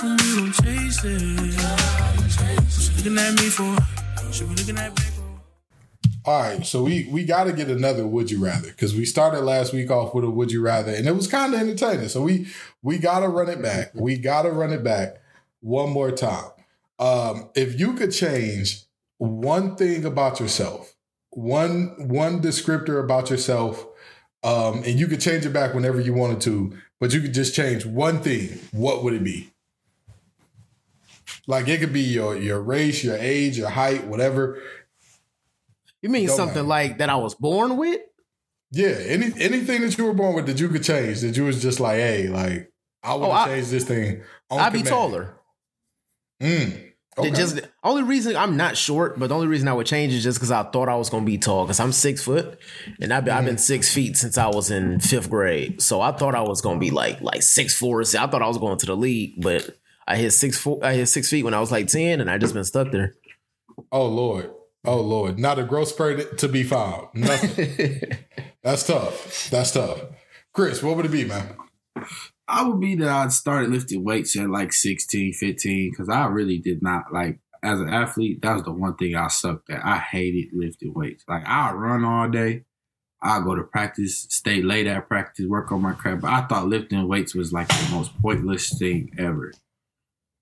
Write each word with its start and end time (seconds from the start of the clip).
gon' 0.00 0.52
chase 0.52 1.04
it. 1.04 1.20
Looking 2.96 3.18
at 3.18 3.34
me 3.34 3.48
for? 3.50 3.76
Be 4.46 4.54
looking 4.54 4.78
at 4.78 4.96
me? 4.96 5.04
All 6.24 6.42
right, 6.42 6.64
so 6.64 6.82
we 6.82 7.08
we 7.10 7.24
got 7.24 7.44
to 7.44 7.52
get 7.52 7.68
another 7.68 8.06
would 8.06 8.30
you 8.30 8.42
rather 8.44 8.68
because 8.68 8.94
we 8.94 9.04
started 9.04 9.40
last 9.40 9.72
week 9.72 9.90
off 9.90 10.14
with 10.14 10.24
a 10.24 10.30
would 10.30 10.52
you 10.52 10.62
rather 10.62 10.94
and 10.94 11.06
it 11.06 11.12
was 11.12 11.26
kind 11.26 11.54
of 11.54 11.60
entertaining. 11.60 12.08
So 12.08 12.22
we 12.22 12.48
we 12.82 12.98
got 12.98 13.20
to 13.20 13.28
run 13.28 13.48
it 13.48 13.62
back. 13.62 13.90
We 13.94 14.18
got 14.18 14.42
to 14.42 14.50
run 14.50 14.72
it 14.72 14.84
back 14.84 15.20
one 15.60 15.90
more 15.90 16.10
time. 16.10 16.50
Um, 16.98 17.50
if 17.54 17.78
you 17.78 17.94
could 17.94 18.12
change 18.12 18.84
one 19.18 19.76
thing 19.76 20.04
about 20.04 20.40
yourself, 20.40 20.94
one 21.30 21.94
one 21.98 22.40
descriptor 22.40 23.02
about 23.02 23.30
yourself, 23.30 23.86
um, 24.42 24.82
and 24.84 24.98
you 24.98 25.06
could 25.06 25.20
change 25.20 25.46
it 25.46 25.52
back 25.52 25.74
whenever 25.74 26.00
you 26.00 26.12
wanted 26.12 26.40
to, 26.42 26.76
but 27.00 27.12
you 27.14 27.20
could 27.20 27.34
just 27.34 27.54
change 27.54 27.86
one 27.86 28.22
thing, 28.22 28.58
what 28.72 29.02
would 29.02 29.14
it 29.14 29.24
be? 29.24 29.50
Like 31.50 31.68
it 31.68 31.78
could 31.80 31.92
be 31.92 32.00
your 32.00 32.36
your 32.36 32.60
race, 32.62 33.02
your 33.04 33.16
age, 33.16 33.58
your 33.58 33.68
height, 33.70 34.06
whatever. 34.06 34.62
You 36.02 36.08
mean 36.08 36.26
Don't 36.28 36.36
something 36.36 36.54
matter. 36.66 36.68
like 36.68 36.98
that 36.98 37.10
I 37.10 37.16
was 37.16 37.34
born 37.34 37.76
with? 37.76 38.00
Yeah, 38.70 38.88
any 39.06 39.26
anything 39.38 39.82
that 39.82 39.98
you 39.98 40.04
were 40.06 40.14
born 40.14 40.34
with 40.36 40.46
that 40.46 40.60
you 40.60 40.68
could 40.68 40.84
change, 40.84 41.20
that 41.20 41.36
you 41.36 41.44
was 41.44 41.60
just 41.60 41.80
like, 41.80 41.96
hey, 41.96 42.28
like 42.28 42.72
I 43.02 43.14
would 43.14 43.26
Oh, 43.26 43.32
have 43.32 43.48
I- 43.48 43.54
changed 43.54 43.70
this 43.70 43.84
thing. 43.84 44.22
I'd 44.50 44.72
be 44.72 44.82
taller. 44.82 45.34
Mm. 46.42 46.86
Okay. 47.18 47.30
Just 47.32 47.60
only 47.82 48.02
reason 48.04 48.36
I'm 48.36 48.56
not 48.56 48.76
short, 48.76 49.18
but 49.18 49.28
the 49.28 49.34
only 49.34 49.48
reason 49.48 49.66
I 49.68 49.72
would 49.74 49.86
change 49.86 50.14
is 50.14 50.22
just 50.22 50.38
because 50.38 50.50
I 50.52 50.62
thought 50.62 50.88
I 50.88 50.94
was 50.94 51.10
gonna 51.10 51.26
be 51.26 51.36
tall. 51.36 51.64
Because 51.64 51.80
I'm 51.80 51.92
six 51.92 52.22
foot, 52.22 52.58
and 53.00 53.12
I've 53.12 53.24
been, 53.24 53.34
I've 53.34 53.44
been 53.44 53.56
Mm-hmm. 53.56 53.60
six 53.60 53.92
feet 53.92 54.16
since 54.16 54.38
I 54.38 54.46
was 54.46 54.70
in 54.70 55.00
fifth 55.00 55.28
grade. 55.28 55.82
So 55.82 56.00
I 56.00 56.12
thought 56.12 56.34
I 56.34 56.42
was 56.42 56.60
gonna 56.62 56.78
be 56.78 56.90
like 56.90 57.20
like 57.20 57.42
six 57.42 57.74
four. 57.74 58.00
I 58.00 58.04
thought 58.04 58.40
I 58.42 58.46
was 58.48 58.58
going 58.58 58.78
to 58.78 58.86
the 58.86 58.96
league, 58.96 59.42
but 59.42 59.76
I 60.10 60.16
hit 60.16 60.32
six 60.32 60.58
four. 60.58 60.80
I 60.82 60.94
hit 60.94 61.06
six 61.06 61.30
feet 61.30 61.44
when 61.44 61.54
I 61.54 61.60
was 61.60 61.70
like 61.70 61.86
ten, 61.86 62.20
and 62.20 62.28
I 62.28 62.36
just 62.36 62.52
been 62.52 62.64
stuck 62.64 62.90
there. 62.90 63.14
oh 63.92 64.06
Lord, 64.06 64.50
oh 64.84 65.00
Lord, 65.00 65.38
not 65.38 65.60
a 65.60 65.62
growth 65.62 65.86
spurt 65.86 66.36
to 66.38 66.48
be 66.48 66.64
found. 66.64 67.06
Nothing. 67.14 68.00
That's 68.64 68.84
tough. 68.84 69.48
That's 69.50 69.70
tough. 69.70 70.00
Chris, 70.52 70.82
what 70.82 70.96
would 70.96 71.06
it 71.06 71.12
be, 71.12 71.24
man? 71.24 71.54
I 72.48 72.66
would 72.66 72.80
be 72.80 72.96
that 72.96 73.08
I 73.08 73.28
started 73.28 73.70
lifting 73.70 74.02
weights 74.02 74.36
at 74.36 74.50
like 74.50 74.72
16, 74.72 75.32
15, 75.34 75.90
because 75.92 76.08
I 76.08 76.26
really 76.26 76.58
did 76.58 76.82
not 76.82 77.12
like 77.12 77.38
as 77.62 77.80
an 77.80 77.88
athlete, 77.88 78.42
that 78.42 78.54
was 78.54 78.64
the 78.64 78.72
one 78.72 78.96
thing 78.96 79.14
I 79.14 79.28
sucked 79.28 79.70
at. 79.70 79.84
I 79.84 79.98
hated 79.98 80.48
lifting 80.52 80.92
weights. 80.92 81.22
Like 81.28 81.46
I'd 81.46 81.74
run 81.74 82.04
all 82.04 82.28
day. 82.28 82.64
I'd 83.22 83.44
go 83.44 83.54
to 83.54 83.62
practice, 83.62 84.26
stay 84.28 84.60
late 84.60 84.88
at 84.88 85.06
practice, 85.06 85.46
work 85.46 85.70
on 85.70 85.82
my 85.82 85.92
craft. 85.92 86.22
But 86.22 86.32
I 86.32 86.46
thought 86.48 86.66
lifting 86.66 87.06
weights 87.06 87.32
was 87.32 87.52
like 87.52 87.68
the 87.68 87.88
most 87.92 88.10
pointless 88.20 88.76
thing 88.76 89.14
ever. 89.16 89.52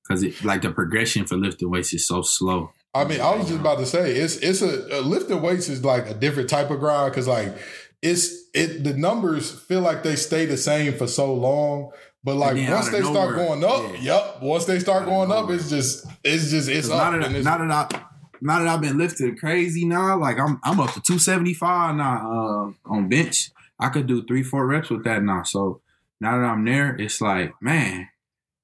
Cause 0.08 0.22
it 0.22 0.42
like 0.42 0.62
the 0.62 0.70
progression 0.70 1.26
for 1.26 1.36
lifting 1.36 1.70
weights 1.70 1.92
is 1.92 2.06
so 2.06 2.22
slow. 2.22 2.72
I 2.94 3.04
mean, 3.04 3.20
I 3.20 3.36
was 3.36 3.48
just 3.48 3.60
about 3.60 3.78
to 3.78 3.86
say 3.86 4.12
it's 4.12 4.36
it's 4.36 4.62
a, 4.62 4.98
a 4.98 5.00
lifting 5.02 5.42
weights 5.42 5.68
is 5.68 5.84
like 5.84 6.08
a 6.08 6.14
different 6.14 6.48
type 6.48 6.70
of 6.70 6.80
grind 6.80 7.12
because 7.12 7.28
like 7.28 7.54
it's 8.02 8.32
it 8.54 8.84
the 8.84 8.94
numbers 8.94 9.50
feel 9.50 9.80
like 9.82 10.02
they 10.02 10.16
stay 10.16 10.46
the 10.46 10.56
same 10.56 10.94
for 10.94 11.06
so 11.06 11.34
long, 11.34 11.90
but 12.24 12.36
like 12.36 12.56
once 12.70 12.88
they 12.88 13.00
of 13.00 13.06
start 13.06 13.36
going 13.36 13.62
up, 13.64 13.82
yeah. 14.00 14.00
yep. 14.00 14.42
Once 14.42 14.64
they 14.64 14.78
start 14.78 15.04
going 15.04 15.30
up, 15.30 15.50
it's 15.50 15.68
just 15.68 16.06
it's 16.24 16.50
just 16.50 16.68
it's 16.68 16.88
up. 16.88 17.12
now 17.12 17.18
that, 17.18 17.30
it's- 17.30 17.44
now 17.44 17.58
that 17.58 17.70
I 17.70 18.04
now 18.40 18.58
that 18.60 18.68
I've 18.68 18.80
been 18.80 18.96
lifting 18.98 19.36
crazy 19.36 19.84
now, 19.84 20.18
like 20.18 20.38
I'm 20.38 20.58
I'm 20.64 20.80
up 20.80 20.92
to 20.94 21.00
275 21.00 21.96
now 21.96 22.72
uh, 22.86 22.90
on 22.90 23.08
bench. 23.08 23.50
I 23.78 23.90
could 23.90 24.06
do 24.06 24.24
three, 24.24 24.42
four 24.42 24.66
reps 24.66 24.90
with 24.90 25.04
that 25.04 25.22
now. 25.22 25.42
So 25.44 25.80
now 26.20 26.38
that 26.38 26.44
I'm 26.46 26.64
there, 26.64 26.96
it's 26.96 27.20
like, 27.20 27.52
man, 27.60 28.08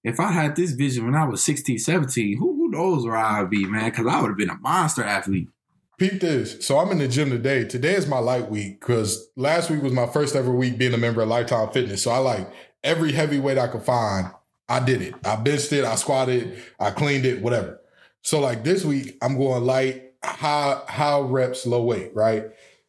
if 0.05 0.20
I 0.20 0.30
had 0.30 0.55
this 0.55 0.72
vision 0.72 1.06
when 1.06 1.14
I 1.14 1.27
was 1.27 1.42
16, 1.42 1.78
17, 1.78 2.36
who, 2.38 2.55
who 2.55 2.70
knows 2.70 3.05
where 3.05 3.16
I'd 3.16 3.48
be, 3.48 3.64
man? 3.64 3.91
Because 3.91 4.06
I 4.06 4.20
would 4.20 4.28
have 4.28 4.36
been 4.36 4.50
a 4.50 4.58
monster 4.58 5.02
athlete. 5.02 5.48
Peep 5.96 6.20
this. 6.20 6.64
So 6.66 6.78
I'm 6.78 6.91
in 6.91 6.98
the 6.98 7.08
gym 7.08 7.30
today. 7.30 7.64
Today 7.64 7.94
is 7.94 8.06
my 8.06 8.19
light 8.19 8.51
week 8.51 8.80
because 8.80 9.30
last 9.36 9.70
week 9.70 9.83
was 9.83 9.92
my 9.92 10.06
first 10.06 10.36
ever 10.36 10.52
week 10.52 10.77
being 10.77 10.92
a 10.92 10.98
member 10.98 11.23
of 11.23 11.29
Lifetime 11.29 11.70
Fitness. 11.70 12.02
So 12.02 12.11
I 12.11 12.18
like 12.18 12.52
every 12.83 13.12
heavy 13.12 13.39
weight 13.39 13.58
I 13.58 13.68
could 13.68 13.83
find. 13.83 14.30
I 14.68 14.80
did 14.80 15.01
it. 15.01 15.14
I 15.24 15.36
benched 15.36 15.73
it. 15.73 15.84
I 15.84 15.95
squatted. 15.95 16.62
I 16.79 16.90
cleaned 16.90 17.24
it. 17.24 17.40
Whatever. 17.40 17.80
So 18.23 18.40
like 18.40 18.64
this 18.64 18.84
week, 18.84 19.17
I'm 19.23 19.39
going 19.39 19.64
light, 19.64 20.02
high, 20.23 20.80
high 20.86 21.20
reps, 21.20 21.64
low 21.64 21.84
weight. 21.84 22.11
Right. 22.14 22.45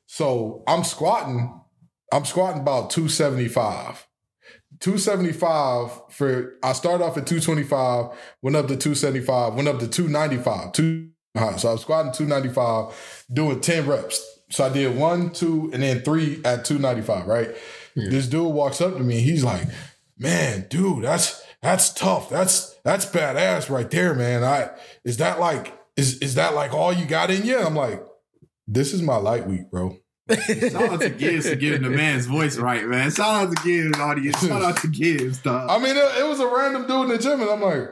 So 0.08 0.64
I'm 0.68 0.84
squatting. 0.84 1.62
I'm 2.12 2.26
squatting 2.26 2.62
about 2.62 2.90
275. 2.90 4.06
275 4.80 6.02
for 6.12 6.56
I 6.64 6.74
started 6.74 7.04
off 7.04 7.18
at 7.18 7.28
225, 7.28 8.18
went 8.42 8.56
up 8.56 8.68
to 8.68 8.76
275, 8.76 9.54
went 9.54 9.68
up 9.68 9.80
to 9.80 9.88
295. 9.88 10.72
Two 10.72 11.10
high. 11.36 11.58
So 11.58 11.70
I 11.70 11.72
was 11.74 11.82
squatting 11.82 12.12
295, 12.12 13.26
doing 13.34 13.60
10 13.60 13.88
reps. 13.88 14.26
So 14.50 14.66
I 14.66 14.70
did 14.70 14.96
one, 14.96 15.32
two, 15.32 15.70
and 15.74 15.82
then 15.82 16.02
three 16.02 16.42
at 16.46 16.66
295, 16.66 17.28
right? 17.28 17.56
This 17.96 18.28
dude 18.28 18.54
walks 18.54 18.82
up 18.82 18.98
to 18.98 19.04
me, 19.04 19.22
he's 19.22 19.44
like, 19.44 19.68
Man, 20.18 20.68
dude, 20.70 21.04
that's 21.04 21.44
that's 21.62 21.94
tough. 21.94 22.30
That's 22.30 22.74
that's 22.84 23.06
badass 23.06 23.70
right 23.70 23.90
there, 23.90 24.16
man. 24.16 24.44
I 24.44 24.70
is 25.04 25.18
that 25.18 25.40
like 25.40 25.78
is 25.98 26.20
is 26.20 26.36
that 26.36 26.56
like 26.56 26.74
all 26.74 26.94
you 26.94 27.06
got 27.06 27.32
in 27.32 27.46
you? 27.46 27.60
I'm 27.60 27.76
like, 27.76 28.02
this 28.66 28.94
is 28.94 29.02
my 29.02 29.18
light 29.18 29.46
week, 29.46 29.70
bro. 29.70 29.98
Shout 30.30 30.76
out 30.76 31.02
to 31.02 31.10
Gibbs 31.10 31.48
for 31.50 31.56
getting 31.56 31.84
the 31.84 31.90
man's 31.92 32.26
voice 32.26 32.58
right, 32.58 32.86
man. 32.86 33.12
Shout 33.12 33.48
out 33.48 33.56
to 33.56 33.64
Gibbs, 33.64 34.00
audience. 34.00 34.40
Shout 34.46 34.62
out 34.62 34.78
to 34.78 34.88
Gibbs, 34.88 35.38
dog. 35.40 35.70
I 35.70 35.78
mean, 35.78 35.96
it, 35.96 36.20
it 36.20 36.28
was 36.28 36.40
a 36.40 36.48
random 36.48 36.88
dude 36.88 37.04
in 37.04 37.08
the 37.10 37.18
gym, 37.20 37.42
and 37.42 37.50
I'm 37.50 37.62
like, 37.62 37.90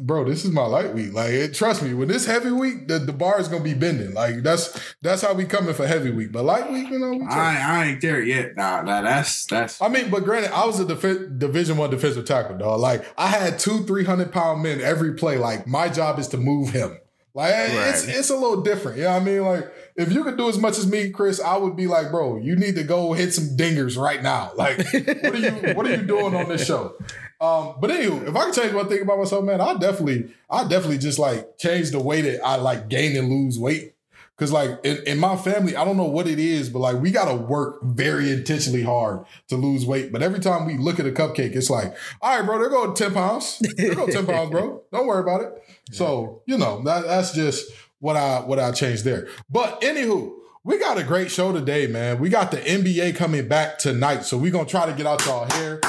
bro, 0.00 0.24
this 0.24 0.44
is 0.44 0.50
my 0.50 0.66
light 0.66 0.92
week. 0.92 1.14
Like, 1.14 1.30
it, 1.30 1.54
trust 1.54 1.82
me, 1.82 1.94
when 1.94 2.08
this 2.08 2.26
heavy 2.26 2.50
week, 2.50 2.88
the, 2.88 2.98
the 2.98 3.12
bar 3.14 3.40
is 3.40 3.48
gonna 3.48 3.64
be 3.64 3.72
bending. 3.72 4.12
Like, 4.12 4.42
that's 4.42 4.78
that's 5.00 5.22
how 5.22 5.32
we 5.32 5.46
coming 5.46 5.72
for 5.72 5.86
heavy 5.86 6.10
week. 6.10 6.32
But 6.32 6.44
light 6.44 6.70
week, 6.70 6.90
you 6.90 6.98
know, 6.98 7.12
we. 7.12 7.24
I, 7.26 7.80
I 7.80 7.84
ain't 7.86 8.02
there 8.02 8.20
yet. 8.22 8.56
Nah, 8.56 8.82
nah, 8.82 9.00
that's 9.00 9.46
that's 9.46 9.80
I 9.80 9.88
mean, 9.88 10.10
but 10.10 10.24
granted, 10.24 10.52
I 10.52 10.66
was 10.66 10.80
a 10.80 10.84
defi- 10.86 11.28
Division 11.38 11.78
One 11.78 11.88
defensive 11.88 12.26
tackle, 12.26 12.58
dog. 12.58 12.80
Like, 12.80 13.06
I 13.16 13.28
had 13.28 13.58
two 13.58 13.84
three 13.84 14.04
hundred 14.04 14.32
pound 14.32 14.62
men 14.62 14.82
every 14.82 15.14
play. 15.14 15.38
Like, 15.38 15.66
my 15.66 15.88
job 15.88 16.18
is 16.18 16.28
to 16.28 16.36
move 16.36 16.70
him. 16.70 16.98
Like, 17.36 17.52
it's 17.56 18.06
Right. 18.06 18.16
it's 18.16 18.30
a 18.30 18.34
little 18.36 18.60
different. 18.62 18.98
You 18.98 19.04
know 19.04 19.12
what 19.14 19.22
I 19.22 19.24
mean? 19.24 19.42
Like, 19.42 19.72
if 19.96 20.12
you 20.12 20.24
could 20.24 20.36
do 20.36 20.48
as 20.48 20.58
much 20.58 20.78
as 20.78 20.86
me, 20.86 21.10
Chris, 21.10 21.40
I 21.40 21.56
would 21.56 21.76
be 21.76 21.86
like, 21.86 22.10
bro, 22.10 22.36
you 22.36 22.56
need 22.56 22.74
to 22.76 22.82
go 22.82 23.12
hit 23.12 23.32
some 23.32 23.56
dingers 23.56 23.96
right 23.96 24.22
now. 24.22 24.52
Like, 24.56 24.78
what 24.78 25.34
are 25.34 25.38
you 25.38 25.74
what 25.74 25.86
are 25.86 25.90
you 25.94 26.02
doing 26.02 26.34
on 26.34 26.48
this 26.48 26.66
show? 26.66 26.94
Um, 27.40 27.74
but 27.80 27.90
anywho, 27.90 28.26
if 28.26 28.34
I 28.34 28.46
could 28.46 28.54
change 28.54 28.72
one 28.72 28.88
thing 28.88 29.02
about 29.02 29.18
myself, 29.18 29.44
man, 29.44 29.60
I 29.60 29.74
definitely, 29.74 30.32
I 30.48 30.62
definitely 30.62 30.98
just 30.98 31.18
like 31.18 31.58
change 31.58 31.90
the 31.90 32.00
way 32.00 32.22
that 32.22 32.44
I 32.44 32.56
like 32.56 32.88
gain 32.88 33.16
and 33.16 33.28
lose 33.28 33.58
weight. 33.58 33.94
Cause 34.36 34.50
like 34.50 34.80
in, 34.82 34.96
in 35.06 35.18
my 35.18 35.36
family, 35.36 35.76
I 35.76 35.84
don't 35.84 35.96
know 35.96 36.04
what 36.04 36.26
it 36.26 36.40
is, 36.40 36.68
but 36.68 36.80
like 36.80 36.96
we 37.00 37.12
gotta 37.12 37.36
work 37.36 37.80
very 37.84 38.32
intentionally 38.32 38.82
hard 38.82 39.24
to 39.48 39.56
lose 39.56 39.86
weight. 39.86 40.10
But 40.10 40.22
every 40.22 40.40
time 40.40 40.66
we 40.66 40.76
look 40.76 40.98
at 40.98 41.06
a 41.06 41.12
cupcake, 41.12 41.54
it's 41.54 41.70
like, 41.70 41.94
all 42.20 42.36
right, 42.36 42.44
bro, 42.44 42.58
they're 42.58 42.68
going 42.68 42.94
10 42.94 43.14
pounds. 43.14 43.62
They're 43.76 43.94
going 43.94 44.10
10 44.10 44.26
pounds, 44.26 44.50
bro. 44.50 44.82
Don't 44.92 45.06
worry 45.06 45.20
about 45.20 45.42
it. 45.42 45.52
So, 45.92 46.40
you 46.46 46.56
know, 46.56 46.82
that, 46.84 47.04
that's 47.04 47.34
just 47.34 47.70
what 47.98 48.16
I 48.16 48.40
what 48.40 48.58
I 48.58 48.70
changed 48.72 49.04
there. 49.04 49.28
But 49.50 49.80
anywho, 49.80 50.32
we 50.64 50.78
got 50.78 50.98
a 50.98 51.04
great 51.04 51.30
show 51.30 51.52
today, 51.52 51.86
man. 51.86 52.18
We 52.18 52.28
got 52.28 52.50
the 52.50 52.58
NBA 52.58 53.16
coming 53.16 53.48
back 53.48 53.78
tonight. 53.78 54.24
So 54.24 54.38
we're 54.38 54.52
gonna 54.52 54.66
try 54.66 54.86
to 54.86 54.92
get 54.92 55.06
out 55.06 55.24
y'all 55.26 55.50
hair. 55.52 55.80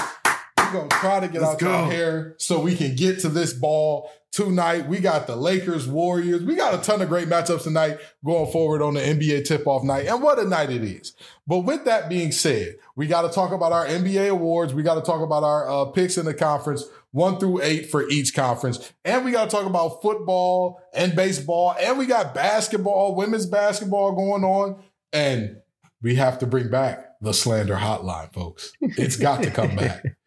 Gonna 0.75 0.89
try 0.89 1.19
to 1.19 1.27
get 1.27 1.41
Let's 1.41 1.53
out 1.55 1.59
go. 1.59 1.85
hair 1.85 2.35
so 2.37 2.59
we 2.59 2.75
can 2.75 2.95
get 2.95 3.19
to 3.21 3.29
this 3.29 3.53
ball 3.53 4.11
tonight. 4.35 4.87
We 4.87 4.99
got 4.99 5.27
the 5.27 5.35
Lakers, 5.35 5.87
Warriors. 5.87 6.43
We 6.43 6.55
got 6.55 6.73
a 6.73 6.83
ton 6.83 7.01
of 7.01 7.07
great 7.07 7.29
matchups 7.29 7.63
tonight 7.63 7.99
going 8.23 8.51
forward 8.51 8.81
on 8.81 8.95
the 8.95 8.99
NBA 8.99 9.45
tip-off 9.45 9.83
night. 9.83 10.07
And 10.07 10.21
what 10.21 10.39
a 10.39 10.43
night 10.43 10.69
it 10.69 10.83
is. 10.83 11.15
But 11.47 11.59
with 11.59 11.85
that 11.85 12.09
being 12.09 12.33
said, 12.33 12.75
we 12.97 13.07
got 13.07 13.21
to 13.21 13.29
talk 13.29 13.51
about 13.53 13.71
our 13.71 13.85
NBA 13.85 14.29
awards. 14.29 14.73
We 14.73 14.83
got 14.83 14.95
to 14.95 15.01
talk 15.01 15.21
about 15.21 15.43
our 15.43 15.69
uh, 15.69 15.85
picks 15.85 16.17
in 16.17 16.25
the 16.25 16.33
conference, 16.33 16.83
one 17.11 17.39
through 17.39 17.61
eight 17.61 17.89
for 17.89 18.09
each 18.09 18.35
conference. 18.35 18.91
And 19.05 19.23
we 19.23 19.31
got 19.31 19.49
to 19.49 19.55
talk 19.55 19.65
about 19.65 20.01
football 20.01 20.81
and 20.93 21.15
baseball. 21.15 21.73
And 21.79 21.97
we 21.97 22.05
got 22.05 22.33
basketball, 22.35 23.15
women's 23.15 23.45
basketball 23.45 24.15
going 24.15 24.43
on. 24.43 24.83
And 25.13 25.57
we 26.01 26.15
have 26.15 26.39
to 26.39 26.45
bring 26.45 26.69
back 26.69 27.05
the 27.21 27.33
slander 27.33 27.75
hotline, 27.75 28.33
folks. 28.33 28.73
It's 28.81 29.15
got 29.15 29.43
to 29.43 29.51
come 29.51 29.77
back. 29.77 30.03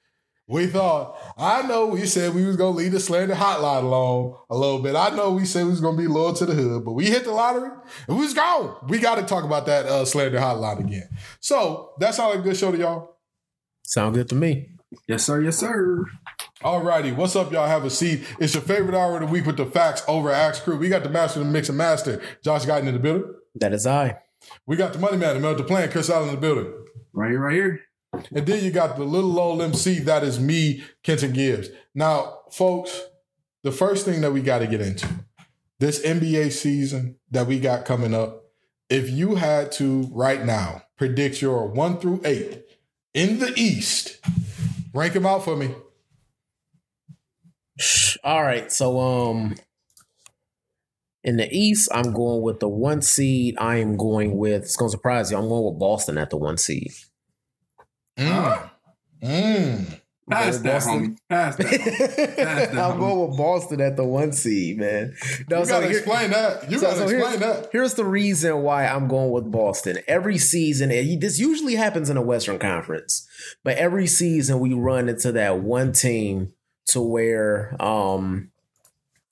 We 0.50 0.66
thought, 0.66 1.18
I 1.36 1.60
know 1.62 1.86
we 1.86 2.06
said 2.06 2.34
we 2.34 2.46
was 2.46 2.56
gonna 2.56 2.76
leave 2.76 2.92
the 2.92 3.00
slander 3.00 3.34
hotline 3.34 3.82
alone 3.82 4.34
a 4.48 4.56
little 4.56 4.80
bit. 4.80 4.96
I 4.96 5.10
know 5.10 5.32
we 5.32 5.44
said 5.44 5.64
we 5.64 5.70
was 5.70 5.82
gonna 5.82 5.98
be 5.98 6.06
loyal 6.06 6.32
to 6.32 6.46
the 6.46 6.54
hood, 6.54 6.86
but 6.86 6.92
we 6.92 7.04
hit 7.04 7.24
the 7.24 7.32
lottery 7.32 7.68
and 8.08 8.16
we 8.16 8.24
was 8.24 8.32
gone. 8.32 8.74
We 8.88 8.98
got 8.98 9.16
to 9.16 9.24
talk 9.24 9.44
about 9.44 9.66
that 9.66 9.84
uh, 9.84 10.06
slander 10.06 10.38
hotline 10.38 10.80
again. 10.80 11.08
So 11.40 11.92
that's 11.98 12.18
all 12.18 12.32
a 12.32 12.38
good 12.38 12.56
show 12.56 12.72
to 12.72 12.78
y'all. 12.78 13.16
Sound 13.82 14.14
good 14.14 14.30
to 14.30 14.34
me. 14.34 14.70
yes, 15.06 15.24
sir, 15.24 15.42
yes, 15.42 15.58
sir. 15.58 16.06
Alrighty, 16.62 17.14
what's 17.14 17.36
up, 17.36 17.52
y'all? 17.52 17.68
Have 17.68 17.84
a 17.84 17.90
seat. 17.90 18.24
It's 18.40 18.54
your 18.54 18.62
favorite 18.62 18.96
hour 18.96 19.16
of 19.16 19.20
the 19.20 19.26
week 19.26 19.44
with 19.44 19.58
the 19.58 19.66
facts 19.66 20.02
over 20.08 20.30
at 20.30 20.48
Axe 20.48 20.60
Crew. 20.60 20.78
We 20.78 20.88
got 20.88 21.02
the 21.02 21.10
master 21.10 21.40
of 21.40 21.46
the 21.46 21.52
mix 21.52 21.68
and 21.68 21.76
master, 21.76 22.22
Josh 22.42 22.64
Guyton 22.64 22.86
in 22.86 22.94
the 22.94 23.00
building. 23.00 23.34
That 23.54 23.74
is 23.74 23.86
I. 23.86 24.18
We 24.66 24.76
got 24.76 24.94
the 24.94 24.98
money 24.98 25.18
man, 25.18 25.34
the 25.34 25.40
man 25.40 25.50
with 25.50 25.58
the 25.58 25.64
plan, 25.64 25.90
Chris 25.90 26.08
Allen 26.08 26.30
in 26.30 26.34
the 26.36 26.40
building. 26.40 26.72
Right 27.12 27.30
here, 27.32 27.40
right 27.40 27.54
here. 27.54 27.80
And 28.34 28.46
then 28.46 28.64
you 28.64 28.70
got 28.70 28.96
the 28.96 29.04
little 29.04 29.38
old 29.38 29.62
MC, 29.62 30.00
that 30.00 30.22
is 30.22 30.38
me, 30.40 30.82
Kenton 31.02 31.32
Gibbs. 31.32 31.68
Now, 31.94 32.40
folks, 32.50 33.00
the 33.62 33.72
first 33.72 34.04
thing 34.04 34.20
that 34.20 34.32
we 34.32 34.40
got 34.40 34.58
to 34.60 34.66
get 34.66 34.80
into 34.80 35.08
this 35.78 36.04
NBA 36.04 36.52
season 36.52 37.16
that 37.30 37.46
we 37.46 37.60
got 37.60 37.84
coming 37.84 38.14
up. 38.14 38.44
If 38.88 39.10
you 39.10 39.36
had 39.36 39.70
to 39.72 40.08
right 40.12 40.44
now 40.44 40.82
predict 40.96 41.42
your 41.42 41.66
one 41.66 41.98
through 41.98 42.22
eight 42.24 42.64
in 43.14 43.38
the 43.38 43.52
East, 43.56 44.18
rank 44.94 45.12
them 45.12 45.26
out 45.26 45.44
for 45.44 45.56
me. 45.56 45.74
All 48.24 48.42
right, 48.42 48.72
so 48.72 48.98
um, 48.98 49.54
in 51.22 51.36
the 51.36 51.48
East, 51.52 51.88
I'm 51.92 52.12
going 52.12 52.42
with 52.42 52.60
the 52.60 52.68
one 52.68 53.02
seed. 53.02 53.56
I 53.58 53.76
am 53.76 53.96
going 53.96 54.36
with. 54.36 54.62
It's 54.62 54.76
gonna 54.76 54.90
surprise 54.90 55.30
you. 55.30 55.36
I'm 55.36 55.48
going 55.48 55.64
with 55.64 55.78
Boston 55.78 56.18
at 56.18 56.30
the 56.30 56.36
one 56.36 56.56
seed. 56.56 56.92
Mm. 58.18 58.70
Mm. 59.22 60.00
Pass 60.30 60.58
that, 60.58 60.82
homie. 60.82 61.16
Pass 61.30 61.56
that. 61.56 61.66
that, 62.36 62.70
I'm 62.78 62.98
going 62.98 63.28
with 63.30 63.38
Boston 63.38 63.80
at 63.80 63.96
the 63.96 64.04
one 64.04 64.32
seed, 64.32 64.76
man. 64.78 65.14
No, 65.48 65.60
You 65.60 65.64
so 65.64 65.70
gotta 65.70 65.86
here- 65.86 65.96
explain 65.98 66.30
that. 66.32 66.70
You 66.70 66.78
so- 66.78 66.86
gotta 66.86 66.96
so 66.98 67.02
explain 67.04 67.38
here's, 67.38 67.40
that. 67.40 67.68
Here's 67.72 67.94
the 67.94 68.04
reason 68.04 68.62
why 68.62 68.86
I'm 68.86 69.08
going 69.08 69.30
with 69.30 69.50
Boston. 69.50 69.98
Every 70.06 70.36
season, 70.36 70.90
and 70.90 71.20
this 71.22 71.38
usually 71.38 71.76
happens 71.76 72.10
in 72.10 72.16
the 72.16 72.22
Western 72.22 72.58
Conference, 72.58 73.26
but 73.64 73.78
every 73.78 74.06
season 74.06 74.60
we 74.60 74.74
run 74.74 75.08
into 75.08 75.32
that 75.32 75.60
one 75.60 75.92
team 75.92 76.52
to 76.88 77.00
where 77.00 77.74
um 77.82 78.50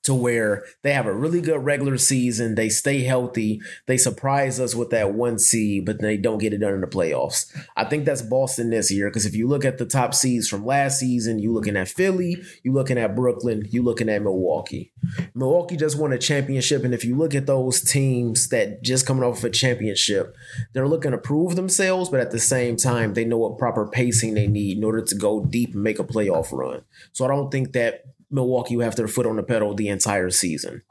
to 0.07 0.15
where 0.15 0.65
they 0.83 0.93
have 0.93 1.07
a 1.07 1.13
really 1.13 1.41
good 1.41 1.65
regular 1.65 1.99
season, 1.99 2.55
they 2.55 2.69
stay 2.69 3.03
healthy, 3.03 3.61
they 3.87 3.97
surprise 3.97 4.59
us 4.59 4.75
with 4.75 4.91
that 4.91 5.13
one 5.13 5.39
seed, 5.39 5.85
but 5.85 6.01
they 6.01 6.17
don't 6.17 6.39
get 6.39 6.55
it 6.55 6.59
done 6.59 6.75
in 6.75 6.81
the 6.81 6.87
playoffs. 6.87 7.47
I 7.77 7.85
think 7.85 8.05
that's 8.05 8.23
Boston 8.23 8.71
this 8.71 8.91
year 8.91 9.11
because 9.11 9.27
if 9.27 9.35
you 9.35 9.49
look 9.49 9.65
at 9.65 9.79
the 9.79 9.85
top 9.85 10.15
seeds 10.15 10.49
from 10.49 10.65
last 10.65 11.01
season, 11.01 11.41
you 11.41 11.53
looking 11.53 11.77
at 11.77 11.89
Philly, 11.89 12.37
you 12.63 12.73
looking 12.73 12.99
at 12.99 13.17
Brooklyn, 13.17 13.67
you 13.71 13.83
looking 13.83 14.09
at 14.09 14.23
Milwaukee. 14.23 14.93
Milwaukee 15.35 15.77
just 15.77 15.99
won 15.99 16.13
a 16.13 16.19
championship, 16.19 16.85
and 16.85 16.95
if 16.95 17.05
you 17.05 17.17
look 17.17 17.35
at 17.35 17.47
those 17.47 17.81
teams 17.81 18.49
that 18.49 18.83
just 18.83 19.07
coming 19.07 19.25
off 19.25 19.39
of 19.39 19.45
a 19.45 19.51
championship, 19.51 20.37
they're 20.73 20.89
looking 20.89 21.11
to 21.11 21.19
prove 21.19 21.57
themselves, 21.57 22.09
but 22.09 22.21
at 22.21 22.31
the 22.31 22.39
same 22.39 22.77
time, 22.77 23.15
they 23.15 23.25
know 23.25 23.39
what 23.39 23.59
proper 23.59 23.87
pacing 23.89 24.35
they 24.35 24.47
need 24.47 24.79
in 24.79 24.85
order 24.85 25.03
to 25.03 25.15
go 25.15 25.45
deep 25.45 25.75
and 25.75 25.83
make 25.83 25.99
a 25.99 26.05
playoff 26.05 26.53
run. 26.53 26.83
So 27.13 27.25
I 27.25 27.29
don't 27.29 27.51
think 27.51 27.73
that 27.73 28.05
Milwaukee 28.31 28.77
will 28.77 28.85
have 28.85 28.97
their 28.97 29.09
foot 29.09 29.27
on 29.27 29.37
the 29.37 29.43
pedal 29.43 29.75
the 29.75 29.89
entire 29.89 30.31
season. 30.31 30.83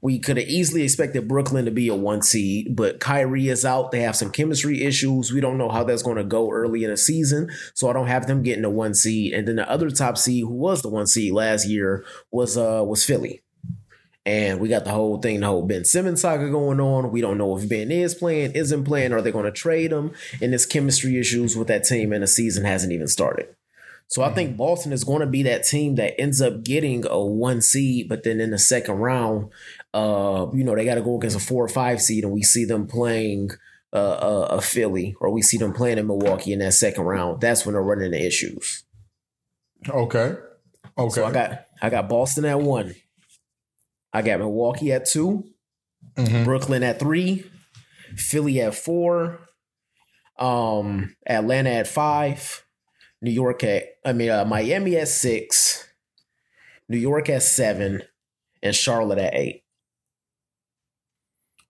We 0.00 0.20
could 0.20 0.36
have 0.36 0.46
easily 0.46 0.82
expected 0.82 1.26
Brooklyn 1.26 1.64
to 1.64 1.72
be 1.72 1.88
a 1.88 1.94
one 1.94 2.22
seed, 2.22 2.76
but 2.76 3.00
Kyrie 3.00 3.48
is 3.48 3.64
out. 3.64 3.90
They 3.90 4.00
have 4.02 4.14
some 4.14 4.30
chemistry 4.30 4.84
issues. 4.84 5.32
We 5.32 5.40
don't 5.40 5.58
know 5.58 5.68
how 5.68 5.82
that's 5.82 6.04
going 6.04 6.18
to 6.18 6.24
go 6.24 6.52
early 6.52 6.84
in 6.84 6.90
the 6.90 6.96
season. 6.96 7.50
So 7.74 7.90
I 7.90 7.92
don't 7.92 8.06
have 8.06 8.28
them 8.28 8.44
getting 8.44 8.64
a 8.64 8.70
one 8.70 8.94
seed. 8.94 9.32
And 9.34 9.48
then 9.48 9.56
the 9.56 9.68
other 9.68 9.90
top 9.90 10.16
seed, 10.16 10.44
who 10.44 10.54
was 10.54 10.82
the 10.82 10.88
one 10.88 11.08
seed 11.08 11.32
last 11.32 11.66
year, 11.66 12.04
was 12.30 12.56
uh 12.56 12.84
was 12.86 13.04
Philly. 13.04 13.42
And 14.24 14.60
we 14.60 14.68
got 14.68 14.84
the 14.84 14.90
whole 14.90 15.18
thing, 15.18 15.40
the 15.40 15.46
whole 15.46 15.66
Ben 15.66 15.86
Simmons 15.86 16.20
saga 16.20 16.50
going 16.50 16.80
on. 16.80 17.10
We 17.10 17.22
don't 17.22 17.38
know 17.38 17.56
if 17.56 17.68
Ben 17.68 17.90
is 17.90 18.14
playing, 18.14 18.52
isn't 18.52 18.84
playing. 18.84 19.12
Are 19.12 19.22
they 19.22 19.32
going 19.32 19.46
to 19.46 19.50
trade 19.50 19.90
him? 19.90 20.12
And 20.42 20.52
there's 20.52 20.66
chemistry 20.66 21.18
issues 21.18 21.56
with 21.56 21.68
that 21.68 21.84
team, 21.84 22.12
and 22.12 22.22
the 22.22 22.26
season 22.26 22.66
hasn't 22.66 22.92
even 22.92 23.08
started. 23.08 23.48
So 24.10 24.22
I 24.22 24.32
think 24.32 24.56
Boston 24.56 24.92
is 24.92 25.04
going 25.04 25.20
to 25.20 25.26
be 25.26 25.42
that 25.42 25.64
team 25.64 25.96
that 25.96 26.18
ends 26.18 26.40
up 26.40 26.64
getting 26.64 27.04
a 27.06 27.22
one 27.22 27.60
seed, 27.60 28.08
but 28.08 28.24
then 28.24 28.40
in 28.40 28.50
the 28.50 28.58
second 28.58 28.94
round, 28.96 29.50
uh, 29.92 30.46
you 30.54 30.64
know, 30.64 30.74
they 30.74 30.86
got 30.86 30.94
to 30.94 31.02
go 31.02 31.16
against 31.18 31.36
a 31.36 31.40
four 31.40 31.62
or 31.62 31.68
five 31.68 32.00
seed, 32.00 32.24
and 32.24 32.32
we 32.32 32.42
see 32.42 32.64
them 32.64 32.86
playing 32.86 33.50
uh, 33.94 33.98
a, 33.98 34.42
a 34.56 34.60
Philly, 34.62 35.14
or 35.20 35.30
we 35.30 35.42
see 35.42 35.58
them 35.58 35.74
playing 35.74 35.98
in 35.98 36.06
Milwaukee 36.06 36.54
in 36.54 36.58
that 36.60 36.72
second 36.72 37.04
round. 37.04 37.42
That's 37.42 37.66
when 37.66 37.74
they're 37.74 37.82
running 37.82 38.06
into 38.06 38.26
issues. 38.26 38.84
Okay. 39.88 40.36
Okay. 40.96 41.14
So 41.14 41.24
I 41.26 41.30
got 41.30 41.66
I 41.82 41.90
got 41.90 42.08
Boston 42.08 42.46
at 42.46 42.60
one. 42.60 42.94
I 44.12 44.22
got 44.22 44.38
Milwaukee 44.40 44.90
at 44.92 45.04
2 45.04 45.44
Mhm. 46.16 46.44
Brooklyn 46.44 46.82
at 46.82 46.98
three, 46.98 47.44
Philly 48.16 48.60
at 48.60 48.74
four, 48.74 49.40
um, 50.38 51.14
Atlanta 51.26 51.70
at 51.70 51.86
five, 51.86 52.64
New 53.20 53.30
York 53.30 53.64
at 53.64 53.84
I 54.04 54.12
mean 54.12 54.30
uh, 54.30 54.44
Miami 54.44 54.96
at 54.96 55.08
six, 55.08 55.88
New 56.88 56.98
York 56.98 57.28
at 57.28 57.42
seven, 57.42 58.02
and 58.62 58.74
Charlotte 58.74 59.18
at 59.18 59.34
eight. 59.34 59.64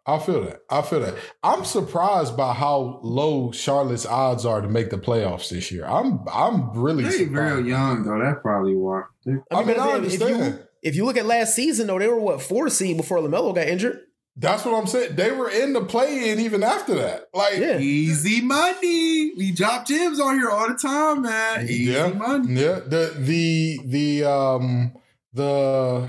I 0.07 0.19
feel 0.19 0.43
that. 0.45 0.61
I 0.71 0.81
feel 0.81 1.01
that. 1.01 1.15
I'm 1.43 1.65
surprised 1.67 2.35
by 2.35 2.55
how 2.55 2.99
low 3.03 3.53
Charlotte's 3.53 4.07
odds 4.07 4.47
are 4.47 4.63
to 4.63 4.69
make 4.69 4.89
the 4.89 4.97
playoffs 4.97 5.51
this 5.51 5.71
year. 5.71 5.85
I'm 5.85 6.21
I'm 6.33 6.71
really 6.73 7.05
They 7.05 7.11
surprised. 7.11 7.33
very 7.57 7.69
young 7.69 8.05
though. 8.05 8.19
That's 8.19 8.41
probably 8.41 8.75
why. 8.75 9.03
They- 9.27 9.33
I 9.53 9.65
mean, 9.65 9.79
I 9.79 9.99
if- 9.99 10.15
if 10.15 10.21
you- 10.21 10.59
If 10.81 10.95
you 10.95 11.05
look 11.05 11.17
at 11.17 11.27
last 11.27 11.55
season, 11.57 11.89
though, 11.89 11.99
they 11.99 12.07
were 12.07 12.21
what 12.21 12.41
four 12.41 12.71
seed 12.71 12.97
before 12.97 13.19
LaMelo 13.19 13.53
got 13.55 13.67
injured. 13.67 13.99
That's 14.41 14.65
what 14.65 14.75
I'm 14.75 14.87
saying. 14.87 15.17
They 15.17 15.33
were 15.33 15.51
in 15.51 15.73
the 15.73 15.85
play 15.85 16.31
in 16.31 16.39
even 16.39 16.63
after 16.63 16.95
that. 16.95 17.25
Like 17.35 17.57
Yeah. 17.59 17.79
Easy 17.79 18.41
money. 18.41 19.35
We 19.37 19.51
drop 19.53 19.85
gems 19.87 20.21
on 20.21 20.37
here 20.39 20.49
all 20.49 20.69
the 20.69 20.75
time, 20.77 21.23
man. 21.23 21.65
Easy 21.65 21.93
yeah, 21.93 22.09
money. 22.09 22.55
yeah. 22.55 22.79
The 22.87 23.15
the 23.19 23.81
the 23.85 24.25
um 24.31 24.93
the 25.33 26.09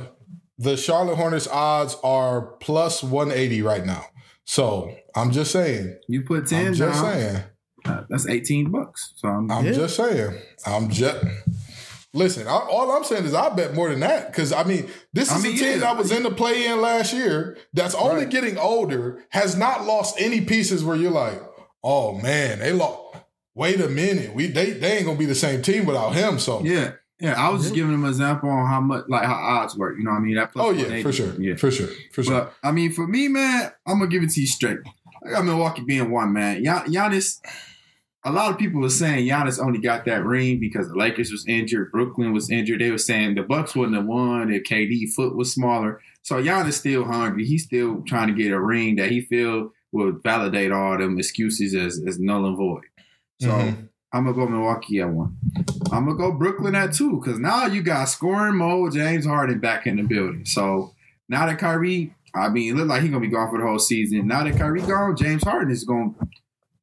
the 0.58 0.78
Charlotte 0.78 1.16
Hornets 1.16 1.48
odds 1.48 1.96
are 2.04 2.42
plus 2.60 3.02
180 3.02 3.62
right 3.64 3.86
now. 3.86 4.06
So 4.46 4.94
I'm 5.16 5.32
just 5.32 5.52
saying. 5.52 5.98
You 6.08 6.22
put 6.24 6.48
ten 6.48 6.68
I'm 6.68 6.74
just 6.74 7.02
down. 7.02 7.14
saying. 7.14 7.44
uh, 7.86 8.02
that's 8.10 8.28
eighteen 8.28 8.70
bucks. 8.72 9.14
So 9.16 9.28
I'm, 9.28 9.50
I'm 9.52 9.66
Yeah. 9.66 9.72
just 9.72 9.96
saying. 9.96 10.38
I'm 10.66 10.90
just. 10.90 11.18
Listen, 12.14 12.48
I, 12.48 12.52
all 12.52 12.92
I'm 12.92 13.04
saying 13.04 13.26
is 13.26 13.34
I 13.36 13.50
bet 13.50 13.76
more 13.76 13.90
than 13.90 14.00
that 14.00 14.32
because 14.32 14.52
I 14.52 14.64
mean 14.64 14.90
this 15.14 15.32
I 15.32 15.38
is 15.38 15.44
mean, 15.44 15.56
a 15.56 15.58
team 15.60 15.68
yeah. 15.74 15.78
that 15.80 15.98
was 15.98 16.12
in 16.12 16.24
the 16.24 16.32
play 16.32 16.66
in 16.66 16.82
last 16.82 17.14
year 17.14 17.58
that's 17.74 17.94
only 17.94 18.22
Right. 18.24 18.30
getting 18.30 18.58
older, 18.58 19.24
has 19.30 19.56
not 19.56 19.86
lost 19.86 20.16
any 20.20 20.42
pieces 20.42 20.84
where 20.84 20.96
you're 20.96 21.12
like, 21.12 21.40
oh 21.84 22.14
man, 22.20 22.60
they 22.60 22.74
lost. 22.74 23.18
Wait 23.54 23.80
a 23.80 23.88
minute, 23.90 24.34
we 24.34 24.48
they 24.48 24.72
they 24.72 24.98
ain't 24.98 25.06
gonna 25.06 25.20
be 25.20 25.26
the 25.26 25.36
same 25.36 25.62
team 25.62 25.86
without 25.86 26.16
him. 26.16 26.40
So 26.40 26.64
yeah, 26.64 26.94
yeah. 27.20 27.34
I 27.40 27.50
was 27.50 27.62
just 27.64 27.76
giving 27.76 27.92
them 27.92 28.04
an 28.06 28.10
example 28.10 28.50
on 28.50 28.66
how 28.66 28.82
much, 28.82 29.06
like 29.08 29.26
how 29.26 29.36
odds 29.36 29.76
work. 29.78 29.96
You 29.98 30.04
know 30.04 30.12
what 30.12 30.18
I 30.18 30.22
mean? 30.22 30.36
That 30.36 30.52
plus 30.54 30.66
oh 30.66 30.72
yeah, 30.72 31.04
for 31.04 31.12
sure, 31.12 31.34
Yeah. 31.40 31.56
for 31.58 31.70
sure, 31.70 31.90
for 32.12 32.24
sure. 32.24 32.40
But 32.46 32.54
I 32.64 32.72
mean, 32.72 32.92
for 32.92 33.06
me, 33.06 33.28
man, 33.28 33.72
I'm 33.86 34.00
gonna 34.00 34.10
give 34.10 34.24
it 34.24 34.32
to 34.32 34.42
you 34.42 34.48
straight. 34.48 34.80
I 35.26 35.32
got 35.32 35.46
Milwaukee 35.46 35.84
being 35.84 36.10
one, 36.10 36.32
man. 36.34 36.64
Gian- 36.64 36.86
Giannis. 36.92 37.40
A 38.26 38.32
lot 38.32 38.52
of 38.52 38.58
people 38.58 38.82
were 38.82 38.90
saying 38.90 39.26
Giannis 39.28 39.64
only 39.66 39.80
got 39.80 40.04
that 40.06 40.26
ring 40.26 40.60
because 40.60 40.90
the 40.90 40.96
Lakers 40.96 41.32
was 41.32 41.46
injured, 41.48 41.92
Brooklyn 41.92 42.34
was 42.34 42.50
injured. 42.50 42.82
They 42.82 42.92
were 42.92 42.98
saying 42.98 43.36
the 43.36 43.44
Bucks 43.44 43.76
wouldn't 43.76 43.96
have 43.96 44.06
won 44.06 44.52
if 44.52 44.64
KD 44.64 45.14
foot 45.16 45.36
was 45.38 45.54
smaller. 45.54 46.02
So 46.24 46.42
Giannis 46.44 46.74
still 46.74 47.06
hungry. 47.06 47.46
He's 47.46 47.64
still 47.64 48.04
trying 48.06 48.28
to 48.28 48.34
get 48.34 48.52
a 48.52 48.60
ring 48.60 48.98
that 48.98 49.10
he 49.10 49.22
feel 49.22 49.72
will 49.94 50.12
validate 50.24 50.72
all 50.72 50.98
them 50.98 51.18
excuses 51.18 51.74
as, 51.74 52.04
as 52.06 52.20
null 52.20 52.46
and 52.46 52.58
void. 52.58 52.84
So 53.42 53.50
Mhm. 53.50 53.88
I'm 54.12 54.26
gonna 54.26 54.36
go 54.36 54.48
Milwaukee 54.48 55.00
at 55.00 55.10
one. 55.10 55.38
I'm 55.92 56.06
gonna 56.06 56.18
go 56.18 56.32
Brooklyn 56.32 56.76
at 56.76 56.94
two 56.94 57.20
because 57.22 57.40
now 57.40 57.68
you 57.68 57.82
got 57.82 58.06
scoring 58.10 58.56
mode, 58.58 58.94
James 58.94 59.26
Harden 59.26 59.60
back 59.60 59.88
in 59.88 59.96
the 59.96 60.04
building. 60.04 60.46
So 60.46 60.94
now 61.30 61.46
that 61.46 61.58
Kyrie, 61.58 62.14
I 62.36 62.50
mean, 62.50 62.74
it 62.74 62.76
looked 62.78 62.90
like 62.90 63.02
he's 63.02 63.12
gonna 63.12 63.22
be 63.22 63.28
gone 63.32 63.50
for 63.50 63.60
the 63.60 63.66
whole 63.66 63.80
season. 63.80 64.28
Now 64.28 64.44
that 64.44 64.58
Kyrie 64.58 64.82
gone, 64.82 65.16
James 65.16 65.44
Harden 65.44 65.72
is 65.72 65.84
going. 65.86 66.16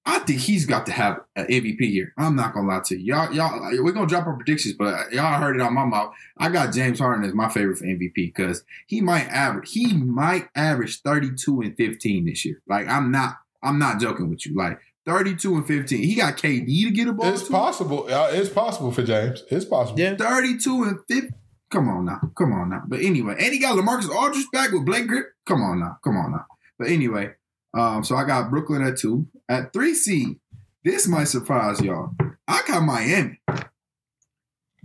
I 0.08 0.20
think 0.20 0.40
he's 0.40 0.66
got 0.66 0.86
to 0.86 0.92
have 0.92 1.20
an 1.34 1.46
MVP 1.46 1.80
year. 1.80 2.14
I'm 2.16 2.36
not 2.36 2.54
gonna 2.54 2.68
lie 2.68 2.80
to 2.86 2.96
you, 2.96 3.14
y'all. 3.14 3.32
Y'all, 3.32 3.60
we're 3.82 3.92
gonna 3.92 4.06
drop 4.06 4.26
our 4.26 4.36
predictions, 4.36 4.75
but 4.75 5.12
y'all 5.12 5.40
heard 5.40 5.56
it 5.56 5.62
on 5.62 5.75
my 5.75 5.84
mouth. 5.84 6.14
I 6.38 6.48
got 6.48 6.72
James 6.72 7.00
Harden 7.00 7.25
as 7.25 7.34
my 7.34 7.48
favorite 7.48 7.78
for 7.78 7.84
MVP 7.84 8.14
because 8.14 8.62
he 8.86 9.00
might 9.00 9.25
average. 9.25 9.72
He 9.72 9.92
might 9.92 10.48
average 10.54 11.02
32 11.02 11.60
and 11.60 11.76
15 11.76 12.26
this 12.26 12.44
year. 12.44 12.62
Like 12.68 12.86
I'm 12.86 13.10
not. 13.10 13.38
I'm 13.62 13.80
not 13.80 13.98
joking 14.00 14.30
with 14.30 14.46
you. 14.46 14.54
Like 14.54 14.78
32 15.06 15.56
and 15.56 15.66
15. 15.66 15.98
He 15.98 16.14
got 16.14 16.36
KD 16.36 16.66
to 16.66 16.90
get 16.90 17.08
a 17.08 17.12
ball. 17.12 17.32
it's 17.32 17.44
to. 17.44 17.50
possible. 17.50 18.06
Uh, 18.08 18.28
it's 18.30 18.48
possible 18.48 18.92
for 18.92 19.02
James. 19.02 19.42
It's 19.50 19.64
possible. 19.64 19.98
Yeah. 19.98 20.16
32 20.16 20.82
and 20.84 20.98
15. 21.08 21.30
Come 21.70 21.88
on 21.88 22.04
now. 22.04 22.20
Come 22.36 22.52
on 22.52 22.70
now. 22.70 22.82
But 22.86 23.00
anyway, 23.00 23.34
and 23.40 23.52
he 23.52 23.58
got 23.58 23.76
LaMarcus 23.76 24.08
Aldridge 24.08 24.46
back 24.52 24.70
with 24.70 24.84
Blake 24.84 25.08
Grip. 25.08 25.26
Come 25.46 25.62
on 25.62 25.80
now. 25.80 25.98
Come 26.04 26.16
on 26.16 26.30
now. 26.30 26.46
But 26.78 26.88
anyway, 26.88 27.32
um, 27.75 28.04
so 28.04 28.14
I 28.14 28.25
got 28.25 28.50
Brooklyn 28.50 28.82
at 28.82 28.98
two. 28.98 29.26
At 29.49 29.73
three 29.73 29.95
seed, 29.95 30.38
this 30.85 31.07
might 31.07 31.25
surprise 31.29 31.81
y'all. 31.81 32.11
I 32.49 32.62
got 32.67 32.83
Miami. 32.83 33.41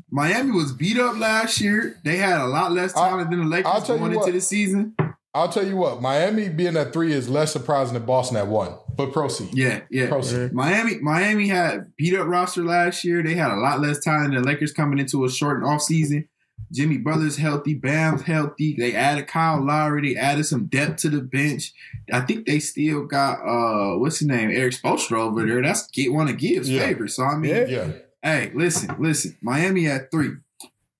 Miami 0.09 0.51
was 0.51 0.73
beat 0.73 0.99
up 0.99 1.17
last 1.17 1.61
year. 1.61 1.97
They 2.03 2.17
had 2.17 2.41
a 2.41 2.45
lot 2.47 2.71
less 2.71 2.95
I- 2.95 3.09
talent 3.09 3.29
than 3.31 3.39
the 3.39 3.45
I'll 3.45 3.49
Lakers 3.49 3.83
tell 3.87 3.95
you 3.95 3.99
going 3.99 4.11
into 4.13 4.25
what. 4.25 4.33
the 4.33 4.41
season. 4.41 4.95
I'll 5.33 5.47
tell 5.47 5.65
you 5.65 5.77
what. 5.77 6.01
Miami 6.01 6.49
being 6.49 6.75
at 6.75 6.91
three 6.91 7.13
is 7.13 7.29
less 7.29 7.53
surprising 7.53 7.93
than 7.93 8.05
Boston 8.05 8.35
at 8.35 8.47
one. 8.47 8.73
But 8.97 9.13
proceed. 9.13 9.51
Yeah, 9.53 9.79
yeah. 9.89 10.07
Proceed. 10.09 10.51
Miami, 10.51 10.97
Miami 10.99 11.47
had 11.47 11.95
beat 11.95 12.13
up 12.13 12.27
roster 12.27 12.63
last 12.65 13.05
year. 13.05 13.23
They 13.23 13.35
had 13.35 13.51
a 13.51 13.55
lot 13.55 13.79
less 13.79 13.99
time 14.03 14.33
than 14.33 14.41
the 14.41 14.47
Lakers 14.47 14.73
coming 14.73 14.99
into 14.99 15.23
a 15.23 15.29
shortened 15.31 15.65
off 15.65 15.81
season. 15.81 16.27
Jimmy 16.71 16.97
Brothers 16.97 17.37
healthy, 17.37 17.73
Bam's 17.73 18.21
healthy. 18.23 18.75
They 18.77 18.95
added 18.95 19.27
Kyle 19.27 19.63
Lowry. 19.63 20.13
They 20.13 20.19
added 20.19 20.45
some 20.45 20.65
depth 20.65 20.97
to 21.01 21.09
the 21.09 21.21
bench. 21.21 21.73
I 22.11 22.21
think 22.21 22.45
they 22.45 22.59
still 22.59 23.05
got 23.05 23.39
uh 23.45 23.97
what's 23.97 24.19
his 24.19 24.27
name, 24.27 24.49
Erik 24.51 24.73
Spoelstra 24.73 25.17
over 25.17 25.45
there. 25.45 25.61
That's 25.61 25.87
get 25.91 26.13
one 26.13 26.29
of 26.29 26.37
Gibbs' 26.37 26.69
Yeah. 26.69 26.81
favorites. 26.85 27.15
So 27.15 27.23
I 27.23 27.35
mean, 27.37 27.51
Yeah. 27.51 27.65
Yeah. 27.65 27.91
hey, 28.23 28.51
listen, 28.55 28.95
listen. 28.99 29.37
Miami 29.41 29.87
at 29.87 30.11
three. 30.11 30.31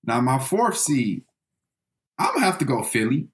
Now 0.05 0.19
my 0.21 0.39
fourth 0.39 0.77
seed. 0.77 1.23
I'm 2.19 2.33
gonna 2.33 2.45
have 2.45 2.59
to 2.59 2.65
go 2.65 2.83
Philly, 2.83 3.29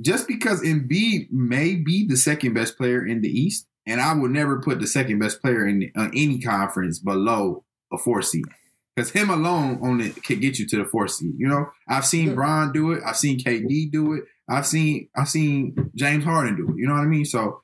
just 0.00 0.26
because 0.26 0.62
Embiid 0.62 1.30
may 1.30 1.74
be 1.76 2.06
the 2.06 2.16
second 2.16 2.54
best 2.54 2.76
player 2.76 3.04
in 3.06 3.20
the 3.20 3.28
East, 3.28 3.66
and 3.86 4.00
I 4.00 4.14
would 4.14 4.30
never 4.30 4.60
put 4.60 4.80
the 4.80 4.86
second 4.86 5.18
best 5.18 5.40
player 5.42 5.66
in 5.66 5.92
uh, 5.94 6.08
any 6.14 6.40
conference 6.40 6.98
below 6.98 7.64
a 7.92 7.98
four 7.98 8.22
seed. 8.22 8.44
Because 8.94 9.10
him 9.10 9.30
alone 9.30 9.78
on 9.82 10.00
it 10.00 10.22
can 10.22 10.38
get 10.40 10.58
you 10.58 10.66
to 10.66 10.76
the 10.76 10.84
four 10.84 11.08
seed. 11.08 11.34
You 11.38 11.48
know, 11.48 11.70
I've 11.88 12.04
seen 12.04 12.28
Yeah. 12.28 12.34
Bron 12.34 12.72
do 12.72 12.92
it. 12.92 13.02
I've 13.06 13.16
seen 13.16 13.38
KD 13.38 13.90
do 13.90 14.12
it. 14.14 14.24
I've 14.48 14.66
seen 14.66 15.08
I've 15.16 15.28
seen 15.28 15.90
James 15.94 16.24
Harden 16.24 16.56
do 16.56 16.68
it. 16.70 16.76
You 16.76 16.86
know 16.86 16.94
what 16.94 17.02
I 17.02 17.06
mean? 17.06 17.24
So 17.24 17.62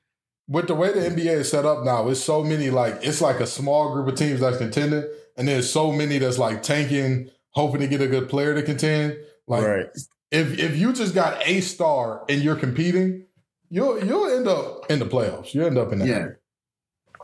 with 0.49 0.67
the 0.67 0.75
way 0.75 0.93
the 0.93 1.01
NBA 1.01 1.35
is 1.35 1.51
set 1.51 1.67
up 1.67 1.85
now, 1.85 2.09
it's 2.09 2.23
so 2.23 2.43
many 2.43 2.71
like 2.71 2.99
it's 3.03 3.21
like 3.21 3.41
a 3.41 3.47
small 3.47 3.93
group 3.93 4.09
of 4.09 4.15
teams 4.15 4.41
that's 4.41 4.57
contending, 4.57 5.05
and 5.37 5.47
there's 5.47 5.71
so 5.71 5.93
many 5.93 6.19
that's 6.19 6.39
like 6.39 6.63
tanking, 6.63 7.31
hoping 7.51 7.81
to 7.81 7.87
get 7.87 8.01
a 8.01 8.07
good 8.07 8.29
player 8.29 8.55
to 8.55 8.63
contend. 8.63 9.17
Like 9.47 9.65
right. 9.65 9.87
if 10.31 10.59
if 10.59 10.77
you 10.77 10.93
just 10.95 11.15
got 11.15 11.47
a 11.47 11.61
star 11.61 12.25
and 12.29 12.43
you're 12.43 12.57
competing, 12.57 13.27
you'll 13.69 14.03
you'll 14.03 14.31
end 14.31 14.49
up 14.49 14.91
in 14.91 14.99
the 14.99 15.07
playoffs. 15.07 15.53
You 15.53 15.67
end 15.67 15.77
up 15.77 15.93
in 15.93 15.99
that. 16.01 16.09
Yeah. 16.09 16.29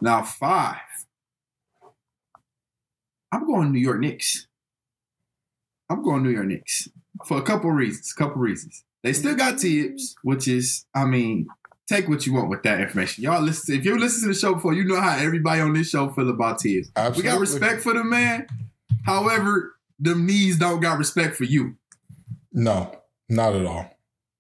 Now 0.03 0.23
five. 0.23 0.77
I'm 3.35 3.47
going 3.47 3.73
New 3.73 3.81
York 3.81 3.99
Knicks. 3.99 4.47
I'm 5.91 6.03
going 6.05 6.23
New 6.23 6.31
York 6.31 6.47
Knicks 6.47 6.89
for 7.27 7.37
a 7.39 7.43
couple 7.43 7.71
reasons. 7.71 8.13
Couple 8.13 8.41
reasons. 8.41 8.85
They 9.03 9.13
still 9.13 9.35
got 9.35 9.59
Tibbs, 9.59 10.15
which 10.23 10.47
is, 10.47 10.87
I 10.95 11.05
mean, 11.05 11.47
take 11.89 12.09
what 12.09 12.27
you 12.27 12.33
want 12.33 12.49
with 12.49 12.63
that 12.63 12.81
information. 12.81 13.25
Y'all 13.25 13.43
listen. 13.43 13.75
If 13.77 13.85
you 13.85 13.99
listen 13.99 14.23
to 14.23 14.29
the 14.29 14.39
show 14.39 14.55
before, 14.55 14.73
you 14.73 14.85
know 14.85 15.01
how 15.01 15.17
everybody 15.19 15.61
on 15.61 15.73
this 15.73 15.91
show 15.91 16.11
feel 16.11 16.31
about 16.31 16.61
Tibbs. 16.61 16.91
We 17.17 17.23
got 17.25 17.41
respect 17.41 17.83
for 17.83 17.93
the 17.93 18.05
man. 18.05 18.47
However, 19.05 19.75
them 19.99 20.27
knees 20.27 20.57
don't 20.59 20.81
got 20.81 20.99
respect 20.99 21.35
for 21.35 21.45
you. 21.45 21.75
No, 22.53 22.95
not 23.29 23.55
at 23.55 23.67
all. 23.67 23.91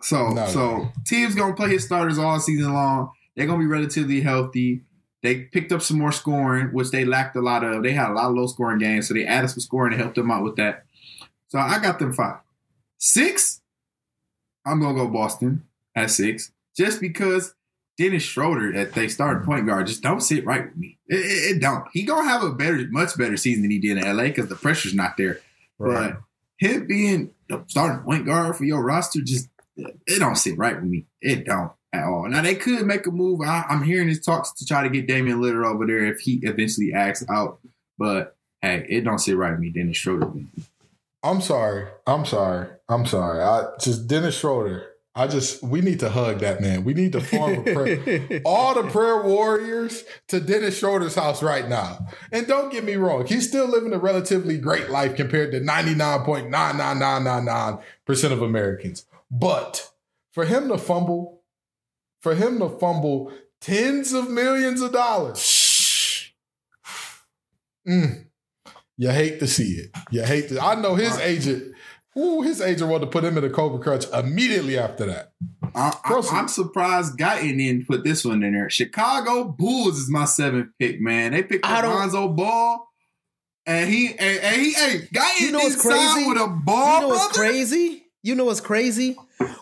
So 0.03 0.29
No. 0.29 0.47
so 0.47 0.89
Tibbs 1.05 1.35
gonna 1.35 1.55
play 1.55 1.71
his 1.71 1.85
starters 1.85 2.19
all 2.19 2.39
season 2.39 2.73
long. 2.73 3.11
They're 3.35 3.47
gonna 3.47 3.59
be 3.59 3.67
relatively 3.67 4.21
healthy. 4.21 4.83
They 5.25 5.40
picked 5.40 5.73
up 5.73 5.83
some 5.83 5.99
more 5.99 6.12
scoring, 6.12 6.69
which 6.69 6.90
they 6.90 7.04
lacked 7.04 7.35
a 7.35 7.40
lot 7.40 7.64
of. 7.64 7.83
They 7.83 7.93
had 7.93 8.11
a 8.11 8.12
lot 8.12 8.28
of 8.28 8.37
low 8.37 8.47
scoring 8.47 8.78
games, 8.78 9.09
so 9.09 9.14
they 9.14 9.25
added 9.25 9.49
some 9.49 9.59
scoring 9.61 9.90
to 9.93 9.97
help 9.99 10.14
them 10.14 10.31
out 10.31 10.45
with 10.45 10.54
that. 10.57 10.85
So 11.49 11.59
I 11.59 11.81
got 11.81 11.99
them 11.99 12.12
five. 12.12 12.37
Six, 12.99 13.61
I'm 14.66 14.81
gonna 14.81 14.95
go 14.95 15.09
Boston 15.09 15.64
at 15.97 16.11
six, 16.11 16.52
just 16.76 17.00
because 17.00 17.54
Dennis 17.99 18.23
Schroeder 18.23 18.75
at 18.76 18.93
they 18.93 19.09
started 19.09 19.45
point 19.45 19.66
guard 19.66 19.87
just 19.87 20.02
don't 20.02 20.21
sit 20.21 20.45
right 20.45 20.66
with 20.66 20.76
me. 20.76 20.99
It, 21.09 21.16
it- 21.16 21.57
it 21.57 21.61
don't. 21.61 21.87
He 21.93 22.02
gonna 22.04 22.28
have 22.28 22.43
a 22.43 22.52
better, 22.52 22.87
much 22.90 23.16
better 23.16 23.37
season 23.37 23.62
than 23.62 23.71
he 23.71 23.78
did 23.78 23.99
in 23.99 24.16
LA 24.16 24.25
because 24.25 24.49
the 24.49 24.57
pressure's 24.57 24.95
not 24.95 25.16
there. 25.16 25.40
Right. 25.78 26.12
But 26.14 26.21
him 26.59 26.87
being 26.87 27.31
the 27.49 27.64
starting 27.66 28.02
point 28.04 28.26
guard 28.26 28.57
for 28.57 28.64
your 28.64 28.83
roster 28.85 29.21
just 29.23 29.49
it 29.76 30.19
don't 30.19 30.37
sit 30.37 30.57
right 30.59 30.76
with 30.76 30.85
me. 30.90 31.07
It 31.21 31.45
don't 31.47 31.73
at 31.95 32.05
all. 32.05 32.29
Now 32.29 32.43
they 32.43 32.55
could 32.55 32.87
make 32.87 33.07
a 33.07 33.11
move. 33.11 33.41
I, 33.41 33.65
I'm 33.69 33.83
hearing 33.83 34.09
his 34.09 34.21
talks 34.21 34.53
to 34.55 34.67
try 34.67 34.83
to 34.83 34.89
get 34.89 35.07
Damian 35.07 35.41
Lillard 35.41 35.67
over 35.67 35.87
there 35.87 36.07
if 36.07 36.21
he 36.21 36.41
eventually 36.43 36.93
acts 36.93 37.25
out. 37.29 37.61
But 37.99 38.37
hey, 38.61 38.87
it 38.89 39.05
don't 39.05 39.19
sit 39.19 39.37
right 39.37 39.53
with 39.53 39.61
me. 39.61 39.71
Dennis 39.71 39.97
Schroeder. 39.97 40.31
I'm 41.23 41.41
sorry. 41.41 41.87
I'm 42.07 42.27
sorry. 42.27 42.69
I'm 42.89 43.07
sorry. 43.07 43.43
I 43.43 43.69
just 43.81 44.09
Dennis 44.09 44.39
Schroeder. 44.39 44.89
I 45.17 45.29
just 45.29 45.63
we 45.63 45.81
need 45.81 46.01
to 46.01 46.11
hug 46.11 46.41
that 46.41 46.61
man. 46.61 46.83
We 46.83 46.93
need 46.93 47.13
to 47.13 47.21
form 47.21 47.55
a 47.55 47.63
prayer. 47.63 48.41
All 48.45 48.75
the 48.75 48.83
prayer 48.91 49.23
warriors 49.23 50.03
to 50.29 50.41
Dennis 50.41 50.77
Schroeder's 50.77 51.15
house 51.15 51.41
right 51.41 51.69
now. 51.69 52.09
And 52.33 52.49
don't 52.49 52.73
get 52.73 52.83
me 52.83 52.97
wrong, 52.97 53.25
he's 53.27 53.47
still 53.47 53.69
living 53.69 53.93
a 53.93 53.99
relatively 53.99 54.59
great 54.59 54.91
life 54.91 55.15
compared 55.15 55.53
to 55.53 55.61
99.99999% 55.61 58.33
of 58.33 58.43
Americans. 58.43 59.07
But 59.31 59.89
for 60.33 60.47
him 60.47 60.67
to 60.69 60.79
fumble, 60.79 61.44
for 62.25 62.35
him 62.35 62.59
to 62.59 62.71
fumble 62.71 63.31
tens 63.61 64.14
of 64.14 64.31
millions 64.31 64.81
of 64.81 64.93
dollars, 64.93 66.33
mm, 67.87 68.25
you 68.97 69.11
hate 69.11 69.38
to 69.40 69.47
see 69.47 69.75
it. 69.75 69.90
You 70.11 70.23
hate 70.23 70.49
to. 70.49 70.59
I 70.59 70.75
know 70.75 70.95
his 70.95 71.16
agent. 71.19 71.75
Ooh, 72.16 72.43
his 72.43 72.61
agent 72.62 72.90
wanted 72.90 73.07
to 73.07 73.11
put 73.11 73.25
him 73.25 73.37
in 73.37 73.45
a 73.45 73.50
Cobra 73.50 73.78
Clutch 73.78 74.07
immediately 74.12 74.78
after 74.78 75.04
that. 75.07 75.33
I, 75.75 75.95
Proceed. 76.04 76.35
I, 76.35 76.38
am 76.38 76.49
surprised 76.49 77.19
Guyton 77.19 77.59
didn't 77.59 77.88
put 77.88 78.04
this 78.04 78.25
one 78.25 78.43
in 78.43 78.54
there. 78.54 78.71
Chicago 78.71 79.45
Bulls 79.45 79.99
is 79.99 80.09
my 80.09 80.25
seventh 80.25 80.69
pick, 80.78 81.00
man. 81.00 81.33
They 81.33 81.43
picked 81.43 81.66
I 81.66 81.81
up 81.81 82.37
Ball. 82.37 82.88
And 83.66 83.90
he 83.90 84.11
and, 84.11 84.40
and 84.40 84.62
he 84.62 84.73
hey 84.73 85.09
Guyton 85.12 85.40
You 85.40 85.52
know 85.52 85.59
what's 85.59 85.83
didn't 85.83 85.99
sign 85.99 86.14
crazy? 86.14 86.28
with 86.28 86.38
a 86.38 86.47
ball, 86.47 86.95
you 86.95 87.00
know 87.00 87.09
what's 87.09 87.37
brother. 87.37 87.50
crazy? 87.50 88.02
You 88.23 88.35
know 88.35 88.45
what's 88.45 88.61
crazy? 88.61 89.16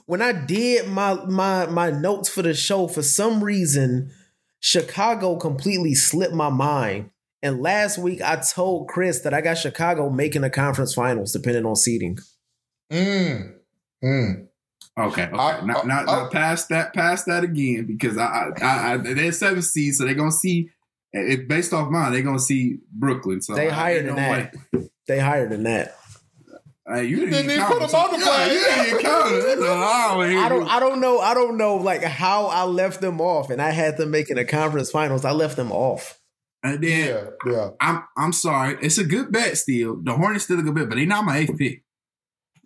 When 0.07 0.21
I 0.23 0.33
did 0.33 0.89
my 0.89 1.15
my 1.27 1.67
my 1.67 1.91
notes 1.91 2.29
for 2.29 2.43
the 2.43 2.55
show, 2.55 2.89
for 2.89 3.03
some 3.03 3.43
reason, 3.43 4.11
Chicago 4.61 5.37
completely 5.37 5.95
slipped 5.95 6.35
my 6.35 6.51
mind. 6.51 7.11
And 7.43 7.61
last 7.61 7.99
week 7.99 8.21
I 8.23 8.37
told 8.37 8.89
Chris 8.89 9.21
that 9.21 9.35
I 9.35 9.41
got 9.41 9.55
Chicago 9.59 10.09
making 10.11 10.43
the 10.43 10.51
conference 10.51 10.95
finals, 10.95 11.33
depending 11.33 11.67
on 11.67 11.75
seeding. 11.77 12.19
Mm. 12.93 13.55
Mm. 14.05 14.47
Okay, 14.99 15.23
okay. 15.25 15.37
I- 15.37 15.65
now, 15.65 15.81
I- 15.81 15.87
now, 15.87 16.01
I- 16.01 16.05
now 16.05 16.29
pass 16.29 16.67
that, 16.67 16.93
pass 16.93 17.25
that 17.25 17.43
again 17.45 17.87
because 17.87 18.19
I, 18.19 18.25
I, 18.27 18.53
I, 18.63 18.93
I 18.93 18.97
they're 18.99 19.33
seven 19.33 19.63
seeds, 19.63 19.99
so 19.99 20.05
they're 20.05 20.15
gonna 20.15 20.31
see. 20.31 20.71
It 21.15 21.47
based 21.49 21.73
off 21.73 21.91
mine, 21.91 22.13
they're 22.13 22.23
gonna 22.23 22.39
see 22.39 22.79
Brooklyn. 22.93 23.41
So 23.43 23.55
They 23.55 23.69
I- 23.69 23.73
higher 23.75 23.99
than 24.03 24.07
no 24.07 24.15
that. 24.17 24.55
way. 24.73 24.89
They 25.09 25.19
higher 25.19 25.49
than 25.49 25.63
that. 25.65 25.97
Hey, 26.87 27.05
you 27.05 27.17
didn't, 27.17 27.31
Didn't 27.31 27.45
even 27.51 27.57
even 27.57 27.67
put 27.67 27.81
them. 27.81 27.91
them 27.91 28.01
on 28.01 28.11
the 28.21 28.27
plane. 28.27 28.49
Yeah, 28.51 28.75
play. 28.75 28.77
You 28.77 28.91
didn't 28.91 29.03
count 29.03 29.31
them. 29.31 29.41
That's 29.41 29.61
a 29.61 29.75
lie. 29.75 30.45
I 30.45 30.49
don't 30.49 30.69
I 30.69 30.81
don't 30.81 31.01
know 31.01 31.21
I 31.21 31.35
don't 31.35 31.57
know 31.57 31.77
like 31.77 32.03
how 32.03 32.47
I 32.47 32.65
left 32.65 33.01
them 33.01 33.21
off 33.21 33.51
and 33.51 33.63
I 33.63 33.71
had 33.71 33.97
them 33.99 34.11
making 34.11 34.37
the 34.37 34.45
conference 34.45 34.91
finals. 34.91 35.25
I 35.25 35.31
left 35.31 35.57
them 35.57 35.71
off. 35.71 36.19
And 36.65 36.83
then 36.83 37.09
Yeah, 37.47 37.53
yeah. 37.53 37.69
I'm 37.81 38.03
I'm 38.17 38.33
sorry. 38.33 38.79
It's 38.83 38.99
a 38.99 39.05
good 39.05 39.31
bet 39.31 39.57
still. 39.59 40.01
The 40.03 40.13
Hornets 40.13 40.45
still 40.45 40.59
a 40.59 40.63
good 40.63 40.75
bet, 40.75 40.89
but 40.89 40.97
they 40.97 41.07
not 41.07 41.25
my 41.25 41.39
eighth 41.39 41.57
pick. 41.57 41.85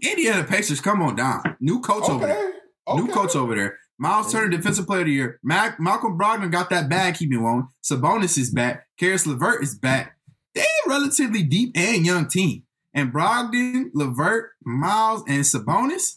Indiana 0.02 0.44
Pacers, 0.44 0.80
come 0.80 1.02
on 1.02 1.16
down. 1.16 1.56
New 1.60 1.80
coach 1.80 2.08
over 2.08 2.26
there. 2.26 2.36
Okay. 2.36 2.58
okay. 2.88 3.02
New 3.02 3.12
coach 3.12 3.34
over 3.36 3.54
there. 3.54 3.78
Miles 3.98 4.30
Turner, 4.30 4.48
defensive 4.48 4.86
player 4.86 5.00
of 5.00 5.06
the 5.06 5.12
year. 5.12 5.40
Mac, 5.42 5.80
Malcolm 5.80 6.18
Brogdon 6.18 6.50
got 6.52 6.68
that 6.68 6.88
bag 6.90 7.16
he 7.16 7.26
been 7.26 7.42
wanting. 7.42 7.68
Sabonis 7.82 8.36
is 8.36 8.50
back. 8.50 8.86
Caris 8.98 9.26
LeVert 9.26 9.62
is 9.62 9.74
back. 9.78 10.18
They 10.54 10.60
a 10.60 10.88
relatively 10.88 11.42
deep 11.42 11.72
and 11.74 12.04
young 12.04 12.28
team. 12.28 12.64
And 12.96 13.12
Brogdon, 13.12 13.90
LeVert, 13.94 14.50
Miles, 14.64 15.22
and 15.28 15.42
Sabonis, 15.44 16.16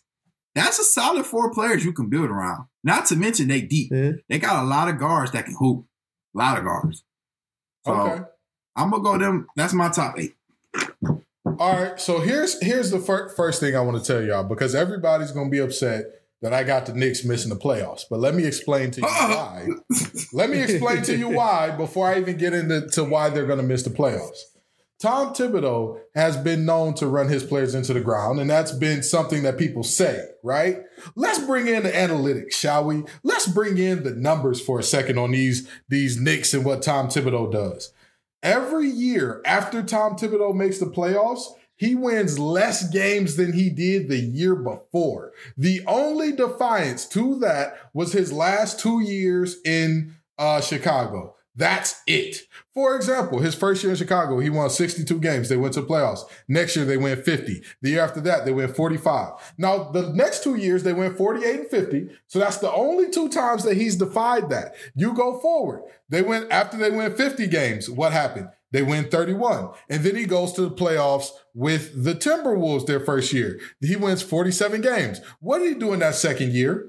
that's 0.56 0.80
a 0.80 0.84
solid 0.84 1.26
four 1.26 1.52
players 1.54 1.86
you 1.86 1.94
can 1.94 2.10
build 2.10 2.30
around. 2.32 2.66
Not 2.84 3.06
to 3.08 3.16
mention 3.16 3.50
they 3.50 3.62
deep. 3.62 3.92
Yeah. 3.94 4.14
They 4.30 4.40
got 4.40 4.64
a 4.64 4.68
lot 4.68 4.88
of 4.90 4.98
guards 4.98 5.32
that 5.34 5.46
can 5.46 5.56
hoop. 5.60 5.86
A 6.34 6.38
lot 6.38 6.58
of 6.58 6.64
guards. 6.64 7.04
So 7.86 7.94
Okay. 7.94 8.24
I'm 8.76 8.90
gonna 8.92 9.04
go 9.04 9.18
them. 9.18 9.48
That's 9.56 9.74
my 9.74 9.90
top 9.90 10.18
eight. 10.18 10.36
All 11.46 11.82
right. 11.84 12.00
So 12.00 12.20
here's 12.20 12.62
here's 12.64 12.92
the 12.92 13.00
fir- 13.00 13.30
first 13.30 13.60
thing 13.60 13.76
I 13.76 13.82
want 13.82 14.04
to 14.04 14.14
tell 14.14 14.24
y'all 14.24 14.44
because 14.44 14.74
everybody's 14.74 15.32
gonna 15.32 15.50
be 15.50 15.60
upset 15.60 16.06
that 16.42 16.54
I 16.54 16.64
got 16.64 16.86
the 16.86 16.94
Knicks 16.94 17.26
missing 17.26 17.50
the 17.50 17.58
playoffs. 17.60 18.04
But 18.10 18.20
let 18.22 18.34
me 18.36 18.46
explain 18.46 18.92
to 18.92 19.02
you 19.02 19.08
why. 19.08 19.68
Let 20.32 20.50
me 20.50 20.62
explain 20.62 21.02
to 21.04 21.18
you 21.18 21.28
why 21.36 21.72
before 21.72 22.08
I 22.08 22.20
even 22.20 22.38
get 22.38 22.54
into 22.54 22.88
to 22.92 23.04
why 23.04 23.30
they're 23.30 23.48
gonna 23.48 23.64
miss 23.64 23.84
the 23.84 23.90
playoffs. 23.90 24.38
Tom 25.00 25.34
Thibodeau 25.34 26.02
has 26.14 26.36
been 26.36 26.66
known 26.66 26.94
to 26.96 27.08
run 27.08 27.30
his 27.30 27.44
players 27.44 27.74
into 27.74 27.94
the 27.94 28.02
ground, 28.02 28.40
and 28.40 28.50
that's 28.50 28.74
been 28.74 29.02
something 29.02 29.44
that 29.44 29.58
people 29.58 29.82
say, 29.82 30.26
right? 30.44 30.82
Let's 31.16 31.40
bring 31.40 31.68
in 31.68 31.84
the 31.84 31.92
analytics, 31.92 32.54
shall 32.54 32.84
we? 32.84 33.04
Let's 33.24 33.48
bring 33.48 33.78
in 33.78 34.04
the 34.04 34.12
numbers 34.12 34.60
for 34.60 34.78
a 34.78 34.84
second 34.84 35.18
on 35.18 35.32
these 35.32 35.70
these 35.88 36.20
Knicks 36.20 36.54
and 36.54 36.66
what 36.66 36.82
Tom 36.82 37.08
Thibodeau 37.08 37.50
does. 37.50 37.94
Every 38.44 38.90
year 38.90 39.42
after 39.46 39.82
Tom 39.82 40.18
Thibodeau 40.18 40.54
makes 40.54 40.80
the 40.80 40.86
playoffs, 40.86 41.44
he 41.78 41.96
wins 41.96 42.38
less 42.38 42.90
games 42.90 43.38
than 43.38 43.54
he 43.54 43.70
did 43.70 44.10
the 44.10 44.18
year 44.18 44.54
before. 44.54 45.32
The 45.56 45.82
only 45.88 46.34
defiance 46.34 47.08
to 47.10 47.40
that 47.40 47.78
was 47.94 48.12
his 48.12 48.34
last 48.34 48.82
two 48.82 49.02
years 49.02 49.58
in 49.64 50.16
uh, 50.38 50.60
Chicago. 50.60 51.36
That's 51.60 52.02
it. 52.08 52.38
For 52.74 52.96
example, 52.96 53.40
his 53.40 53.54
first 53.54 53.84
year 53.84 53.92
in 53.92 53.98
Chicago, 53.98 54.40
he 54.40 54.50
won 54.50 54.70
62 54.70 55.20
games. 55.20 55.50
They 55.50 55.58
went 55.58 55.74
to 55.74 55.82
playoffs. 55.82 56.22
Next 56.48 56.78
year, 56.78 56.86
they 56.86 56.96
went 56.96 57.26
50. 57.26 57.62
The 57.82 57.90
year 57.90 58.02
after 58.02 58.22
that, 58.22 58.46
they 58.46 58.54
went 58.54 58.78
45. 58.78 59.54
Now, 59.58 59.92
the 59.92 60.14
next 60.14 60.42
two 60.42 60.56
years, 60.56 60.84
they 60.84 60.94
went 60.94 61.18
48 61.18 61.60
and 61.60 61.70
50. 61.70 62.10
So 62.28 62.40
that's 62.40 62.60
the 62.60 62.72
only 62.72 63.10
two 63.10 63.28
times 63.28 63.66
that 63.66 63.76
he's 63.76 63.98
defied 63.98 64.50
that. 64.52 64.76
You 64.96 65.14
go 65.14 65.38
forward. 65.40 65.82
They 66.08 66.22
went, 66.22 66.50
after 66.50 66.78
they 66.78 66.92
went 66.92 67.18
50 67.18 67.48
games, 67.48 67.90
what 67.90 68.14
happened? 68.14 68.48
They 68.72 68.82
win 68.82 69.10
31. 69.10 69.72
And 69.90 70.02
then 70.02 70.16
he 70.16 70.26
goes 70.26 70.54
to 70.54 70.62
the 70.62 70.72
playoffs 70.72 71.32
with 71.54 72.06
the 72.06 72.16
Timberwolves 72.16 72.86
their 72.86 73.02
first 73.02 73.34
year. 73.34 73.60
He 73.82 73.98
wins 73.98 74.22
47 74.22 74.80
games. 74.80 75.20
What 75.42 75.60
did 75.60 75.74
he 75.74 75.76
do 75.78 75.92
in 75.92 76.00
that 76.00 76.16
second 76.16 76.54
year? 76.54 76.88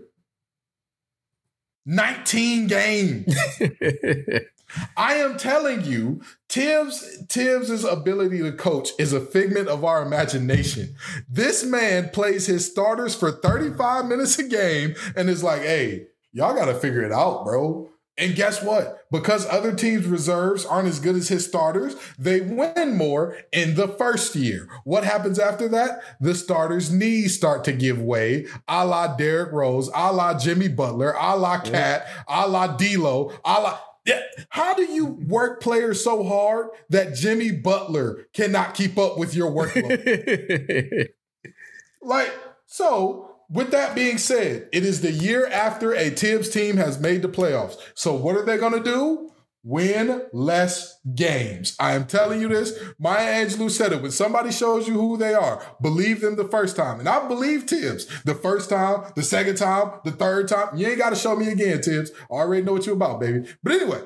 19 1.87 2.69
games. 2.69 3.35
I 4.97 5.15
am 5.15 5.37
telling 5.37 5.85
you, 5.85 6.23
Tibbs 6.49 7.25
Tibbs' 7.29 7.85
ability 7.85 8.39
to 8.41 8.53
coach 8.53 8.91
is 8.99 9.13
a 9.13 9.21
figment 9.21 9.69
of 9.69 9.85
our 9.85 10.03
imagination. 10.03 10.95
This 11.29 11.65
man 11.65 12.11
plays 12.11 12.47
his 12.47 12.71
starters 12.71 13.15
for 13.15 13.31
35 13.31 14.07
minutes 14.07 14.39
a 14.39 14.45
game 14.45 14.95
and 15.17 15.29
is 15.29 15.43
like, 15.43 15.63
hey, 15.63 16.07
y'all 16.33 16.55
gotta 16.55 16.75
figure 16.75 17.03
it 17.03 17.13
out, 17.13 17.45
bro. 17.45 17.91
And 18.21 18.35
guess 18.35 18.63
what? 18.63 19.07
Because 19.11 19.47
other 19.47 19.75
teams' 19.75 20.05
reserves 20.05 20.67
aren't 20.67 20.89
as 20.89 21.01
good 21.01 21.17
as 21.17 21.29
his 21.29 21.47
starters, 21.47 21.97
they 22.19 22.43
win 22.43 22.95
more 22.95 23.35
in 23.51 23.77
the 23.77 23.89
first 23.89 24.37
year. 24.37 24.69
What 24.85 25.05
happens 25.05 25.39
after 25.39 25.69
that? 25.69 26.03
The 26.21 26.35
starters' 26.35 26.93
knees 26.93 27.35
start 27.35 27.65
to 27.65 27.73
give 27.73 28.03
way, 28.03 28.47
a 28.69 28.87
la 28.87 29.17
Derrick 29.17 29.53
Rose, 29.53 29.89
a 29.95 30.13
la 30.13 30.39
Jimmy 30.39 30.69
Butler, 30.69 31.15
a 31.19 31.35
la 31.35 31.61
Cat, 31.61 32.07
a 32.29 32.47
la 32.47 32.67
D'Lo, 32.67 33.33
a 33.43 33.61
la. 33.61 33.79
Yeah. 34.11 34.45
How 34.51 34.75
do 34.75 34.83
you 34.83 35.07
work 35.07 35.63
players 35.63 36.03
so 36.03 36.25
hard 36.25 36.69
that 36.89 37.15
Jimmy 37.15 37.53
Butler 37.53 38.27
cannot 38.33 38.75
keep 38.75 38.99
up 38.99 39.19
with 39.19 39.35
your 39.35 39.51
workload? 39.51 41.09
like, 42.03 42.33
so 42.67 43.37
with 43.49 43.71
that 43.73 43.95
being 43.95 44.19
said, 44.19 44.69
it 44.73 44.85
is 44.85 45.01
the 45.01 45.13
year 45.13 45.47
after 45.47 45.93
a 45.93 46.11
Tibbs 46.11 46.49
team 46.49 46.77
has 46.77 46.99
made 47.01 47.23
the 47.23 47.29
playoffs. 47.29 47.77
So 47.95 48.15
what 48.15 48.37
are 48.37 48.45
they 48.45 48.57
going 48.57 48.73
to 48.73 48.83
do? 48.83 49.33
Win 49.63 50.23
less 50.33 50.99
games. 51.15 51.77
I 51.79 51.93
am 51.93 52.07
telling 52.07 52.41
you 52.41 52.49
this. 52.49 52.79
Maya 52.99 53.45
Angelou 53.45 53.71
said 53.71 53.93
it. 53.93 54.01
When 54.01 54.11
somebody 54.11 54.53
shows 54.53 54.89
you 54.89 54.95
who 54.95 55.19
they 55.19 55.35
are, 55.35 55.63
believe 55.83 56.23
them 56.23 56.37
the 56.37 56.49
first 56.49 56.77
time. 56.77 56.99
And 56.99 57.09
I 57.09 57.29
believe 57.29 57.67
Tibbs 57.67 58.07
the 58.25 58.35
first 58.35 58.71
time, 58.71 59.13
the 59.17 59.23
second 59.23 59.57
time, 59.57 60.01
the 60.03 60.13
third 60.13 60.49
time. 60.49 60.77
You 60.77 60.87
ain't 60.87 60.99
got 60.99 61.11
to 61.11 61.17
show 61.17 61.37
me 61.37 61.49
again, 61.49 61.83
Tibbs. 61.83 62.11
I 62.31 62.37
already 62.37 62.63
know 62.63 62.73
what 62.73 62.87
you're 62.87 62.95
about, 62.95 63.21
baby. 63.21 63.47
But 63.63 63.75
anyway, 63.75 64.01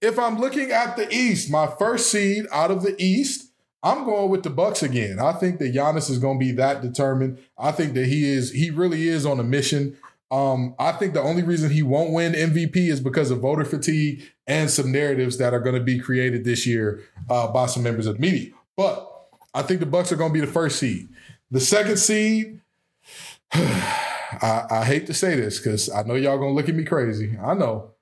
if 0.00 0.18
I'm 0.18 0.38
looking 0.38 0.70
at 0.70 0.96
the 0.96 1.12
East, 1.14 1.50
my 1.50 1.66
first 1.66 2.10
seed 2.10 2.46
out 2.50 2.70
of 2.70 2.82
the 2.82 2.96
East, 2.98 3.52
I'm 3.82 4.04
going 4.04 4.30
with 4.30 4.42
the 4.42 4.50
Bucks 4.50 4.82
again. 4.82 5.18
I 5.20 5.32
think 5.32 5.58
that 5.58 5.74
Giannis 5.74 6.10
is 6.10 6.18
going 6.18 6.40
to 6.40 6.44
be 6.44 6.52
that 6.52 6.82
determined. 6.82 7.38
I 7.56 7.72
think 7.72 7.94
that 7.94 8.06
he 8.06 8.28
is 8.28 8.50
he 8.50 8.70
really 8.70 9.06
is 9.06 9.24
on 9.24 9.38
a 9.38 9.44
mission. 9.44 9.96
Um, 10.30 10.74
I 10.78 10.92
think 10.92 11.14
the 11.14 11.22
only 11.22 11.42
reason 11.42 11.70
he 11.70 11.82
won't 11.82 12.12
win 12.12 12.32
MVP 12.32 12.76
is 12.76 13.00
because 13.00 13.30
of 13.30 13.40
voter 13.40 13.64
fatigue 13.64 14.22
and 14.46 14.70
some 14.70 14.92
narratives 14.92 15.38
that 15.38 15.54
are 15.54 15.60
going 15.60 15.74
to 15.74 15.82
be 15.82 15.98
created 15.98 16.44
this 16.44 16.66
year 16.66 17.02
uh, 17.30 17.48
by 17.48 17.66
some 17.66 17.82
members 17.82 18.06
of 18.06 18.16
the 18.16 18.20
media. 18.20 18.52
But 18.76 19.10
I 19.54 19.62
think 19.62 19.80
the 19.80 19.86
Bucks 19.86 20.12
are 20.12 20.16
going 20.16 20.30
to 20.30 20.34
be 20.34 20.44
the 20.44 20.52
first 20.52 20.78
seed. 20.78 21.08
The 21.50 21.60
second 21.60 21.96
seed, 21.96 22.60
I, 23.52 24.66
I 24.70 24.84
hate 24.84 25.06
to 25.06 25.14
say 25.14 25.34
this 25.34 25.58
because 25.58 25.90
I 25.90 26.02
know 26.02 26.14
y'all 26.14 26.36
going 26.36 26.50
to 26.50 26.54
look 26.54 26.68
at 26.68 26.74
me 26.74 26.84
crazy. 26.84 27.36
I 27.42 27.54
know 27.54 27.92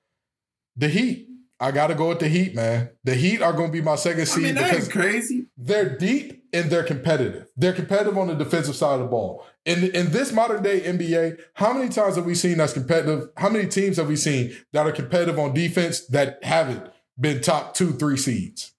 the 0.76 0.88
Heat. 0.88 1.28
I 1.58 1.70
got 1.70 1.86
to 1.86 1.94
go 1.94 2.10
with 2.10 2.18
the 2.18 2.28
Heat, 2.28 2.54
man. 2.54 2.90
The 3.04 3.14
Heat 3.14 3.40
are 3.40 3.52
going 3.52 3.68
to 3.68 3.72
be 3.72 3.80
my 3.80 3.96
second 3.96 4.26
seed 4.26 4.44
I 4.44 4.46
mean, 4.46 4.54
that 4.56 4.70
because 4.70 4.84
ain't 4.84 4.92
crazy. 4.92 5.46
they're 5.56 5.96
deep 5.96 6.44
and 6.52 6.70
they're 6.70 6.84
competitive. 6.84 7.48
They're 7.56 7.72
competitive 7.72 8.18
on 8.18 8.28
the 8.28 8.34
defensive 8.34 8.76
side 8.76 8.94
of 8.94 9.00
the 9.00 9.06
ball. 9.06 9.44
In 9.64 9.84
in 9.94 10.10
this 10.12 10.32
modern 10.32 10.62
day 10.62 10.80
NBA, 10.80 11.40
how 11.54 11.72
many 11.72 11.88
times 11.88 12.16
have 12.16 12.26
we 12.26 12.34
seen 12.34 12.58
that's 12.58 12.72
competitive? 12.72 13.30
How 13.36 13.48
many 13.48 13.66
teams 13.68 13.96
have 13.96 14.08
we 14.08 14.16
seen 14.16 14.54
that 14.72 14.86
are 14.86 14.92
competitive 14.92 15.38
on 15.38 15.54
defense 15.54 16.06
that 16.08 16.44
haven't 16.44 16.90
been 17.18 17.40
top 17.40 17.74
two, 17.74 17.92
three 17.92 18.16
seeds? 18.16 18.72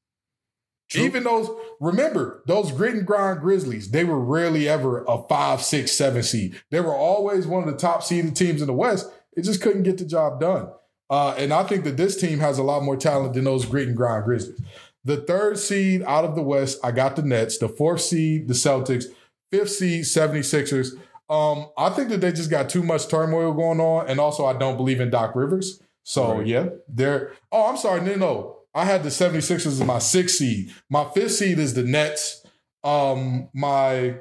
Even 0.95 1.23
those, 1.25 1.49
remember 1.81 2.43
those 2.47 2.71
grit 2.71 2.93
and 2.95 3.05
grind 3.05 3.41
Grizzlies, 3.41 3.91
they 3.91 4.05
were 4.05 4.19
rarely 4.19 4.69
ever 4.69 5.03
a 5.05 5.21
five, 5.27 5.61
six, 5.61 5.91
seven 5.91 6.23
seed. 6.23 6.61
They 6.71 6.79
were 6.79 6.95
always 6.95 7.45
one 7.45 7.67
of 7.67 7.69
the 7.69 7.77
top 7.77 8.03
seeded 8.03 8.37
teams 8.37 8.61
in 8.61 8.67
the 8.67 8.73
West. 8.73 9.11
It 9.35 9.41
just 9.41 9.61
couldn't 9.61 9.83
get 9.83 9.97
the 9.97 10.05
job 10.05 10.39
done. 10.39 10.69
Uh, 11.09 11.33
and 11.37 11.53
I 11.53 11.63
think 11.63 11.83
that 11.85 11.97
this 11.97 12.19
team 12.19 12.39
has 12.39 12.57
a 12.57 12.63
lot 12.63 12.83
more 12.83 12.97
talent 12.97 13.33
than 13.33 13.45
those 13.45 13.65
grit 13.65 13.87
and 13.87 13.95
grind 13.95 14.25
Grizzlies. 14.25 14.59
The 15.05 15.17
third 15.17 15.57
seed 15.57 16.03
out 16.03 16.25
of 16.25 16.35
the 16.35 16.41
West, 16.41 16.79
I 16.83 16.91
got 16.91 17.15
the 17.15 17.21
Nets. 17.21 17.57
The 17.57 17.69
fourth 17.69 18.01
seed, 18.01 18.47
the 18.47 18.53
Celtics. 18.53 19.05
Fifth 19.51 19.69
seed, 19.69 20.03
76ers. 20.03 20.91
Um, 21.29 21.67
I 21.77 21.89
think 21.91 22.09
that 22.09 22.19
they 22.19 22.31
just 22.33 22.49
got 22.49 22.69
too 22.69 22.83
much 22.83 23.07
turmoil 23.07 23.53
going 23.53 23.79
on. 23.79 24.07
And 24.09 24.19
also, 24.19 24.45
I 24.45 24.53
don't 24.53 24.75
believe 24.75 24.99
in 24.99 25.09
Doc 25.09 25.35
Rivers. 25.35 25.81
So, 26.03 26.37
Right. 26.39 26.47
yeah, 26.47 26.69
they're. 26.89 27.31
Oh, 27.51 27.67
I'm 27.69 27.77
sorry. 27.77 28.01
No, 28.01 28.15
no. 28.15 28.57
I 28.73 28.83
had 28.85 29.03
the 29.03 29.09
76ers 29.09 29.65
as 29.67 29.83
my 29.83 29.99
sixth 29.99 30.35
seed. 30.37 30.73
My 30.89 31.05
fifth 31.05 31.31
seed 31.33 31.57
is 31.59 31.73
the 31.73 31.83
Nets. 31.83 32.45
Um, 32.83 33.49
my 33.53 34.15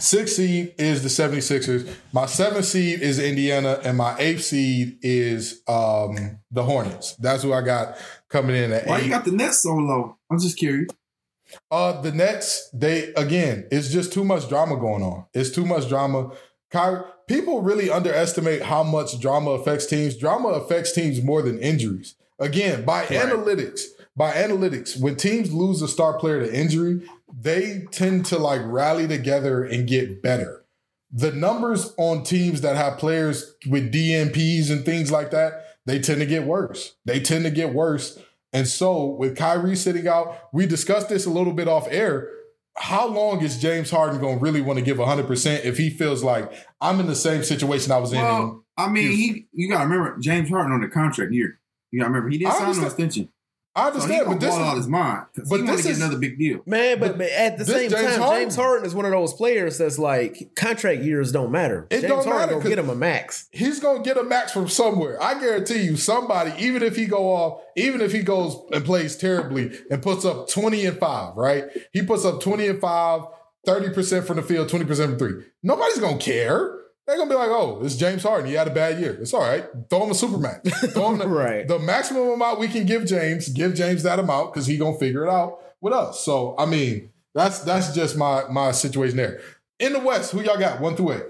sixth 0.00 0.36
seed 0.36 0.74
is 0.78 1.02
the 1.02 1.08
76ers. 1.08 1.94
My 2.12 2.26
seventh 2.26 2.64
seed 2.64 3.00
is 3.00 3.18
Indiana. 3.18 3.80
And 3.84 3.96
my 3.96 4.16
eighth 4.18 4.42
seed 4.44 4.98
is 5.02 5.62
um, 5.68 6.38
the 6.50 6.62
Hornets. 6.62 7.14
That's 7.16 7.42
who 7.42 7.52
I 7.52 7.62
got 7.62 7.96
coming 8.28 8.56
in 8.56 8.72
at 8.72 8.86
Why 8.86 8.98
eight. 8.98 9.04
you 9.04 9.10
got 9.10 9.24
the 9.24 9.32
Nets 9.32 9.62
so 9.62 9.74
low? 9.74 10.16
I'm 10.30 10.38
just 10.40 10.58
curious. 10.58 10.90
Uh, 11.70 12.00
the 12.00 12.12
Nets, 12.12 12.70
they 12.72 13.12
again, 13.14 13.66
it's 13.72 13.88
just 13.88 14.12
too 14.12 14.24
much 14.24 14.48
drama 14.48 14.76
going 14.76 15.02
on. 15.02 15.26
It's 15.34 15.50
too 15.50 15.66
much 15.66 15.88
drama. 15.88 16.30
Kyrie, 16.70 17.02
people 17.26 17.62
really 17.62 17.90
underestimate 17.90 18.62
how 18.62 18.84
much 18.84 19.18
drama 19.20 19.50
affects 19.52 19.86
teams. 19.86 20.16
Drama 20.16 20.48
affects 20.50 20.92
teams 20.92 21.22
more 21.22 21.42
than 21.42 21.58
injuries. 21.58 22.14
Again, 22.38 22.84
by 22.84 23.04
analytics, 23.06 23.82
by 24.16 24.32
analytics, 24.32 24.98
when 25.00 25.16
teams 25.16 25.52
lose 25.52 25.82
a 25.82 25.88
star 25.88 26.18
player 26.18 26.40
to 26.40 26.54
injury, 26.54 27.02
they 27.38 27.86
tend 27.90 28.26
to 28.26 28.38
like 28.38 28.60
rally 28.64 29.06
together 29.06 29.64
and 29.64 29.88
get 29.88 30.22
better. 30.22 30.64
The 31.12 31.32
numbers 31.32 31.92
on 31.98 32.22
teams 32.22 32.60
that 32.60 32.76
have 32.76 32.98
players 32.98 33.54
with 33.68 33.92
DMPs 33.92 34.70
and 34.70 34.84
things 34.84 35.10
like 35.10 35.30
that, 35.32 35.64
they 35.86 35.98
tend 35.98 36.20
to 36.20 36.26
get 36.26 36.44
worse. 36.44 36.96
They 37.04 37.20
tend 37.20 37.44
to 37.44 37.50
get 37.50 37.74
worse. 37.74 38.18
And 38.52 38.66
so 38.68 39.06
with 39.06 39.36
Kyrie 39.36 39.76
sitting 39.76 40.06
out, 40.06 40.36
we 40.52 40.66
discussed 40.66 41.08
this 41.08 41.26
a 41.26 41.30
little 41.30 41.52
bit 41.52 41.68
off 41.68 41.86
air. 41.90 42.28
How 42.76 43.06
long 43.08 43.42
is 43.42 43.58
James 43.58 43.90
Harden 43.90 44.20
going 44.20 44.38
to 44.38 44.42
really 44.42 44.60
want 44.60 44.78
to 44.78 44.84
give 44.84 44.98
100% 44.98 45.64
if 45.64 45.76
he 45.76 45.90
feels 45.90 46.22
like 46.22 46.52
I'm 46.80 47.00
in 47.00 47.06
the 47.06 47.16
same 47.16 47.42
situation 47.42 47.92
I 47.92 47.98
was 47.98 48.12
in? 48.12 48.20
Well, 48.20 48.64
I 48.80 48.88
mean, 48.88 49.10
he 49.12 49.46
you 49.52 49.68
gotta 49.68 49.86
remember 49.86 50.18
James 50.20 50.48
Harden 50.48 50.72
on 50.72 50.80
the 50.80 50.88
contract 50.88 51.32
year. 51.32 51.58
You 51.90 52.00
gotta 52.00 52.10
remember 52.10 52.30
he 52.30 52.38
didn't 52.38 52.52
sign 52.52 52.62
no 52.62 52.66
understand. 52.68 52.86
extension. 52.86 53.28
I 53.76 53.84
So 53.84 53.90
he 53.90 54.02
understand, 54.02 54.24
gonna 54.26 54.36
but 54.36 54.40
this 54.46 54.54
out 54.56 54.72
is, 54.72 54.78
his 54.78 54.88
mind 54.88 55.26
but 55.36 55.44
he 55.44 55.62
want 55.62 55.66
this 55.66 55.76
to 55.76 55.82
get 55.84 55.90
is- 55.92 55.98
another 56.00 56.18
big 56.18 56.38
deal. 56.38 56.60
Man, 56.66 56.98
but, 56.98 57.08
But 57.10 57.18
but 57.18 57.28
at 57.30 57.56
the 57.56 57.64
same 57.64 57.88
James 57.88 58.02
time, 58.02 58.20
Harden- 58.20 58.42
James 58.42 58.56
Harden 58.56 58.84
is 58.86 58.94
one 58.96 59.04
of 59.04 59.12
those 59.12 59.32
players 59.32 59.78
that's 59.78 59.96
like 59.98 60.50
contract 60.56 61.02
years 61.02 61.30
don't 61.30 61.52
matter. 61.52 61.86
It 61.88 62.00
James 62.00 62.08
don't 62.08 62.24
Harden 62.24 62.40
matter, 62.40 62.52
Gonna 62.54 62.68
get 62.68 62.78
him 62.80 62.90
a 62.90 62.94
max. 62.96 63.46
he's 63.52 63.78
going 63.78 64.02
to 64.02 64.08
get 64.08 64.18
a 64.18 64.24
max 64.24 64.50
from 64.52 64.68
somewhere. 64.68 65.22
I 65.22 65.38
guarantee 65.38 65.82
you, 65.82 65.96
somebody, 65.96 66.52
even 66.58 66.82
if 66.82 66.96
he 66.96 67.06
go 67.06 67.28
off, 67.32 67.62
even 67.76 68.00
if 68.00 68.10
he 68.12 68.22
goes 68.22 68.56
and 68.72 68.84
plays 68.84 69.16
terribly 69.16 69.70
and 69.90 70.02
puts 70.02 70.24
up 70.24 70.48
20 70.48 70.84
and 70.86 70.98
5, 70.98 71.36
right? 71.36 71.64
He 71.92 72.02
puts 72.02 72.24
up 72.24 72.40
20 72.42 72.66
and 72.66 72.80
5, 72.80 73.22
30% 73.66 74.24
from 74.26 74.36
the 74.36 74.42
field, 74.42 74.68
20% 74.68 74.86
from 75.10 75.18
three. 75.18 75.44
Nobody's 75.62 75.98
going 75.98 76.18
to 76.18 76.24
care. 76.24 76.76
They're 77.10 77.16
going 77.18 77.28
to 77.28 77.34
be 77.34 77.38
like, 77.38 77.50
oh, 77.50 77.80
it's 77.82 77.96
James 77.96 78.22
Harden. 78.22 78.48
He 78.48 78.54
had 78.54 78.68
a 78.68 78.72
bad 78.72 79.00
year. 79.00 79.14
It's 79.20 79.34
all 79.34 79.40
right. 79.40 79.64
Throw 79.90 80.04
him 80.04 80.12
a 80.12 80.14
super 80.14 80.38
max. 80.38 80.68
Throw 80.92 81.10
him 81.10 81.18
the, 81.18 81.26
Right. 81.26 81.66
the 81.66 81.80
maximum 81.80 82.28
amount 82.30 82.60
we 82.60 82.68
can 82.68 82.86
give 82.86 83.04
James, 83.04 83.48
give 83.48 83.74
James 83.74 84.04
that 84.04 84.20
amount 84.20 84.52
because 84.54 84.66
he 84.66 84.76
going 84.78 84.92
to 84.94 84.98
figure 85.00 85.24
it 85.26 85.28
out 85.28 85.58
with 85.80 85.92
us. 85.92 86.24
So, 86.24 86.54
I 86.56 86.66
mean, 86.66 87.10
that's 87.34 87.58
that's 87.60 87.92
just 87.94 88.16
my 88.16 88.44
my 88.48 88.70
situation 88.70 89.16
there. 89.16 89.40
In 89.80 89.92
the 89.92 89.98
West, 89.98 90.30
who 90.30 90.40
y'all 90.40 90.56
got? 90.58 90.80
One 90.80 90.94
through 90.94 91.14
eight. 91.14 91.22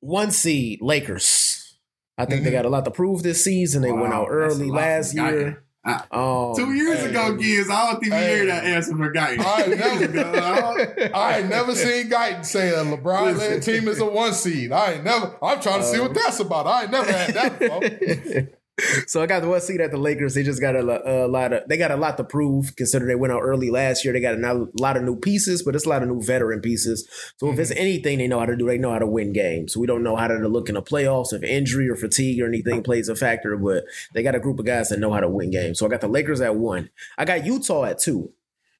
One 0.00 0.30
seed, 0.32 0.82
Lakers. 0.82 1.78
I 2.18 2.26
think 2.26 2.44
they 2.44 2.50
Mhm. 2.50 2.54
got 2.54 2.64
a 2.66 2.68
lot 2.68 2.84
to 2.84 2.90
prove 2.90 3.22
this 3.22 3.42
season. 3.42 3.80
They 3.80 3.90
went 3.92 4.12
out 4.12 4.26
early 4.28 4.68
a 4.68 4.72
lot 4.72 4.76
last 4.76 5.16
for 5.16 5.62
Guyton. 5.84 6.06
year. 6.12 6.18
Um, 6.18 6.54
Two 6.56 6.72
years 6.74 7.00
hey. 7.00 7.10
ago, 7.10 7.36
kids, 7.36 7.70
I 7.70 7.90
don't 7.90 8.00
think 8.00 8.12
we 8.12 8.18
Hey. 8.18 8.36
hear 8.36 8.46
that 8.46 8.64
answer 8.64 8.96
for 8.96 9.10
guy. 9.10 9.36
I 9.40 9.62
ain't 9.64 9.78
never, 10.14 11.10
I 11.14 11.38
ain't 11.38 11.48
never 11.48 11.74
seen 11.74 12.08
Guyton 12.10 12.44
say 12.44 12.70
a 12.70 12.84
LeBron 12.84 13.36
led 13.38 13.62
team 13.62 13.88
is 13.88 14.00
a 14.00 14.06
one 14.06 14.32
seed. 14.34 14.72
I 14.72 14.92
ain't 14.94 15.04
never. 15.04 15.36
I'm 15.42 15.60
trying 15.60 15.80
to 15.80 15.86
see 15.86 16.00
what 16.00 16.14
that's 16.14 16.40
about. 16.40 16.66
I 16.66 16.82
ain't 16.82 16.90
never 16.90 17.12
had 17.12 17.34
that 17.34 17.58
before. 17.58 18.48
so 19.06 19.22
I 19.22 19.26
got 19.26 19.42
the 19.42 19.48
one 19.48 19.60
seed 19.60 19.80
at 19.80 19.90
the 19.90 19.98
Lakers. 19.98 20.34
They 20.34 20.42
just 20.42 20.60
got 20.60 20.74
a, 20.74 21.26
a 21.26 21.28
lot 21.28 21.52
of 21.52 21.68
they 21.68 21.76
got 21.76 21.90
a 21.90 21.96
lot 21.96 22.16
to 22.16 22.24
prove. 22.24 22.74
Consider 22.76 23.06
they 23.06 23.14
went 23.14 23.32
out 23.32 23.40
early 23.40 23.70
last 23.70 24.04
year. 24.04 24.14
They 24.14 24.20
got 24.20 24.34
a 24.34 24.68
lot 24.78 24.96
of 24.96 25.02
new 25.02 25.16
pieces, 25.16 25.62
but 25.62 25.74
it's 25.74 25.84
a 25.84 25.88
lot 25.88 26.02
of 26.02 26.08
new 26.08 26.22
veteran 26.22 26.60
pieces. 26.60 27.06
So 27.36 27.50
if 27.50 27.58
it's 27.58 27.70
mm-hmm. 27.70 27.80
anything 27.80 28.18
they 28.18 28.28
know 28.28 28.40
how 28.40 28.46
to 28.46 28.56
do, 28.56 28.66
they 28.66 28.78
know 28.78 28.92
how 28.92 28.98
to 28.98 29.06
win 29.06 29.32
games. 29.32 29.76
We 29.76 29.86
don't 29.86 30.02
know 30.02 30.16
how 30.16 30.28
to 30.28 30.36
look 30.48 30.68
in 30.68 30.74
the 30.74 30.82
playoffs 30.82 31.32
if 31.32 31.42
injury 31.42 31.88
or 31.88 31.96
fatigue 31.96 32.40
or 32.40 32.46
anything 32.46 32.82
plays 32.82 33.08
a 33.08 33.16
factor, 33.16 33.56
but 33.56 33.84
they 34.14 34.22
got 34.22 34.34
a 34.34 34.40
group 34.40 34.58
of 34.58 34.64
guys 34.64 34.88
that 34.88 34.98
know 34.98 35.12
how 35.12 35.20
to 35.20 35.28
win 35.28 35.50
games. 35.50 35.78
So 35.78 35.86
I 35.86 35.90
got 35.90 36.00
the 36.00 36.08
Lakers 36.08 36.40
at 36.40 36.56
one. 36.56 36.90
I 37.18 37.24
got 37.24 37.44
Utah 37.44 37.84
at 37.84 37.98
two. 37.98 38.32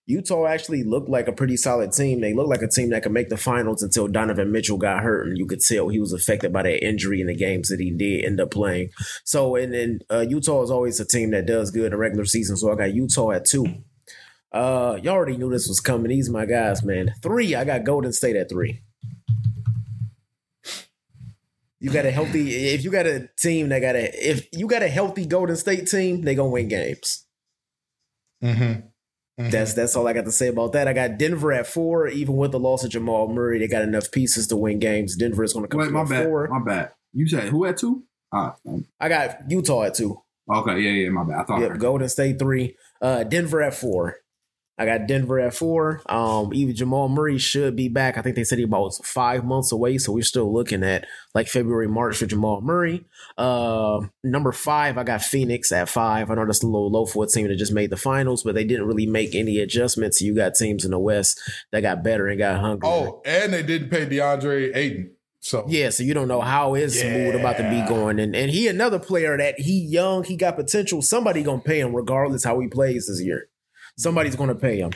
Utah 0.06 0.46
actually 0.46 0.82
looked 0.82 1.08
like 1.08 1.28
a 1.28 1.32
pretty 1.32 1.56
solid 1.56 1.92
team. 1.92 2.20
They 2.20 2.34
looked 2.34 2.48
like 2.48 2.62
a 2.62 2.68
team 2.68 2.90
that 2.90 3.04
could 3.04 3.12
make 3.12 3.28
the 3.28 3.36
finals 3.36 3.82
until 3.82 4.08
Donovan 4.08 4.50
Mitchell 4.50 4.76
got 4.76 5.02
hurt, 5.02 5.28
and 5.28 5.38
you 5.38 5.46
could 5.46 5.60
tell 5.60 5.88
he 5.88 6.00
was 6.00 6.12
affected 6.12 6.52
by 6.52 6.64
that 6.64 6.84
injury 6.84 7.20
in 7.20 7.28
the 7.28 7.36
games 7.36 7.68
that 7.68 7.78
he 7.78 7.90
did 7.90 8.24
end 8.24 8.40
up 8.40 8.50
playing. 8.50 8.90
So, 9.24 9.54
and 9.54 9.72
then 9.72 10.00
uh, 10.10 10.24
Utah 10.28 10.62
is 10.62 10.70
always 10.70 10.98
a 10.98 11.06
team 11.06 11.30
that 11.30 11.46
does 11.46 11.70
good 11.70 11.86
in 11.86 11.90
the 11.92 11.96
regular 11.96 12.24
season. 12.24 12.56
So 12.56 12.72
I 12.72 12.74
got 12.74 12.94
Utah 12.94 13.30
at 13.30 13.44
two. 13.44 13.66
Uh, 14.50 14.98
y'all 15.02 15.14
already 15.14 15.36
knew 15.36 15.50
this 15.50 15.68
was 15.68 15.80
coming. 15.80 16.08
These 16.08 16.28
my 16.28 16.46
guys, 16.46 16.82
man. 16.82 17.14
Three, 17.22 17.54
I 17.54 17.64
got 17.64 17.84
Golden 17.84 18.12
State 18.12 18.36
at 18.36 18.48
three. 18.48 18.82
You 21.78 21.90
got 21.90 22.06
a 22.06 22.10
healthy. 22.10 22.74
If 22.74 22.84
you 22.84 22.90
got 22.90 23.06
a 23.06 23.28
team 23.38 23.70
that 23.70 23.80
got 23.80 23.96
a, 23.96 24.30
if 24.30 24.46
you 24.52 24.66
got 24.66 24.82
a 24.82 24.88
healthy 24.88 25.26
Golden 25.26 25.56
State 25.56 25.86
team, 25.88 26.22
they 26.22 26.34
gonna 26.34 26.50
win 26.50 26.68
games. 26.68 27.24
Mm-hmm. 28.42 28.88
That's 29.38 29.74
that's 29.74 29.96
all 29.96 30.06
I 30.06 30.12
got 30.12 30.26
to 30.26 30.32
say 30.32 30.48
about 30.48 30.72
that. 30.72 30.86
I 30.88 30.92
got 30.92 31.18
Denver 31.18 31.52
at 31.52 31.66
four, 31.66 32.06
even 32.08 32.36
with 32.36 32.52
the 32.52 32.60
loss 32.60 32.84
of 32.84 32.90
Jamal 32.90 33.28
Murray, 33.28 33.58
they 33.58 33.66
got 33.66 33.82
enough 33.82 34.10
pieces 34.12 34.46
to 34.48 34.56
win 34.56 34.78
games. 34.78 35.16
Denver 35.16 35.42
is 35.42 35.52
going 35.52 35.64
to 35.64 35.68
come 35.68 35.80
Wait, 35.80 35.90
my 35.90 36.04
bad. 36.04 36.26
four. 36.26 36.48
My 36.48 36.62
bad. 36.62 36.92
You 37.12 37.26
said 37.28 37.48
who 37.48 37.64
at 37.64 37.78
two? 37.78 38.04
Uh, 38.30 38.52
I 39.00 39.08
got 39.08 39.50
Utah 39.50 39.82
at 39.84 39.94
two. 39.94 40.20
okay, 40.50 40.78
yeah, 40.80 40.90
yeah, 40.90 41.08
my 41.10 41.24
bad. 41.24 41.40
I 41.40 41.44
thought. 41.44 41.60
Yep, 41.60 41.78
Golden 41.78 42.08
State 42.08 42.38
three. 42.38 42.76
Uh, 43.00 43.24
Denver 43.24 43.62
at 43.62 43.74
four. 43.74 44.16
I 44.82 44.86
got 44.86 45.06
Denver 45.06 45.38
at 45.38 45.54
four. 45.54 46.02
Um, 46.06 46.52
even 46.52 46.74
Jamal 46.74 47.08
Murray 47.08 47.38
should 47.38 47.76
be 47.76 47.88
back. 47.88 48.18
I 48.18 48.22
think 48.22 48.34
they 48.34 48.42
said 48.42 48.58
he 48.58 48.64
about 48.64 48.92
five 49.04 49.44
months 49.44 49.70
away, 49.70 49.96
so 49.98 50.12
we're 50.12 50.24
still 50.24 50.52
looking 50.52 50.82
at 50.82 51.06
like 51.34 51.46
February, 51.46 51.86
March 51.86 52.16
for 52.16 52.26
Jamal 52.26 52.60
Murray. 52.60 53.04
Uh, 53.38 54.00
number 54.24 54.50
five, 54.50 54.98
I 54.98 55.04
got 55.04 55.22
Phoenix 55.22 55.70
at 55.70 55.88
five. 55.88 56.30
I 56.30 56.34
know 56.34 56.44
that's 56.44 56.64
a 56.64 56.66
little 56.66 56.90
low 56.90 57.06
for 57.06 57.22
a 57.22 57.28
team 57.28 57.46
that 57.46 57.56
just 57.56 57.72
made 57.72 57.90
the 57.90 57.96
finals, 57.96 58.42
but 58.42 58.56
they 58.56 58.64
didn't 58.64 58.86
really 58.86 59.06
make 59.06 59.36
any 59.36 59.58
adjustments. 59.58 60.20
You 60.20 60.34
got 60.34 60.56
teams 60.56 60.84
in 60.84 60.90
the 60.90 60.98
West 60.98 61.40
that 61.70 61.82
got 61.82 62.02
better 62.02 62.26
and 62.26 62.38
got 62.38 62.60
hungry. 62.60 62.88
Oh, 62.88 63.22
and 63.24 63.52
they 63.52 63.62
didn't 63.62 63.90
pay 63.90 64.04
DeAndre 64.04 64.74
Ayton. 64.74 65.12
So 65.44 65.64
Yeah, 65.68 65.90
so 65.90 66.02
you 66.02 66.14
don't 66.14 66.28
know 66.28 66.40
how 66.40 66.74
his 66.74 67.02
mood 67.02 67.34
about 67.34 67.56
to 67.56 67.68
be 67.68 67.86
going, 67.88 68.20
and 68.20 68.34
and 68.34 68.50
he 68.50 68.68
another 68.68 69.00
player 69.00 69.36
that 69.36 69.58
he 69.58 69.80
young, 69.80 70.22
he 70.22 70.36
got 70.36 70.56
potential. 70.56 71.02
Somebody 71.02 71.42
gonna 71.42 71.60
pay 71.60 71.80
him 71.80 71.94
regardless 71.94 72.44
how 72.44 72.60
he 72.60 72.68
plays 72.68 73.08
this 73.08 73.20
year. 73.20 73.48
Somebody's 73.96 74.36
gonna 74.36 74.54
pay 74.54 74.78
him. 74.78 74.92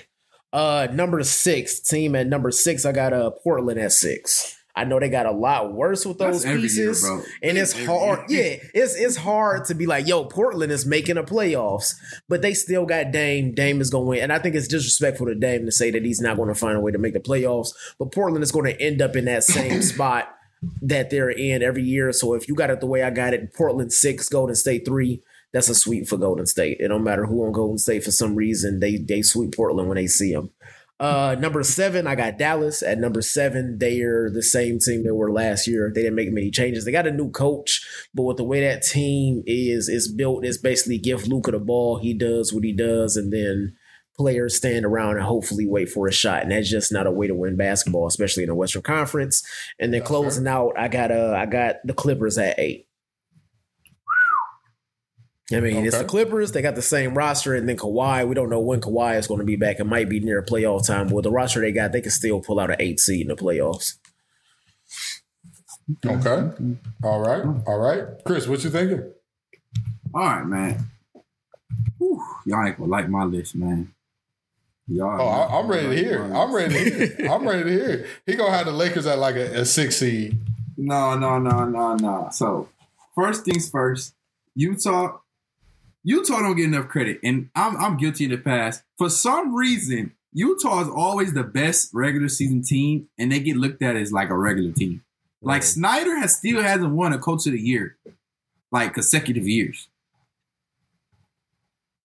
Uh, 0.53 0.89
number 0.93 1.23
six 1.23 1.81
team 1.81 2.15
at 2.15 2.27
number 2.27 2.51
six, 2.51 2.85
I 2.85 2.93
got 2.93 3.13
uh 3.13 3.31
Portland 3.31 3.79
at 3.79 3.93
six. 3.93 4.55
I 4.79 4.85
know 4.85 5.01
they 5.01 5.09
got 5.09 5.25
a 5.25 5.31
lot 5.33 5.73
worse 5.73 6.05
with 6.05 6.19
That's 6.19 6.43
those 6.43 6.47
year, 6.47 6.57
pieces, 6.59 7.01
bro. 7.03 7.23
and 7.43 7.57
it's 7.57 7.73
Every 7.75 7.87
hard. 7.87 8.31
year. 8.31 8.59
Yeah, 8.63 8.83
it's 8.83 8.95
it's 8.95 9.17
hard 9.17 9.65
to 9.67 9.75
be 9.75 9.87
like, 9.87 10.07
yo, 10.07 10.25
Portland 10.27 10.71
is 10.71 10.85
making 10.85 11.17
a 11.17 11.23
playoffs, 11.23 11.95
but 12.29 12.43
they 12.43 12.53
still 12.53 12.85
got 12.85 13.11
Dame. 13.11 13.55
Dame 13.55 13.81
is 13.81 13.89
going 13.89 14.05
to 14.05 14.09
win, 14.11 14.23
and 14.23 14.33
I 14.35 14.39
think 14.39 14.55
it's 14.55 14.69
disrespectful 14.69 15.29
to 15.29 15.35
Dame 15.35 15.65
to 15.65 15.73
say 15.73 15.91
that 15.93 16.05
he's 16.05 16.21
not 16.21 16.37
going 16.37 16.51
to 16.51 16.55
find 16.55 16.77
a 16.77 16.81
way 16.81 16.93
to 16.93 16.99
make 16.99 17.15
the 17.15 17.21
playoffs. 17.21 17.71
But 17.99 18.13
Portland 18.13 18.43
is 18.45 18.53
going 18.53 18.67
to 18.67 18.79
end 18.79 19.01
up 19.01 19.17
in 19.17 19.25
that 19.25 19.45
same 19.45 19.81
spot 19.95 20.29
that 20.83 21.09
they're 21.09 21.31
in 21.31 21.63
every 21.63 21.83
year. 21.83 22.13
So 22.13 22.35
if 22.35 22.47
you 22.47 22.55
got 22.55 22.69
it 22.69 22.81
the 22.81 22.87
way 22.87 23.03
I 23.03 23.09
got 23.09 23.33
it, 23.33 23.55
Portland 23.55 23.95
six, 23.95 24.29
Golden 24.29 24.55
State 24.55 24.85
three. 24.85 25.23
That's 25.53 25.69
a 25.69 25.75
sweep 25.75 26.07
for 26.07 26.17
Golden 26.17 26.47
State. 26.47 26.79
It 26.81 26.89
don't 26.89 27.05
matter 27.05 27.27
who 27.27 27.45
on 27.45 27.53
Golden 27.53 27.79
State 27.79 28.05
for 28.05 28.11
some 28.11 28.35
reason 28.35 28.81
they 28.81 28.97
they 28.97 29.23
sweep 29.23 29.55
Portland 29.57 29.89
when 29.89 29.97
they 29.97 30.07
see 30.07 30.33
them. 30.33 30.51
Uh, 30.99 31.37
number 31.39 31.63
seven, 31.63 32.07
I 32.07 32.15
got 32.15 32.39
Dallas 32.39 32.83
at 32.83 32.99
number 32.99 33.21
seven. 33.21 33.79
They 33.79 34.01
are 34.01 34.31
the 34.31 34.43
same 34.43 34.79
team 34.79 35.05
they 35.05 35.11
were 35.11 35.31
last 35.31 35.67
year. 35.67 35.93
They 35.95 36.03
didn't 36.03 36.17
make 36.17 36.33
many 36.33 36.51
changes. 36.51 36.85
They 36.85 36.93
got 36.93 37.07
a 37.07 37.11
new 37.11 37.31
coach, 37.31 37.87
but 38.15 38.23
with 38.23 38.39
the 38.39 38.45
way 38.45 38.63
that 38.63 38.83
team 38.83 39.43
is 39.47 39.91
is 39.91 40.11
built, 40.11 40.45
it's 40.45 40.57
basically 40.57 40.99
give 40.99 41.29
Luka 41.29 41.51
the 41.51 41.59
ball. 41.59 41.99
He 41.99 42.15
does 42.15 42.53
what 42.53 42.65
he 42.65 42.73
does, 42.73 43.17
and 43.17 43.31
then 43.31 43.77
players 44.17 44.57
stand 44.57 44.87
around 44.87 45.17
and 45.17 45.27
hopefully 45.27 45.67
wait 45.67 45.91
for 45.91 46.09
a 46.09 46.13
shot. 46.13 46.43
And 46.43 46.51
that's 46.51 46.71
just 46.71 46.91
not 46.91 47.07
a 47.07 47.11
way 47.11 47.27
to 47.27 47.35
win 47.35 47.57
basketball, 47.57 48.07
especially 48.07 48.45
in 48.45 48.49
the 48.49 48.55
Western 48.55 48.81
Conference. 48.81 49.43
And 49.79 49.93
then 49.93 50.03
closing 50.03 50.47
out, 50.47 50.73
I 50.79 50.89
got 50.89 51.11
uh 51.11 51.35
I 51.37 51.45
got 51.45 51.77
the 51.85 51.93
Clippers 51.93 52.39
at 52.39 52.59
eight. 52.59 52.86
I 55.53 55.61
mean, 55.61 55.87
it's 55.87 55.97
the 55.97 56.05
Clippers. 56.05 56.51
They 56.51 56.61
got 56.61 56.75
the 56.75 56.83
same 56.83 57.15
roster, 57.15 57.55
and 57.55 57.69
then 57.69 57.77
Kawhi. 57.77 58.27
We 58.27 58.35
don't 58.35 58.51
know 58.51 58.59
when 58.59 58.81
Kawhi 58.81 59.17
is 59.17 59.29
going 59.29 59.39
to 59.39 59.47
be 59.47 59.55
back. 59.55 59.79
It 59.79 59.85
might 59.85 60.09
be 60.09 60.19
near 60.19 60.43
playoff 60.43 60.87
time. 60.87 61.07
But 61.07 61.15
with 61.15 61.23
the 61.23 61.31
roster 61.31 61.61
they 61.61 61.71
got, 61.71 61.93
they 61.93 62.01
can 62.01 62.11
still 62.11 62.41
pull 62.41 62.59
out 62.59 62.71
an 62.71 62.77
eight 62.81 62.99
seed 62.99 63.23
in 63.23 63.29
the 63.29 63.37
playoffs. 63.37 63.95
okay, 66.05 66.77
all 67.05 67.21
right, 67.21 67.45
all 67.65 67.79
right. 67.79 68.05
Chris, 68.25 68.49
what 68.49 68.65
you 68.65 68.71
thinking? 68.71 69.05
All 70.13 70.23
right, 70.23 70.45
man. 70.45 70.91
Whew, 71.99 72.21
y'all 72.45 72.67
ain't 72.67 72.77
gonna 72.79 72.91
like 72.91 73.09
my 73.09 73.23
list, 73.23 73.55
man. 73.55 73.93
Y'all. 74.89 75.21
Oh, 75.21 75.27
I, 75.27 75.61
I'm 75.61 75.69
ready 75.69 75.89
to 75.89 75.97
hear. 75.97 76.25
it. 76.25 76.33
I'm 76.33 76.53
ready 76.53 76.75
to 76.75 76.81
hear. 76.81 77.03
it. 77.19 77.31
I'm 77.31 77.47
ready 77.47 77.65
to 77.65 77.71
hear. 77.71 78.07
He 78.27 78.35
gonna 78.35 78.51
have 78.57 78.67
the 78.67 78.73
Lakers 78.73 79.07
at 79.07 79.19
like 79.21 79.37
a, 79.37 79.61
a 79.61 79.65
six 79.65 79.97
seed. 79.99 80.41
No, 80.77 81.17
no, 81.17 81.39
no, 81.39 81.65
no, 81.65 81.95
no. 81.95 82.29
So, 82.33 82.69
first 83.15 83.45
things 83.45 83.71
first, 83.71 84.15
Utah. 84.57 85.19
Utah 86.07 86.39
don't 86.39 86.55
get 86.55 86.67
enough 86.67 86.87
credit, 86.87 87.19
and 87.25 87.51
I'm 87.57 87.77
I'm 87.79 87.97
guilty 87.97 88.27
in 88.27 88.31
the 88.31 88.39
past. 88.39 88.85
For 88.97 89.11
some 89.11 89.57
reason, 89.57 90.13
Utah 90.33 90.83
is 90.83 90.89
always 90.89 91.35
the 91.35 91.43
best 91.43 91.91
regular 91.93 92.29
season 92.29 92.63
team, 92.63 93.09
and 93.19 93.33
they 93.33 93.41
get 93.41 93.57
looked 93.57 93.83
at 93.83 93.97
as 93.97 94.13
like 94.13 94.31
a 94.31 94.39
regular 94.39 94.71
team. 94.71 95.03
Like. 95.43 95.65
Snyder 95.65 96.17
has 96.17 96.37
still 96.37 96.63
hasn't 96.63 96.95
won 96.95 97.13
a 97.13 97.19
Coach 97.19 97.49
of 97.49 97.55
the 97.55 97.61
Year, 97.61 97.97
like 98.71 98.95
consecutive 98.95 99.49
years, 99.49 99.89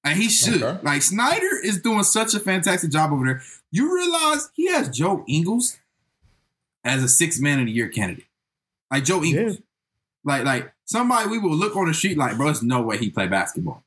and 0.03 0.17
he 0.17 0.29
should. 0.29 0.63
Okay. 0.63 0.81
Like 0.81 1.03
Snyder 1.03 1.59
is 1.63 1.79
doing 1.79 2.01
such 2.01 2.33
a 2.33 2.39
fantastic 2.39 2.89
job 2.89 3.11
over 3.13 3.23
there. 3.23 3.43
You 3.71 3.93
realize 3.93 4.49
he 4.55 4.65
has 4.71 4.89
Joe 4.89 5.23
Ingles 5.27 5.77
as 6.83 7.03
a 7.03 7.07
six 7.07 7.39
man 7.39 7.59
of 7.59 7.67
the 7.67 7.71
year 7.71 7.87
candidate, 7.87 8.25
like 8.89 9.03
Joe 9.03 9.23
Ingles. 9.23 9.59
Like, 10.23 10.43
like 10.43 10.73
somebody 10.85 11.29
we 11.29 11.37
will 11.37 11.55
look 11.55 11.75
on 11.75 11.85
the 11.85 11.93
street 11.93 12.17
like, 12.17 12.35
bro, 12.35 12.47
there's 12.47 12.63
no 12.63 12.81
way 12.81 12.97
he 12.97 13.11
play 13.11 13.27
basketball. 13.27 13.83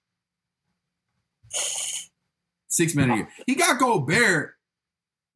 Six 2.69 2.95
men 2.95 3.11
a 3.11 3.17
year. 3.17 3.29
He 3.47 3.55
got 3.55 3.79
Gobert, 3.79 4.57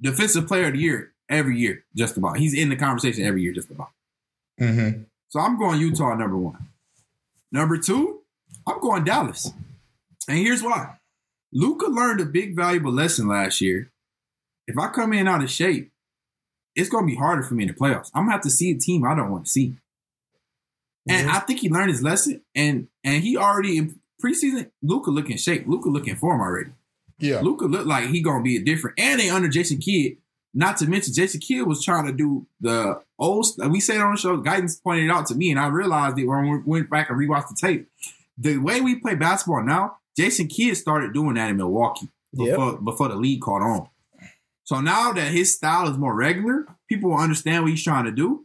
defensive 0.00 0.46
player 0.46 0.66
of 0.66 0.72
the 0.72 0.80
year 0.80 1.12
every 1.28 1.58
year, 1.58 1.84
just 1.96 2.16
about. 2.16 2.38
He's 2.38 2.54
in 2.54 2.68
the 2.68 2.76
conversation 2.76 3.24
every 3.24 3.42
year, 3.42 3.52
just 3.52 3.70
about. 3.70 3.90
Mm-hmm. 4.60 5.02
So 5.28 5.40
I'm 5.40 5.58
going 5.58 5.80
Utah 5.80 6.14
number 6.14 6.36
one. 6.36 6.68
Number 7.52 7.78
two, 7.78 8.20
I'm 8.66 8.80
going 8.80 9.04
Dallas. 9.04 9.52
And 10.28 10.38
here's 10.38 10.62
why. 10.62 10.96
Luka 11.52 11.86
learned 11.86 12.20
a 12.20 12.26
big 12.26 12.56
valuable 12.56 12.92
lesson 12.92 13.28
last 13.28 13.60
year. 13.60 13.90
If 14.66 14.76
I 14.78 14.88
come 14.88 15.12
in 15.12 15.28
out 15.28 15.42
of 15.42 15.50
shape, 15.50 15.90
it's 16.74 16.90
gonna 16.90 17.06
be 17.06 17.16
harder 17.16 17.42
for 17.42 17.54
me 17.54 17.64
in 17.64 17.68
the 17.68 17.74
playoffs. 17.74 18.10
I'm 18.14 18.24
gonna 18.24 18.32
have 18.32 18.42
to 18.42 18.50
see 18.50 18.70
a 18.70 18.78
team 18.78 19.04
I 19.04 19.14
don't 19.14 19.30
want 19.30 19.46
to 19.46 19.50
see. 19.50 19.76
And 21.08 21.30
I 21.30 21.38
think 21.38 21.60
he 21.60 21.70
learned 21.70 21.90
his 21.90 22.02
lesson, 22.02 22.42
and 22.54 22.88
and 23.02 23.22
he 23.22 23.36
already 23.36 23.94
preseason. 24.22 24.70
Luka 24.82 25.10
look 25.10 25.30
in 25.30 25.36
shape. 25.36 25.66
Luka 25.66 25.88
looking 25.88 26.10
in 26.10 26.16
form 26.16 26.40
already. 26.40 26.70
Yeah. 27.18 27.40
Luka 27.40 27.66
look 27.66 27.86
like 27.86 28.08
he 28.08 28.20
gonna 28.20 28.42
be 28.42 28.56
a 28.56 28.62
different. 28.62 28.98
And 28.98 29.20
they 29.20 29.30
under 29.30 29.48
Jason 29.48 29.78
Kidd. 29.78 30.18
Not 30.54 30.78
to 30.78 30.86
mention 30.88 31.12
Jason 31.14 31.40
Kidd 31.40 31.66
was 31.66 31.84
trying 31.84 32.06
to 32.06 32.12
do 32.12 32.46
the 32.60 33.00
old. 33.18 33.46
We 33.68 33.80
said 33.80 34.00
on 34.00 34.12
the 34.12 34.18
show. 34.18 34.38
Guyton 34.38 34.82
pointed 34.82 35.04
it 35.04 35.10
out 35.10 35.26
to 35.26 35.34
me, 35.34 35.50
and 35.50 35.60
I 35.60 35.68
realized 35.68 36.18
it 36.18 36.26
when 36.26 36.48
we 36.48 36.58
went 36.64 36.90
back 36.90 37.10
and 37.10 37.18
rewatched 37.18 37.48
the 37.48 37.56
tape. 37.60 37.88
The 38.38 38.56
way 38.58 38.80
we 38.80 38.96
play 38.96 39.14
basketball 39.14 39.62
now, 39.62 39.98
Jason 40.16 40.46
Kidd 40.48 40.76
started 40.76 41.12
doing 41.12 41.34
that 41.34 41.50
in 41.50 41.56
Milwaukee 41.56 42.08
before 42.34 42.78
before 42.78 43.08
the 43.08 43.16
league 43.16 43.40
caught 43.42 43.62
on. 43.62 43.88
So 44.64 44.80
now 44.80 45.12
that 45.12 45.32
his 45.32 45.54
style 45.54 45.88
is 45.88 45.96
more 45.96 46.14
regular, 46.14 46.66
people 46.88 47.10
will 47.10 47.18
understand 47.18 47.62
what 47.62 47.70
he's 47.70 47.84
trying 47.84 48.04
to 48.04 48.12
do. 48.12 48.44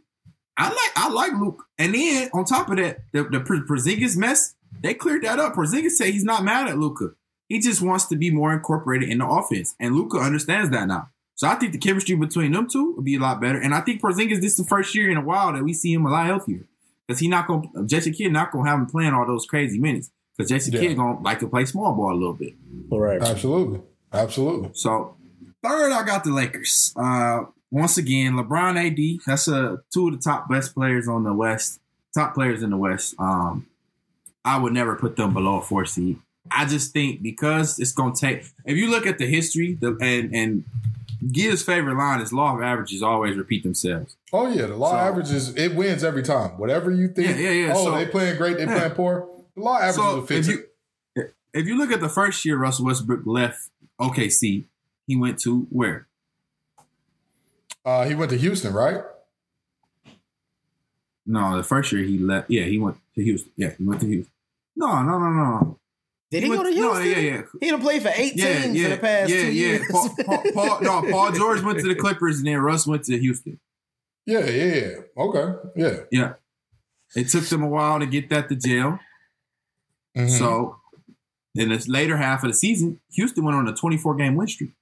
I 0.56 0.68
like 0.68 0.92
I 0.96 1.08
like 1.10 1.32
Luke. 1.32 1.64
And 1.78 1.94
then 1.94 2.30
on 2.32 2.44
top 2.44 2.70
of 2.70 2.76
that, 2.76 3.00
the, 3.12 3.24
the 3.24 3.40
Por- 3.40 3.64
Porzingis 3.66 4.16
mess, 4.16 4.54
they 4.82 4.94
cleared 4.94 5.22
that 5.24 5.38
up. 5.38 5.54
Porzingis 5.54 5.92
said 5.92 6.08
he's 6.08 6.24
not 6.24 6.44
mad 6.44 6.68
at 6.68 6.78
Luka. 6.78 7.10
He 7.48 7.60
just 7.60 7.82
wants 7.82 8.06
to 8.06 8.16
be 8.16 8.30
more 8.30 8.52
incorporated 8.52 9.08
in 9.08 9.18
the 9.18 9.26
offense. 9.26 9.74
And 9.78 9.94
Luka 9.94 10.18
understands 10.18 10.70
that 10.70 10.88
now. 10.88 11.08
So 11.36 11.48
I 11.48 11.56
think 11.56 11.72
the 11.72 11.78
chemistry 11.78 12.14
between 12.14 12.52
them 12.52 12.68
two 12.68 12.92
will 12.92 13.02
be 13.02 13.16
a 13.16 13.20
lot 13.20 13.40
better. 13.40 13.58
And 13.60 13.74
I 13.74 13.80
think 13.80 14.00
Porzingis, 14.00 14.40
this 14.40 14.52
is 14.52 14.56
the 14.56 14.64
first 14.64 14.94
year 14.94 15.10
in 15.10 15.16
a 15.16 15.20
while 15.20 15.52
that 15.52 15.64
we 15.64 15.72
see 15.72 15.92
him 15.92 16.06
a 16.06 16.10
lot 16.10 16.26
healthier. 16.26 16.66
Because 17.06 17.20
he 17.20 17.28
not 17.28 17.46
gonna 17.46 17.66
Jason 17.86 18.12
Kidd 18.14 18.32
not 18.32 18.50
gonna 18.50 18.68
have 18.70 18.78
him 18.78 18.86
playing 18.86 19.12
all 19.12 19.26
those 19.26 19.44
crazy 19.44 19.78
minutes. 19.78 20.10
Because 20.36 20.48
Jason 20.48 20.72
Yeah. 20.72 20.80
Kidd 20.80 20.96
gonna 20.96 21.20
like 21.20 21.40
to 21.40 21.48
play 21.48 21.64
small 21.66 21.92
ball 21.94 22.12
a 22.12 22.14
little 22.14 22.32
bit. 22.34 22.54
All 22.90 23.00
right. 23.00 23.20
Absolutely. 23.20 23.80
Absolutely. 24.12 24.70
So 24.74 25.16
third, 25.62 25.92
I 25.92 26.02
got 26.04 26.24
the 26.24 26.30
Lakers. 26.30 26.94
Uh, 26.96 27.44
once 27.70 27.98
again, 27.98 28.34
LeBron 28.34 28.76
AD. 28.78 29.20
That's 29.26 29.48
uh, 29.48 29.76
two 29.92 30.08
of 30.08 30.14
the 30.14 30.20
top 30.20 30.48
best 30.48 30.72
players 30.74 31.08
on 31.08 31.24
the 31.24 31.34
West. 31.34 31.80
Top 32.16 32.32
players 32.34 32.62
in 32.62 32.70
the 32.70 32.76
West. 32.76 33.16
Um, 33.18 33.66
I 34.44 34.58
would 34.58 34.72
never 34.72 34.94
put 34.96 35.16
them 35.16 35.32
below 35.32 35.58
a 35.58 35.62
four 35.62 35.84
seed. 35.86 36.18
I 36.50 36.66
just 36.66 36.92
think 36.92 37.22
because 37.22 37.78
it's 37.78 37.92
gonna 37.92 38.14
take. 38.14 38.44
If 38.64 38.76
you 38.76 38.90
look 38.90 39.06
at 39.06 39.18
the 39.18 39.26
history, 39.26 39.74
the, 39.74 39.96
and 40.00 40.34
and 40.34 40.64
Gibbs' 41.32 41.62
favorite 41.62 41.96
line 41.96 42.20
is 42.20 42.32
"Law 42.32 42.54
of 42.56 42.62
averages 42.62 43.02
always 43.02 43.36
repeat 43.36 43.62
themselves." 43.62 44.16
Oh 44.32 44.46
yeah, 44.52 44.66
the 44.66 44.76
law 44.76 44.90
So- 44.90 44.96
averages 44.96 45.54
it 45.56 45.74
wins 45.74 46.04
every 46.04 46.22
time. 46.22 46.58
Whatever 46.58 46.90
you 46.90 47.08
think. 47.08 47.28
Yeah, 47.28 47.36
yeah, 47.36 47.66
yeah. 47.68 47.72
Oh, 47.74 47.84
So- 47.84 47.94
they 47.96 48.06
playing 48.06 48.36
great. 48.36 48.58
They 48.58 48.64
Yeah. 48.64 48.78
playing 48.78 48.92
poor. 48.94 49.26
The 49.56 49.62
law 49.62 49.76
averages 49.78 49.96
So 49.96 50.16
will 50.16 50.26
fit. 50.26 50.38
if 50.40 50.46
you 50.48 50.64
if 51.54 51.66
you 51.66 51.78
look 51.78 51.90
at 51.92 52.00
the 52.00 52.08
first 52.10 52.44
year 52.44 52.56
Russell 52.58 52.84
Westbrook 52.86 53.22
left 53.24 53.70
OKC, 54.00 54.64
he 55.06 55.16
went 55.16 55.38
to 55.40 55.66
where? 55.70 56.06
uh, 57.86 58.04
he 58.06 58.14
went 58.14 58.30
to 58.32 58.36
Houston, 58.38 58.72
right? 58.74 59.02
No, 61.26 61.56
the 61.56 61.62
first 61.62 61.90
year 61.92 62.02
he 62.02 62.18
left. 62.18 62.50
Yeah, 62.50 62.64
he 62.64 62.78
went 62.78 62.96
to 63.14 63.22
Houston. 63.22 63.50
Yeah, 63.56 63.70
he 63.78 63.84
went 63.84 64.00
to 64.02 64.06
Houston. 64.06 64.30
No, 64.76 65.02
no, 65.02 65.18
no, 65.18 65.30
no. 65.30 65.78
Did 66.30 66.42
he, 66.42 66.48
go 66.48 66.56
went- 66.56 66.68
to 66.68 66.74
Houston? 66.74 66.98
No, 66.98 67.04
yeah, 67.04 67.18
yeah. 67.18 67.42
He 67.60 67.70
done 67.70 67.80
played 67.80 68.02
for 68.02 68.10
eight 68.14 68.32
Yeah, 68.36 68.62
teams 68.62 68.76
yeah, 68.76 68.84
in 68.86 68.90
the 68.90 68.96
past 68.98 69.30
yeah, 69.30 69.40
two 69.42 69.52
yeah. 69.52 69.66
years. 69.68 69.86
Paul, 69.90 70.14
Paul, 70.24 70.42
Paul, 70.52 70.80
no, 70.82 71.02
Paul 71.10 71.32
George 71.40 71.62
went 71.62 71.78
to 71.80 71.88
the 71.88 71.94
Clippers 71.94 72.38
and 72.38 72.46
then 72.48 72.58
Russ 72.58 72.86
went 72.86 73.04
to 73.04 73.16
Houston. 73.18 73.60
Yeah, 74.26 74.44
yeah, 74.46 74.74
yeah. 74.74 74.90
Okay, 75.16 75.68
yeah. 75.76 75.96
Yeah. 76.10 76.32
It 77.14 77.28
took 77.28 77.44
them 77.44 77.62
a 77.62 77.68
while 77.68 78.00
to 78.00 78.06
get 78.06 78.30
that 78.30 78.48
to 78.48 78.56
jail. 78.56 78.98
Mhm. 80.16 80.38
So 80.38 80.76
in 81.54 81.68
this 81.68 81.86
later 81.86 82.16
half 82.16 82.42
of 82.42 82.48
the 82.50 82.54
season, 82.54 83.00
Houston 83.10 83.44
went 83.44 83.56
on 83.56 83.68
a 83.68 83.74
24 83.74 84.16
game 84.16 84.34
win 84.34 84.48
streak, 84.48 84.72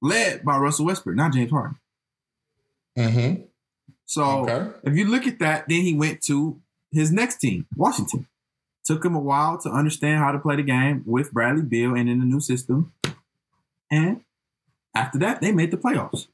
led 0.00 0.42
by 0.44 0.56
Russell 0.56 0.86
Westbrook, 0.86 1.16
not 1.16 1.32
James 1.34 1.50
Harden. 1.50 1.76
Mm-hmm. 2.98 3.42
So 4.06 4.22
Okay. 4.48 4.70
if 4.84 4.96
you 4.96 5.04
look 5.06 5.26
at 5.26 5.38
that, 5.40 5.68
then 5.68 5.82
he 5.82 5.94
went 5.94 6.22
to 6.22 6.60
his 6.92 7.12
next 7.12 7.38
team, 7.38 7.66
Washington. 7.76 8.26
Took 8.84 9.04
him 9.04 9.14
a 9.14 9.20
while 9.20 9.58
to 9.58 9.70
understand 9.70 10.18
how 10.18 10.32
to 10.32 10.38
play 10.38 10.56
the 10.56 10.62
game 10.62 11.02
with 11.06 11.32
Bradley 11.32 11.62
Beal 11.62 11.94
and 11.94 12.08
in 12.08 12.18
the 12.18 12.24
new 12.24 12.40
system. 12.40 12.92
And 13.90 14.22
after 14.94 15.18
that, 15.18 15.40
they 15.40 15.52
made 15.52 15.70
the 15.70 15.76
playoffs. 15.76 16.26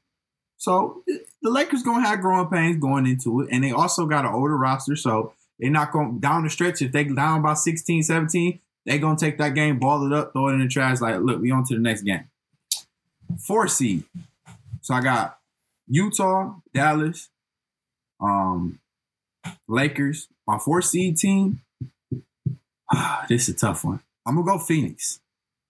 So 0.57 1.03
the 1.41 1.49
Lakers 1.51 1.83
gonna 1.83 2.07
have 2.07 2.21
growing 2.21 2.47
pains 2.47 2.81
going 2.81 3.05
into 3.05 3.41
it, 3.41 3.49
and 3.51 3.63
they 3.63 3.71
also 3.71 4.05
got 4.05 4.25
an 4.25 4.33
older 4.33 4.57
roster, 4.57 4.95
so 4.95 5.33
they're 5.59 5.69
not 5.69 5.91
going 5.91 6.19
down 6.19 6.43
the 6.43 6.49
stretch. 6.49 6.81
If 6.81 6.91
they 6.91 7.03
down 7.03 7.43
by 7.43 7.53
16, 7.53 8.03
17, 8.03 8.59
they 8.85 8.97
gonna 8.97 9.17
take 9.17 9.37
that 9.37 9.53
game, 9.53 9.79
ball 9.79 10.05
it 10.05 10.13
up, 10.13 10.33
throw 10.33 10.47
it 10.47 10.53
in 10.53 10.59
the 10.59 10.67
trash. 10.67 10.99
Like, 10.99 11.19
look, 11.19 11.41
we 11.41 11.51
on 11.51 11.63
to 11.65 11.75
the 11.75 11.79
next 11.79 12.01
game. 12.01 12.25
Four 13.39 13.67
seed. 13.67 14.03
So 14.81 14.93
I 14.93 15.01
got 15.01 15.37
Utah, 15.87 16.55
Dallas, 16.73 17.29
um, 18.19 18.79
Lakers. 19.67 20.27
My 20.47 20.57
four 20.57 20.81
seed 20.81 21.17
team. 21.17 21.61
this 23.29 23.49
is 23.49 23.55
a 23.55 23.57
tough 23.57 23.83
one. 23.83 24.01
I'm 24.25 24.35
gonna 24.35 24.57
go 24.57 24.59
Phoenix, 24.59 25.19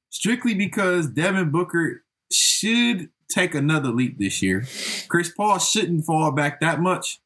strictly 0.10 0.53
because 0.53 1.08
Devin 1.08 1.51
Booker 1.51 2.03
should 2.32 3.10
take 3.30 3.53
another 3.53 3.89
leap 3.89 4.17
this 4.17 4.41
year. 4.41 4.65
Chris 5.08 5.32
Paul 5.32 5.60
shouldn't 5.60 6.06
fall 6.06 6.32
back 6.32 6.60
that 6.60 6.82
much. 6.82 7.19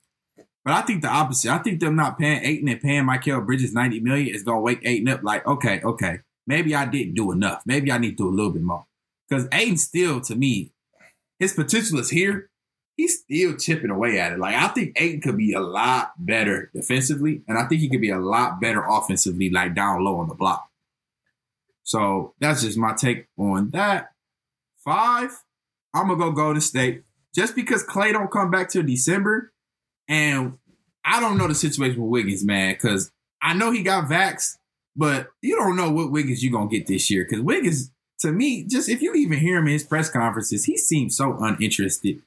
But 0.63 0.73
I 0.75 0.81
think 0.81 1.01
the 1.01 1.07
opposite. 1.07 1.51
I 1.51 1.57
think 1.57 1.79
them 1.79 1.95
not 1.95 2.19
paying 2.19 2.43
Ayton 2.43 2.67
and 2.67 2.81
paying 2.81 3.05
Mikal 3.05 3.45
Bridges 3.45 3.73
90 3.73 3.99
million 4.01 4.35
is 4.35 4.43
gonna 4.43 4.61
wake 4.61 4.81
Ayton 4.83 5.09
up 5.09 5.23
like, 5.23 5.45
okay, 5.47 5.81
okay, 5.81 6.19
maybe 6.45 6.75
I 6.75 6.85
didn't 6.85 7.15
do 7.15 7.31
enough. 7.31 7.63
Maybe 7.65 7.91
I 7.91 7.97
need 7.97 8.11
to 8.11 8.23
do 8.23 8.29
a 8.29 8.35
little 8.35 8.51
bit 8.51 8.61
more. 8.61 8.85
Because 9.27 9.47
Ayton 9.51 9.77
still, 9.77 10.21
to 10.21 10.35
me, 10.35 10.71
his 11.39 11.53
potential 11.53 11.97
is 11.97 12.11
here. 12.11 12.50
He's 13.01 13.17
still 13.17 13.57
chipping 13.57 13.89
away 13.89 14.19
at 14.19 14.31
it. 14.31 14.37
Like 14.37 14.53
I 14.53 14.67
think 14.67 14.93
Ayton 14.95 15.21
could 15.21 15.35
be 15.35 15.53
a 15.53 15.59
lot 15.59 16.13
better 16.19 16.69
defensively, 16.71 17.41
and 17.47 17.57
I 17.57 17.65
think 17.67 17.81
he 17.81 17.89
could 17.89 17.99
be 17.99 18.11
a 18.11 18.19
lot 18.19 18.61
better 18.61 18.85
offensively, 18.87 19.49
like 19.49 19.73
down 19.73 20.03
low 20.03 20.17
on 20.17 20.27
the 20.27 20.35
block. 20.35 20.69
So 21.81 22.35
that's 22.39 22.61
just 22.61 22.77
my 22.77 22.93
take 22.93 23.25
on 23.39 23.71
that. 23.71 24.11
Five, 24.85 25.31
I'm 25.95 26.09
gonna 26.09 26.19
go 26.19 26.31
Golden 26.31 26.61
State 26.61 27.01
just 27.33 27.55
because 27.55 27.81
Clay 27.81 28.11
don't 28.11 28.29
come 28.29 28.51
back 28.51 28.69
till 28.69 28.83
December, 28.83 29.51
and 30.07 30.59
I 31.03 31.19
don't 31.19 31.39
know 31.39 31.47
the 31.47 31.55
situation 31.55 32.03
with 32.03 32.11
Wiggins, 32.11 32.45
man, 32.45 32.73
because 32.73 33.11
I 33.41 33.55
know 33.55 33.71
he 33.71 33.81
got 33.81 34.09
vaxxed, 34.09 34.57
but 34.95 35.29
you 35.41 35.55
don't 35.55 35.75
know 35.75 35.89
what 35.89 36.11
Wiggins 36.11 36.43
you're 36.43 36.53
gonna 36.53 36.69
get 36.69 36.85
this 36.85 37.09
year. 37.09 37.25
Because 37.27 37.43
Wiggins, 37.43 37.91
to 38.19 38.31
me, 38.31 38.63
just 38.63 38.89
if 38.89 39.01
you 39.01 39.15
even 39.15 39.39
hear 39.39 39.57
him 39.57 39.65
in 39.65 39.73
his 39.73 39.83
press 39.83 40.07
conferences, 40.07 40.65
he 40.65 40.77
seems 40.77 41.17
so 41.17 41.35
uninterested. 41.39 42.21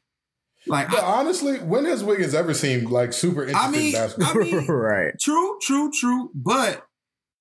Like, 0.67 0.91
But 0.91 1.01
I, 1.01 1.19
honestly, 1.21 1.59
when 1.59 1.85
has 1.85 2.03
Wiggins 2.03 2.35
ever 2.35 2.55
seemed 2.55 2.91
like 2.91 3.13
super 3.13 3.45
interested 3.47 3.69
I 3.69 3.71
mean, 3.71 3.87
in 3.87 3.93
basketball? 3.93 4.43
I 4.43 4.45
mean, 4.45 4.67
right. 4.67 5.13
True, 5.21 5.59
true, 5.61 5.91
true. 5.93 6.31
But 6.35 6.87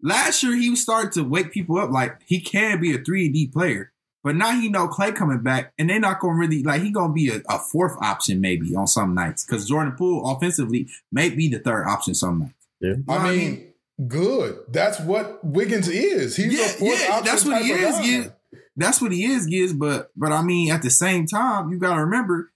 last 0.02 0.44
year 0.44 0.56
he 0.56 0.70
was 0.70 0.82
starting 0.82 1.12
to 1.12 1.24
wake 1.24 1.52
people 1.52 1.78
up 1.78 1.92
like 1.92 2.20
he 2.26 2.40
can 2.42 2.82
be 2.82 2.94
a 2.94 2.98
three 3.00 3.26
and 3.26 3.34
D 3.34 3.48
player. 3.48 3.92
But 4.24 4.38
now 4.38 4.58
he 4.60 4.70
know 4.70 4.88
Clay 4.88 5.12
coming 5.12 5.44
back, 5.44 5.74
and 5.78 5.90
they're 5.90 6.00
not 6.00 6.22
gonna 6.22 6.36
really 6.36 6.64
like 6.64 6.82
he 6.82 6.92
gonna 6.92 7.12
be 7.12 7.30
a, 7.30 7.42
a 7.50 7.60
fourth 7.60 7.98
option 8.02 8.40
maybe 8.40 8.74
on 8.74 8.88
some 8.88 9.14
nights 9.14 9.46
because 9.46 9.68
Jordan 9.68 9.96
Poole 9.98 10.30
offensively 10.32 10.88
may 11.12 11.30
be 11.30 11.50
the 11.50 11.60
third 11.60 11.86
option 11.88 12.16
some 12.16 12.40
nights. 12.40 12.54
Yeah. 12.80 12.90
You 12.92 12.96
know 12.98 13.04
what 13.06 13.22
I 13.22 13.36
mean, 13.36 13.74
good. 14.08 14.60
That's 14.70 15.00
what 15.02 15.44
Wiggins 15.44 15.90
is. 15.90 16.38
He's 16.38 16.58
a 16.58 16.70
fourth 16.70 17.10
option 17.10 17.26
that's 17.26 17.46
what 17.46 17.62
he 17.62 17.72
type 17.72 17.80
of 17.80 17.86
is. 17.86 17.96
guy. 17.98 18.06
Yeah, 18.06 18.60
that's 18.78 19.02
what 19.02 19.12
he 19.12 19.26
is. 19.26 19.46
Giz, 19.46 19.74
but 19.74 20.12
but 20.16 20.32
I 20.32 20.42
mean 20.42 20.72
at 20.72 20.84
the 20.84 20.90
same 20.90 21.28
time 21.28 21.70
you 21.70 21.78
gotta 21.78 22.00
remember 22.06 22.53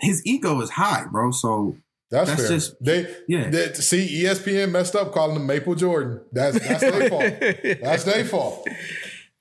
his 0.00 0.22
ego 0.26 0.60
is 0.60 0.70
high, 0.70 1.04
bro. 1.10 1.30
So 1.30 1.76
That's, 2.10 2.28
That's 2.30 2.42
fair. 2.42 2.50
just- 2.50 2.84
they, 2.84 3.06
yeah. 3.28 3.50
they 3.50 3.72
see 3.74 4.24
ESPN 4.24 4.70
messed 4.72 4.96
up 4.96 5.12
calling 5.12 5.36
him 5.36 5.46
Maple 5.46 5.74
Jordan. 5.74 6.20
That's 6.32 6.58
that's 6.58 6.80
their 6.80 7.08
fault. 7.08 7.22
That's 7.82 8.04
their 8.04 8.24
fault. 8.24 8.66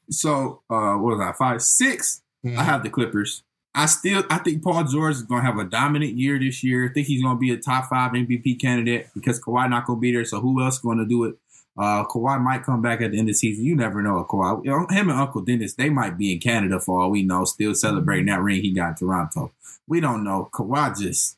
so 0.10 0.62
uh 0.70 0.96
what 0.96 1.18
was 1.18 1.20
I 1.22 1.34
five 1.34 1.62
six? 1.62 2.22
Mhm. 2.46 2.58
I 2.58 2.64
have 2.64 2.84
the 2.84 2.90
Clippers. 2.90 3.44
I 3.76 3.86
still 3.86 4.24
I 4.30 4.38
think 4.40 4.64
Paul 4.64 4.84
George 4.86 5.16
is 5.16 5.24
gonna 5.24 5.44
have 5.44 5.58
a 5.58 5.64
dominant 5.66 6.14
year 6.18 6.40
this 6.40 6.64
year. 6.64 6.90
I 6.90 6.94
think 6.94 7.08
he's 7.08 7.22
gonna 7.22 7.40
be 7.40 7.52
a 7.52 7.58
top 7.58 7.90
five 7.90 8.12
MVP 8.14 8.60
candidate 8.60 9.08
because 9.14 9.40
Kawhi 9.42 9.70
not 9.70 9.86
gonna 9.86 10.00
be 10.00 10.12
there. 10.12 10.26
So 10.26 10.40
who 10.42 10.62
else 10.64 10.76
is 10.76 10.82
gonna 10.82 11.06
do 11.06 11.24
it? 11.26 11.36
Uh 11.80 12.04
Kawhi 12.06 12.42
might 12.42 12.64
come 12.64 12.82
back 12.82 13.02
at 13.02 13.12
the 13.12 13.18
end 13.20 13.30
of 13.30 13.34
the 13.34 13.38
season. 13.38 13.64
You 13.66 13.76
never 13.76 14.02
know. 14.02 14.26
Kawhi, 14.30 14.66
him 14.92 15.10
and 15.10 15.20
Uncle 15.20 15.42
Dennis, 15.42 15.76
they 15.76 15.90
might 15.90 16.18
be 16.18 16.34
in 16.34 16.40
Canada 16.40 16.80
for 16.80 17.00
all 17.02 17.12
we 17.12 17.24
know, 17.24 17.46
still 17.46 17.74
celebrating 17.74 18.26
that 18.26 18.42
ring 18.42 18.62
he 18.62 18.72
got 18.74 18.90
in 18.90 18.96
Toronto. 18.96 19.54
We 19.88 20.00
don't 20.02 20.24
know. 20.24 20.50
Kawhi 20.54 21.00
just 21.00 21.38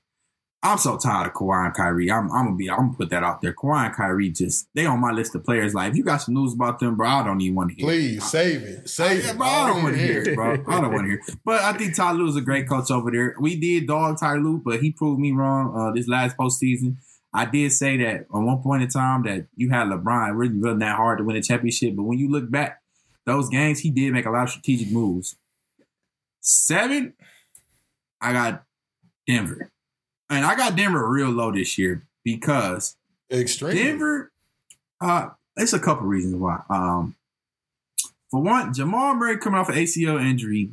I'm 0.64 0.78
so 0.78 0.96
tired 0.96 1.26
of 1.26 1.34
Kawhi 1.34 1.66
and 1.66 1.74
Kyrie. 1.74 2.12
I'm, 2.12 2.32
I'm 2.32 2.46
gonna 2.46 2.56
be. 2.56 2.70
I'm 2.70 2.78
gonna 2.78 2.94
put 2.94 3.10
that 3.10 3.24
out 3.24 3.42
there. 3.42 3.52
Kawhi 3.54 3.88
and 3.88 3.96
Kyrie 3.96 4.30
just 4.30 4.68
they 4.76 4.86
on 4.86 5.00
my 5.00 5.10
list 5.12 5.34
of 5.34 5.44
players. 5.44 5.74
Like 5.74 5.90
if 5.92 5.98
you 5.98 6.04
got 6.04 6.18
some 6.18 6.36
news 6.36 6.54
about 6.54 6.78
them, 6.80 6.96
bro, 6.96 7.08
I 7.08 7.24
don't 7.24 7.42
even 7.42 7.56
want 7.56 7.70
to 7.72 7.76
hear. 7.76 7.86
it. 7.86 7.90
Please 7.90 8.24
save 8.26 8.62
it. 8.62 8.88
Save 8.88 9.24
Yeah, 9.26 9.32
it. 9.32 9.38
bro, 9.38 9.48
I 9.48 9.68
don't 9.68 9.82
want 9.84 9.96
to 9.96 10.02
hear 10.02 10.22
it, 10.22 10.36
bro. 10.36 10.52
I 10.54 10.82
don't 10.82 10.92
want 10.94 11.06
to 11.06 11.08
hear 11.08 11.22
it. 11.28 11.36
But 11.44 11.62
I 11.62 11.74
think 11.74 11.96
Ty 11.96 12.12
Lue's 12.12 12.36
a 12.36 12.42
great 12.42 12.70
coach 12.70 12.92
over 12.92 13.10
there. 13.10 13.36
We 13.40 13.60
did 13.60 13.88
dog 13.88 14.20
Ty 14.20 14.36
Lue, 14.36 14.62
but 14.64 14.82
he 14.82 14.92
proved 14.92 15.20
me 15.20 15.32
wrong 15.32 15.74
uh, 15.76 15.92
this 15.96 16.08
last 16.08 16.38
postseason. 16.38 16.98
I 17.34 17.46
did 17.46 17.72
say 17.72 17.98
that 17.98 18.22
at 18.22 18.26
one 18.30 18.62
point 18.62 18.84
in 18.84 18.89
time 18.89 19.24
that 19.24 19.48
you 19.56 19.70
had 19.70 19.88
LeBron 19.88 20.36
really 20.36 20.58
wasn't 20.58 20.82
that 20.82 20.98
hard 20.98 21.20
to 21.20 21.24
win 21.24 21.38
a 21.38 21.41
championship. 21.41 21.96
But 21.96 22.04
when 22.04 22.17
you 22.17 22.30
look 22.30 22.52
back, 22.52 22.82
those 23.26 23.50
games, 23.50 23.80
he 23.80 23.89
did 23.89 24.13
make 24.13 24.26
a 24.26 24.32
lot 24.32 24.44
of 24.44 24.50
strategic 24.50 24.91
moves. 24.91 25.36
Seven, 26.41 27.13
I 28.20 28.34
got 28.34 28.63
Denver. 29.28 29.70
And 30.30 30.46
I 30.46 30.56
got 30.56 30.76
Denver 30.76 31.08
real 31.10 31.30
low 31.30 31.52
this 31.52 31.78
year 31.78 32.04
because 32.24 32.98
Extreme. 33.32 33.76
Denver, 33.76 34.32
uh, 35.00 35.30
it's 35.56 35.74
a 35.74 35.80
couple 35.80 36.08
reasons 36.08 36.36
why. 36.36 36.62
Um, 36.70 37.15
for 38.30 38.41
one, 38.41 38.74
Jamal 38.74 39.15
Murray 39.15 39.38
coming 39.38 39.60
off 39.60 39.70
an 39.70 39.76
ACL 39.76 40.22
injury. 40.22 40.72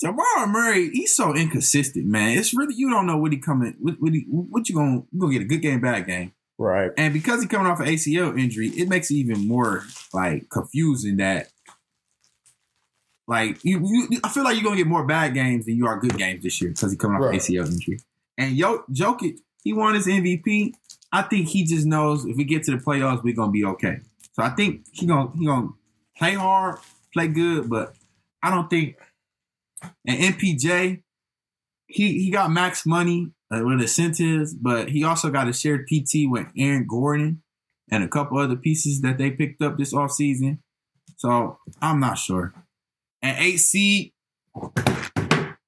Jamal 0.00 0.46
Murray, 0.48 0.90
he's 0.90 1.14
so 1.16 1.34
inconsistent, 1.34 2.06
man. 2.06 2.36
It's 2.36 2.52
really 2.54 2.74
you 2.74 2.90
don't 2.90 3.06
know 3.06 3.16
what 3.16 3.32
he 3.32 3.38
coming. 3.38 3.74
What, 3.78 3.94
what, 4.00 4.12
he, 4.12 4.26
what 4.28 4.68
you 4.68 4.74
gonna 4.74 5.02
you 5.10 5.20
gonna 5.20 5.32
get 5.32 5.42
a 5.42 5.46
good 5.46 5.62
game, 5.62 5.80
bad 5.80 6.06
game, 6.06 6.32
Right. 6.58 6.90
and 6.98 7.14
because 7.14 7.40
he 7.42 7.48
coming 7.48 7.66
off 7.66 7.80
an 7.80 7.86
ACL 7.86 8.38
injury, 8.38 8.68
it 8.68 8.88
makes 8.88 9.10
it 9.10 9.14
even 9.14 9.48
more 9.48 9.84
like 10.12 10.50
confusing 10.50 11.16
that. 11.16 11.48
Like 13.28 13.64
you, 13.64 13.80
you, 14.10 14.20
I 14.22 14.28
feel 14.28 14.44
like 14.44 14.54
you're 14.54 14.64
gonna 14.64 14.76
get 14.76 14.86
more 14.86 15.04
bad 15.04 15.34
games 15.34 15.66
than 15.66 15.76
you 15.76 15.86
are 15.86 15.98
good 15.98 16.16
games 16.16 16.42
this 16.42 16.60
year 16.60 16.70
because 16.70 16.92
he 16.92 16.96
coming 16.98 17.16
off 17.16 17.22
Right. 17.24 17.34
an 17.34 17.40
ACL 17.40 17.66
injury. 17.70 17.98
And 18.38 18.56
Yo, 18.56 18.84
Jokic, 18.92 19.38
he 19.64 19.72
won 19.72 19.94
his 19.94 20.06
MVP. 20.06 20.74
I 21.12 21.22
think 21.22 21.48
he 21.48 21.64
just 21.64 21.86
knows 21.86 22.24
if 22.26 22.36
we 22.36 22.44
get 22.44 22.62
to 22.64 22.72
the 22.72 22.76
playoffs, 22.76 23.24
we're 23.24 23.34
gonna 23.34 23.50
be 23.50 23.64
okay. 23.64 24.00
So 24.34 24.42
I 24.42 24.50
think 24.50 24.84
he 24.92 25.06
gonna 25.06 25.30
he 25.36 25.46
gonna 25.46 25.70
play 26.16 26.34
hard, 26.34 26.76
play 27.12 27.28
good, 27.28 27.68
but 27.70 27.94
I 28.42 28.50
don't 28.50 28.68
think. 28.70 28.96
And 30.06 30.34
MPJ, 30.34 31.02
he 31.86 32.24
he 32.24 32.30
got 32.30 32.50
max 32.50 32.84
money 32.86 33.32
uh, 33.50 33.62
with 33.64 33.80
incentives, 33.80 34.54
but 34.54 34.90
he 34.90 35.04
also 35.04 35.30
got 35.30 35.48
a 35.48 35.52
shared 35.52 35.86
PT 35.86 36.28
with 36.28 36.46
Aaron 36.56 36.86
Gordon 36.88 37.42
and 37.90 38.02
a 38.02 38.08
couple 38.08 38.38
other 38.38 38.56
pieces 38.56 39.00
that 39.02 39.18
they 39.18 39.30
picked 39.30 39.62
up 39.62 39.78
this 39.78 39.94
offseason. 39.94 40.58
So 41.16 41.58
I'm 41.80 42.00
not 42.00 42.18
sure. 42.18 42.52
And 43.22 43.38
eight 43.38 43.58
seed 43.58 44.12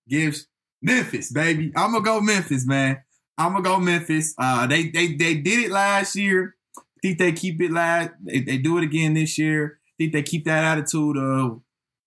gives 0.09 0.47
Memphis, 0.83 1.33
baby. 1.33 1.73
I'm 1.77 1.93
gonna 1.93 2.05
go 2.05 2.21
Memphis, 2.21 2.67
man. 2.67 3.03
I'm 3.37 3.53
gonna 3.53 3.65
go 3.65 3.79
Memphis. 3.79 4.35
Uh, 4.39 4.67
they 4.67 4.89
they 4.89 5.15
they 5.15 5.37
did 5.37 5.67
it 5.67 5.71
last 5.71 6.17
year. 6.17 6.57
I 6.77 6.83
think 7.03 7.19
they 7.19 7.33
keep 7.33 7.61
it 7.61 7.71
last. 7.71 8.11
They, 8.25 8.41
they 8.41 8.59
do 8.59 8.79
it 8.79 8.85
again 8.85 9.15
this 9.15 9.39
year. 9.39 9.79
I 9.87 9.93
think 9.99 10.13
they 10.13 10.23
keep 10.23 10.45
that 10.45 10.65
attitude 10.65 11.17
of 11.17 11.61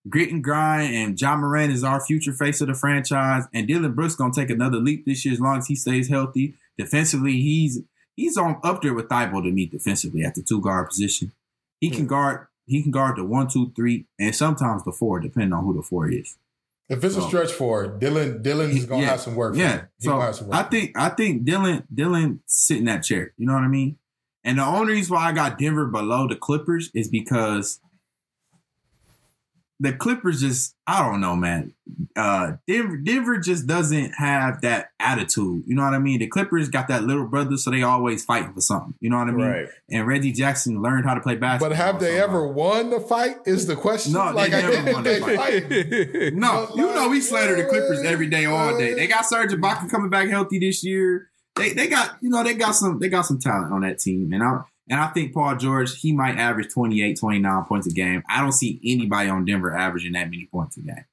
grit 0.08 0.30
and 0.30 0.42
grind. 0.42 0.94
And 0.94 1.20
Ja 1.20 1.36
Morant 1.36 1.72
is 1.72 1.84
our 1.84 2.00
future 2.00 2.32
face 2.32 2.60
of 2.60 2.68
the 2.68 2.74
franchise. 2.74 3.44
And 3.52 3.66
Dillon 3.66 3.92
Brooks 3.92 4.14
gonna 4.14 4.32
take 4.32 4.50
another 4.50 4.78
leap 4.78 5.04
this 5.04 5.24
year 5.24 5.34
as 5.34 5.40
long 5.40 5.58
as 5.58 5.66
he 5.66 5.74
stays 5.74 6.08
healthy. 6.08 6.54
Defensively, 6.78 7.32
he's 7.32 7.80
he's 8.16 8.36
on 8.36 8.60
up 8.62 8.82
there 8.82 8.94
with 8.94 9.08
Thybulle 9.08 9.44
to 9.44 9.50
me 9.50 9.66
defensively 9.66 10.24
at 10.24 10.34
the 10.34 10.42
two 10.42 10.60
guard 10.60 10.88
position. 10.88 11.32
He 11.80 11.90
can 11.90 12.02
hmm. 12.02 12.08
guard. 12.08 12.46
He 12.66 12.82
can 12.82 12.92
guard 12.92 13.16
the 13.16 13.24
one, 13.24 13.48
two, 13.48 13.72
three, 13.74 14.06
and 14.18 14.34
sometimes 14.34 14.84
the 14.84 14.92
four, 14.92 15.18
depending 15.18 15.52
on 15.52 15.64
who 15.64 15.74
the 15.74 15.82
four 15.82 16.08
is. 16.08 16.36
If 16.88 17.02
it's 17.02 17.16
a 17.16 17.22
stretch 17.22 17.52
for 17.52 17.84
it, 17.84 17.98
Dillon 17.98 18.42
Dillon's 18.42 18.84
gonna 18.84 19.02
Yeah. 19.02 19.08
have 19.10 19.20
some 19.20 19.34
work. 19.34 19.56
Yeah. 19.56 19.72
him. 19.72 19.88
He 19.98 20.08
gonna 20.08 20.24
have 20.26 20.34
So 20.34 20.38
some 20.40 20.48
work 20.48 20.56
I 20.56 20.62
for 20.62 20.64
him. 20.64 20.70
think 20.70 20.98
I 20.98 21.08
think 21.08 21.44
Dillon 21.44 21.82
Dillon 21.92 22.40
sit 22.46 22.78
in 22.78 22.84
that 22.84 23.02
chair. 23.02 23.32
You 23.36 23.46
know 23.46 23.54
what 23.54 23.64
I 23.64 23.68
mean? 23.68 23.96
And 24.44 24.58
the 24.58 24.64
only 24.64 24.94
reason 24.94 25.14
why 25.14 25.28
I 25.28 25.32
got 25.32 25.58
Denver 25.58 25.86
below 25.86 26.28
the 26.28 26.36
Clippers 26.36 26.90
is 26.94 27.08
because 27.08 27.80
the 29.80 29.92
Clippers 29.92 30.40
just 30.40 30.76
I 30.86 31.02
don't 31.02 31.20
know, 31.20 31.34
man. 31.34 31.74
Uh 32.16 32.52
Denver 32.68 32.96
Denver 32.96 33.38
just 33.38 33.66
doesn't 33.66 34.12
have 34.12 34.60
that 34.60 34.90
attitude. 35.00 35.64
You 35.66 35.74
know 35.74 35.82
what 35.82 35.94
I 35.94 35.98
mean? 35.98 36.20
The 36.20 36.28
Clippers 36.28 36.68
got 36.68 36.88
that 36.88 37.04
little 37.04 37.26
brother, 37.26 37.56
so 37.56 37.70
they 37.70 37.82
always 37.82 38.24
fighting 38.24 38.54
for 38.54 38.60
something. 38.60 38.94
You 39.00 39.10
know 39.10 39.18
what 39.18 39.28
I 39.28 39.32
mean? 39.32 39.46
Right. 39.46 39.68
And 39.90 40.06
Reggie 40.06 40.32
Jackson 40.32 40.80
learned 40.82 41.04
how 41.04 41.14
to 41.14 41.20
play 41.20 41.36
basketball. 41.36 41.70
But 41.70 41.76
have 41.76 42.00
they 42.00 42.20
ever 42.20 42.46
won 42.46 42.90
the 42.90 43.00
fight? 43.00 43.36
Is 43.44 43.66
the 43.66 43.76
question? 43.76 44.12
No, 44.12 44.32
they 44.32 44.48
never 44.48 44.92
won 44.92 45.02
the 45.02 45.20
fight. 45.20 46.34
No, 46.34 46.68
you 46.76 46.86
know 46.94 47.08
we 47.08 47.16
like, 47.16 47.22
slander 47.24 47.56
the 47.56 47.68
Clippers 47.68 48.02
every 48.02 48.28
day, 48.28 48.44
all 48.44 48.78
day. 48.78 48.94
They 48.94 49.06
got 49.06 49.26
Serge 49.26 49.50
Ibaka 49.50 49.90
coming 49.90 50.10
back 50.10 50.28
healthy 50.28 50.58
this 50.58 50.84
year. 50.84 51.30
They 51.56 51.72
they 51.72 51.86
got 51.88 52.16
you 52.22 52.30
know 52.30 52.42
they 52.42 52.54
got 52.54 52.72
some 52.72 52.98
they 52.98 53.08
got 53.08 53.22
some 53.22 53.38
talent 53.38 53.72
on 53.72 53.82
that 53.82 53.98
team, 53.98 54.32
and 54.32 54.42
I 54.42 54.60
and 54.88 55.00
I 55.00 55.08
think 55.08 55.32
Paul 55.34 55.56
George 55.56 55.98
he 56.00 56.12
might 56.12 56.36
average 56.38 56.72
28, 56.72 57.18
29 57.18 57.64
points 57.64 57.86
a 57.86 57.90
game. 57.90 58.22
I 58.28 58.40
don't 58.40 58.52
see 58.52 58.80
anybody 58.84 59.28
on 59.28 59.44
Denver 59.44 59.76
averaging 59.76 60.12
that 60.12 60.30
many 60.30 60.48
points 60.50 60.76
a 60.76 60.80
game. 60.82 61.04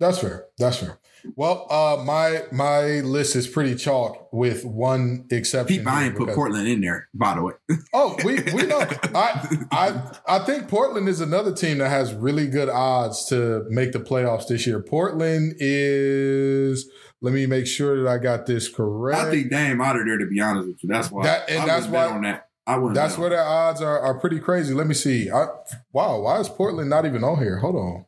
That's 0.00 0.18
fair. 0.18 0.46
That's 0.58 0.78
fair. 0.78 0.98
Well, 1.36 1.66
uh, 1.70 2.02
my 2.02 2.42
my 2.50 2.82
list 3.02 3.36
is 3.36 3.46
pretty 3.46 3.76
chalk 3.76 4.32
with 4.32 4.64
one 4.64 5.26
exception. 5.30 5.76
Pete 5.76 5.86
Ryan 5.86 6.10
here 6.16 6.26
put 6.26 6.34
Portland 6.34 6.66
in 6.66 6.80
there, 6.80 7.08
by 7.14 7.34
the 7.36 7.42
way. 7.42 7.52
Oh, 7.94 8.16
we 8.24 8.40
we 8.52 8.62
know. 8.66 8.80
I 9.14 9.56
I 9.70 10.16
I 10.26 10.38
think 10.40 10.66
Portland 10.68 11.08
is 11.08 11.20
another 11.20 11.54
team 11.54 11.78
that 11.78 11.90
has 11.90 12.12
really 12.14 12.48
good 12.48 12.68
odds 12.68 13.26
to 13.26 13.64
make 13.68 13.92
the 13.92 14.00
playoffs 14.00 14.48
this 14.48 14.66
year. 14.66 14.80
Portland 14.82 15.54
is. 15.58 16.90
Let 17.20 17.32
me 17.34 17.46
make 17.46 17.68
sure 17.68 18.02
that 18.02 18.10
I 18.10 18.18
got 18.18 18.46
this 18.46 18.68
correct. 18.68 19.20
I 19.20 19.30
think 19.30 19.50
Dame 19.50 19.80
out 19.80 19.96
of 19.96 20.04
there 20.06 20.18
to 20.18 20.26
be 20.26 20.40
honest 20.40 20.66
with 20.66 20.82
you. 20.82 20.88
That's 20.88 21.08
why. 21.12 21.22
That- 21.22 21.48
and 21.48 21.60
I 21.60 21.66
that's 21.66 21.86
why- 21.86 22.06
on 22.06 22.22
that. 22.22 22.48
I 22.66 22.76
wouldn't. 22.76 22.94
That's 22.94 23.14
bet 23.14 23.20
where 23.20 23.30
the 23.30 23.40
odds 23.42 23.80
are, 23.82 23.98
are 23.98 24.14
pretty 24.20 24.38
crazy. 24.38 24.72
Let 24.74 24.86
me 24.86 24.94
see. 24.94 25.30
I, 25.30 25.46
wow, 25.92 26.20
why 26.20 26.38
is 26.38 26.48
Portland 26.48 26.88
not 26.90 27.04
even 27.06 27.24
on 27.24 27.38
here? 27.38 27.58
Hold 27.58 27.76
on. 27.76 28.04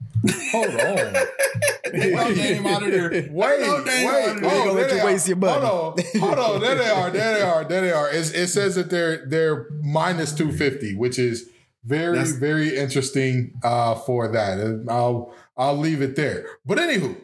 Hold 0.53 0.81
on. 0.81 1.15
Well, 1.95 2.35
Dame 2.35 2.67
out. 2.67 2.83
Wait, 2.83 3.31
know 3.31 3.85
Dame 3.85 4.07
wait. 4.07 4.07
out. 4.07 4.37
Oh, 4.39 4.41
Gonna 4.41 4.73
let 4.73 4.89
there 4.89 4.97
you 4.97 4.97
they 4.99 5.05
waste 5.05 5.27
are. 5.27 5.29
your 5.29 5.37
money. 5.37 5.67
Hold 5.67 6.01
on. 6.01 6.21
Hold 6.21 6.39
on. 6.57 6.61
There 6.61 6.75
they 6.75 6.89
are. 6.89 7.11
There 7.11 7.35
they 7.35 7.43
are. 7.43 7.65
There 7.65 7.81
they 7.83 7.93
are. 7.93 8.11
It's, 8.11 8.31
it 8.33 8.49
says 8.49 8.75
that 8.75 8.91
they're 8.91 9.25
they're 9.27 9.69
minus 9.81 10.33
250, 10.33 10.97
which 10.97 11.21
is 11.21 11.49
very, 11.85 12.17
That's- 12.17 12.33
very 12.33 12.77
interesting 12.77 13.53
uh, 13.63 13.95
for 13.95 14.27
that. 14.29 14.59
And 14.59 14.91
I'll 14.91 15.33
I'll 15.57 15.77
leave 15.77 16.03
it 16.03 16.17
there. 16.17 16.47
But 16.67 16.79
anywho, 16.79 17.17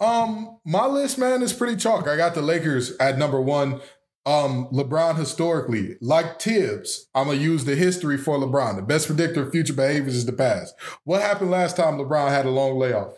um, 0.00 0.58
my 0.66 0.84
list, 0.86 1.16
man, 1.16 1.42
is 1.42 1.54
pretty 1.54 1.76
chalk. 1.76 2.06
I 2.06 2.16
got 2.18 2.34
the 2.34 2.42
Lakers 2.42 2.94
at 2.98 3.16
number 3.16 3.40
one. 3.40 3.80
Um, 4.26 4.68
LeBron 4.70 5.16
historically, 5.16 5.96
like 6.00 6.38
Tibbs, 6.38 7.08
I'm 7.14 7.28
gonna 7.28 7.38
use 7.38 7.64
the 7.64 7.74
history 7.74 8.18
for 8.18 8.38
LeBron. 8.38 8.76
The 8.76 8.82
best 8.82 9.06
predictor 9.06 9.42
of 9.42 9.52
future 9.52 9.72
behaviors 9.72 10.14
is 10.14 10.26
the 10.26 10.32
past. 10.32 10.74
What 11.04 11.22
happened 11.22 11.50
last 11.50 11.76
time 11.76 11.96
LeBron 11.96 12.28
had 12.28 12.46
a 12.46 12.50
long 12.50 12.78
layoff? 12.78 13.14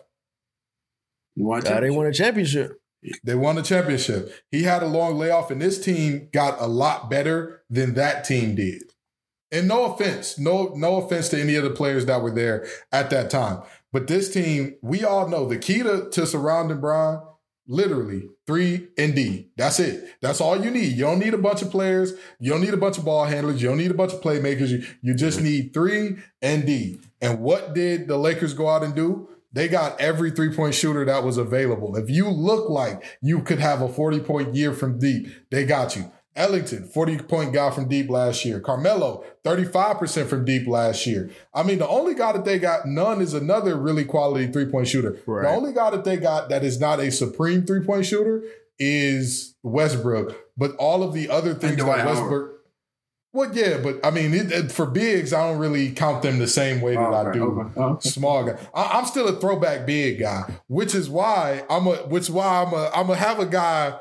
You 1.34 1.60
they 1.80 1.90
won 1.90 2.06
a 2.06 2.12
championship. 2.12 2.80
They 3.24 3.34
won 3.34 3.56
the 3.56 3.62
championship. 3.62 4.32
He 4.52 4.62
had 4.62 4.82
a 4.82 4.86
long 4.86 5.18
layoff, 5.18 5.50
and 5.50 5.60
this 5.60 5.82
team 5.82 6.28
got 6.32 6.60
a 6.60 6.66
lot 6.68 7.10
better 7.10 7.62
than 7.68 7.94
that 7.94 8.24
team 8.24 8.54
did. 8.54 8.82
And 9.50 9.66
no 9.66 9.92
offense, 9.92 10.38
no 10.38 10.72
no 10.76 10.96
offense 10.96 11.28
to 11.30 11.40
any 11.40 11.56
of 11.56 11.64
the 11.64 11.70
players 11.70 12.06
that 12.06 12.22
were 12.22 12.30
there 12.30 12.66
at 12.92 13.10
that 13.10 13.28
time, 13.28 13.62
but 13.92 14.06
this 14.06 14.32
team, 14.32 14.76
we 14.80 15.04
all 15.04 15.28
know 15.28 15.46
the 15.46 15.58
key 15.58 15.82
to, 15.82 16.08
to 16.10 16.26
surrounding 16.26 16.80
Bron, 16.80 17.22
literally 17.66 18.28
three 18.46 18.88
and 18.98 19.14
D. 19.14 19.48
That's 19.56 19.80
it. 19.80 20.04
That's 20.20 20.40
all 20.40 20.62
you 20.62 20.70
need. 20.70 20.92
You 20.96 21.04
don't 21.04 21.18
need 21.18 21.34
a 21.34 21.38
bunch 21.38 21.62
of 21.62 21.70
players. 21.70 22.12
You 22.40 22.50
don't 22.50 22.60
need 22.60 22.74
a 22.74 22.78
bunch 22.78 22.98
of 22.98 23.04
ball 23.04 23.24
handlers. 23.24 23.62
You 23.62 23.68
don't 23.68 23.78
need 23.78 23.90
a 23.90 23.94
bunch 23.94 24.12
of 24.12 24.20
playmakers. 24.20 24.68
You 24.70 24.84
you 25.02 25.14
just 25.14 25.40
need 25.40 25.72
three 25.72 26.16
and 26.40 26.66
D. 26.66 26.98
And 27.20 27.40
what 27.40 27.74
did 27.74 28.08
the 28.08 28.16
Lakers 28.16 28.54
go 28.54 28.68
out 28.68 28.82
and 28.82 28.94
do? 28.94 29.28
They 29.52 29.68
got 29.68 30.00
every 30.00 30.30
three 30.30 30.54
point 30.54 30.74
shooter 30.74 31.04
that 31.04 31.24
was 31.24 31.36
available. 31.36 31.96
If 31.96 32.08
you 32.08 32.28
look 32.28 32.70
like 32.70 33.18
you 33.20 33.42
could 33.42 33.58
have 33.58 33.82
a 33.82 33.88
40 33.88 34.20
point 34.20 34.54
year 34.54 34.72
from 34.72 34.98
deep, 34.98 35.28
they 35.50 35.64
got 35.64 35.94
you. 35.94 36.10
Ellington, 36.34 36.84
40 36.84 37.18
point 37.18 37.52
guy 37.52 37.70
from 37.70 37.88
deep 37.88 38.08
last 38.08 38.44
year. 38.44 38.58
Carmelo, 38.60 39.24
35% 39.44 40.26
from 40.26 40.44
deep 40.44 40.66
last 40.66 41.06
year. 41.06 41.30
I 41.54 41.62
mean, 41.62 41.78
the 41.78 41.88
only 41.88 42.14
guy 42.14 42.32
that 42.32 42.44
they 42.44 42.58
got, 42.58 42.86
none 42.86 43.20
is 43.20 43.34
another 43.34 43.76
really 43.76 44.04
quality 44.04 44.46
three 44.50 44.66
point 44.66 44.88
shooter. 44.88 45.18
Right. 45.26 45.42
The 45.42 45.48
only 45.54 45.72
guy 45.72 45.90
that 45.90 46.04
they 46.04 46.16
got 46.16 46.48
that 46.48 46.64
is 46.64 46.80
not 46.80 47.00
a 47.00 47.10
supreme 47.10 47.66
three 47.66 47.84
point 47.84 48.06
shooter 48.06 48.42
is 48.78 49.54
Westbrook. 49.62 50.36
But 50.56 50.74
all 50.76 51.02
of 51.02 51.12
the 51.14 51.28
other 51.30 51.54
things 51.54 51.76
that 51.76 51.84
Howard. 51.84 52.06
Westbrook. 52.06 52.48
Well, 53.34 53.50
yeah, 53.54 53.78
but 53.82 54.04
I 54.04 54.10
mean, 54.10 54.34
it, 54.34 54.52
it- 54.52 54.72
for 54.72 54.84
bigs, 54.84 55.32
I 55.32 55.48
don't 55.48 55.58
really 55.58 55.90
count 55.92 56.22
them 56.22 56.38
the 56.38 56.46
same 56.46 56.82
way 56.82 56.94
that 56.94 57.14
I 57.14 57.32
do 57.32 57.72
okay, 57.76 58.08
small 58.10 58.44
guy. 58.44 58.58
I, 58.74 58.98
I'm 58.98 59.06
still 59.06 59.26
a 59.26 59.40
throwback 59.40 59.86
big 59.86 60.20
guy, 60.20 60.52
which 60.66 60.94
is 60.94 61.08
why 61.08 61.64
I'm 61.70 61.86
a. 61.86 61.92
Which 62.08 62.24
is 62.24 62.30
why 62.30 62.62
I'm 62.62 62.74
a. 62.74 62.90
I'm 62.94 63.06
gonna 63.06 63.18
have 63.18 63.38
a 63.38 63.46
guy. 63.46 63.98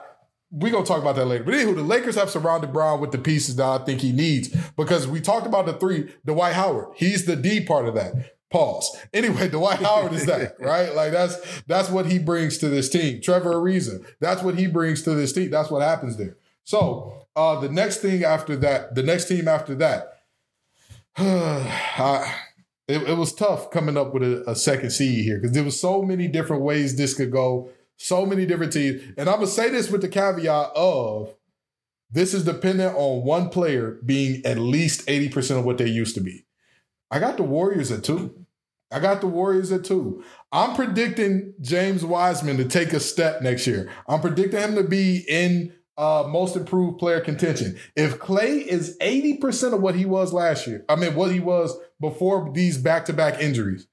We 0.51 0.69
gonna 0.69 0.85
talk 0.85 1.01
about 1.01 1.15
that 1.15 1.25
later. 1.25 1.43
But 1.43 1.53
anywho, 1.53 1.75
the 1.75 1.81
Lakers 1.81 2.15
have 2.15 2.29
surrounded 2.29 2.73
Bron 2.73 2.99
with 2.99 3.11
the 3.11 3.17
pieces 3.17 3.55
that 3.55 3.65
I 3.65 3.77
think 3.85 4.01
he 4.01 4.11
needs 4.11 4.49
because 4.75 5.07
we 5.07 5.21
talked 5.21 5.47
about 5.47 5.65
the 5.65 5.73
three. 5.73 6.13
Dwight 6.25 6.53
Howard, 6.53 6.89
he's 6.95 7.25
the 7.25 7.35
D 7.35 7.63
part 7.63 7.87
of 7.87 7.95
that. 7.95 8.35
Pause. 8.49 8.97
Anyway, 9.13 9.49
Dwight 9.49 9.79
Howard 9.79 10.13
is 10.13 10.25
that 10.25 10.55
right? 10.59 10.93
Like 10.93 11.11
that's 11.11 11.61
that's 11.67 11.89
what 11.89 12.05
he 12.05 12.19
brings 12.19 12.57
to 12.59 12.69
this 12.69 12.89
team. 12.89 13.21
Trevor 13.21 13.53
Ariza, 13.53 14.05
that's 14.19 14.43
what 14.43 14.57
he 14.57 14.67
brings 14.67 15.01
to 15.03 15.15
this 15.15 15.33
team. 15.33 15.49
That's 15.49 15.71
what 15.71 15.81
happens 15.81 16.17
there. 16.17 16.37
So 16.63 17.27
uh, 17.35 17.59
the 17.59 17.69
next 17.69 17.97
thing 17.97 18.23
after 18.23 18.55
that, 18.57 18.95
the 18.95 19.03
next 19.03 19.25
team 19.25 19.47
after 19.47 19.75
that, 19.75 20.23
I, 21.17 22.35
it, 22.87 23.03
it 23.03 23.17
was 23.17 23.33
tough 23.33 23.71
coming 23.71 23.97
up 23.97 24.13
with 24.13 24.23
a, 24.23 24.49
a 24.49 24.55
second 24.55 24.91
seed 24.91 25.23
here 25.23 25.37
because 25.37 25.53
there 25.53 25.63
was 25.63 25.79
so 25.79 26.01
many 26.01 26.27
different 26.27 26.63
ways 26.63 26.95
this 26.95 27.13
could 27.13 27.31
go, 27.31 27.69
so 28.01 28.25
many 28.25 28.45
different 28.45 28.73
teams. 28.73 29.01
And 29.17 29.29
I'm 29.29 29.35
gonna 29.35 29.47
say 29.47 29.69
this 29.69 29.89
with 29.89 30.01
the 30.01 30.09
caveat 30.09 30.71
of 30.75 31.35
this 32.09 32.33
is 32.33 32.43
dependent 32.43 32.95
on 32.95 33.23
one 33.23 33.49
player 33.49 33.99
being 34.05 34.45
at 34.45 34.57
least 34.57 35.07
80% 35.07 35.59
of 35.59 35.65
what 35.65 35.77
they 35.77 35.87
used 35.87 36.15
to 36.15 36.21
be. 36.21 36.45
I 37.09 37.19
got 37.19 37.37
the 37.37 37.43
Warriors 37.43 37.91
at 37.91 38.03
two. 38.03 38.45
I 38.91 38.99
got 38.99 39.21
the 39.21 39.27
Warriors 39.27 39.71
at 39.71 39.85
two. 39.85 40.23
I'm 40.51 40.75
predicting 40.75 41.53
James 41.61 42.03
Wiseman 42.03 42.57
to 42.57 42.65
take 42.65 42.91
a 42.91 42.99
step 42.99 43.41
next 43.41 43.65
year. 43.65 43.89
I'm 44.07 44.19
predicting 44.19 44.59
him 44.59 44.75
to 44.75 44.83
be 44.83 45.23
in 45.29 45.73
uh, 45.97 46.25
most 46.27 46.57
improved 46.57 46.99
player 46.99 47.21
contention. 47.21 47.77
If 47.95 48.19
Klay 48.19 48.65
is 48.65 48.97
80% 48.99 49.73
of 49.73 49.81
what 49.81 49.95
he 49.95 50.03
was 50.03 50.33
last 50.33 50.67
year, 50.67 50.83
I 50.89 50.95
mean, 50.95 51.15
what 51.15 51.31
he 51.31 51.39
was 51.39 51.77
before 52.01 52.51
these 52.53 52.77
back 52.77 53.05
to 53.05 53.13
back 53.13 53.39
injuries, 53.39 53.87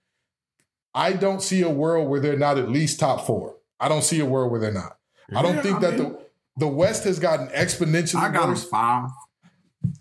I 0.94 1.12
don't 1.12 1.42
see 1.42 1.62
a 1.62 1.70
world 1.70 2.08
where 2.08 2.18
they're 2.18 2.36
not 2.36 2.58
at 2.58 2.70
least 2.70 2.98
top 2.98 3.24
four. 3.26 3.57
I 3.80 3.88
don't 3.88 4.02
see 4.04 4.20
a 4.20 4.26
world 4.26 4.50
where 4.50 4.60
they're 4.60 4.72
not. 4.72 4.96
I 5.34 5.42
don't 5.42 5.62
think 5.62 5.76
I 5.76 5.80
that 5.80 5.98
mean- 5.98 6.12
the 6.12 6.20
the 6.58 6.68
West 6.68 7.04
has 7.04 7.18
gotten 7.20 7.46
exponentially 7.48 8.20
I 8.20 8.32
got 8.32 8.48
worse. 8.48 8.64
five. 8.64 9.10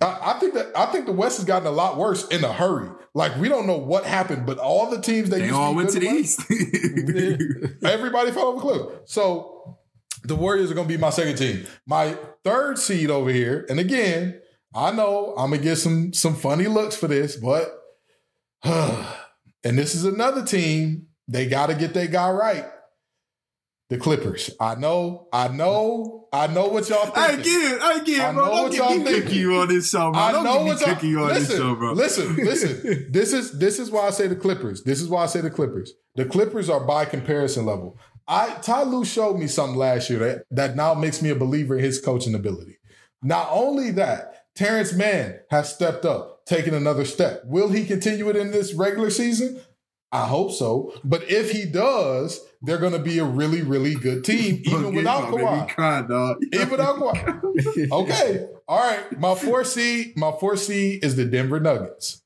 I, 0.02 0.20
I 0.36 0.40
think 0.40 0.56
that 0.56 0.76
I 0.76 0.88
think 0.88 1.06
the 1.06 1.12
West 1.12 1.38
has 1.38 1.46
gotten 1.46 1.68
a 1.68 1.72
lot 1.72 1.98
worse 1.98 2.28
in 2.30 2.44
a 2.44 2.52
hurry. 2.52 2.90
Like 3.14 3.36
we 3.38 3.48
don't 3.50 3.68
know 3.68 3.78
what 3.78 4.06
happened, 4.06 4.46
but 4.46 4.58
all 4.58 4.90
the 4.90 5.00
teams 5.02 5.30
that 5.30 5.38
They 5.38 5.44
used 5.46 5.54
all 5.56 5.70
to 5.70 5.74
be 5.74 5.78
went 5.78 5.90
to 5.92 6.00
the 6.00 6.08
West, 6.08 6.52
East. 6.52 7.84
Everybody 7.84 8.32
fell 8.32 8.48
off 8.50 8.58
a 8.58 8.62
cliff. 8.62 9.00
So 9.06 9.78
the 10.24 10.36
Warriors 10.36 10.72
are 10.72 10.74
going 10.74 10.88
to 10.88 10.94
be 10.94 11.00
my 11.00 11.10
second 11.12 11.38
team. 11.38 11.66
My 11.86 12.18
third 12.44 12.80
seed 12.80 13.10
over 13.12 13.32
here, 13.32 13.66
and 13.70 13.80
again, 13.80 14.40
I 14.76 14.92
know 14.92 15.34
I'm 15.38 15.52
gonna 15.52 15.62
get 15.62 15.78
some 15.78 16.12
some 16.14 16.36
funny 16.36 16.68
looks 16.68 16.96
for 16.96 17.08
this, 17.08 17.36
but 17.36 17.72
and 18.64 19.78
this 19.78 19.96
is 19.96 20.06
another 20.06 20.44
team. 20.46 21.08
They 21.28 21.46
got 21.48 21.68
to 21.68 21.76
get 21.76 21.94
their 21.94 22.08
guy 22.08 22.32
right. 22.32 22.66
The 23.90 23.98
Clippers. 23.98 24.50
I 24.60 24.76
know. 24.76 25.28
I 25.32 25.48
know. 25.48 26.28
I 26.34 26.48
know 26.48 26.68
what 26.68 26.90
y'all 26.90 27.06
think. 27.06 27.18
I 27.18 27.36
get 27.38 27.46
it. 27.48 27.82
I 27.82 28.00
get 28.04 28.20
I 28.22 28.30
it, 28.30 28.34
bro. 28.34 28.46
know 28.46 28.52
Don't 28.52 28.64
what 28.64 28.76
y'all 28.76 28.98
me 28.98 29.04
thinking. 29.06 29.36
you 29.40 29.56
on 29.56 29.70
this 29.70 29.90
show, 29.90 30.12
bro. 30.12 30.22
I 30.22 30.32
Don't 30.34 30.44
know 30.44 30.66
what's 30.66 30.84
up. 30.84 31.02
you 31.04 31.22
on 31.22 31.28
listen, 31.30 31.48
this 31.48 31.58
show, 31.58 31.76
bro. 31.76 31.94
Listen, 31.94 32.36
listen. 32.36 33.08
this 33.12 33.32
is 33.32 33.58
this 33.58 33.80
is 33.80 33.90
why 33.90 34.08
I 34.08 34.10
say 34.10 34.28
the 34.28 34.36
Clippers. 34.36 34.84
This 34.84 35.00
is 35.02 35.08
why 35.08 35.24
I 35.24 35.28
say 35.28 35.40
the 35.40 35.50
Clippers. 35.50 35.94
The 36.16 36.26
Clippers 36.26 36.70
are 36.70 36.82
by 36.86 37.06
comparison 37.06 37.66
level. 37.66 37.98
I 38.28 38.56
Ty 38.62 38.84
Lue 38.84 39.06
showed 39.06 39.38
me 39.40 39.48
something 39.48 39.78
last 39.78 40.10
year 40.10 40.20
that, 40.20 40.44
that 40.52 40.76
now 40.76 40.94
makes 40.94 41.22
me 41.22 41.30
a 41.30 41.36
believer 41.36 41.78
in 41.78 41.84
his 41.84 42.02
coaching 42.02 42.36
ability. 42.36 42.78
Not 43.24 43.48
only 43.50 43.92
that, 43.92 44.48
Terance 44.56 44.92
Mann 44.92 45.40
has 45.50 45.74
stepped 45.74 46.04
up, 46.04 46.46
taken 46.46 46.74
another 46.74 47.06
step. 47.06 47.44
Will 47.46 47.70
he 47.70 47.86
continue 47.86 48.28
it 48.30 48.36
in 48.36 48.52
this 48.52 48.74
regular 48.74 49.12
season? 49.12 49.62
I 50.12 50.26
hope 50.26 50.52
so. 50.54 50.94
But 51.04 51.30
if 51.30 51.52
he 51.52 51.66
does, 51.66 52.40
they're 52.62 52.78
going 52.78 52.94
to 52.94 53.00
be 53.00 53.20
a 53.20 53.26
really, 53.26 53.62
really 53.62 53.96
good 53.96 54.24
team, 54.24 54.62
even 54.66 54.82
Don't 54.84 54.96
without 54.96 55.22
get- 55.24 55.32
don't 55.32 55.42
make 55.42 55.52
me 55.52 55.60
Kawhi. 55.60 55.70
cry, 55.76 56.02
dog. 56.02 56.38
Even 56.54 56.70
without 56.70 56.96
Kawhi. 56.98 57.90
Okay. 57.92 58.48
All 58.68 58.80
right. 58.80 59.20
My 59.20 59.36
four 59.36 59.64
seed, 59.64 60.14
my 60.18 60.32
four 60.40 60.56
seed 60.58 61.04
is 61.04 61.16
the 61.16 61.26
Denver 61.26 61.60
Nuggets. 61.60 62.22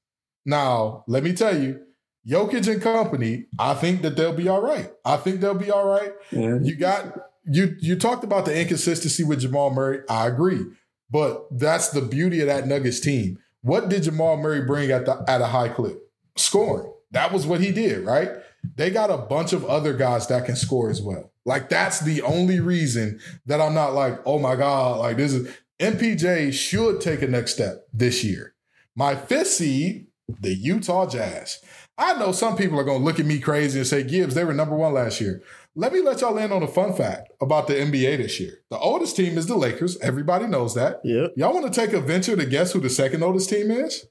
Now, 0.45 1.03
let 1.07 1.23
me 1.23 1.33
tell 1.33 1.57
you, 1.57 1.81
Jokic 2.27 2.71
and 2.71 2.81
company, 2.81 3.45
I 3.57 3.73
think 3.73 4.01
that 4.03 4.15
they'll 4.15 4.33
be 4.33 4.47
all 4.47 4.61
right. 4.61 4.91
I 5.05 5.17
think 5.17 5.41
they'll 5.41 5.53
be 5.55 5.71
all 5.71 5.87
right. 5.87 6.11
Yeah. 6.31 6.57
You 6.61 6.75
got 6.75 7.17
you 7.45 7.75
you 7.79 7.95
talked 7.95 8.23
about 8.23 8.45
the 8.45 8.59
inconsistency 8.59 9.23
with 9.23 9.41
Jamal 9.41 9.71
Murray. 9.71 10.01
I 10.09 10.27
agree. 10.27 10.63
But 11.09 11.45
that's 11.51 11.89
the 11.89 12.01
beauty 12.01 12.39
of 12.41 12.47
that 12.47 12.67
Nuggets 12.67 12.99
team. 12.99 13.39
What 13.61 13.89
did 13.89 14.03
Jamal 14.03 14.37
Murray 14.37 14.61
bring 14.61 14.91
at 14.91 15.05
the 15.05 15.23
at 15.27 15.41
a 15.41 15.47
high 15.47 15.69
clip? 15.69 15.99
Scoring. 16.35 16.91
That 17.11 17.31
was 17.31 17.45
what 17.45 17.61
he 17.61 17.71
did, 17.71 18.05
right? 18.05 18.29
they 18.75 18.89
got 18.89 19.09
a 19.09 19.17
bunch 19.17 19.53
of 19.53 19.65
other 19.65 19.93
guys 19.93 20.27
that 20.27 20.45
can 20.45 20.55
score 20.55 20.89
as 20.89 21.01
well. 21.01 21.31
Like 21.45 21.69
that's 21.69 21.99
the 21.99 22.21
only 22.21 22.59
reason 22.59 23.19
that 23.45 23.61
I'm 23.61 23.73
not 23.73 23.93
like, 23.93 24.19
oh 24.25 24.39
my 24.39 24.55
God, 24.55 24.99
like 24.99 25.17
this 25.17 25.33
is 25.33 25.51
MPJ 25.79 26.53
should 26.53 27.01
take 27.01 27.21
a 27.21 27.27
next 27.27 27.53
step 27.53 27.87
this 27.91 28.23
year. 28.23 28.53
My 28.95 29.15
fifth 29.15 29.47
seed, 29.47 30.07
the 30.27 30.53
Utah 30.53 31.07
Jazz. 31.07 31.59
I 31.97 32.13
know 32.17 32.31
some 32.31 32.55
people 32.55 32.79
are 32.79 32.83
gonna 32.83 33.03
look 33.03 33.19
at 33.19 33.25
me 33.25 33.39
crazy 33.39 33.79
and 33.79 33.87
say, 33.87 34.03
Gibbs, 34.03 34.35
they 34.35 34.43
were 34.43 34.53
number 34.53 34.75
one 34.75 34.93
last 34.93 35.19
year. 35.19 35.41
Let 35.75 35.93
me 35.93 36.01
let 36.01 36.21
y'all 36.21 36.37
in 36.37 36.51
on 36.51 36.63
a 36.63 36.67
fun 36.67 36.93
fact 36.93 37.31
about 37.41 37.67
the 37.67 37.73
NBA 37.73 38.17
this 38.17 38.39
year. 38.39 38.59
The 38.69 38.77
oldest 38.77 39.15
team 39.15 39.37
is 39.37 39.45
the 39.45 39.55
Lakers. 39.55 39.97
Everybody 39.99 40.45
knows 40.45 40.75
that. 40.75 40.99
Yep. 41.03 41.33
Y'all 41.37 41.53
want 41.53 41.71
to 41.71 41.79
take 41.79 41.93
a 41.93 42.01
venture 42.01 42.35
to 42.35 42.45
guess 42.45 42.73
who 42.73 42.81
the 42.81 42.89
second 42.89 43.23
oldest 43.23 43.49
team 43.49 43.71
is? 43.71 44.05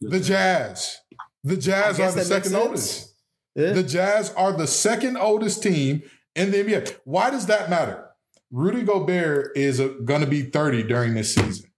The 0.00 0.18
Jazz. 0.18 1.01
The 1.44 1.56
Jazz 1.56 1.98
are 2.00 2.12
the 2.12 2.24
second 2.24 2.54
oldest. 2.54 3.14
Yeah. 3.54 3.72
The 3.72 3.82
Jazz 3.82 4.32
are 4.34 4.52
the 4.52 4.66
second 4.66 5.16
oldest 5.16 5.62
team 5.62 6.02
in 6.34 6.50
the 6.50 6.58
NBA. 6.64 6.96
Why 7.04 7.30
does 7.30 7.46
that 7.46 7.68
matter? 7.68 8.08
Rudy 8.50 8.82
Gobert 8.82 9.56
is 9.56 9.80
uh, 9.80 9.88
going 10.04 10.20
to 10.20 10.26
be 10.26 10.42
30 10.42 10.84
during 10.84 11.14
this 11.14 11.34
season. 11.34 11.70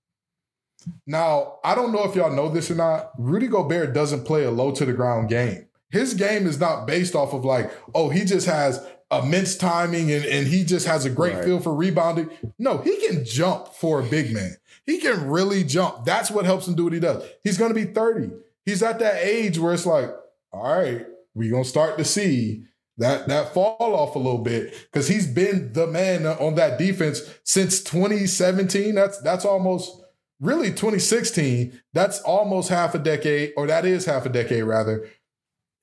Now, 1.07 1.59
I 1.65 1.75
don't 1.75 1.93
know 1.93 2.05
if 2.05 2.15
y'all 2.15 2.35
know 2.35 2.49
this 2.49 2.71
or 2.71 2.75
not. 2.75 3.11
Rudy 3.19 3.47
Gobert 3.47 3.95
doesn't 3.95 4.25
play 4.25 4.45
a 4.45 4.51
low 4.51 4.71
to 4.73 4.85
the 4.85 4.93
ground 4.93 5.29
game. 5.29 5.67
His 5.91 6.15
game 6.15 6.47
is 6.47 6.59
not 6.61 6.87
based 6.87 7.15
off 7.15 7.33
of 7.33 7.45
like, 7.45 7.73
oh, 7.95 8.11
he 8.11 8.25
just 8.25 8.47
has 8.47 8.85
immense 9.11 9.57
timing 9.57 10.11
and, 10.13 10.25
and 10.25 10.47
he 10.47 10.65
just 10.65 10.87
has 10.87 11.05
a 11.05 11.11
great 11.11 11.35
Right. 11.37 11.45
feel 11.45 11.61
for 11.61 11.75
rebounding. 11.75 12.29
No, 12.59 12.79
he 12.79 12.97
can 13.07 13.25
jump 13.25 13.69
for 13.69 14.01
a 14.01 14.03
big 14.03 14.33
man. 14.33 14.57
He 14.85 14.99
can 14.99 15.29
really 15.29 15.65
jump. 15.65 16.05
That's 16.05 16.31
what 16.31 16.45
helps 16.45 16.67
him 16.69 16.75
do 16.75 16.85
what 16.85 16.93
he 16.93 17.01
does. 17.01 17.23
He's 17.45 17.57
going 17.57 17.73
to 17.73 17.75
be 17.75 17.91
30. 17.93 18.31
He's 18.65 18.83
at 18.83 18.99
that 19.01 19.23
age 19.25 19.59
where 19.59 19.75
it's 19.75 19.87
like, 19.87 20.11
all 20.53 20.75
right, 20.75 21.07
we're 21.35 21.63
to 21.63 21.69
start 21.69 21.99
to 21.99 22.05
see 22.05 22.65
that 22.97 23.27
that 23.27 23.53
fall 23.53 23.77
off 23.81 24.15
a 24.15 24.19
little 24.19 24.43
bit 24.43 24.73
because 24.85 25.09
he's 25.09 25.27
been 25.27 25.73
the 25.73 25.87
man 25.87 26.27
on 26.27 26.55
that 26.55 26.79
defense 26.79 27.23
since 27.43 27.83
2017. 27.83 28.95
That's 28.95 29.21
that's 29.21 29.45
almost 29.45 30.01
really 30.41 30.69
2016. 30.69 31.81
That's 31.93 32.21
almost 32.21 32.69
half 32.69 32.95
a 32.95 32.99
decade, 32.99 33.53
or 33.57 33.67
that 33.67 33.85
is 33.85 34.05
half 34.05 34.27
a 34.27 34.29
decade 34.29 34.65
rather. 34.65 35.09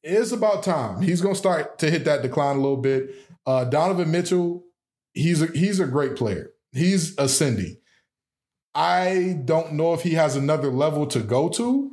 It's 0.03 0.31
about 0.31 0.63
time. 0.63 1.01
He's 1.01 1.21
gonna 1.21 1.35
start 1.35 1.77
to 1.79 1.91
hit 1.91 2.05
that 2.05 2.21
decline 2.21 2.55
a 2.55 2.61
little 2.61 2.77
bit. 2.77 3.13
Uh, 3.45 3.65
Donovan 3.65 4.11
Mitchell, 4.11 4.63
he's 5.13 5.41
a, 5.41 5.47
he's 5.47 5.79
a 5.79 5.85
great 5.85 6.15
player. 6.15 6.51
He's 6.71 7.17
ascending. 7.17 7.77
I 8.73 9.41
don't 9.43 9.73
know 9.73 9.93
if 9.93 10.03
he 10.03 10.11
has 10.13 10.35
another 10.35 10.69
level 10.69 11.05
to 11.07 11.19
go 11.19 11.49
to, 11.49 11.91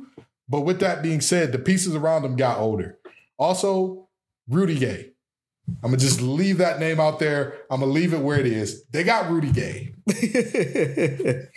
but 0.49 0.61
with 0.61 0.79
that 0.79 1.03
being 1.03 1.21
said, 1.21 1.51
the 1.51 1.59
pieces 1.59 1.95
around 1.95 2.25
him 2.25 2.35
got 2.35 2.57
older. 2.57 2.97
Also, 3.37 4.09
Rudy 4.47 4.77
Gay. 4.77 5.11
I'm 5.83 5.91
gonna 5.91 5.97
just 5.97 6.21
leave 6.21 6.57
that 6.57 6.79
name 6.79 6.99
out 6.99 7.19
there. 7.19 7.59
I'm 7.69 7.81
gonna 7.81 7.91
leave 7.91 8.13
it 8.13 8.21
where 8.21 8.39
it 8.39 8.47
is. 8.47 8.83
They 8.85 9.03
got 9.03 9.29
Rudy 9.29 9.51
Gay. 9.51 9.93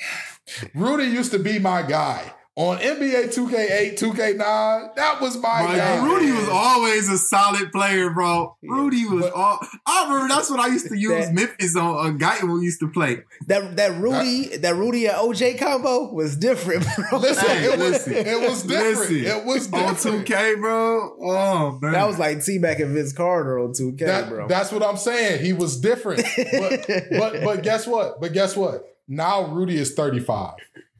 Rudy 0.74 1.04
used 1.04 1.30
to 1.32 1.38
be 1.38 1.58
my 1.58 1.82
guy 1.82 2.34
on 2.54 2.76
NBA 2.76 3.34
2K8, 3.34 3.98
2K9. 3.98 4.94
That 4.96 5.22
was 5.22 5.38
my 5.38 5.62
Bro, 5.62 5.74
guy. 5.76 6.04
Rudy 6.04 6.32
was 6.32 6.48
always 6.50 7.08
a 7.08 7.16
solid 7.16 7.72
player, 7.72 8.10
bro. 8.10 8.54
Rudy 8.62 9.06
was 9.06 9.22
But- 9.24 9.32
all. 9.32 9.58
I 9.86 10.04
remember 10.04 10.34
that's 10.34 10.50
what 10.50 10.60
I 10.60 10.66
used 10.66 10.86
to 10.88 10.98
use 10.98 11.24
That- 11.26 11.32
Memphis 11.34 11.74
on. 11.76 11.96
Uh, 12.06 12.10
a 12.10 12.12
guy 12.12 12.44
we 12.44 12.60
used 12.60 12.80
to 12.80 12.88
play. 12.88 13.22
that 13.46 13.76
that 13.76 13.98
Rudy 13.98 14.54
that 14.58 14.74
Rudy 14.76 15.06
and 15.06 15.16
OJ 15.16 15.58
combo 15.58 16.12
was 16.12 16.36
different, 16.36 16.84
bro. 17.10 17.20
Listen, 17.20 17.46
Hey, 17.48 17.64
it, 17.64 17.78
was, 17.78 17.88
listen. 18.06 18.12
it 18.16 18.40
was 18.50 18.62
different. 18.64 18.98
Listen. 18.98 19.24
It 19.24 19.44
was 19.46 19.72
On 19.72 19.94
2K, 19.96 20.60
bro. 20.60 21.16
Oh 21.22 21.78
man, 21.80 21.92
that 21.92 22.06
was 22.06 22.18
like 22.18 22.44
T 22.44 22.58
Mac 22.58 22.80
and 22.80 22.92
Vince 22.94 23.14
Carter 23.14 23.58
on 23.60 23.72
2K, 23.72 24.04
That- 24.04 24.28
bro. 24.28 24.46
That's 24.46 24.70
what 24.70 24.82
I'm 24.82 24.98
saying. 24.98 25.42
He 25.42 25.54
was 25.54 25.80
different. 25.80 26.22
But, 26.36 26.86
but 27.18 27.42
but 27.44 27.62
guess 27.62 27.86
what? 27.86 28.20
But 28.20 28.34
guess 28.34 28.54
what? 28.56 28.84
Now 29.08 29.46
Rudy 29.46 29.78
is 29.78 29.94
35. 29.94 30.54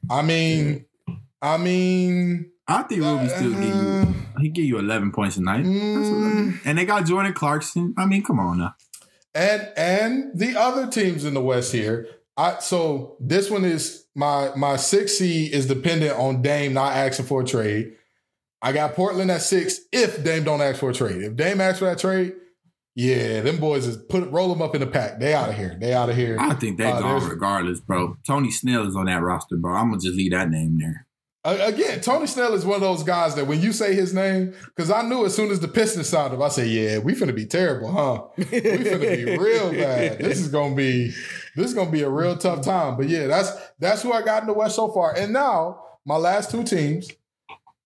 I 0.09 0.21
mean, 0.23 0.85
I 1.43 1.57
mean, 1.57 2.49
I 2.67 2.83
think 2.83 3.01
Rudy 3.03 3.27
still 3.27 3.51
give 3.51 3.63
you. 3.75 4.15
He 4.39 4.49
give 4.49 4.65
you 4.65 4.79
11 4.79 5.11
points 5.11 5.37
a 5.37 5.43
night. 5.43 5.65
Mm, 5.65 6.59
And 6.65 6.77
they 6.77 6.85
got 6.85 7.05
Jordan 7.05 7.33
Clarkson. 7.33 7.93
I 7.97 8.05
mean, 8.05 8.23
come 8.23 8.39
on 8.39 8.57
now. 8.59 8.73
and 9.35 9.69
and 9.75 10.31
the 10.39 10.55
other 10.59 10.87
teams 10.87 11.25
in 11.25 11.33
the 11.33 11.41
West 11.41 11.71
here. 11.73 12.07
I 12.37 12.59
so 12.59 13.17
this 13.19 13.51
one 13.51 13.65
is 13.65 14.05
my 14.15 14.51
my 14.55 14.77
six 14.77 15.17
seed 15.17 15.53
is 15.53 15.67
dependent 15.67 16.17
on 16.17 16.41
Dame 16.41 16.73
not 16.73 16.93
asking 16.93 17.25
for 17.25 17.41
a 17.41 17.45
trade. 17.45 17.93
I 18.61 18.71
got 18.71 18.95
Portland 18.95 19.29
at 19.29 19.41
six 19.41 19.79
if 19.91 20.23
Dame 20.23 20.45
don't 20.45 20.61
ask 20.61 20.79
for 20.79 20.89
a 20.89 20.93
trade. 20.93 21.21
If 21.21 21.35
Dame 21.35 21.59
asks 21.61 21.79
for 21.79 21.85
that 21.85 21.99
trade, 21.99 22.33
yeah, 22.95 23.41
them 23.41 23.57
boys 23.59 23.85
is 23.85 23.97
put 23.97 24.31
roll 24.31 24.49
them 24.49 24.61
up 24.61 24.73
in 24.73 24.81
the 24.81 24.87
pack. 24.87 25.19
They 25.19 25.33
out 25.33 25.49
of 25.49 25.55
here. 25.55 25.77
They 25.79 25.93
out 25.93 26.09
of 26.09 26.15
here. 26.15 26.37
I 26.39 26.53
think 26.55 26.77
they 26.77 26.85
Uh, 26.85 27.01
gone 27.01 27.27
regardless, 27.29 27.81
bro. 27.81 28.15
Tony 28.25 28.49
Snell 28.49 28.87
is 28.87 28.95
on 28.95 29.05
that 29.07 29.21
roster, 29.21 29.57
bro. 29.57 29.75
I'm 29.75 29.89
gonna 29.89 30.01
just 30.01 30.15
leave 30.15 30.31
that 30.31 30.49
name 30.49 30.77
there. 30.79 31.05
Again, 31.45 31.99
Tony 31.99 32.25
Snell 32.25 32.53
is 32.53 32.65
one 32.65 32.75
of 32.75 32.81
those 32.81 33.03
guys 33.03 33.35
that 33.35 33.47
when 33.47 33.59
you 33.59 33.73
say 33.73 33.93
his 33.93 34.13
name, 34.13 34.53
because 34.63 34.89
I 34.89 35.01
knew 35.01 35.25
as 35.25 35.35
soon 35.35 35.51
as 35.51 35.59
the 35.59 35.67
Pistons 35.67 36.09
him, 36.09 36.41
I 36.41 36.47
said, 36.47 36.67
"Yeah, 36.67 36.99
we 36.99 37.15
finna 37.15 37.35
be 37.35 37.45
terrible, 37.45 37.91
huh? 37.91 38.23
We 38.37 38.45
finna 38.45 39.25
be 39.25 39.37
real 39.37 39.71
bad. 39.71 40.19
This 40.19 40.39
is 40.39 40.47
gonna 40.47 40.73
be 40.73 41.07
this 41.57 41.67
is 41.67 41.73
gonna 41.73 41.91
be 41.91 42.03
a 42.03 42.09
real 42.09 42.37
tough 42.37 42.61
time." 42.61 42.95
But 42.95 43.09
yeah, 43.09 43.27
that's 43.27 43.51
that's 43.77 44.01
who 44.01 44.13
I 44.13 44.21
got 44.21 44.43
in 44.43 44.47
the 44.47 44.53
West 44.53 44.75
so 44.75 44.89
far. 44.93 45.13
And 45.17 45.33
now 45.33 45.83
my 46.05 46.15
last 46.15 46.49
two 46.49 46.63
teams, 46.63 47.11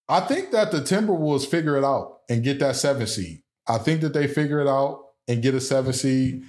I 0.08 0.20
think 0.20 0.52
that 0.52 0.72
the 0.72 0.82
Timberwolves 0.82 1.48
figure 1.48 1.78
it 1.78 1.84
out 1.84 2.20
and 2.30 2.44
get 2.44 2.60
that 2.60 2.76
seven 2.76 3.08
seed. 3.08 3.42
I 3.68 3.80
think 3.80 4.02
that 4.02 4.14
they 4.14 4.28
figure 4.28 4.60
it 4.60 4.68
out 4.68 5.04
and 5.28 5.42
get 5.42 5.56
a 5.56 5.62
seven 5.62 5.94
seed. 5.94 6.44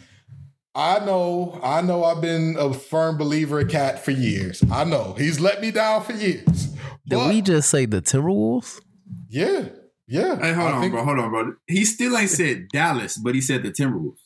I 0.75 1.01
know, 1.01 1.59
I 1.63 1.81
know. 1.81 2.05
I've 2.05 2.21
been 2.21 2.57
a 2.59 2.73
firm 2.73 3.17
believer 3.17 3.61
of 3.61 3.69
KAT 3.69 3.99
for 3.99 4.11
years. 4.13 4.63
I 4.71 4.85
know 4.85 5.15
he's 5.19 5.41
let 5.41 5.61
me 5.61 5.71
down 5.71 6.05
for 6.05 6.13
years. 6.13 6.68
Did 7.09 7.17
But- 7.17 7.29
we 7.31 7.43
just 7.43 7.71
say 7.71 7.87
the 7.87 8.03
Timberwolves? 8.03 8.81
yeah, 9.29 9.69
yeah. 10.07 10.39
Hey, 10.39 10.53
hold 10.53 10.69
I 10.69 10.73
on, 10.73 10.81
think- 10.83 10.93
bro. 10.93 11.05
Hold 11.05 11.19
on, 11.19 11.31
bro. 11.31 11.53
He 11.67 11.85
still 11.85 12.17
ain't 12.17 12.31
said 12.31 12.69
Dallas, 12.73 13.17
but 13.17 13.35
he 13.35 13.41
said 13.41 13.63
the 13.63 13.71
Timberwolves. 13.71 14.19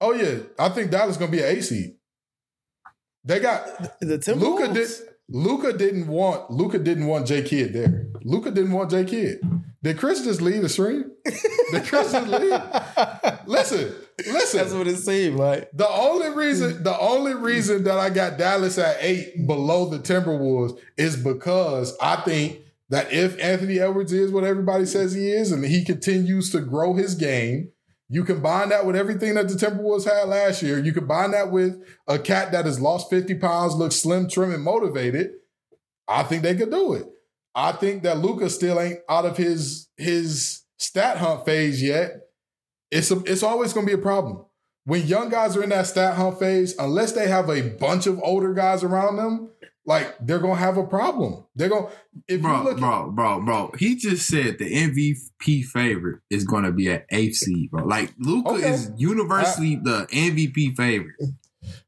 Oh 0.00 0.12
yeah, 0.12 0.38
I 0.58 0.68
think 0.70 0.90
Dallas 0.90 1.16
gonna 1.16 1.30
be 1.30 1.40
an 1.40 1.56
A 1.56 1.62
seed. 1.62 1.94
They 3.24 3.38
got 3.40 3.66
The 4.00 4.18
Timberwolves. 4.18 4.40
Luka 4.40 4.72
did. 4.74 4.88
Luka 5.28 5.72
didn't 5.72 6.08
want 6.08 6.50
Luka 6.50 6.78
didn't 6.78 7.06
want 7.06 7.26
J 7.26 7.42
Kidd 7.42 7.72
there. 7.72 8.06
Luka 8.24 8.50
didn't 8.50 8.72
want 8.72 8.90
J 8.90 9.04
Kidd. 9.04 9.40
Did 9.82 9.98
Chris 9.98 10.22
just 10.22 10.40
leave 10.42 10.62
the 10.62 10.68
stream? 10.68 11.04
Did 11.72 11.84
Chris 11.84 12.12
just 12.12 12.28
leave? 12.28 12.60
Listen, 13.46 13.94
listen. 14.26 14.60
That's 14.60 14.72
what 14.72 14.86
it 14.86 14.96
seemed 14.96 15.36
like. 15.38 15.70
The 15.72 15.88
only 15.88 16.30
reason, 16.30 16.82
the 16.82 16.98
only 16.98 17.34
reason 17.34 17.84
that 17.84 17.98
I 17.98 18.10
got 18.10 18.38
Dallas 18.38 18.78
at 18.78 18.96
eight 19.00 19.46
below 19.46 19.88
the 19.88 19.98
Timberwolves 19.98 20.78
is 20.96 21.16
because 21.16 21.96
I 22.00 22.16
think 22.16 22.60
that 22.88 23.12
if 23.12 23.40
Anthony 23.42 23.78
Edwards 23.78 24.12
is 24.12 24.30
what 24.30 24.44
everybody 24.44 24.84
says 24.86 25.14
he 25.14 25.30
is, 25.30 25.50
and 25.52 25.64
he 25.64 25.84
continues 25.84 26.50
to 26.50 26.60
grow 26.60 26.94
his 26.94 27.14
game, 27.14 27.70
you 28.08 28.24
combine 28.24 28.68
that 28.68 28.84
with 28.84 28.96
everything 28.96 29.34
that 29.34 29.48
the 29.48 29.54
Timberwolves 29.54 30.04
had 30.04 30.28
last 30.28 30.62
year. 30.62 30.78
You 30.78 30.92
combine 30.92 31.30
that 31.30 31.50
with 31.50 31.82
a 32.06 32.18
cat 32.18 32.52
that 32.52 32.66
has 32.66 32.80
lost 32.80 33.08
fifty 33.08 33.34
pounds, 33.34 33.74
looks 33.74 33.96
slim, 33.96 34.28
trim, 34.28 34.52
and 34.52 34.62
motivated. 34.62 35.30
I 36.06 36.22
think 36.22 36.42
they 36.42 36.54
could 36.54 36.70
do 36.70 36.92
it. 36.92 37.06
I 37.54 37.72
think 37.72 38.02
that 38.02 38.18
Luka 38.18 38.50
still 38.50 38.80
ain't 38.80 39.00
out 39.08 39.24
of 39.24 39.36
his 39.36 39.88
his 39.96 40.62
stat 40.78 41.18
hunt 41.18 41.44
phase 41.44 41.82
yet. 41.82 42.21
It's 42.92 43.10
a, 43.10 43.18
it's 43.24 43.42
always 43.42 43.72
going 43.72 43.86
to 43.86 43.96
be 43.96 44.00
a 44.00 44.02
problem 44.02 44.44
when 44.84 45.06
young 45.06 45.28
guys 45.28 45.56
are 45.56 45.62
in 45.62 45.68
that 45.70 45.86
stat 45.86 46.16
hunt 46.16 46.38
phase, 46.38 46.76
unless 46.78 47.12
they 47.12 47.28
have 47.28 47.48
a 47.48 47.62
bunch 47.62 48.06
of 48.06 48.20
older 48.22 48.52
guys 48.52 48.82
around 48.82 49.16
them, 49.16 49.50
like 49.86 50.14
they're 50.20 50.38
gonna 50.38 50.54
have 50.56 50.76
a 50.76 50.86
problem. 50.86 51.44
They're 51.56 51.68
gonna 51.68 51.88
if 52.28 52.36
you 52.36 52.38
Bro, 52.38 52.62
look 52.62 52.78
bro, 52.78 53.10
bro, 53.10 53.40
bro. 53.40 53.72
He 53.78 53.96
just 53.96 54.28
said 54.28 54.58
the 54.58 54.64
MVP 54.72 55.64
favorite 55.64 56.20
is 56.30 56.44
gonna 56.44 56.72
be 56.72 56.88
at 56.90 57.06
eighth 57.10 57.36
seed, 57.36 57.70
bro. 57.70 57.84
Like 57.84 58.12
Luka 58.18 58.50
Okay. 58.50 58.70
is 58.70 58.90
universally 58.96 59.76
the 59.76 60.06
MVP 60.12 60.76
favorite. 60.76 61.16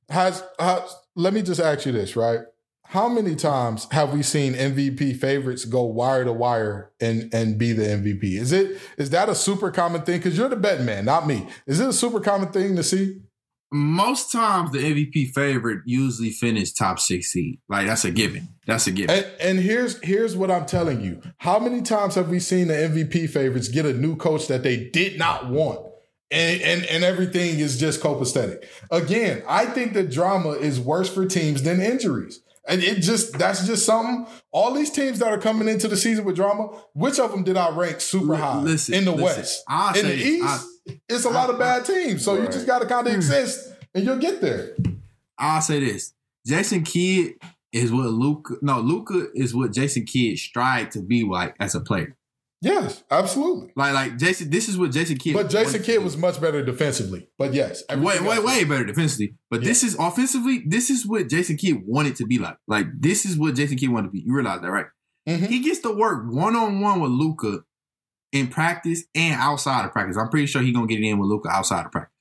has, 0.09 0.43
has 0.59 0.97
let 1.15 1.33
me 1.35 1.43
just 1.43 1.61
ask 1.61 1.87
you 1.87 1.93
this, 1.93 2.17
right? 2.17 2.41
How 2.87 3.09
many 3.09 3.35
times 3.35 3.89
have 3.91 4.12
we 4.12 4.22
seen 4.22 4.55
MVP 4.55 5.16
favorites 5.18 5.64
go 5.64 5.82
wire 5.82 6.24
to 6.24 6.32
wire 6.32 6.93
and 7.01 7.32
and 7.35 7.59
be 7.59 7.72
the 7.72 7.82
MVP? 7.82 8.39
Is 8.39 8.53
it 8.53 8.80
is 8.99 9.11
that 9.11 9.28
a 9.28 9.35
super 9.35 9.70
common 9.70 10.03
thing? 10.03 10.18
Because 10.18 10.39
you're 10.39 10.49
the 10.49 10.57
betting 10.57 10.87
man, 10.87 11.05
not 11.05 11.26
me. 11.26 11.49
Is 11.66 11.80
it 11.80 11.89
a 11.89 11.93
super 11.93 12.20
common 12.20 12.53
thing 12.53 12.76
to 12.76 12.82
see? 12.82 13.20
Most 13.72 14.30
times 14.30 14.70
the 14.70 14.78
MVP 14.78 15.32
favorite 15.32 15.80
usually 15.85 16.30
finish 16.30 16.72
top 16.72 17.01
six 17.01 17.28
seed. 17.28 17.59
Like 17.68 17.89
that's 17.89 18.05
a 18.05 18.12
given. 18.12 18.49
That's 18.66 18.87
a 18.87 18.93
given. 18.93 19.16
And, 19.16 19.26
and 19.41 19.59
here's 19.59 20.01
here's 20.05 20.37
what 20.37 20.51
I'm 20.51 20.66
telling 20.66 21.01
you. 21.01 21.20
How 21.39 21.59
many 21.59 21.82
times 21.82 22.14
have 22.14 22.28
we 22.28 22.39
seen 22.39 22.68
the 22.68 22.74
MVP 22.74 23.30
favorites 23.30 23.68
get 23.68 23.87
a 23.87 23.93
new 23.93 24.14
coach 24.14 24.47
that 24.47 24.62
they 24.62 24.91
did 24.91 25.18
not 25.18 25.49
want? 25.49 25.80
And, 26.30 26.62
and 26.62 26.85
and 26.85 27.03
everything 27.03 27.59
is 27.59 27.78
just 27.78 28.01
copacetic. 28.01 28.64
Again, 28.91 29.43
I 29.49 29.66
think 29.66 29.95
the 29.95 30.05
drama 30.05 30.51
is 30.51 30.78
worse 30.78 31.12
for 31.12 31.26
teams 31.26 31.62
than 31.62 31.80
injuries. 31.80 32.41
And 32.67 32.83
it 32.83 33.01
just 33.01 33.39
that's 33.39 33.67
just 33.67 33.85
something. 33.85 34.27
All 34.51 34.73
these 34.73 34.91
teams 34.91 35.19
that 35.19 35.29
are 35.29 35.39
coming 35.39 35.69
into 35.69 35.87
the 35.87 35.97
season 35.97 36.25
with 36.25 36.37
drama, 36.37 36.69
which 36.95 37.19
of 37.19 37.31
them 37.31 37.45
did 37.45 37.57
I 37.57 37.71
rank 37.71 38.01
super 38.01 38.37
high 38.37 38.61
listen, 38.61 38.95
in 38.95 39.05
the 39.05 39.12
listen. 39.12 39.25
West? 39.25 39.65
I'll 39.69 39.95
in 39.95 40.03
say 40.03 40.17
the. 40.17 40.25
East, 40.25 40.67
it's 41.09 41.25
a 41.25 41.31
lot 41.31 41.51
of 41.51 41.59
bad 41.59 41.85
teams. 41.85 42.25
So 42.25 42.41
you 42.41 42.47
just 42.47 42.67
got 42.67 42.81
to 42.81 42.87
kind 42.87 43.07
of 43.07 43.15
exist, 43.15 43.73
and 43.95 44.05
you'll 44.05 44.19
get 44.19 44.41
there. 44.41 44.75
I'll 45.39 45.61
say 45.61 45.81
this: 45.81 46.15
Jason 46.47 46.85
Kidd 46.85 47.35
is 47.73 47.93
what 47.93 48.07
Luka. 48.07 48.55
No, 48.62 48.81
Luka 48.81 49.29
is 49.35 49.55
what 49.55 49.73
Jason 49.73 50.07
Kidd 50.07 50.39
strive 50.39 50.91
to 50.91 51.01
be 51.01 51.25
like 51.25 51.55
as 51.61 51.75
a 51.75 51.81
player. 51.81 52.17
Yes, 52.65 53.05
absolutely. 53.11 53.73
Like, 53.77 53.93
like 53.93 54.17
Jason. 54.17 54.49
This 54.49 54.71
is 54.71 54.79
what 54.79 54.91
Jason 54.91 55.19
Kidd. 55.19 55.35
But 55.35 55.51
Jason 55.51 55.83
Kidd 55.83 56.03
was 56.03 56.17
much 56.17 56.41
better 56.41 56.65
defensively. 56.65 57.29
But 57.37 57.53
yes, 57.53 57.83
way, 57.91 58.19
way, 58.21 58.39
way 58.39 58.65
better 58.65 58.87
defensively. 58.87 59.35
But 59.51 59.62
this 59.62 59.83
is 59.83 59.95
offensively. 59.99 60.62
This 60.67 60.89
is 60.89 61.07
what 61.07 61.29
Jason 61.29 61.59
Kidd 61.59 61.83
wanted 61.85 62.17
to 62.17 62.27
be 62.27 62.39
like. 62.39 62.57
Like 62.67 62.87
this 62.99 63.27
is 63.27 63.37
what 63.37 63.55
Jason 63.55 63.77
Kidd 63.77 63.91
wanted 63.91 64.09
to 64.09 64.12
be. 64.12 64.21
You 64.21 64.35
realize 64.35 64.62
that, 64.62 64.71
right? 64.71 64.87
Mhm. 65.29 65.47
He 65.47 65.61
gets 65.61 65.81
to 65.81 65.91
work 65.91 66.25
one 66.33 66.57
on 66.57 66.81
one 66.81 67.01
with 67.01 67.11
Luka 67.11 67.65
in 68.33 68.49
practice 68.49 69.05
and 69.15 69.39
outside 69.39 69.85
of 69.85 69.93
practice. 69.93 70.17
I'm 70.17 70.31
pretty 70.31 70.47
sure 70.47 70.62
he's 70.62 70.75
gonna 70.75 70.87
get 70.87 71.01
it 71.01 71.07
in 71.07 71.19
with 71.19 71.29
Luka 71.29 71.51
outside 71.51 71.85
of 71.85 71.93
practice. 71.93 72.12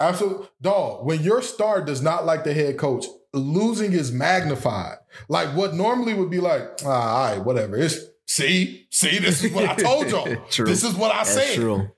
Absolutely. 0.00 0.48
Dog, 0.60 1.06
when 1.06 1.22
your 1.22 1.40
star 1.40 1.82
does 1.84 2.02
not 2.02 2.26
like 2.26 2.42
the 2.42 2.52
head 2.52 2.78
coach, 2.78 3.06
losing 3.32 3.92
is 3.92 4.10
magnified. 4.10 4.96
Like 5.28 5.54
what 5.56 5.74
normally 5.74 6.14
would 6.14 6.30
be 6.30 6.40
like, 6.40 6.62
ah, 6.84 6.88
all 6.88 7.30
right, 7.36 7.44
whatever. 7.44 7.76
It's 7.76 7.98
see, 8.28 8.86
see, 8.90 9.18
this 9.18 9.42
is 9.42 9.52
what 9.52 9.68
I 9.68 9.74
told 9.74 10.10
y'all. 10.10 10.36
True. 10.50 10.66
This 10.66 10.84
is 10.84 10.94
what 10.94 11.10
I 11.12 11.24
That's 11.24 11.34
said. 11.34 11.54
true. 11.56 11.88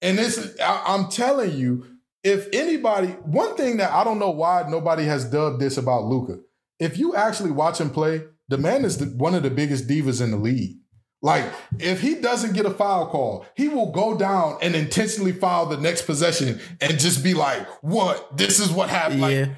And 0.00 0.16
this 0.16 0.38
is, 0.38 0.58
I, 0.60 0.82
I'm 0.86 1.08
telling 1.10 1.56
you, 1.56 1.84
if 2.22 2.46
anybody, 2.52 3.08
one 3.08 3.56
thing 3.56 3.78
that 3.78 3.90
I 3.92 4.04
don't 4.04 4.18
know 4.20 4.30
why 4.30 4.64
nobody 4.68 5.04
has 5.04 5.24
dubbed 5.24 5.60
this 5.60 5.76
about 5.76 6.04
Luka. 6.04 6.38
If 6.78 6.98
you 6.98 7.16
actually 7.16 7.50
watch 7.50 7.80
him 7.80 7.90
play, 7.90 8.22
the 8.48 8.58
man 8.58 8.84
is 8.84 8.98
the, 8.98 9.06
one 9.06 9.34
of 9.34 9.42
the 9.42 9.50
biggest 9.50 9.88
divas 9.88 10.22
in 10.22 10.30
the 10.30 10.36
league. 10.36 10.76
Like, 11.20 11.44
if 11.80 12.00
he 12.00 12.14
doesn't 12.14 12.54
get 12.54 12.64
a 12.64 12.70
foul 12.70 13.08
call, 13.08 13.44
he 13.56 13.68
will 13.68 13.90
go 13.90 14.16
down 14.16 14.58
and 14.62 14.76
intentionally 14.76 15.32
foul 15.32 15.66
the 15.66 15.76
next 15.76 16.02
possession 16.02 16.60
and 16.80 16.96
just 17.00 17.24
be 17.24 17.34
like, 17.34 17.66
"What? 17.82 18.36
This 18.36 18.60
is 18.60 18.70
what 18.70 18.88
happened." 18.88 19.22
Like, 19.22 19.32
Yeah. 19.34 19.54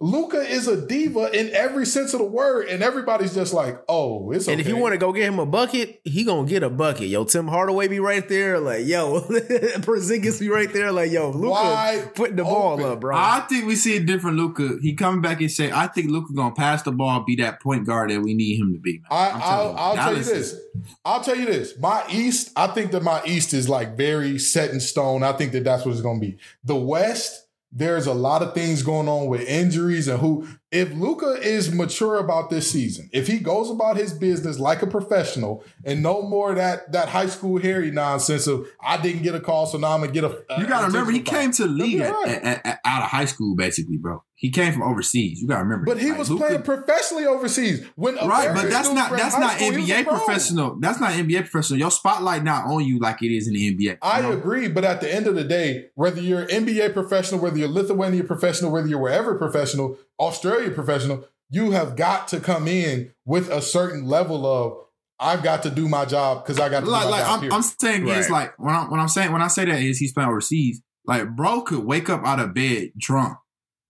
Luka 0.00 0.38
is 0.38 0.66
a 0.66 0.86
diva 0.86 1.30
in 1.38 1.54
every 1.54 1.86
sense 1.86 2.14
of 2.14 2.18
the 2.18 2.26
word, 2.26 2.66
and 2.68 2.82
everybody's 2.82 3.32
just 3.32 3.54
like, 3.54 3.80
"Oh, 3.88 4.32
it's." 4.32 4.48
And 4.48 4.60
if 4.60 4.66
you 4.66 4.76
want 4.76 4.92
to 4.92 4.98
go 4.98 5.12
get 5.12 5.28
him 5.28 5.38
a 5.38 5.46
bucket, 5.46 6.00
he 6.02 6.24
gonna 6.24 6.48
get 6.48 6.64
a 6.64 6.68
bucket. 6.68 7.06
Yo, 7.08 7.24
Tim 7.24 7.46
Hardaway 7.46 7.86
be 7.86 8.00
right 8.00 8.28
there, 8.28 8.58
like 8.58 8.86
yo, 8.86 9.20
Porzingis 9.20 10.40
be 10.40 10.48
right 10.48 10.72
there, 10.72 10.90
like 10.90 11.12
yo, 11.12 11.30
Luka 11.30 11.48
Wide 11.48 12.14
putting 12.16 12.36
the 12.36 12.42
ball 12.42 12.84
up, 12.84 13.00
bro. 13.00 13.16
I 13.16 13.40
think 13.48 13.66
we 13.66 13.76
see 13.76 13.96
a 13.96 14.00
different 14.00 14.36
Luka. 14.36 14.78
He 14.82 14.94
coming 14.94 15.22
back 15.22 15.40
and 15.40 15.50
say, 15.50 15.70
"I 15.70 15.86
think 15.86 16.10
Luka 16.10 16.32
gonna 16.34 16.54
pass 16.54 16.82
the 16.82 16.92
ball, 16.92 17.22
be 17.24 17.36
that 17.36 17.62
point 17.62 17.86
guard 17.86 18.10
that 18.10 18.20
we 18.20 18.34
need 18.34 18.58
him 18.58 18.72
to 18.74 18.80
be." 18.80 18.94
man. 18.98 19.06
I, 19.10 19.30
I'm 19.30 19.42
I'll, 19.42 19.70
you, 19.70 19.76
I'll 19.76 19.94
tell 19.96 20.16
you 20.16 20.24
this. 20.24 20.60
I'll 21.04 21.20
tell 21.20 21.36
you 21.36 21.46
this. 21.46 21.78
My 21.78 22.04
East, 22.10 22.50
I 22.56 22.66
think 22.68 22.92
that 22.92 23.02
my 23.02 23.22
East 23.24 23.54
is 23.54 23.68
like 23.68 23.96
very 23.96 24.38
set 24.38 24.70
in 24.70 24.80
stone. 24.80 25.22
I 25.22 25.32
think 25.32 25.52
that 25.52 25.64
that's 25.64 25.84
what 25.84 25.92
it's 25.92 26.00
going 26.00 26.20
to 26.20 26.26
be. 26.26 26.38
The 26.64 26.76
West, 26.76 27.43
there's 27.74 28.06
a 28.06 28.14
lot 28.14 28.40
of 28.40 28.54
things 28.54 28.82
going 28.82 29.08
on 29.08 29.26
with 29.26 29.42
injuries 29.48 30.06
and 30.08 30.20
who. 30.20 30.46
If 30.74 30.92
Luka 30.92 31.38
is 31.40 31.72
mature 31.72 32.18
about 32.18 32.50
this 32.50 32.68
season, 32.70 33.08
if 33.12 33.28
he 33.28 33.38
goes 33.38 33.70
about 33.70 33.96
his 33.96 34.12
business 34.12 34.58
like 34.58 34.82
a 34.82 34.86
professional 34.88 35.64
and 35.84 36.02
no 36.02 36.20
more 36.22 36.52
that 36.54 36.90
that 36.92 37.08
high 37.08 37.26
school 37.28 37.60
Harry 37.60 37.90
nonsense 37.92 38.46
of 38.48 38.66
I 38.82 39.00
didn't 39.00 39.22
get 39.22 39.34
a 39.36 39.40
call, 39.40 39.66
so 39.66 39.78
now 39.78 39.92
I'm 39.92 40.00
gonna 40.00 40.12
get 40.12 40.24
a. 40.24 40.42
You 40.58 40.66
gotta 40.66 40.88
remember, 40.88 41.12
he 41.12 41.20
came 41.20 41.52
to 41.52 41.62
the 41.62 41.68
league 41.68 42.00
at, 42.00 42.12
right. 42.12 42.28
at- 42.42 42.66
at- 42.66 42.80
out 42.84 43.02
of 43.04 43.08
high 43.08 43.24
school, 43.26 43.54
basically, 43.54 43.96
bro. 43.98 44.22
He 44.36 44.50
came 44.50 44.72
from 44.72 44.82
overseas. 44.82 45.40
You 45.40 45.46
gotta 45.48 45.62
remember, 45.62 45.86
But 45.86 45.98
he 46.02 46.10
Like, 46.10 46.18
was 46.18 46.30
Luka- 46.30 46.46
playing 46.46 46.62
professionally 46.62 47.24
overseas. 47.24 47.86
When 47.94 48.16
right. 48.16 48.52
But 48.52 48.68
that's 48.68 48.90
not 48.90 49.12
that's 49.16 49.38
not 49.38 49.52
school, 49.56 49.70
NBA 49.70 50.04
pro. 50.04 50.18
professional. 50.18 50.76
That's 50.80 51.00
not 51.00 51.12
NBA 51.12 51.48
professional. 51.48 51.78
Your 51.78 51.90
spotlight 51.92 52.42
not 52.42 52.66
on 52.66 52.84
you 52.84 52.98
like 52.98 53.22
it 53.22 53.32
is 53.34 53.46
in 53.46 53.54
the 53.54 53.68
NBA. 53.74 53.98
I 54.02 54.20
know? 54.22 54.32
agree, 54.32 54.68
but 54.68 54.84
at 54.84 55.00
the 55.00 55.14
end 55.14 55.28
of 55.28 55.34
the 55.36 55.44
day, 55.44 55.86
whether 55.94 56.20
you're 56.20 56.46
NBA 56.46 56.92
professional, 56.92 57.40
whether 57.40 57.56
you're 57.56 57.68
Lithuania 57.68 58.24
professional, 58.24 58.72
whether 58.72 58.88
you're 58.88 58.98
wherever 58.98 59.34
professional, 59.36 59.96
Australia 60.20 60.70
professional, 60.70 61.24
you 61.50 61.72
have 61.72 61.96
got 61.96 62.28
to 62.28 62.40
come 62.40 62.66
in 62.68 63.12
with 63.24 63.48
a 63.50 63.60
certain 63.62 64.04
level 64.06 64.46
of 64.46 64.78
I've 65.20 65.42
got 65.42 65.62
to 65.62 65.70
do 65.70 65.88
my 65.88 66.04
job 66.04 66.42
because 66.44 66.58
I 66.58 66.68
got 66.68 66.80
to 66.80 66.90
like, 66.90 67.04
do 67.04 67.10
my 67.10 67.16
like 67.18 67.26
job. 67.26 67.44
I'm. 67.44 67.52
I'm 67.52 67.62
saying 67.62 68.08
is 68.08 68.28
Right. 68.28 68.30
like 68.30 68.58
when 68.58 68.74
I'm 68.74 68.90
when 68.90 69.00
I'm 69.00 69.08
saying 69.08 69.32
when 69.32 69.42
I 69.42 69.48
say 69.48 69.64
that 69.64 69.80
is 69.80 69.98
he's 69.98 70.12
playing 70.12 70.28
overseas. 70.30 70.82
Like 71.06 71.28
bro 71.36 71.60
could 71.62 71.84
wake 71.84 72.08
up 72.10 72.24
out 72.24 72.40
of 72.40 72.54
bed 72.54 72.90
drunk, 72.98 73.36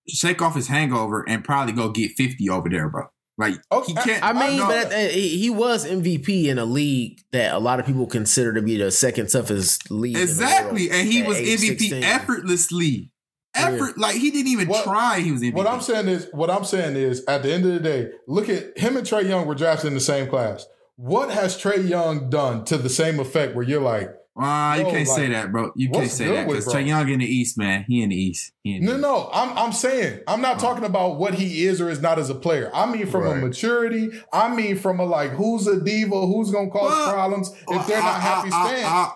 shake 0.09 0.43
off 0.43 0.55
his 0.55 0.69
hangover, 0.69 1.25
and 1.29 1.43
probably 1.45 1.73
go 1.73 1.89
get 1.91 2.13
fifty 2.13 2.49
over 2.51 2.69
there, 2.69 2.89
bro. 2.89 3.05
Like 3.39 3.55
Okay, 3.73 3.93
he 3.93 3.95
can't. 3.95 4.23
I 4.23 4.33
mean, 4.33 4.59
know 4.59 4.67
but 4.67 4.91
that. 4.91 5.11
uh, 5.11 5.13
he 5.13 5.39
he 5.39 5.51
was 5.51 5.87
MVP 5.87 6.45
in 6.47 6.59
a 6.59 6.65
league 6.65 7.21
that 7.33 7.55
a 7.55 7.59
lot 7.59 7.81
of 7.81 7.87
people 7.87 8.07
consider 8.07 8.53
to 8.53 8.63
be 8.63 8.77
the 8.77 8.91
second 8.91 9.29
toughest 9.29 9.91
league. 9.91 10.15
in 10.17 10.21
the 10.21 10.23
exactly, 10.23 10.89
world 10.89 11.01
and 11.01 11.09
he 11.09 11.23
was 11.23 11.39
MVP 11.39 11.59
16. 11.79 12.05
effortlessly. 12.05 13.11
Effort 13.55 13.99
like 13.99 14.17
he 14.17 14.31
didn't 14.31 14.49
even 14.49 14.69
What- 14.69 14.85
try. 14.85 15.21
He 15.21 15.31
was 15.33 15.43
MVP. 15.43 15.55
what 15.57 15.67
I'm 15.67 15.81
saying 15.81 16.09
is, 16.09 16.27
what 16.33 16.51
I'm 16.51 16.65
saying 16.65 16.97
is, 16.97 17.23
at 17.29 17.43
the 17.43 17.53
end 17.53 17.65
of 17.67 17.73
the 17.73 17.81
day, 17.81 18.09
look 18.27 18.49
at 18.49 18.77
him 18.79 18.97
and 18.97 19.07
Trae 19.07 19.29
Young 19.29 19.47
were 19.47 19.55
drafted 19.55 19.89
in 19.89 19.95
the 19.95 20.01
same 20.01 20.29
class. 20.29 20.67
What 20.97 21.31
has 21.31 21.57
Trae 21.61 21.89
Young 21.89 22.31
done 22.31 22.65
to 22.67 22.77
the 22.79 22.89
same 22.89 23.19
effect 23.21 23.55
where 23.55 23.65
you're 23.65 23.81
like, 23.83 24.11
Ah, 24.37 24.75
you 24.75 24.85
can't 24.87 25.07
say 25.07 25.29
that, 25.29 25.53
bro. 25.53 25.71
You 25.77 25.89
can't 25.91 26.11
say 26.11 26.27
that 26.27 26.49
because? 26.49 26.67
Trae 26.67 26.85
Young 26.85 27.09
in 27.09 27.21
the 27.21 27.25
East, 27.25 27.57
man. 27.57 27.85
He 27.87 28.03
in 28.03 28.09
the 28.09 28.17
East. 28.17 28.51
In 28.65 28.85
the 28.85 28.87
No, 28.87 28.95
East. 28.95 29.03
no, 29.03 29.31
I'm 29.33 29.57
I'm 29.57 29.73
saying 29.73 30.19
I'm 30.27 30.41
not 30.41 30.59
talking 30.59 30.85
about 30.85 31.19
what 31.21 31.35
he 31.35 31.65
is 31.67 31.81
or 31.81 31.89
is 31.89 32.03
not 32.03 32.19
as 32.19 32.31
a 32.31 32.35
player. 32.35 32.69
I 32.75 32.85
mean 32.91 33.07
from 33.07 33.25
a 33.29 33.37
maturity. 33.37 34.11
I 34.33 34.53
mean 34.53 34.77
from 34.77 34.99
a 34.99 35.05
like 35.05 35.31
who's 35.31 35.69
a 35.69 35.81
diva, 35.81 36.27
who's 36.27 36.51
gonna 36.51 36.69
cause 36.69 36.91
Well, 36.91 37.13
problems 37.13 37.53
if 37.69 37.79
uh, 37.79 37.83
they're 37.87 37.99
uh, 37.99 38.03
not 38.03 38.17
uh, 38.17 38.21
happy 38.21 38.51
stance. 38.51 38.85
I, 38.85 39.13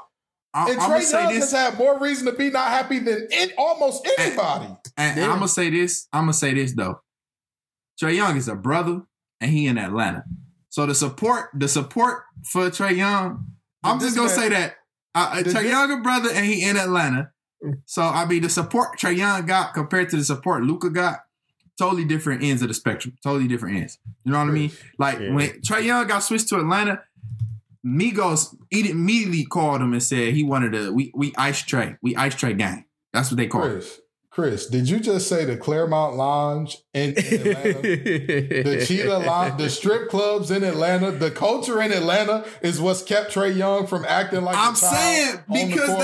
and 0.55 0.71
am 0.81 0.91
Trae 0.91 1.13
Young 1.13 1.35
has 1.35 1.53
had 1.53 1.79
more 1.79 1.99
reason 1.99 2.27
to 2.27 2.33
be 2.33 2.51
not 2.51 2.69
happy 2.71 2.99
than 2.99 3.29
in, 3.31 3.51
almost 3.59 4.09
anybody. 4.19 4.69
and 4.97 5.17
Yeah. 5.19 5.25
I'm 5.25 5.35
gonna 5.39 5.49
say 5.49 5.71
this. 5.71 6.09
I'm 6.13 6.23
gonna 6.23 6.33
say 6.33 6.55
this 6.55 6.73
though. 6.75 7.01
Trae 8.03 8.15
Young 8.17 8.37
is 8.37 8.49
a 8.49 8.55
brother, 8.55 9.03
and 9.41 9.51
he 9.51 9.67
in 9.67 9.79
Atlanta. 9.79 10.25
So 10.71 10.87
the 10.87 10.95
support, 10.95 11.51
the 11.55 11.69
support 11.69 12.23
for 12.45 12.71
Trae 12.71 12.97
Young, 12.97 13.47
I'm 13.85 13.99
just 14.01 14.17
gonna 14.17 14.29
man- 14.29 14.37
say 14.39 14.49
that 14.51 14.77
uh, 15.15 15.19
uh, 15.19 15.37
Trae 15.39 15.45
this- 15.45 15.65
Young 15.65 15.91
a 15.93 16.01
brother, 16.03 16.31
and 16.33 16.45
he 16.47 16.63
in 16.65 16.77
Atlanta. 16.77 17.31
So 17.87 18.03
I 18.03 18.25
mean, 18.27 18.43
the 18.43 18.49
support 18.49 18.99
Trae 18.99 19.17
Young 19.17 19.45
got 19.47 19.75
compared 19.75 20.11
to 20.11 20.17
the 20.17 20.25
support 20.25 20.63
Luka 20.63 20.91
got, 20.91 21.21
totally 21.77 22.05
different 22.05 22.43
ends 22.43 22.63
of 22.63 22.69
the 22.69 22.75
spectrum. 22.75 23.17
Totally 23.23 23.49
different 23.49 23.79
ends. 23.79 23.99
You 24.25 24.33
know 24.33 24.39
what 24.39 24.49
I 24.49 24.53
mean? 24.53 24.73
Like 24.99 25.19
Yeah. 25.21 25.33
when 25.33 25.49
Trae 25.61 25.85
Young 25.85 26.07
got 26.07 26.21
switched 26.25 26.49
to 26.51 26.57
Atlanta, 26.57 27.03
Migos 27.87 28.57
he 28.71 28.91
immediately 28.91 29.45
called 29.45 29.81
him 29.81 29.93
and 29.93 30.03
said 30.03 30.35
he 30.35 30.43
wanted 30.43 30.73
to 30.73 30.93
we 30.93 31.13
we 31.15 31.33
ice 31.37 31.63
tray 31.63 31.97
We 32.03 32.17
ice 32.17 32.35
tray 32.35 32.55
gang. 32.55 32.85
That's 33.13 33.31
what 33.31 33.37
they 33.39 33.47
call 33.47 33.65
it. 33.65 33.71
Chris, 33.71 34.01
Chris, 34.31 34.67
did 34.67 34.89
you 34.89 35.01
just 35.01 35.29
say 35.29 35.45
the 35.45 35.57
Clermont 35.57 36.15
Lounge 36.15 36.79
in, 36.95 37.11
in 37.15 37.17
Atlanta? 37.17 37.83
the 37.83 38.85
Cheetah 38.87 39.19
Lounge, 39.19 39.59
the 39.59 39.69
strip 39.69 40.09
clubs 40.11 40.53
in 40.53 40.63
Atlanta, 40.63 41.11
the 41.11 41.31
culture 41.33 41.83
in 41.83 41.91
Atlanta 41.93 42.45
is 42.63 42.81
what's 42.81 43.03
kept 43.03 43.35
Trae 43.35 43.57
Young 43.57 43.89
from 43.89 44.05
acting 44.07 44.43
like 44.43 44.57
I'm 44.57 44.77
child 44.77 44.95
saying 44.95 45.39
on 45.49 45.55
the 45.55 45.67
because 45.67 45.89
court. 45.89 46.01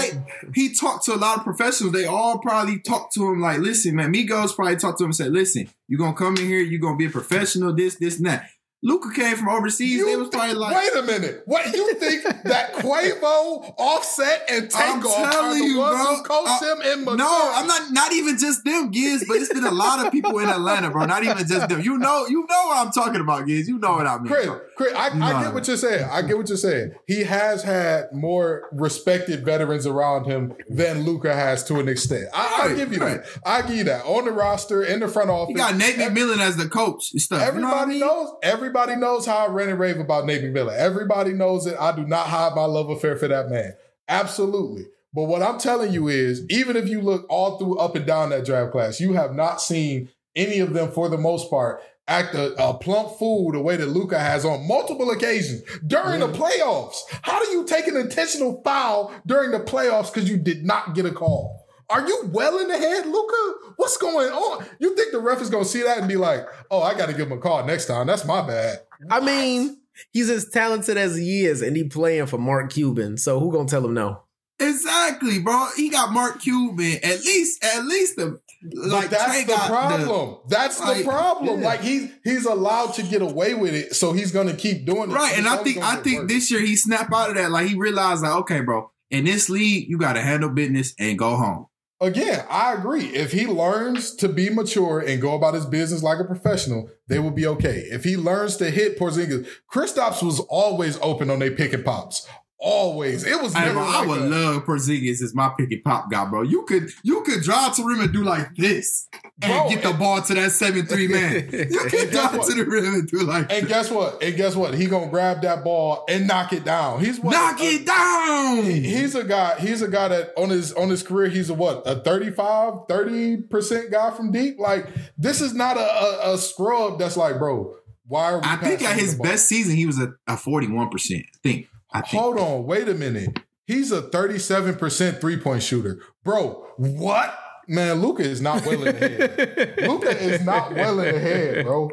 they 0.52 0.60
he 0.60 0.74
talked 0.74 1.04
to 1.04 1.14
a 1.14 1.16
lot 1.16 1.38
of 1.38 1.44
professionals. 1.44 1.92
They 1.92 2.06
all 2.06 2.38
probably 2.38 2.80
talked 2.80 3.14
to 3.14 3.30
him 3.30 3.40
like, 3.40 3.60
listen, 3.60 3.94
man. 3.94 4.12
Migos 4.12 4.56
probably 4.56 4.76
talked 4.76 4.98
to 4.98 5.04
him 5.04 5.10
and 5.10 5.16
said, 5.16 5.32
listen, 5.32 5.68
you're 5.86 5.98
gonna 6.00 6.14
come 6.14 6.36
in 6.36 6.46
here, 6.46 6.60
you're 6.60 6.80
gonna 6.80 6.96
be 6.96 7.06
a 7.06 7.10
professional, 7.10 7.72
this, 7.72 7.96
this, 7.96 8.16
and 8.16 8.26
that. 8.26 8.48
Luka 8.84 9.10
came 9.14 9.36
from 9.36 9.48
overseas. 9.48 9.90
You 9.90 10.04
they 10.06 10.16
was 10.16 10.28
probably 10.28 10.54
like, 10.54 10.76
wait 10.76 11.02
a 11.02 11.06
minute. 11.06 11.42
What 11.46 11.74
you 11.74 11.94
think 11.94 12.22
that 12.44 12.74
Quavo, 12.74 13.74
Offset, 13.78 14.44
and 14.50 14.70
Takeoff 14.70 15.34
are 15.34 15.54
the 15.54 15.64
you, 15.64 15.78
ones 15.78 15.96
bro. 15.96 16.14
who 16.16 16.22
coached 16.22 16.62
Uh, 16.62 16.74
him 16.76 16.82
in 16.82 16.98
Missouri? 17.04 17.16
No, 17.16 17.52
I'm 17.54 17.66
not. 17.66 17.90
Not 17.92 18.12
even 18.12 18.38
just 18.38 18.62
them, 18.64 18.90
Giz. 18.90 19.24
But 19.26 19.38
it's 19.38 19.52
been 19.52 19.64
a 19.64 19.70
lot 19.70 20.04
of 20.04 20.12
people 20.12 20.38
in 20.38 20.48
Atlanta, 20.48 20.90
bro. 20.90 21.06
Not 21.06 21.24
even 21.24 21.38
just 21.46 21.68
them. 21.68 21.80
You 21.80 21.96
know, 21.98 22.26
you 22.26 22.40
know 22.40 22.66
what 22.66 22.86
I'm 22.86 22.92
talking 22.92 23.20
about, 23.20 23.46
Giz. 23.46 23.68
You 23.68 23.78
know 23.78 23.92
what 23.92 24.06
I 24.06 24.18
mean. 24.18 24.26
Chris. 24.26 24.48
Chris, 24.76 24.92
I, 24.96 25.16
No. 25.16 25.24
I 25.26 25.42
get 25.44 25.54
what 25.54 25.66
you're 25.68 25.76
saying. 25.76 26.08
I 26.10 26.22
get 26.22 26.36
what 26.36 26.48
you're 26.48 26.58
saying. 26.58 26.94
He 27.06 27.22
has 27.24 27.62
had 27.62 28.12
more 28.12 28.68
respected 28.72 29.44
veterans 29.44 29.86
around 29.86 30.26
him 30.26 30.52
than 30.68 31.04
Luka 31.04 31.34
has 31.34 31.64
to 31.64 31.78
an 31.78 31.88
extent. 31.88 32.26
I, 32.34 32.64
I'll 32.68 32.76
give 32.76 32.92
you 32.92 32.98
that. 32.98 33.24
I 33.46 33.62
give 33.62 33.76
you 33.76 33.84
that. 33.84 34.04
On 34.04 34.24
the 34.24 34.32
roster, 34.32 34.82
in 34.82 35.00
the 35.00 35.08
front 35.08 35.30
office. 35.30 35.48
He 35.52 35.54
got 35.54 35.76
Nate 35.76 35.96
McMillan 35.96 36.38
as 36.38 36.56
the 36.56 36.68
coach 36.68 37.12
and 37.12 37.22
stuff. 37.22 37.54
You 37.54 37.60
know 37.60 37.68
what 37.68 37.76
I 37.76 37.82
Everybody 37.82 37.90
mean? 37.92 38.00
knows. 38.00 38.32
Everybody 38.42 38.73
knows 38.74 39.26
how 39.26 39.46
I 39.46 39.48
rant 39.48 39.70
and 39.70 39.78
rave 39.78 39.98
about 39.98 40.26
Nate 40.26 40.42
McMillan. 40.42 40.76
Everybody 40.76 41.32
knows 41.32 41.66
it. 41.66 41.76
I 41.78 41.94
do 41.94 42.04
not 42.04 42.26
hide 42.26 42.54
my 42.54 42.64
love 42.64 42.90
affair 42.90 43.16
for 43.16 43.28
that 43.28 43.48
man. 43.48 43.74
Absolutely. 44.08 44.86
But 45.14 45.24
what 45.24 45.42
I'm 45.42 45.58
telling 45.58 45.92
you 45.92 46.08
is, 46.08 46.44
even 46.50 46.76
if 46.76 46.88
you 46.88 47.00
look 47.00 47.24
all 47.30 47.58
through 47.58 47.78
up 47.78 47.94
and 47.94 48.04
down 48.04 48.30
that 48.30 48.44
draft 48.44 48.72
class, 48.72 49.00
you 49.00 49.12
have 49.12 49.34
not 49.34 49.62
seen 49.62 50.10
any 50.34 50.58
of 50.58 50.72
them, 50.72 50.90
for 50.90 51.08
the 51.08 51.16
most 51.16 51.48
part, 51.48 51.80
act 52.08 52.34
a, 52.34 52.52
a 52.62 52.74
plump 52.74 53.16
fool 53.18 53.52
the 53.52 53.60
way 53.60 53.76
that 53.76 53.86
Luka 53.86 54.18
has 54.18 54.44
on 54.44 54.66
multiple 54.66 55.10
occasions 55.10 55.62
during 55.86 56.20
the 56.20 56.28
playoffs. 56.28 56.96
How 57.22 57.42
do 57.42 57.50
you 57.52 57.64
take 57.64 57.86
an 57.86 57.96
intentional 57.96 58.60
foul 58.62 59.12
during 59.24 59.52
the 59.52 59.60
playoffs 59.60 60.12
because 60.12 60.28
you 60.28 60.36
did 60.36 60.64
not 60.64 60.94
get 60.94 61.06
a 61.06 61.12
call? 61.12 61.63
Are 61.90 62.06
you 62.06 62.30
well 62.32 62.58
in 62.58 62.68
the 62.68 62.78
head, 62.78 63.06
Luka? 63.06 63.54
What's 63.76 63.96
going 63.96 64.30
on? 64.30 64.64
You 64.78 64.94
think 64.96 65.12
the 65.12 65.18
ref 65.20 65.40
is 65.42 65.50
gonna 65.50 65.64
see 65.64 65.82
that 65.82 65.98
and 65.98 66.08
be 66.08 66.16
like, 66.16 66.46
"Oh, 66.70 66.82
I 66.82 66.94
got 66.96 67.06
to 67.06 67.12
give 67.12 67.26
him 67.30 67.38
a 67.38 67.40
call 67.40 67.64
next 67.66 67.86
time. 67.86 68.06
That's 68.06 68.24
my 68.24 68.46
bad." 68.46 68.80
I 69.10 69.20
mean, 69.20 69.78
he's 70.12 70.30
as 70.30 70.48
talented 70.50 70.96
as 70.96 71.16
he 71.16 71.44
is, 71.44 71.60
and 71.62 71.76
he 71.76 71.84
playing 71.84 72.26
for 72.26 72.38
Mark 72.38 72.72
Cuban. 72.72 73.18
So 73.18 73.38
who 73.40 73.52
gonna 73.52 73.68
tell 73.68 73.84
him 73.84 73.94
no? 73.94 74.22
Exactly, 74.60 75.40
bro. 75.40 75.66
He 75.76 75.90
got 75.90 76.12
Mark 76.12 76.40
Cuban. 76.40 76.98
At 77.02 77.20
least, 77.24 77.62
at 77.64 77.84
least 77.84 78.16
the 78.16 78.40
like 78.72 79.10
But 79.10 79.18
that's 79.18 79.32
Trae 79.36 79.46
the 79.46 79.52
got 79.52 79.68
problem. 79.68 80.36
that's 80.48 80.80
the 80.80 80.86
like, 80.86 81.04
problem. 81.04 81.60
yeah. 81.60 81.66
Like 81.66 81.80
he's 81.82 82.10
he's 82.24 82.46
allowed 82.46 82.94
to 82.94 83.02
get 83.02 83.20
away 83.20 83.52
with 83.54 83.74
it, 83.74 83.94
so 83.94 84.12
he's 84.12 84.32
gonna 84.32 84.54
keep 84.54 84.86
doing 84.86 85.10
it. 85.10 85.14
right. 85.14 85.36
And 85.36 85.46
I 85.46 85.56
think 85.58 85.78
I 85.78 85.96
think 85.96 86.20
worse. 86.22 86.28
this 86.30 86.50
year 86.50 86.60
he 86.60 86.76
snapped 86.76 87.12
out 87.12 87.30
of 87.30 87.36
that. 87.36 87.50
Like 87.50 87.66
he 87.66 87.74
realized, 87.74 88.22
like, 88.22 88.32
okay, 88.42 88.60
bro, 88.60 88.90
in 89.10 89.24
this 89.26 89.50
league, 89.50 89.88
you 89.88 89.98
got 89.98 90.14
to 90.14 90.22
handle 90.22 90.48
business 90.50 90.94
and 90.98 91.18
go 91.18 91.36
home. 91.36 91.66
Again, 92.00 92.44
I 92.50 92.74
agree. 92.74 93.04
If 93.06 93.32
he 93.32 93.46
learns 93.46 94.14
to 94.16 94.28
be 94.28 94.50
mature 94.50 94.98
and 94.98 95.22
go 95.22 95.34
about 95.34 95.54
his 95.54 95.64
business 95.64 96.02
like 96.02 96.18
a 96.18 96.24
professional, 96.24 96.90
they 97.08 97.18
will 97.18 97.30
be 97.30 97.46
okay. 97.46 97.84
If 97.90 98.04
he 98.04 98.16
learns 98.16 98.56
to 98.56 98.70
hit 98.70 98.98
Porzingis, 98.98 99.46
Kristaps 99.72 100.22
was 100.22 100.40
always 100.40 100.98
open 101.00 101.30
on 101.30 101.38
their 101.38 101.52
pick 101.52 101.72
and 101.72 101.84
pops. 101.84 102.26
Always. 102.66 103.24
It 103.24 103.42
was 103.42 103.52
Hey, 103.52 103.66
never 103.66 103.74
bro, 103.74 103.82
I 103.86 104.06
would 104.06 104.22
a- 104.22 104.24
love 104.24 104.64
Porzingis 104.64 105.22
as 105.22 105.34
my 105.34 105.50
pick 105.56 105.70
and 105.70 105.84
pop 105.84 106.10
guy, 106.10 106.24
bro. 106.24 106.40
You 106.42 106.62
could 106.64 106.88
you 107.02 107.22
could 107.22 107.42
drive 107.42 107.74
to 107.76 107.82
the 107.82 107.88
rim 107.88 108.00
and 108.00 108.10
do 108.12 108.24
like 108.24 108.56
this 108.56 109.06
and 109.42 109.52
Bro, 109.52 109.68
get 109.68 109.82
the 109.82 109.90
and- 109.90 109.98
ball 109.98 110.22
to 110.22 110.32
that 110.34 110.50
seven 110.52 110.86
three 110.86 111.06
man. 111.16 111.48
You 111.52 111.80
can 111.90 112.08
drive 112.10 112.38
what? 112.38 112.46
to 112.48 112.54
the 112.54 112.64
rim 112.64 112.94
and 112.94 113.06
do 113.06 113.18
like 113.18 113.52
And 113.52 113.68
guess 113.68 113.90
what? 113.90 114.22
And 114.22 114.34
guess 114.34 114.56
what? 114.56 114.72
He 114.72 114.86
gonna 114.86 115.10
grab 115.10 115.42
that 115.42 115.62
ball 115.62 116.04
and 116.08 116.26
knock 116.26 116.54
it 116.54 116.64
down. 116.64 117.04
He's 117.04 117.20
what, 117.20 117.32
knock 117.32 117.60
a- 117.60 117.64
it 117.64 117.86
down. 117.86 118.64
He- 118.64 118.80
He's 118.80 119.14
a 119.14 119.24
guy. 119.24 119.60
He's 119.60 119.82
a 119.82 119.88
guy 119.88 120.08
that 120.08 120.32
on 120.38 120.48
his 120.48 120.72
on 120.72 120.88
his 120.88 121.02
career, 121.02 121.28
he's 121.28 121.50
a 121.50 121.54
what 121.54 121.82
a 121.84 122.00
35, 122.00 122.86
30 122.88 123.36
percent 123.42 123.90
guy 123.90 124.10
from 124.12 124.32
deep. 124.32 124.58
Like 124.58 124.86
this 125.18 125.42
is 125.42 125.52
not 125.52 125.76
a, 125.76 125.80
a, 125.80 126.34
a 126.34 126.38
scrub. 126.38 126.98
That's 126.98 127.16
like, 127.18 127.38
bro, 127.38 127.76
why 128.06 128.32
are 128.32 128.38
we? 128.38 128.44
I 128.46 128.56
think 128.56 128.82
at 128.82 128.98
his 128.98 129.16
best 129.16 129.48
season, 129.48 129.76
he 129.76 129.84
was 129.84 129.98
a, 129.98 130.14
a 130.26 130.36
41%. 130.36 130.88
I. 131.12 131.18
I 131.18 131.22
think. 131.42 131.68
Hold 131.94 132.38
on, 132.38 132.66
wait 132.66 132.88
a 132.88 132.94
minute. 132.94 133.38
He's 133.66 133.92
a 133.92 134.02
thirty-seven 134.02 134.76
percent 134.76 135.20
three-point 135.20 135.62
shooter, 135.62 136.02
bro. 136.22 136.66
What? 136.76 137.38
Man, 137.66 138.02
Luka 138.02 138.22
is 138.22 138.40
not 138.42 138.64
well 138.66 138.84
in 138.84 138.94
the 138.94 139.08
head. 139.08 139.74
Luka 139.88 140.22
is 140.22 140.44
not 140.44 140.74
well 140.74 141.00
in 141.00 141.14
the 141.14 141.20
head, 141.20 141.64
bro. 141.64 141.90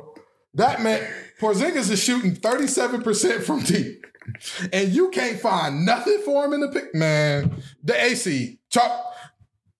That 0.56 0.82
man, 0.82 1.08
Porzingis 1.40 1.90
is 1.90 2.04
shooting 2.04 2.36
37% 2.36 3.44
from 3.44 3.62
deep. 3.62 4.06
And 4.74 4.90
you 4.90 5.10
can't 5.10 5.40
find 5.40 5.86
nothing 5.86 6.22
for 6.26 6.46
him 6.46 6.54
in 6.54 6.62
the 6.62 6.68
pick. 6.68 6.94
Man, 6.94 7.62
the 7.84 8.00
AC, 8.04 8.60
chop. 8.70 9.16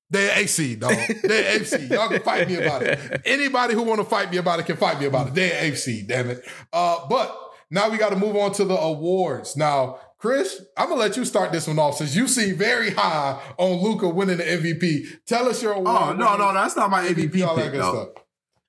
They're 0.10 0.38
AC, 0.38 0.76
dog. 0.76 0.96
They're 1.24 1.60
AC. 1.62 1.88
Y'all 1.88 2.10
can 2.10 2.22
fight 2.22 2.48
me 2.48 2.56
about 2.56 2.84
it. 2.84 3.22
Anybody 3.26 3.74
who 3.74 3.84
want 3.84 4.00
to 4.00 4.06
fight 4.06 4.32
me 4.32 4.38
about 4.38 4.60
it 4.60 4.66
can 4.66 4.78
fight 4.78 5.00
me 5.00 5.06
about 5.06 5.28
it. 5.28 5.36
They're 5.36 5.64
AC, 5.64 6.04
damn 6.04 6.30
it. 6.30 6.44
Uh, 6.74 7.06
but 7.08 7.38
now 7.70 7.90
we 7.90 7.98
got 7.98 8.10
to 8.10 8.18
move 8.18 8.36
on 8.36 8.52
to 8.54 8.66
the 8.66 8.78
awards. 8.78 9.56
Now, 9.56 10.00
Chris, 10.22 10.64
I'm 10.78 10.90
gonna 10.90 11.02
let 11.02 11.18
you 11.18 11.26
start 11.26 11.52
this 11.52 11.68
one 11.68 11.80
off 11.80 11.98
since 11.98 12.16
you 12.16 12.28
seem 12.28 12.56
very 12.56 12.92
high 12.92 13.42
on 13.58 13.82
Luka 13.82 14.08
winning 14.08 14.38
the 14.38 14.44
MVP. 14.44 15.08
Tell 15.26 15.50
us 15.50 15.64
your 15.64 15.74
oh, 15.74 15.80
award. 15.80 15.98
Oh, 15.98 16.14
no, 16.14 16.38
no, 16.38 16.54
that's 16.54 16.76
not 16.76 16.92
my 16.92 17.04
MVP 17.08 17.44
all 17.44 17.56
that 17.56 17.64
pick, 17.64 17.72
good 17.72 17.82
though. 17.82 18.12
stuff. 18.14 18.26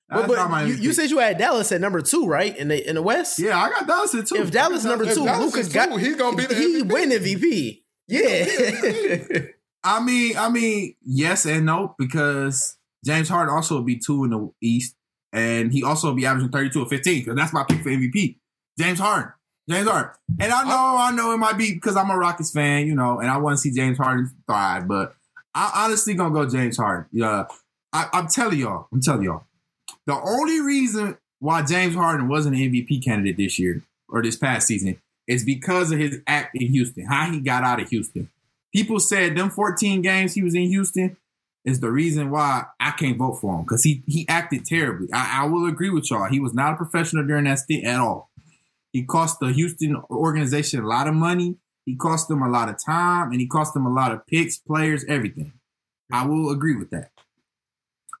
But, 0.09 0.27
but 0.27 0.67
you, 0.67 0.73
you 0.73 0.93
said 0.93 1.11
you 1.11 1.19
had 1.19 1.37
Dallas 1.37 1.71
at 1.71 1.79
number 1.79 2.01
two, 2.01 2.25
right? 2.25 2.57
In 2.57 2.69
the 2.69 2.89
in 2.89 2.95
the 2.95 3.03
West. 3.03 3.37
Yeah, 3.37 3.61
I 3.61 3.69
got 3.69 3.85
Dallas 3.85 4.15
at 4.15 4.25
two. 4.25 4.37
If 4.37 4.49
Dallas 4.49 4.83
number 4.83 5.05
If 5.05 5.13
two, 5.13 5.25
Dallas 5.25 5.45
Luka 5.45 5.59
is 5.59 5.71
got 5.71 5.89
two, 5.89 5.97
he's 5.97 6.15
gonna 6.15 6.35
be 6.35 6.47
the 6.47 6.55
he 6.55 6.81
MVP. 6.81 6.91
win 6.91 7.09
MVP. 7.11 7.83
Yeah. 8.07 9.39
I 9.83 10.03
mean, 10.03 10.35
I 10.35 10.49
mean, 10.49 10.95
yes 11.03 11.45
and 11.45 11.67
no, 11.67 11.93
because 11.99 12.77
James 13.05 13.29
Harden 13.29 13.53
also 13.53 13.75
would 13.77 13.85
be 13.85 13.99
two 13.99 14.23
in 14.23 14.31
the 14.31 14.51
East, 14.59 14.95
and 15.31 15.71
he 15.71 15.83
also 15.83 16.07
would 16.07 16.17
be 16.17 16.25
averaging 16.25 16.49
32 16.49 16.81
or 16.81 16.89
15, 16.89 17.19
because 17.19 17.35
that's 17.35 17.53
my 17.53 17.63
pick 17.63 17.83
for 17.83 17.89
MVP. 17.89 18.39
James 18.79 18.99
Harden. 18.99 19.33
James 19.69 19.87
Harden. 19.87 20.11
And 20.39 20.51
I 20.51 20.63
know, 20.63 20.97
I 20.99 21.11
know 21.11 21.33
it 21.33 21.37
might 21.37 21.57
be 21.57 21.73
because 21.73 21.95
I'm 21.95 22.09
a 22.09 22.17
Rockets 22.17 22.51
fan, 22.51 22.87
you 22.87 22.95
know, 22.95 23.19
and 23.19 23.29
I 23.29 23.37
want 23.37 23.57
to 23.57 23.61
see 23.61 23.71
James 23.71 23.97
Harden 23.97 24.29
thrive, 24.45 24.87
but 24.87 25.15
I 25.55 25.71
honestly 25.85 26.13
gonna 26.13 26.33
go 26.33 26.49
James 26.49 26.77
Harden. 26.77 27.05
Yeah. 27.11 27.45
I, 27.93 28.09
I'm 28.11 28.27
telling 28.27 28.59
y'all, 28.59 28.87
I'm 28.91 29.01
telling 29.01 29.23
y'all. 29.23 29.43
The 30.05 30.19
only 30.19 30.59
reason 30.59 31.17
why 31.39 31.61
James 31.61 31.95
Harden 31.95 32.27
wasn't 32.27 32.55
an 32.55 32.61
MVP 32.61 33.03
candidate 33.03 33.37
this 33.37 33.59
year 33.59 33.83
or 34.09 34.21
this 34.21 34.35
past 34.35 34.67
season 34.67 34.99
is 35.27 35.45
because 35.45 35.91
of 35.91 35.99
his 35.99 36.19
act 36.27 36.55
in 36.55 36.71
Houston, 36.71 37.05
how 37.05 37.31
he 37.31 37.39
got 37.39 37.63
out 37.63 37.81
of 37.81 37.89
Houston. 37.89 38.29
People 38.73 38.99
said 38.99 39.37
them 39.37 39.49
14 39.49 40.01
games 40.01 40.33
he 40.33 40.43
was 40.43 40.55
in 40.55 40.63
Houston 40.63 41.15
is 41.63 41.79
the 41.79 41.91
reason 41.91 42.29
why 42.29 42.65
I 42.79 42.91
can't 42.91 43.17
vote 43.17 43.35
for 43.35 43.55
him 43.55 43.61
because 43.61 43.83
he 43.83 44.03
he 44.07 44.27
acted 44.27 44.65
terribly. 44.65 45.07
I, 45.13 45.43
I 45.43 45.45
will 45.45 45.67
agree 45.67 45.89
with 45.89 46.09
y'all. 46.09 46.27
He 46.27 46.39
was 46.39 46.53
not 46.53 46.73
a 46.73 46.77
professional 46.77 47.25
during 47.25 47.45
that 47.45 47.59
stint 47.59 47.85
at 47.85 47.99
all. 47.99 48.29
He 48.93 49.03
cost 49.03 49.39
the 49.41 49.51
Houston 49.51 49.97
organization 50.09 50.81
a 50.81 50.87
lot 50.87 51.07
of 51.07 51.13
money. 51.13 51.57
He 51.85 51.95
cost 51.95 52.29
them 52.29 52.41
a 52.41 52.49
lot 52.49 52.69
of 52.69 52.77
time, 52.83 53.31
and 53.31 53.41
he 53.41 53.47
cost 53.47 53.73
them 53.73 53.85
a 53.85 53.93
lot 53.93 54.13
of 54.13 54.25
picks, 54.25 54.57
players, 54.57 55.03
everything. 55.09 55.51
I 56.11 56.25
will 56.25 56.51
agree 56.51 56.75
with 56.75 56.91
that. 56.91 57.11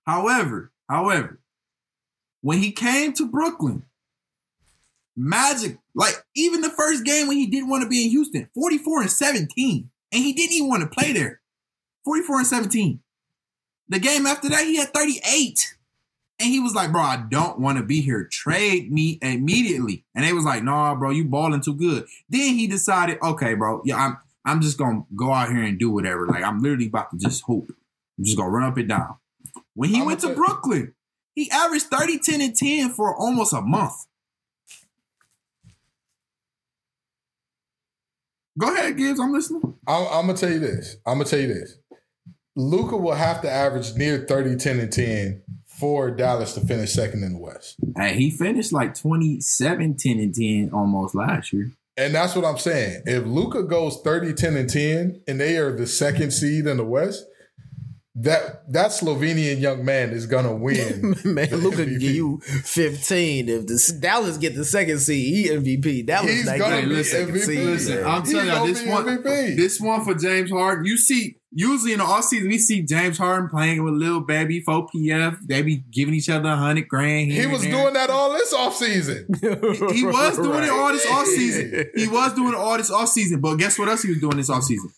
However, 0.05 0.73
however, 0.89 1.39
when 2.41 2.57
he 2.57 2.73
came 2.73 3.13
to 3.13 3.29
Brooklyn, 3.29 3.85
Magic, 5.15 5.77
like 5.93 6.15
even 6.35 6.61
the 6.61 6.71
first 6.71 7.05
game 7.05 7.27
when 7.27 7.37
he 7.37 7.45
didn't 7.45 7.69
want 7.69 7.83
to 7.83 7.89
be 7.89 8.05
in 8.05 8.09
Houston, 8.09 8.49
44 8.55 9.01
and 9.01 9.11
17. 9.11 9.89
And 10.11 10.23
he 10.23 10.33
didn't 10.33 10.53
even 10.53 10.69
want 10.69 10.81
to 10.81 10.89
play 10.89 11.13
there. 11.13 11.41
44 12.05 12.37
and 12.39 12.47
17. 12.47 12.99
The 13.89 13.99
game 13.99 14.25
after 14.25 14.49
that, 14.49 14.65
he 14.65 14.77
had 14.77 14.93
38. 14.93 15.75
And 16.43 16.51
he 16.51 16.59
was 16.59 16.75
like, 16.75 16.91
bro, 16.91 17.01
I 17.01 17.23
don't 17.29 17.59
want 17.59 17.77
to 17.77 17.85
be 17.85 18.01
here. 18.01 18.27
Trade 18.29 18.91
me 18.91 19.17
immediately. 19.21 20.03
And 20.13 20.25
they 20.25 20.33
was 20.33 20.43
like, 20.43 20.61
nah, 20.61 20.93
bro, 20.93 21.09
you 21.11 21.23
balling 21.23 21.61
too 21.61 21.73
good. 21.73 22.05
Then 22.27 22.55
he 22.55 22.67
decided, 22.67 23.17
okay, 23.23 23.53
bro, 23.53 23.81
yeah, 23.85 23.95
I'm 23.95 24.17
I'm 24.43 24.59
just 24.59 24.77
gonna 24.77 25.05
go 25.15 25.31
out 25.31 25.47
here 25.47 25.63
and 25.63 25.79
do 25.79 25.89
whatever. 25.89 26.27
Like 26.27 26.43
I'm 26.43 26.59
literally 26.59 26.87
about 26.87 27.11
to 27.11 27.17
just 27.17 27.45
hoop. 27.47 27.73
I'm 28.17 28.25
just 28.25 28.37
gonna 28.37 28.49
run 28.49 28.69
up 28.69 28.75
and 28.75 28.89
down. 28.89 29.15
When 29.73 29.89
he 29.89 29.95
I'ma 29.97 30.05
went 30.07 30.19
to 30.19 30.27
tell- 30.27 30.35
Brooklyn, 30.35 30.93
he 31.33 31.49
averaged 31.49 31.85
30, 31.85 32.19
10, 32.19 32.41
and 32.41 32.55
10 32.55 32.89
for 32.89 33.15
almost 33.15 33.53
a 33.53 33.61
month. 33.61 33.93
Go 38.57 38.73
ahead, 38.73 38.97
Gibbs. 38.97 39.19
I'm 39.19 39.31
listening. 39.31 39.61
I'm, 39.87 40.07
I'm 40.07 40.27
gonna 40.27 40.33
tell 40.35 40.51
you 40.51 40.59
this. 40.59 40.97
I'm 41.07 41.19
gonna 41.19 41.25
tell 41.29 41.39
you 41.39 41.47
this. 41.47 41.77
Luka 42.55 42.97
will 42.97 43.15
have 43.15 43.41
to 43.43 43.49
average 43.49 43.95
near 43.95 44.25
30, 44.27 44.57
10, 44.57 44.79
and 44.81 44.91
10 44.91 45.41
for 45.83 46.11
Dallas 46.11 46.53
to 46.53 46.61
finish 46.61 46.93
second 46.93 47.25
in 47.25 47.33
the 47.33 47.39
West. 47.39 47.75
Hey, 47.97 48.15
he 48.15 48.31
finished 48.31 48.71
like 48.71 48.97
27, 48.97 49.97
10, 49.97 50.17
and 50.17 50.33
10 50.33 50.69
almost 50.71 51.13
last 51.13 51.51
year. 51.51 51.71
And 51.97 52.15
that's 52.15 52.37
what 52.37 52.45
I'm 52.45 52.57
saying. 52.57 53.03
If 53.05 53.25
Luka 53.25 53.63
goes 53.63 53.99
30, 54.01 54.33
10, 54.33 54.55
and 54.55 54.69
10, 54.69 55.21
and 55.27 55.41
they 55.41 55.57
are 55.57 55.75
the 55.75 55.85
second 55.85 56.31
seed 56.31 56.67
in 56.67 56.77
the 56.77 56.85
West, 56.85 57.25
that 58.15 58.71
that 58.71 58.91
Slovenian 58.91 59.59
young 59.59 59.83
man 59.83 60.11
is 60.11 60.25
gonna 60.27 60.53
win. 60.55 61.15
Man, 61.25 61.49
the 61.49 61.57
Luka 61.57 61.85
give 61.85 62.01
you 62.01 62.39
15. 62.41 63.49
If 63.49 63.65
the 63.67 63.97
Dallas 63.99 64.37
get 64.37 64.55
the 64.55 64.65
second 64.65 64.99
seed, 64.99 65.33
he 65.35 65.49
MVP. 65.49 66.05
Dallas 66.05 66.29
He's 66.31 66.45
not 66.45 66.59
gonna 66.59 66.75
getting 66.75 66.89
be 66.89 66.95
the 66.95 67.03
second 67.03 67.35
MVP. 67.35 67.41
seed. 67.45 67.59
Listen, 67.59 67.95
man. 67.95 68.05
I'm 68.05 68.23
telling 68.23 68.47
y'all, 68.47 68.65
this 68.67 68.85
one, 68.85 69.05
MVP. 69.05 69.55
this 69.57 69.79
one 69.81 70.03
for 70.05 70.13
James 70.13 70.51
Harden. 70.51 70.85
You 70.85 70.95
see, 70.97 71.37
usually 71.51 71.93
in 71.93 71.99
the 71.99 72.05
offseason, 72.05 72.47
we 72.49 72.59
see 72.59 72.83
James 72.83 73.17
Harden 73.17 73.49
playing 73.49 73.83
with 73.83 73.95
Lil 73.95 74.21
Baby, 74.21 74.61
4 74.61 74.87
PF. 74.95 75.37
They 75.47 75.61
be 75.63 75.83
giving 75.91 76.13
each 76.13 76.29
other 76.29 76.49
a 76.49 76.55
hundred 76.55 76.87
grand. 76.87 77.31
he 77.31 77.47
was 77.47 77.61
doing 77.63 77.93
that 77.93 78.11
all 78.11 78.31
this 78.33 78.53
offseason. 78.53 79.25
He 79.93 80.05
was 80.05 80.35
doing 80.37 80.63
it 80.63 80.69
all 80.69 80.91
this 80.91 81.05
Right. 81.05 81.25
offseason. 81.25 81.85
He 81.95 82.07
was 82.07 82.33
doing 82.33 82.49
it 82.53 82.55
all 82.59 82.77
this 82.77 82.91
offseason. 82.91 83.41
But 83.41 83.55
guess 83.55 83.77
what 83.79 83.89
else 83.89 84.03
he 84.03 84.09
was 84.09 84.19
doing 84.19 84.37
this 84.37 84.49
offseason? 84.49 84.91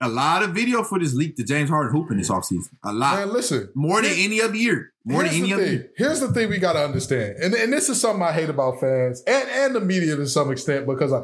A 0.00 0.08
lot 0.08 0.42
of 0.42 0.50
video 0.50 0.82
footage 0.82 1.14
leaked 1.14 1.38
to 1.38 1.44
James 1.44 1.70
Harden 1.70 1.90
hooping 1.92 2.18
this 2.18 2.28
offseason. 2.28 2.68
A 2.84 2.92
lot. 2.92 3.16
Man, 3.16 3.32
listen. 3.32 3.70
More 3.74 4.02
than 4.02 4.12
any 4.14 4.42
other 4.42 4.56
year. 4.56 4.92
More 5.04 5.22
than 5.22 5.32
any 5.32 5.48
the 5.48 5.54
other 5.54 5.64
thing. 5.64 5.72
year. 5.72 5.90
Here's 5.96 6.20
the 6.20 6.32
thing 6.32 6.50
we 6.50 6.58
gotta 6.58 6.84
understand, 6.84 7.36
and 7.42 7.54
and 7.54 7.72
this 7.72 7.88
is 7.88 8.00
something 8.00 8.22
I 8.22 8.32
hate 8.32 8.50
about 8.50 8.80
fans 8.80 9.22
and 9.26 9.48
and 9.48 9.74
the 9.74 9.80
media 9.80 10.16
to 10.16 10.26
some 10.26 10.50
extent 10.50 10.86
because 10.86 11.12
I, 11.12 11.22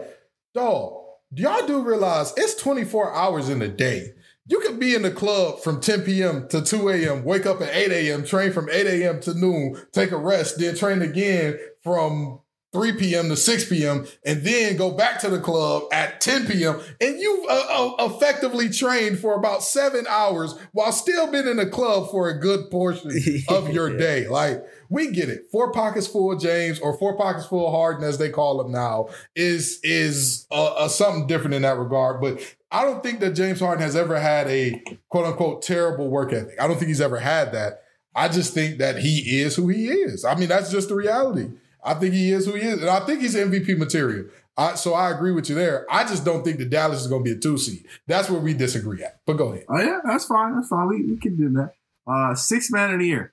dog, 0.55 1.03
do 1.35 1.43
y'all 1.43 1.67
do 1.67 1.83
realize 1.83 2.33
it's 2.37 2.55
24 2.55 3.15
hours 3.15 3.49
in 3.49 3.61
a 3.61 3.69
day. 3.69 4.13
You 4.47 4.61
could 4.61 4.81
be 4.81 4.95
in 4.95 5.03
the 5.03 5.11
club 5.11 5.61
from 5.61 5.81
10 5.81 6.03
p.m. 6.03 6.49
to 6.49 6.63
2 6.63 6.89
a.m., 6.89 7.25
wake 7.25 7.47
up 7.47 7.61
at 7.61 7.75
8 7.75 7.93
a.m., 7.93 8.25
train 8.25 8.53
from 8.53 8.69
8 8.69 8.87
a.m. 8.87 9.21
to 9.21 9.35
noon, 9.35 9.81
take 9.93 10.11
a 10.11 10.17
rest, 10.17 10.59
then 10.59 10.75
train 10.75 11.01
again 11.01 11.59
from 11.85 12.41
3 12.73 12.93
p.m. 12.95 13.29
to 13.29 13.37
6 13.37 13.69
p.m., 13.69 14.07
and 14.25 14.43
then 14.43 14.77
go 14.77 14.91
back 14.91 15.21
to 15.21 15.29
the 15.29 15.39
club 15.39 15.83
at 15.93 16.21
10 16.23 16.47
p.m. 16.47 16.81
And 17.01 17.19
you 17.19 17.47
uh, 17.49 17.95
uh, 17.99 18.07
effectively 18.07 18.71
trained 18.71 19.19
for 19.19 19.35
about 19.35 19.63
seven 19.63 20.07
hours 20.09 20.55
while 20.73 20.91
still 20.93 21.31
being 21.31 21.47
in 21.47 21.59
the 21.59 21.67
club 21.67 22.11
for 22.11 22.31
a 22.31 22.39
good 22.39 22.71
portion 22.71 23.11
of 23.49 23.69
your 23.69 23.97
day. 23.99 24.27
Like, 24.27 24.65
we 24.89 25.11
get 25.11 25.29
it. 25.29 25.47
Four 25.51 25.73
pockets 25.73 26.07
full 26.07 26.33
of 26.33 26.41
James 26.41 26.81
or 26.81 26.97
four 26.97 27.17
pockets 27.17 27.47
full 27.47 27.67
of 27.67 27.73
Harden, 27.73 28.05
as 28.05 28.17
they 28.19 28.31
call 28.31 28.61
him 28.65 28.73
now, 28.73 29.09
is 29.37 29.79
is 29.83 30.47
uh, 30.51 30.75
uh, 30.75 30.89
something 30.89 31.27
different 31.27 31.55
in 31.55 31.63
that 31.63 31.79
regard. 31.79 32.21
But 32.21 32.41
I 32.71 32.85
don't 32.85 33.03
think 33.03 33.21
that 33.21 33.33
James 33.33 33.61
Harden 33.61 33.83
has 33.83 33.97
ever 33.97 34.19
had 34.19 34.49
a 34.49 34.83
quote 35.11 35.27
unquote 35.27 35.63
terrible 35.63 36.09
work 36.09 36.33
ethic. 36.33 36.61
I 36.61 36.67
don't 36.67 36.77
think 36.77 36.89
he's 36.89 37.01
ever 37.01 37.19
had 37.19 37.53
that. 37.53 37.83
I 38.15 38.29
just 38.29 38.53
think 38.53 38.79
that 38.79 38.99
he 38.99 39.41
is 39.41 39.57
who 39.57 39.69
he 39.69 39.89
is. 39.89 40.25
I 40.25 40.35
mean, 40.35 40.49
that's 40.49 40.71
just 40.71 40.89
the 40.89 40.95
reality. 40.95 41.49
I 41.85 41.95
think 41.95 42.15
he 42.15 42.33
is 42.33 42.47
who 42.47 42.53
he 42.55 42.63
is, 42.63 42.81
and 42.81 42.91
I 42.91 43.01
think 43.01 43.21
he's 43.23 43.35
MVP 43.35 43.77
material. 43.77 44.27
I, 44.57 44.75
so 44.75 44.93
I 44.95 45.11
agree 45.11 45.33
with 45.33 45.49
you 45.49 45.55
there. 45.55 45.87
I 45.91 46.05
just 46.05 46.25
don't 46.25 46.45
think 46.45 46.59
the 46.59 46.67
Dallas 46.67 47.01
is 47.01 47.07
going 47.07 47.25
to 47.25 47.31
be 47.33 47.37
a 47.37 47.41
two 47.41 47.57
seed. 47.57 47.87
That's 48.07 48.29
where 48.29 48.41
we 48.41 48.53
disagree 48.55 49.03
at. 49.03 49.21
But 49.27 49.35
go 49.39 49.53
ahead. 49.53 49.65
Oh 49.69 49.81
yeah, 49.81 50.01
that's 50.05 50.27
fine. 50.27 50.55
That's 50.55 50.69
fine. 50.69 50.89
We, 50.89 51.07
we 51.07 51.17
can 51.17 51.37
do 51.37 51.49
that. 51.51 51.75
Uh, 52.07 52.35
six 52.35 52.71
man 52.71 52.93
of 52.93 53.01
the 53.01 53.07
year. 53.07 53.33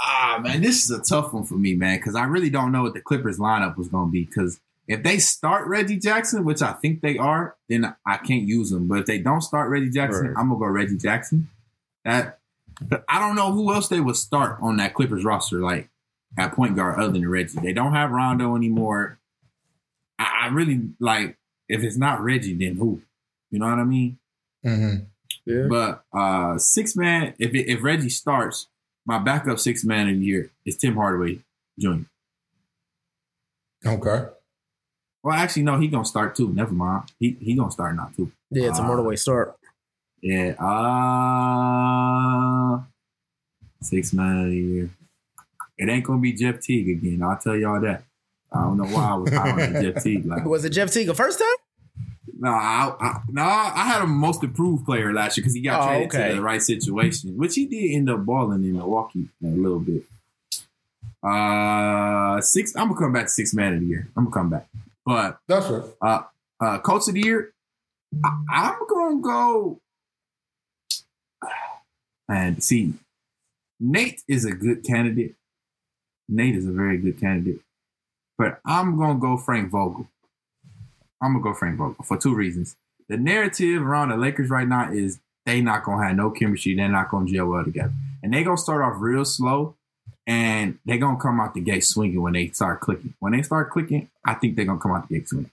Ah 0.00 0.38
man, 0.42 0.62
this 0.62 0.84
is 0.84 0.90
a 0.90 1.02
tough 1.02 1.32
one 1.32 1.44
for 1.44 1.54
me, 1.54 1.74
man, 1.74 1.98
because 1.98 2.14
I 2.14 2.24
really 2.24 2.50
don't 2.50 2.72
know 2.72 2.82
what 2.82 2.94
the 2.94 3.00
Clippers 3.00 3.38
lineup 3.38 3.76
was 3.76 3.88
going 3.88 4.08
to 4.08 4.12
be. 4.12 4.24
Because 4.24 4.60
if 4.86 5.02
they 5.02 5.18
start 5.18 5.66
Reggie 5.68 5.98
Jackson, 5.98 6.44
which 6.44 6.62
I 6.62 6.72
think 6.72 7.00
they 7.00 7.16
are, 7.18 7.56
then 7.68 7.94
I 8.06 8.16
can't 8.18 8.42
use 8.46 8.70
them. 8.70 8.88
But 8.88 9.00
if 9.00 9.06
they 9.06 9.18
don't 9.18 9.40
start 9.42 9.70
Reggie 9.70 9.90
Jackson, 9.90 10.28
Right. 10.28 10.36
I'm 10.38 10.48
gonna 10.48 10.58
go 10.60 10.66
Reggie 10.66 10.96
Jackson. 10.98 11.48
That 12.04 12.38
but 12.80 13.04
I 13.08 13.18
don't 13.18 13.36
know 13.36 13.52
who 13.52 13.72
else 13.74 13.88
they 13.88 14.00
would 14.00 14.16
start 14.16 14.58
on 14.62 14.78
that 14.78 14.94
Clippers 14.94 15.24
roster, 15.24 15.60
like 15.60 15.88
at 16.38 16.54
point 16.54 16.76
guard 16.76 16.98
other 16.98 17.12
than 17.12 17.28
Reggie. 17.28 17.58
They 17.60 17.72
don't 17.72 17.92
have 17.92 18.10
Rondo 18.10 18.56
anymore. 18.56 19.18
I, 20.18 20.44
I 20.44 20.48
really 20.48 20.80
like 20.98 21.36
if 21.68 21.82
it's 21.82 21.96
not 21.96 22.22
Reggie, 22.22 22.54
then 22.54 22.76
who? 22.76 23.02
You 23.50 23.58
know 23.58 23.68
what 23.68 23.78
I 23.78 23.84
mean? 23.84 24.18
Mm-hmm. 24.64 25.04
Yeah. 25.46 25.66
But 25.68 26.04
uh 26.16 26.58
six 26.58 26.96
man, 26.96 27.34
if 27.38 27.54
it, 27.54 27.68
if 27.70 27.82
Reggie 27.82 28.08
starts, 28.10 28.68
my 29.06 29.18
backup 29.18 29.58
six 29.58 29.84
man 29.84 30.08
of 30.08 30.18
the 30.18 30.24
year 30.24 30.50
is 30.64 30.76
Tim 30.76 30.94
Hardaway 30.96 31.40
Jr. 31.78 32.02
Okay. 33.86 34.26
Well, 35.22 35.36
actually, 35.36 35.62
no, 35.64 35.78
he 35.78 35.88
gonna 35.88 36.04
start 36.04 36.34
too. 36.36 36.52
Never 36.52 36.72
mind. 36.72 37.04
He 37.18 37.36
he 37.40 37.54
gonna 37.54 37.70
start 37.70 37.96
not 37.96 38.14
too. 38.16 38.30
Yeah, 38.50 38.68
it's 38.68 38.78
a 38.78 38.82
Ah. 38.82 38.86
Hardaway 38.86 39.16
start. 39.16 39.56
Yeah. 40.22 40.50
Uh 40.58 42.80
six 43.82 44.12
man 44.12 44.44
of 44.44 44.50
the 44.50 44.56
year. 44.56 44.90
It 45.80 45.88
ain't 45.88 46.04
gonna 46.04 46.20
be 46.20 46.32
Jeff 46.34 46.60
Teague 46.60 46.88
again. 46.90 47.22
I'll 47.22 47.38
tell 47.38 47.56
y'all 47.56 47.80
that. 47.80 48.04
I 48.52 48.62
don't 48.62 48.76
know 48.76 48.84
why 48.84 49.10
I 49.10 49.14
was 49.14 49.32
high 49.32 49.50
on 49.50 49.82
Jeff 49.82 50.02
Teague. 50.02 50.26
Like, 50.26 50.44
Was 50.44 50.64
it 50.64 50.70
Jeff 50.70 50.90
Teague 50.92 51.06
the 51.06 51.14
first 51.14 51.38
time? 51.38 51.48
no, 52.38 52.50
I, 52.50 52.94
I, 53.00 53.20
no, 53.28 53.42
I 53.42 53.84
had 53.86 54.02
a 54.02 54.06
most 54.06 54.42
improved 54.42 54.84
player 54.86 55.12
last 55.12 55.36
year 55.36 55.42
because 55.42 55.54
he 55.54 55.60
got 55.62 55.82
Oh, 55.82 55.86
traded 55.86 56.08
okay. 56.14 56.28
to 56.30 56.34
the 56.36 56.42
right 56.42 56.62
situation, 56.62 57.36
which 57.36 57.54
he 57.54 57.66
did 57.66 57.92
end 57.94 58.08
up 58.10 58.24
balling 58.24 58.62
in 58.64 58.74
Milwaukee 58.76 59.28
a 59.42 59.46
little 59.46 59.78
bit. 59.80 60.04
Uh, 61.22 62.40
six. 62.40 62.74
I'm 62.76 62.88
gonna 62.88 62.98
come 63.00 63.12
back 63.12 63.24
to 63.24 63.30
six 63.30 63.52
man 63.54 63.74
of 63.74 63.80
the 63.80 63.86
year. 63.86 64.08
I'm 64.16 64.24
gonna 64.24 64.34
come 64.34 64.50
back, 64.50 64.66
but 65.04 65.38
That's 65.48 65.68
right. 65.68 65.82
uh, 66.00 66.22
uh, 66.60 66.78
coach 66.78 67.08
of 67.08 67.14
the 67.14 67.20
year, 67.20 67.52
I, 68.24 68.38
I'm 68.50 68.86
gonna 68.88 69.20
go. 69.20 69.80
And 72.28 72.62
see, 72.62 72.94
Nate 73.80 74.22
is 74.28 74.44
a 74.44 74.52
good 74.52 74.84
candidate. 74.84 75.34
Nate 76.30 76.54
is 76.54 76.66
a 76.66 76.72
very 76.72 76.96
good 76.96 77.18
candidate, 77.20 77.60
but 78.38 78.60
I'm 78.64 78.96
gonna 78.96 79.18
go 79.18 79.36
Frank 79.36 79.70
Vogel. 79.70 80.08
I'm 81.20 81.32
gonna 81.32 81.42
go 81.42 81.54
Frank 81.54 81.76
Vogel 81.76 82.04
for 82.04 82.16
two 82.16 82.34
reasons. 82.34 82.76
The 83.08 83.16
narrative 83.16 83.82
around 83.82 84.10
the 84.10 84.16
Lakers 84.16 84.48
right 84.48 84.68
now 84.68 84.92
is 84.92 85.18
they 85.44 85.60
not 85.60 85.84
gonna 85.84 86.06
have 86.06 86.16
no 86.16 86.30
chemistry. 86.30 86.74
They're 86.74 86.88
not 86.88 87.10
gonna 87.10 87.26
gel 87.26 87.46
well 87.46 87.64
together, 87.64 87.92
and 88.22 88.32
they 88.32 88.44
gonna 88.44 88.56
start 88.56 88.82
off 88.82 89.00
real 89.00 89.24
slow, 89.24 89.74
and 90.26 90.78
they're 90.84 90.98
gonna 90.98 91.18
come 91.18 91.40
out 91.40 91.54
the 91.54 91.60
gate 91.60 91.84
swinging 91.84 92.22
when 92.22 92.34
they 92.34 92.48
start 92.48 92.80
clicking. 92.80 93.14
When 93.18 93.32
they 93.32 93.42
start 93.42 93.70
clicking, 93.70 94.08
I 94.24 94.34
think 94.34 94.54
they're 94.54 94.64
gonna 94.64 94.78
come 94.78 94.92
out 94.92 95.08
the 95.08 95.18
gate 95.18 95.28
swinging. 95.28 95.50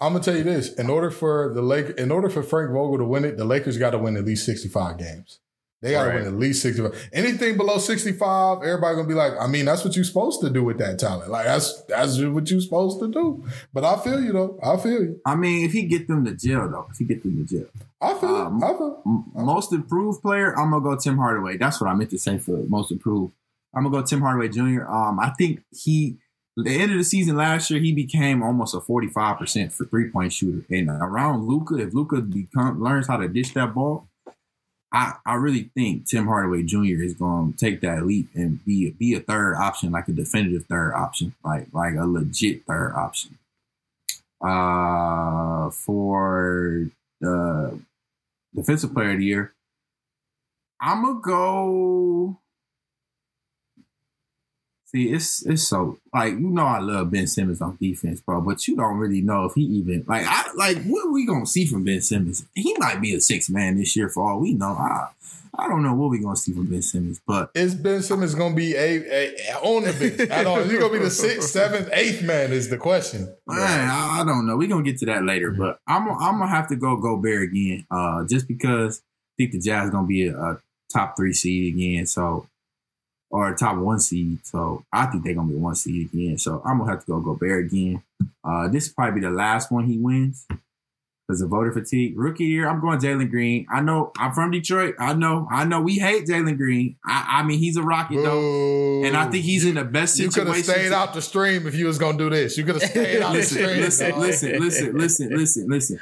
I'm 0.00 0.12
gonna 0.12 0.24
tell 0.24 0.36
you 0.36 0.44
this: 0.44 0.72
in 0.74 0.88
order 0.88 1.10
for 1.10 1.52
the 1.52 1.62
Lake, 1.62 1.90
in 1.98 2.12
order 2.12 2.28
for 2.30 2.42
Frank 2.42 2.70
Vogel 2.70 2.98
to 2.98 3.04
win 3.04 3.24
it, 3.24 3.36
the 3.36 3.44
Lakers 3.44 3.78
got 3.78 3.90
to 3.90 3.98
win 3.98 4.16
at 4.16 4.24
least 4.24 4.46
65 4.46 4.98
games. 4.98 5.40
They 5.82 5.90
got 5.90 6.04
to 6.04 6.08
Right. 6.10 6.18
win 6.20 6.28
at 6.28 6.38
least 6.38 6.62
65. 6.62 7.08
Anything 7.12 7.56
below 7.56 7.76
65, 7.78 8.58
everybody 8.62 8.94
gonna 8.96 9.08
be 9.08 9.14
like, 9.14 9.32
I 9.40 9.46
mean, 9.48 9.64
that's 9.64 9.84
what 9.84 9.96
you're 9.96 10.04
supposed 10.04 10.40
to 10.42 10.48
do 10.50 10.62
with 10.62 10.78
that 10.78 10.98
talent. 10.98 11.30
Like 11.30 11.44
that's 11.44 11.82
that's 11.82 12.18
what 12.20 12.48
you're 12.50 12.60
supposed 12.60 13.00
to 13.00 13.08
do. 13.10 13.44
But 13.72 13.84
I 13.84 13.96
feel 13.98 14.22
you 14.22 14.32
though. 14.32 14.58
I 14.62 14.76
feel 14.76 15.02
you. 15.02 15.20
I 15.26 15.34
mean, 15.34 15.64
if 15.66 15.72
he 15.72 15.82
get 15.82 16.06
them 16.08 16.24
to 16.24 16.32
jail 16.34 16.68
though, 16.70 16.86
if 16.90 16.98
he 16.98 17.04
get 17.04 17.22
them 17.24 17.36
to 17.36 17.44
jail, 17.58 17.66
I 18.00 18.14
feel 18.14 18.36
Um, 18.36 18.62
it. 18.62 18.66
I 18.66 18.68
feel. 18.78 19.02
M- 19.04 19.24
most 19.44 19.72
improved 19.72 20.22
player, 20.22 20.56
I'm 20.58 20.70
gonna 20.70 20.82
go 20.84 20.96
Tim 20.96 21.16
Hardaway. 21.18 21.56
That's 21.58 21.80
what 21.80 21.90
I 21.90 21.94
meant 21.94 22.10
to 22.10 22.18
say 22.18 22.38
for 22.38 22.58
most 22.68 22.92
improved. 22.92 23.32
I'm 23.74 23.82
gonna 23.84 23.96
go 24.00 24.02
Tim 24.06 24.20
Hardaway 24.20 24.48
Jr. 24.48 24.84
Um, 24.86 25.18
I 25.18 25.30
think 25.30 25.62
he, 25.72 26.18
the 26.56 26.70
end 26.70 26.92
of 26.92 26.98
the 26.98 27.04
season 27.04 27.36
last 27.36 27.70
year, 27.70 27.80
he 27.80 27.92
became 27.92 28.42
almost 28.42 28.74
a 28.74 28.80
45 28.80 29.38
percent 29.38 29.72
for 29.72 29.84
three 29.86 30.10
point 30.10 30.32
shooter. 30.32 30.64
And 30.70 30.88
around 30.90 31.46
Luka, 31.48 31.76
if 31.78 31.92
Luka 31.92 32.20
become 32.20 32.80
learns 32.82 33.08
how 33.08 33.16
to 33.16 33.26
dish 33.28 33.52
that 33.54 33.74
ball, 33.74 34.06
I 34.92 35.14
I 35.24 35.34
really 35.34 35.70
think 35.74 36.06
Tim 36.06 36.26
Hardaway 36.26 36.62
Jr. 36.64 37.02
is 37.02 37.14
gonna 37.14 37.52
take 37.52 37.80
that 37.80 38.04
leap 38.06 38.28
and 38.34 38.64
be 38.64 38.90
be 38.90 39.14
a 39.14 39.20
third 39.20 39.56
option, 39.56 39.90
like 39.92 40.08
a 40.08 40.12
definitive 40.12 40.66
third 40.66 40.94
option, 40.94 41.34
like 41.44 41.68
like 41.72 41.94
a 41.94 42.06
legit 42.06 42.64
third 42.66 42.92
option. 42.94 43.38
Uh, 44.40 45.70
for 45.70 46.88
the 47.20 47.78
defensive 48.54 48.92
player 48.92 49.12
of 49.12 49.18
the 49.18 49.24
year. 49.24 49.54
I'm 50.80 51.02
gonna 51.02 51.20
go. 51.20 52.38
See, 54.94 55.10
it's 55.10 55.44
it's 55.46 55.62
so 55.62 55.98
like 56.12 56.34
you 56.34 56.50
know 56.50 56.66
I 56.66 56.78
love 56.78 57.10
Ben 57.10 57.26
Simmons 57.26 57.62
on 57.62 57.78
defense, 57.80 58.20
bro, 58.20 58.42
but 58.42 58.68
you 58.68 58.76
don't 58.76 58.98
really 58.98 59.22
know 59.22 59.46
if 59.46 59.54
he 59.54 59.62
even 59.62 60.04
like 60.06 60.26
I 60.26 60.52
like 60.54 60.82
what 60.84 61.06
are 61.06 61.12
we 61.12 61.24
gonna 61.26 61.46
see 61.46 61.64
from 61.64 61.84
Ben 61.84 62.02
Simmons? 62.02 62.44
He 62.54 62.76
might 62.78 63.00
be 63.00 63.14
a 63.14 63.20
six 63.20 63.48
man 63.48 63.78
this 63.78 63.96
year 63.96 64.10
for 64.10 64.28
all 64.28 64.40
we 64.40 64.52
know. 64.52 64.72
I 64.72 65.08
I 65.54 65.68
don't 65.68 65.82
know 65.82 65.94
what 65.94 66.10
we 66.10 66.18
gonna 66.18 66.36
see 66.36 66.52
from 66.52 66.66
Ben 66.66 66.82
Simmons, 66.82 67.20
but 67.26 67.50
Is 67.54 67.74
Ben 67.74 68.02
Simmons 68.02 68.34
gonna 68.34 68.54
be 68.54 68.74
a, 68.74 69.30
a 69.54 69.54
on 69.62 69.84
the 69.84 69.92
bench 69.92 70.30
at 70.30 70.46
all? 70.46 70.58
Is 70.58 70.70
he 70.70 70.78
gonna 70.78 70.92
be 70.92 70.98
the 70.98 71.10
sixth, 71.10 71.50
seventh, 71.50 71.88
eighth 71.92 72.22
man? 72.22 72.52
Is 72.52 72.68
the 72.68 72.78
question. 72.78 73.34
Man, 73.46 73.88
I, 73.88 74.20
I 74.20 74.24
don't 74.26 74.46
know. 74.46 74.58
We're 74.58 74.68
gonna 74.68 74.82
get 74.82 74.98
to 74.98 75.06
that 75.06 75.24
later, 75.24 75.50
but 75.52 75.78
I'm 75.86 76.06
I'm 76.08 76.38
gonna 76.38 76.48
have 76.48 76.68
to 76.68 76.76
go 76.76 76.96
Gobert 76.96 77.44
again, 77.44 77.86
uh, 77.90 78.24
just 78.24 78.46
because 78.46 78.98
I 79.00 79.32
think 79.38 79.52
the 79.52 79.60
Jazz 79.60 79.88
gonna 79.90 80.06
be 80.06 80.26
a, 80.26 80.38
a 80.38 80.58
top 80.92 81.16
three 81.16 81.32
seed 81.32 81.74
again, 81.74 82.04
so 82.06 82.46
or 83.32 83.54
top 83.54 83.78
one 83.78 83.98
seed. 83.98 84.44
So 84.46 84.84
I 84.92 85.06
think 85.06 85.24
they're 85.24 85.34
gonna 85.34 85.48
be 85.48 85.56
one 85.56 85.74
seed 85.74 86.10
again. 86.12 86.38
So 86.38 86.62
I'm 86.64 86.78
gonna 86.78 86.90
have 86.90 87.00
to 87.04 87.10
go 87.12 87.20
Gobert 87.20 87.66
again. 87.66 88.02
Uh, 88.44 88.68
this 88.68 88.86
is 88.86 88.92
probably 88.92 89.22
the 89.22 89.30
last 89.30 89.72
one 89.72 89.86
he 89.86 89.98
wins 89.98 90.46
because 91.26 91.40
of 91.40 91.48
voter 91.48 91.72
fatigue. 91.72 92.18
Rookie 92.18 92.44
year, 92.44 92.68
I'm 92.68 92.80
going 92.80 92.98
Jalen 93.00 93.30
Green. 93.30 93.66
I 93.72 93.80
know 93.80 94.12
I'm 94.18 94.32
from 94.32 94.50
Detroit. 94.50 94.96
I 94.98 95.14
know, 95.14 95.48
I 95.50 95.64
know 95.64 95.80
we 95.80 95.94
hate 95.98 96.26
Jalen 96.26 96.58
Green. 96.58 96.96
I, 97.06 97.38
I 97.40 97.42
mean 97.42 97.58
he's 97.58 97.76
a 97.78 97.82
Rocky 97.82 98.16
though, 98.16 99.02
and 99.04 99.16
I 99.16 99.30
think 99.30 99.44
he's 99.44 99.64
in 99.64 99.76
the 99.76 99.84
best 99.84 100.16
situation. 100.16 100.40
You 100.40 100.52
could 100.52 100.56
have 100.56 100.64
stayed 100.64 100.88
to- 100.90 100.94
out 100.94 101.14
the 101.14 101.22
stream 101.22 101.66
if 101.66 101.74
you 101.74 101.86
was 101.86 101.98
gonna 101.98 102.18
do 102.18 102.28
this. 102.28 102.58
You 102.58 102.64
could 102.64 102.82
have 102.82 102.90
stayed 102.90 103.22
out 103.22 103.32
the 103.32 103.42
stream. 103.42 103.66
listen, 103.80 104.20
listen, 104.20 104.60
listen, 104.60 104.98
listen, 104.98 105.30
listen, 105.30 105.68
listen. 105.68 106.00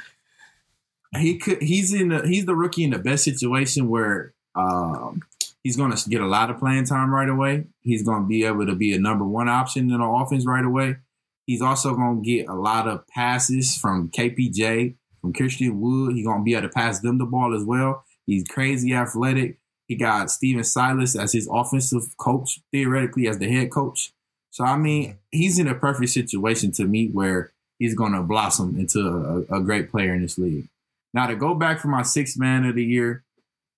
He 1.17 1.37
could. 1.37 1.61
He's 1.61 1.93
in. 1.93 2.09
The, 2.09 2.27
he's 2.27 2.45
the 2.45 2.55
rookie 2.55 2.83
in 2.83 2.89
the 2.91 2.99
best 2.99 3.23
situation 3.23 3.89
where 3.89 4.33
um, 4.55 5.21
he's 5.63 5.77
going 5.77 5.95
to 5.95 6.09
get 6.09 6.21
a 6.21 6.27
lot 6.27 6.49
of 6.49 6.59
playing 6.59 6.85
time 6.85 7.13
right 7.13 7.29
away. 7.29 7.65
He's 7.81 8.03
going 8.03 8.23
to 8.23 8.27
be 8.27 8.45
able 8.45 8.65
to 8.65 8.75
be 8.75 8.93
a 8.93 8.99
number 8.99 9.25
one 9.25 9.49
option 9.49 9.89
in 9.91 9.99
the 9.99 10.05
offense 10.05 10.45
right 10.45 10.65
away. 10.65 10.97
He's 11.45 11.61
also 11.61 11.95
going 11.95 12.23
to 12.23 12.25
get 12.25 12.47
a 12.47 12.53
lot 12.53 12.87
of 12.87 13.07
passes 13.07 13.77
from 13.77 14.09
KPJ, 14.09 14.95
from 15.21 15.33
Christian 15.33 15.81
Wood. 15.81 16.15
He's 16.15 16.25
going 16.25 16.39
to 16.39 16.43
be 16.43 16.53
able 16.53 16.67
to 16.67 16.73
pass 16.73 16.99
them 16.99 17.17
the 17.17 17.25
ball 17.25 17.55
as 17.55 17.63
well. 17.63 18.03
He's 18.25 18.45
crazy 18.47 18.93
athletic. 18.93 19.57
He 19.87 19.95
got 19.95 20.31
Stephen 20.31 20.63
Silas 20.63 21.17
as 21.17 21.33
his 21.33 21.49
offensive 21.51 22.15
coach, 22.17 22.61
theoretically 22.71 23.27
as 23.27 23.39
the 23.39 23.51
head 23.51 23.71
coach. 23.71 24.13
So 24.51 24.63
I 24.63 24.77
mean, 24.77 25.17
he's 25.31 25.59
in 25.59 25.67
a 25.67 25.75
perfect 25.75 26.11
situation 26.11 26.71
to 26.73 26.85
me 26.85 27.07
where 27.07 27.51
he's 27.79 27.95
going 27.95 28.13
to 28.13 28.21
blossom 28.21 28.77
into 28.77 29.45
a, 29.49 29.57
a 29.57 29.61
great 29.61 29.89
player 29.89 30.13
in 30.13 30.21
this 30.21 30.37
league. 30.37 30.67
Now 31.13 31.27
to 31.27 31.35
go 31.35 31.55
back 31.55 31.79
for 31.79 31.87
my 31.87 32.03
sixth 32.03 32.37
man 32.37 32.65
of 32.65 32.75
the 32.75 32.85
year, 32.85 33.23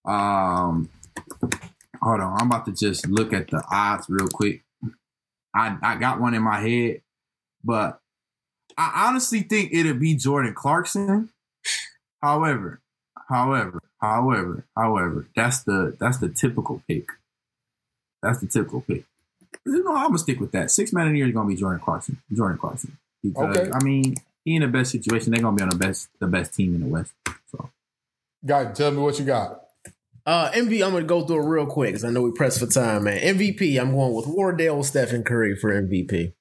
um, 0.05 0.89
hold 2.01 2.19
on, 2.19 2.39
I'm 2.39 2.47
about 2.47 2.65
to 2.65 2.71
just 2.73 3.07
look 3.07 3.33
at 3.33 3.49
the 3.49 3.63
odds 3.71 4.07
real 4.09 4.27
quick. 4.27 4.63
I 5.55 5.77
I 5.81 5.95
got 5.97 6.19
one 6.19 6.33
in 6.33 6.41
my 6.41 6.59
head, 6.59 7.01
but 7.63 7.99
I 8.77 9.07
honestly 9.07 9.41
think 9.41 9.71
it'll 9.73 9.93
be 9.93 10.15
Jordan 10.15 10.53
Clarkson. 10.53 11.29
However, 12.21 12.81
however, 13.29 13.81
however, 14.01 14.65
however, 14.75 15.27
that's 15.35 15.63
the 15.63 15.95
that's 15.99 16.17
the 16.17 16.29
typical 16.29 16.81
pick. 16.87 17.07
That's 18.21 18.39
the 18.39 18.47
typical 18.47 18.81
pick. 18.81 19.03
You 19.65 19.83
know, 19.83 19.95
I'm 19.95 20.07
gonna 20.07 20.17
stick 20.17 20.39
with 20.39 20.51
that. 20.53 20.71
Six 20.71 20.91
man 20.93 21.07
of 21.07 21.13
the 21.13 21.19
year 21.19 21.27
is 21.27 21.33
gonna 21.33 21.47
be 21.47 21.55
Jordan 21.55 21.81
Clarkson. 21.81 22.21
Jordan 22.33 22.57
Clarkson. 22.57 22.97
Because 23.21 23.57
Okay. 23.57 23.71
I 23.71 23.83
mean, 23.83 24.15
he 24.43 24.55
in 24.55 24.61
the 24.61 24.67
best 24.67 24.91
situation. 24.91 25.31
They're 25.31 25.41
gonna 25.41 25.55
be 25.55 25.63
on 25.63 25.69
the 25.69 25.77
best 25.77 26.09
the 26.19 26.27
best 26.27 26.53
team 26.53 26.75
in 26.75 26.81
the 26.81 26.87
West. 26.87 27.13
So 27.51 27.69
Guy, 28.45 28.71
tell 28.73 28.91
me 28.91 28.97
what 28.97 29.19
you 29.19 29.25
got. 29.25 29.62
Uh, 30.25 30.49
MVP, 30.51 30.83
I'm 30.83 30.91
going 30.91 31.03
to 31.03 31.07
go 31.07 31.25
through 31.25 31.43
it 31.43 31.49
real 31.49 31.65
quick 31.65 31.89
because 31.89 32.05
I 32.05 32.09
know 32.09 32.21
we 32.21 32.31
pressed 32.31 32.59
for 32.59 32.67
time, 32.67 33.03
man. 33.03 33.19
MVP, 33.19 33.79
I'm 33.79 33.91
going 33.91 34.13
with 34.13 34.27
Wardell 34.27 34.83
Stephen 34.83 35.23
Curry 35.23 35.55
for 35.55 35.69
MVP. 35.69 36.33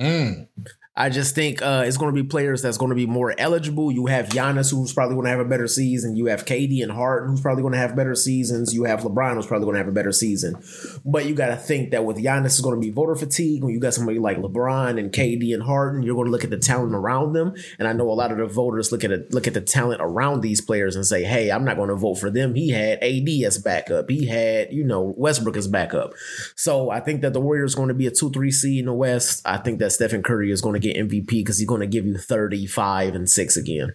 Mm. 0.00 0.48
I 0.94 1.08
just 1.08 1.34
think 1.34 1.62
uh, 1.62 1.84
it's 1.86 1.96
going 1.96 2.14
to 2.14 2.22
be 2.22 2.28
players 2.28 2.60
that's 2.60 2.76
going 2.76 2.90
to 2.90 2.94
be 2.94 3.06
more 3.06 3.34
eligible. 3.38 3.90
You 3.90 4.06
have 4.06 4.28
Giannis, 4.28 4.70
who's 4.70 4.92
probably 4.92 5.14
going 5.14 5.24
to 5.24 5.30
have 5.30 5.40
a 5.40 5.44
better 5.46 5.66
season. 5.66 6.16
You 6.16 6.26
have 6.26 6.44
KD 6.44 6.82
and 6.82 6.92
Harden, 6.92 7.30
who's 7.30 7.40
probably 7.40 7.62
going 7.62 7.72
to 7.72 7.78
have 7.78 7.96
better 7.96 8.14
seasons. 8.14 8.74
You 8.74 8.84
have 8.84 9.00
LeBron, 9.00 9.36
who's 9.36 9.46
probably 9.46 9.64
going 9.64 9.76
to 9.76 9.78
have 9.78 9.88
a 9.88 9.92
better 9.92 10.12
season. 10.12 10.62
But 11.02 11.24
you 11.24 11.34
got 11.34 11.46
to 11.46 11.56
think 11.56 11.92
that 11.92 12.04
with 12.04 12.18
Giannis, 12.18 12.46
is 12.46 12.60
going 12.60 12.78
to 12.78 12.80
be 12.80 12.90
voter 12.90 13.14
fatigue. 13.14 13.64
When 13.64 13.72
you 13.72 13.80
got 13.80 13.94
somebody 13.94 14.18
like 14.18 14.36
LeBron 14.36 14.98
and 14.98 15.10
KD 15.10 15.54
and 15.54 15.62
Harden, 15.62 16.02
you're 16.02 16.14
going 16.14 16.26
to 16.26 16.30
look 16.30 16.44
at 16.44 16.50
the 16.50 16.58
talent 16.58 16.94
around 16.94 17.32
them. 17.32 17.54
And 17.78 17.88
I 17.88 17.94
know 17.94 18.10
a 18.10 18.12
lot 18.12 18.30
of 18.30 18.36
the 18.36 18.46
voters 18.46 18.92
look 18.92 19.02
at 19.02 19.10
it, 19.10 19.32
look 19.32 19.46
at 19.46 19.54
the 19.54 19.62
talent 19.62 20.02
around 20.02 20.42
these 20.42 20.60
players 20.60 20.94
and 20.94 21.06
say, 21.06 21.24
"Hey, 21.24 21.50
I'm 21.50 21.64
not 21.64 21.76
going 21.76 21.88
to 21.88 21.96
vote 21.96 22.16
for 22.16 22.30
them." 22.30 22.54
He 22.54 22.68
had 22.68 23.02
AD 23.02 23.28
as 23.46 23.56
backup. 23.56 24.10
He 24.10 24.26
had 24.26 24.70
you 24.70 24.84
know 24.84 25.14
Westbrook 25.16 25.56
as 25.56 25.68
backup. 25.68 26.12
So 26.54 26.90
I 26.90 27.00
think 27.00 27.22
that 27.22 27.32
the 27.32 27.40
Warriors 27.40 27.74
going 27.74 27.88
to 27.88 27.94
be 27.94 28.06
a 28.06 28.10
two 28.10 28.30
three 28.30 28.50
seed 28.50 28.80
in 28.80 28.86
the 28.86 28.92
West. 28.92 29.40
I 29.46 29.56
think 29.56 29.78
that 29.78 29.92
Stephen 29.92 30.22
Curry 30.22 30.50
is 30.50 30.60
going 30.60 30.74
to 30.74 30.81
get 30.82 30.96
MVP 30.96 31.26
because 31.28 31.58
he's 31.58 31.68
going 31.68 31.80
to 31.80 31.86
give 31.86 32.04
you 32.06 32.16
35 32.18 33.14
and 33.14 33.30
6 33.30 33.56
again. 33.56 33.94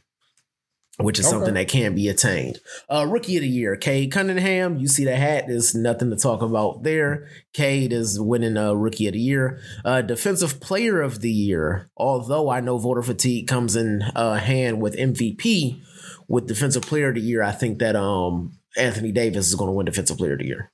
Which 1.00 1.20
is 1.20 1.26
Okay. 1.28 1.32
something 1.36 1.54
that 1.54 1.68
can 1.68 1.94
be 1.94 2.08
attained. 2.08 2.60
Uh, 2.90 3.06
rookie 3.08 3.38
of 3.38 3.44
the 3.44 3.48
year, 3.48 3.76
Cade 3.76 4.12
Cunningham. 4.12 4.78
You 4.80 4.88
see 4.88 5.06
the 5.06 5.16
hat. 5.16 5.46
There's 5.48 5.76
nothing 5.76 6.10
to 6.10 6.16
talk 6.16 6.42
about 6.42 6.82
there. 6.82 7.28
Cade 7.54 7.94
is 7.94 8.20
winning 8.20 8.58
uh, 8.58 8.74
rookie 8.74 9.06
of 9.08 9.14
the 9.14 9.20
year. 9.20 9.60
Uh, 9.86 10.02
defensive 10.02 10.60
player 10.60 11.00
of 11.04 11.22
the 11.22 11.30
year. 11.32 11.92
Although 11.98 12.50
I 12.50 12.62
know 12.62 12.80
voter 12.80 13.04
fatigue 13.04 13.48
comes 13.48 13.76
in 13.76 14.02
uh, 14.16 14.38
hand 14.38 14.82
with 14.82 14.96
MVP, 14.96 15.80
with 16.28 16.48
defensive 16.48 16.82
player 16.82 17.10
of 17.10 17.16
the 17.16 17.22
year, 17.22 17.44
I 17.44 17.52
think 17.52 17.78
that 17.78 17.96
um 17.96 18.54
Anthony 18.76 19.12
Davis 19.12 19.48
is 19.48 19.56
going 19.56 19.68
to 19.70 19.74
win 19.74 19.86
defensive 19.86 20.18
player 20.18 20.34
of 20.34 20.40
the 20.40 20.46
year. 20.48 20.72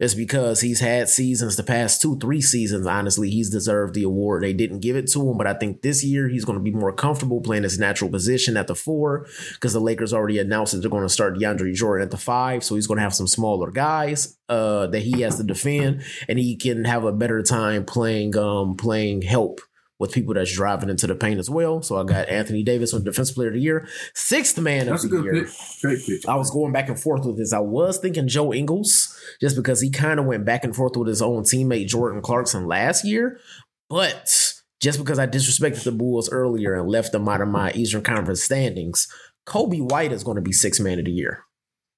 It's 0.00 0.14
because 0.14 0.62
he's 0.62 0.80
had 0.80 1.10
seasons 1.10 1.56
the 1.56 1.62
past 1.62 2.00
two, 2.00 2.18
three 2.18 2.40
seasons. 2.40 2.86
Honestly, 2.86 3.28
he's 3.28 3.50
deserved 3.50 3.94
the 3.94 4.02
award. 4.02 4.42
They 4.42 4.54
didn't 4.54 4.80
give 4.80 4.96
it 4.96 5.08
to 5.08 5.30
him, 5.30 5.36
but 5.36 5.46
I 5.46 5.52
think 5.52 5.82
this 5.82 6.02
year 6.02 6.28
he's 6.28 6.46
going 6.46 6.58
to 6.58 6.64
be 6.64 6.70
more 6.70 6.92
comfortable 6.92 7.42
playing 7.42 7.64
his 7.64 7.78
natural 7.78 8.10
position 8.10 8.56
at 8.56 8.66
the 8.66 8.74
four 8.74 9.26
because 9.52 9.74
the 9.74 9.80
Lakers 9.80 10.14
already 10.14 10.38
announced 10.38 10.72
that 10.72 10.78
they're 10.78 10.90
going 10.90 11.02
to 11.02 11.08
start 11.10 11.36
DeAndre 11.36 11.74
Jordan 11.74 12.02
at 12.06 12.10
the 12.10 12.16
five. 12.16 12.64
So 12.64 12.76
he's 12.76 12.86
going 12.86 12.96
to 12.96 13.02
have 13.02 13.14
some 13.14 13.26
smaller 13.26 13.70
guys 13.70 14.38
uh, 14.48 14.86
that 14.86 15.00
he 15.00 15.20
has 15.20 15.36
to 15.36 15.44
defend, 15.44 16.02
and 16.28 16.38
he 16.38 16.56
can 16.56 16.86
have 16.86 17.04
a 17.04 17.12
better 17.12 17.42
time 17.42 17.84
playing 17.84 18.36
um, 18.38 18.76
playing 18.76 19.20
help 19.20 19.60
with 20.00 20.10
people 20.12 20.34
that's 20.34 20.52
driving 20.52 20.88
into 20.88 21.06
the 21.06 21.14
paint 21.14 21.38
as 21.38 21.48
well. 21.48 21.82
So 21.82 21.98
I 21.98 22.04
got 22.04 22.28
Anthony 22.28 22.64
Davis 22.64 22.92
on 22.92 23.04
Defensive 23.04 23.36
Player 23.36 23.48
of 23.48 23.54
the 23.54 23.60
Year, 23.60 23.86
sixth 24.14 24.58
man 24.58 24.86
That's 24.86 25.04
a 25.04 25.06
of 25.06 25.10
the 25.12 25.16
good 25.18 25.24
year. 25.34 25.44
pick. 25.44 25.52
Great 25.82 26.06
pick. 26.06 26.28
I 26.28 26.34
was 26.34 26.50
going 26.50 26.72
back 26.72 26.88
and 26.88 26.98
forth 26.98 27.24
with 27.24 27.36
this. 27.36 27.52
I 27.52 27.60
was 27.60 27.98
thinking 27.98 28.26
Joe 28.26 28.52
Ingles 28.52 29.16
just 29.40 29.54
because 29.54 29.80
he 29.80 29.90
kind 29.90 30.18
of 30.18 30.26
went 30.26 30.44
back 30.44 30.64
and 30.64 30.74
forth 30.74 30.96
with 30.96 31.06
his 31.06 31.22
own 31.22 31.42
teammate 31.42 31.86
Jordan 31.86 32.22
Clarkson 32.22 32.66
last 32.66 33.04
year. 33.04 33.38
But 33.88 34.54
just 34.80 34.98
because 34.98 35.18
I 35.18 35.26
disrespected 35.26 35.84
the 35.84 35.92
Bulls 35.92 36.30
earlier 36.30 36.74
and 36.74 36.88
left 36.88 37.12
them 37.12 37.28
out 37.28 37.42
of 37.42 37.48
my 37.48 37.70
Eastern 37.72 38.02
Conference 38.02 38.42
standings, 38.42 39.06
Coby 39.46 39.80
White 39.80 40.12
is 40.12 40.24
going 40.24 40.36
to 40.36 40.42
be 40.42 40.52
six 40.52 40.80
man 40.80 40.98
of 40.98 41.04
the 41.04 41.10
year. 41.12 41.44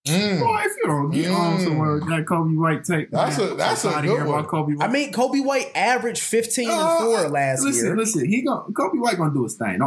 Mm. 0.07 0.40
Boy, 0.40 0.59
if 0.64 0.76
you 0.76 0.82
don't 0.86 1.11
get 1.12 1.30
on 1.30 1.59
Mm. 1.59 1.64
somewhere 1.64 1.92
with 1.94 2.09
that 2.09 2.24
Coby 2.26 2.57
White 2.59 2.84
take, 2.84 3.11
That's 3.12 3.38
man, 3.38 3.53
a- 3.53 3.55
that's 3.55 3.84
a 3.84 3.88
I'm 3.88 3.94
outta 3.98 4.07
good 4.09 4.16
here 4.16 4.26
one. 4.26 4.44
Coby 4.46 4.76
White. 4.76 4.88
I 4.88 4.92
mean, 4.92 5.12
Coby 5.12 5.44
White 5.44 5.70
averaged 5.76 6.22
15 6.22 6.68
and 6.68 6.80
Uh, 6.80 6.98
4 6.98 7.28
last 7.28 7.62
listen, 7.62 7.84
year. 7.86 7.96
Listen, 7.96 8.24
he 8.28 8.42
going 8.42 8.72
Coby 8.72 9.00
White 9.00 9.16
gonna 9.16 9.32
do 9.32 9.44
his 9.44 9.55
thing. 9.55 9.78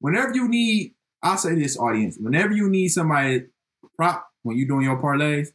Whenever 0.00 0.34
you 0.34 0.48
need, 0.48 0.94
I'll 1.22 1.36
say 1.36 1.54
this, 1.54 1.76
audience. 1.78 2.16
Whenever 2.18 2.52
you 2.52 2.68
need 2.68 2.88
somebody 2.88 3.44
prop 3.96 4.26
when 4.42 4.56
you're 4.56 4.66
doing 4.66 4.84
your 4.86 4.96
parlays, 4.96 5.52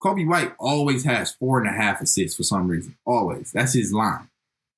Coby 0.00 0.26
White 0.28 0.52
always 0.58 1.02
has 1.04 1.32
four 1.32 1.58
and 1.58 1.68
a 1.68 1.72
half 1.72 2.00
assists 2.00 2.36
for 2.36 2.44
some 2.44 2.68
reason. 2.68 2.94
Always, 3.04 3.50
that's 3.50 3.72
his 3.72 3.92
line. 3.92 4.28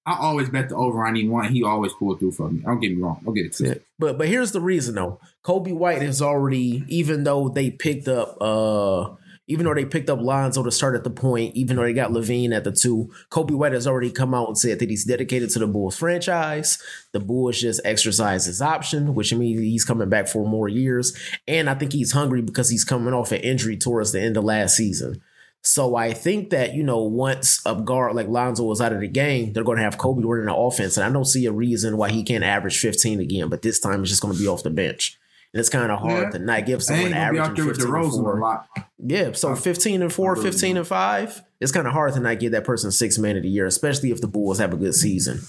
I 0.06 0.16
always 0.16 0.48
bet 0.48 0.70
the 0.70 0.76
over 0.76 1.04
on 1.04 1.10
any 1.14 1.28
one. 1.28 1.52
He 1.52 1.62
always 1.62 1.92
pulled 1.92 2.20
through 2.20 2.32
for 2.32 2.48
me. 2.48 2.60
Don't 2.60 2.80
get 2.80 2.96
me 2.96 3.02
wrong. 3.02 3.20
Don't 3.22 3.34
get 3.34 3.44
it 3.46 3.54
twisted. 3.54 3.82
But 3.98 4.18
but 4.18 4.28
here's 4.28 4.52
the 4.52 4.60
reason 4.60 4.94
though. 4.94 5.20
Coby 5.44 5.72
White 5.72 6.02
has 6.02 6.22
already, 6.22 6.84
even 6.88 7.24
though 7.24 7.48
they 7.48 7.70
picked 7.70 8.08
up 8.08 8.36
uh 8.40 9.14
even 9.48 9.64
though 9.64 9.74
they 9.74 9.86
picked 9.86 10.10
up 10.10 10.20
Lonzo 10.20 10.62
to 10.62 10.70
start 10.70 10.94
at 10.94 11.04
the 11.04 11.10
point, 11.10 11.56
even 11.56 11.76
though 11.76 11.82
they 11.82 11.94
got 11.94 12.10
LaVine 12.10 12.54
at 12.54 12.64
the 12.64 12.72
two, 12.72 13.10
Coby 13.30 13.52
White 13.52 13.72
has 13.72 13.86
already 13.86 14.10
come 14.10 14.34
out 14.34 14.48
and 14.48 14.58
said 14.58 14.78
that 14.78 14.90
he's 14.90 15.06
dedicated 15.06 15.48
to 15.50 15.58
the 15.58 15.66
Bulls 15.66 15.96
franchise. 15.96 16.78
The 17.12 17.20
Bulls 17.20 17.58
just 17.58 17.80
exercised 17.84 18.46
his 18.46 18.60
option, 18.60 19.14
which 19.14 19.32
means 19.32 19.60
he's 19.60 19.86
coming 19.86 20.10
back 20.10 20.28
for 20.28 20.46
more 20.46 20.68
years. 20.68 21.18
And 21.48 21.70
I 21.70 21.74
think 21.74 21.94
he's 21.94 22.12
hungry 22.12 22.42
because 22.42 22.68
he's 22.68 22.84
coming 22.84 23.14
off 23.14 23.32
an 23.32 23.40
injury 23.40 23.78
towards 23.78 24.12
the 24.12 24.20
end 24.20 24.36
of 24.36 24.44
last 24.44 24.76
season. 24.76 25.22
So 25.62 25.96
I 25.96 26.12
think 26.12 26.50
that, 26.50 26.74
you 26.74 26.82
know, 26.82 27.02
once 27.02 27.60
a 27.66 27.74
guard 27.74 28.14
like 28.14 28.28
Lonzo 28.28 28.64
was 28.64 28.80
out 28.80 28.92
of 28.92 29.00
the 29.00 29.08
game, 29.08 29.52
they're 29.52 29.64
going 29.64 29.76
to 29.78 29.84
have 29.84 29.98
Coby 29.98 30.24
running 30.24 30.46
the 30.46 30.54
offense. 30.54 30.96
And 30.96 31.04
I 31.04 31.10
don't 31.10 31.24
see 31.26 31.44
a 31.46 31.52
reason 31.52 31.96
why 31.96 32.10
he 32.10 32.22
can't 32.22 32.44
average 32.44 32.78
15 32.78 33.20
again, 33.20 33.48
but 33.48 33.62
this 33.62 33.78
time 33.80 34.00
it's 34.00 34.10
just 34.10 34.22
going 34.22 34.34
to 34.34 34.40
be 34.40 34.46
off 34.46 34.62
the 34.62 34.70
bench. 34.70 35.18
And 35.52 35.60
it's 35.60 35.68
kind 35.68 35.90
of 35.90 35.98
hard 35.98 36.24
Yeah. 36.24 36.30
to 36.30 36.38
not 36.38 36.66
give 36.66 36.82
someone 36.82 37.06
ain't 37.06 37.14
gonna 37.14 37.32
be 37.32 37.38
out 37.38 37.44
averaging 37.46 37.64
there 37.64 37.72
with 37.72 37.76
15 37.80 37.94
and 37.94 38.04
DeRozan 38.04 38.18
a 38.18 38.22
4. 38.22 38.40
lot. 38.40 38.66
Yeah, 38.98 39.32
so 39.32 39.54
15 39.54 40.02
and 40.02 40.12
4, 40.12 40.36
15 40.36 40.76
and 40.76 40.86
5, 40.86 41.42
it's 41.60 41.72
kind 41.72 41.86
of 41.86 41.92
hard 41.92 42.12
to 42.14 42.20
not 42.20 42.38
give 42.38 42.52
that 42.52 42.64
person 42.64 42.90
six 42.90 43.18
man 43.18 43.36
of 43.36 43.42
the 43.42 43.48
year, 43.48 43.66
especially 43.66 44.10
if 44.10 44.20
the 44.20 44.26
Bulls 44.28 44.58
have 44.58 44.72
a 44.72 44.76
good 44.76 44.94
season. 44.94 45.40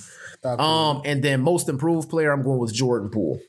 Um, 0.44 1.02
and 1.06 1.22
then 1.22 1.42
most 1.42 1.68
improved 1.68 2.10
player, 2.10 2.32
I'm 2.32 2.44
going 2.44 2.60
with 2.60 2.74
Jordan 2.74 3.10
Poole. 3.10 3.40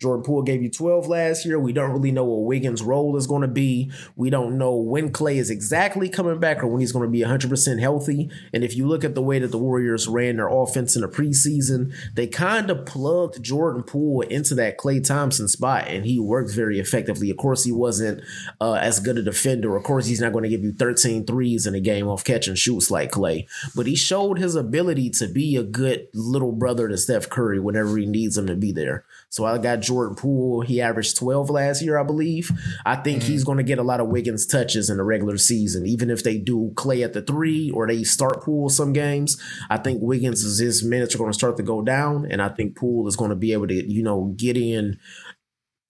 Jordan 0.00 0.22
Poole 0.22 0.42
gave 0.42 0.62
you 0.62 0.70
12 0.70 1.08
last 1.08 1.44
year. 1.44 1.58
We 1.58 1.72
don't 1.72 1.90
really 1.90 2.12
know 2.12 2.24
what 2.24 2.46
Wiggins' 2.46 2.82
role 2.82 3.16
is 3.16 3.26
going 3.26 3.42
to 3.42 3.48
be. 3.48 3.90
We 4.14 4.30
don't 4.30 4.56
know 4.56 4.76
when 4.76 5.10
Klay 5.10 5.36
is 5.36 5.50
exactly 5.50 6.08
coming 6.08 6.38
back 6.38 6.62
or 6.62 6.68
when 6.68 6.80
he's 6.80 6.92
going 6.92 7.06
to 7.06 7.10
be 7.10 7.24
100% 7.24 7.80
healthy. 7.80 8.30
And 8.52 8.62
if 8.62 8.76
you 8.76 8.86
look 8.86 9.02
at 9.02 9.16
the 9.16 9.22
way 9.22 9.40
that 9.40 9.50
the 9.50 9.58
Warriors 9.58 10.06
ran 10.06 10.36
their 10.36 10.46
offense 10.46 10.94
in 10.94 11.02
the 11.02 11.08
preseason, 11.08 11.92
they 12.14 12.28
kind 12.28 12.70
of 12.70 12.86
plugged 12.86 13.42
Jordan 13.42 13.82
Poole 13.82 14.20
into 14.20 14.54
that 14.54 14.78
Klay 14.78 15.04
Thompson 15.04 15.48
spot, 15.48 15.88
and 15.88 16.06
he 16.06 16.20
worked 16.20 16.52
very 16.52 16.78
effectively. 16.78 17.28
Of 17.28 17.36
course, 17.38 17.64
he 17.64 17.72
wasn't 17.72 18.22
uh, 18.60 18.74
as 18.74 19.00
good 19.00 19.18
a 19.18 19.22
defender. 19.22 19.76
Of 19.76 19.82
course, 19.82 20.06
he's 20.06 20.20
not 20.20 20.32
going 20.32 20.44
to 20.44 20.50
give 20.50 20.62
you 20.62 20.72
13 20.72 21.26
threes 21.26 21.66
in 21.66 21.74
a 21.74 21.80
game 21.80 22.06
off 22.06 22.22
catch 22.22 22.46
and 22.46 22.56
shoots 22.56 22.88
like 22.88 23.10
Klay, 23.10 23.48
but 23.74 23.86
he 23.86 23.96
showed 23.96 24.38
his 24.38 24.54
ability 24.54 25.10
to 25.10 25.26
be 25.26 25.56
a 25.56 25.64
good 25.64 26.06
little 26.14 26.52
brother 26.52 26.86
to 26.88 26.96
Steph 26.96 27.28
Curry 27.28 27.58
whenever 27.58 27.96
he 27.98 28.06
needs 28.06 28.38
him 28.38 28.46
to 28.46 28.54
be 28.54 28.70
there. 28.70 29.04
So 29.30 29.44
I 29.44 29.58
got 29.58 29.80
Jordan 29.80 30.16
Poole. 30.16 30.62
He 30.62 30.80
averaged 30.80 31.18
12 31.18 31.50
last 31.50 31.82
year, 31.82 31.98
I 31.98 32.02
believe. 32.02 32.50
I 32.86 32.96
think 32.96 33.22
he's 33.22 33.42
mm. 33.42 33.46
going 33.46 33.58
to 33.58 33.64
get 33.64 33.78
a 33.78 33.82
lot 33.82 34.00
of 34.00 34.08
Wiggins 34.08 34.46
touches 34.46 34.88
in 34.88 34.96
the 34.96 35.04
regular 35.04 35.36
season, 35.36 35.86
even 35.86 36.08
if 36.10 36.22
they 36.22 36.38
do 36.38 36.72
Klay 36.74 37.04
at 37.04 37.12
the 37.12 37.20
three 37.20 37.70
or 37.70 37.86
they 37.86 38.04
start 38.04 38.42
Poole 38.42 38.70
some 38.70 38.92
games. 38.92 39.40
I 39.68 39.76
think 39.76 40.00
Wiggins 40.02 40.42
is 40.42 40.58
his 40.58 40.82
minutes 40.82 41.14
are 41.14 41.18
going 41.18 41.30
to 41.30 41.38
start 41.38 41.56
to 41.58 41.62
go 41.62 41.82
down, 41.82 42.26
and 42.30 42.40
I 42.40 42.48
think 42.48 42.76
Poole 42.76 43.06
is 43.06 43.16
going 43.16 43.30
to 43.30 43.36
be 43.36 43.52
able 43.52 43.68
to, 43.68 43.74
you 43.74 44.02
know, 44.02 44.34
get 44.36 44.56
in 44.56 44.98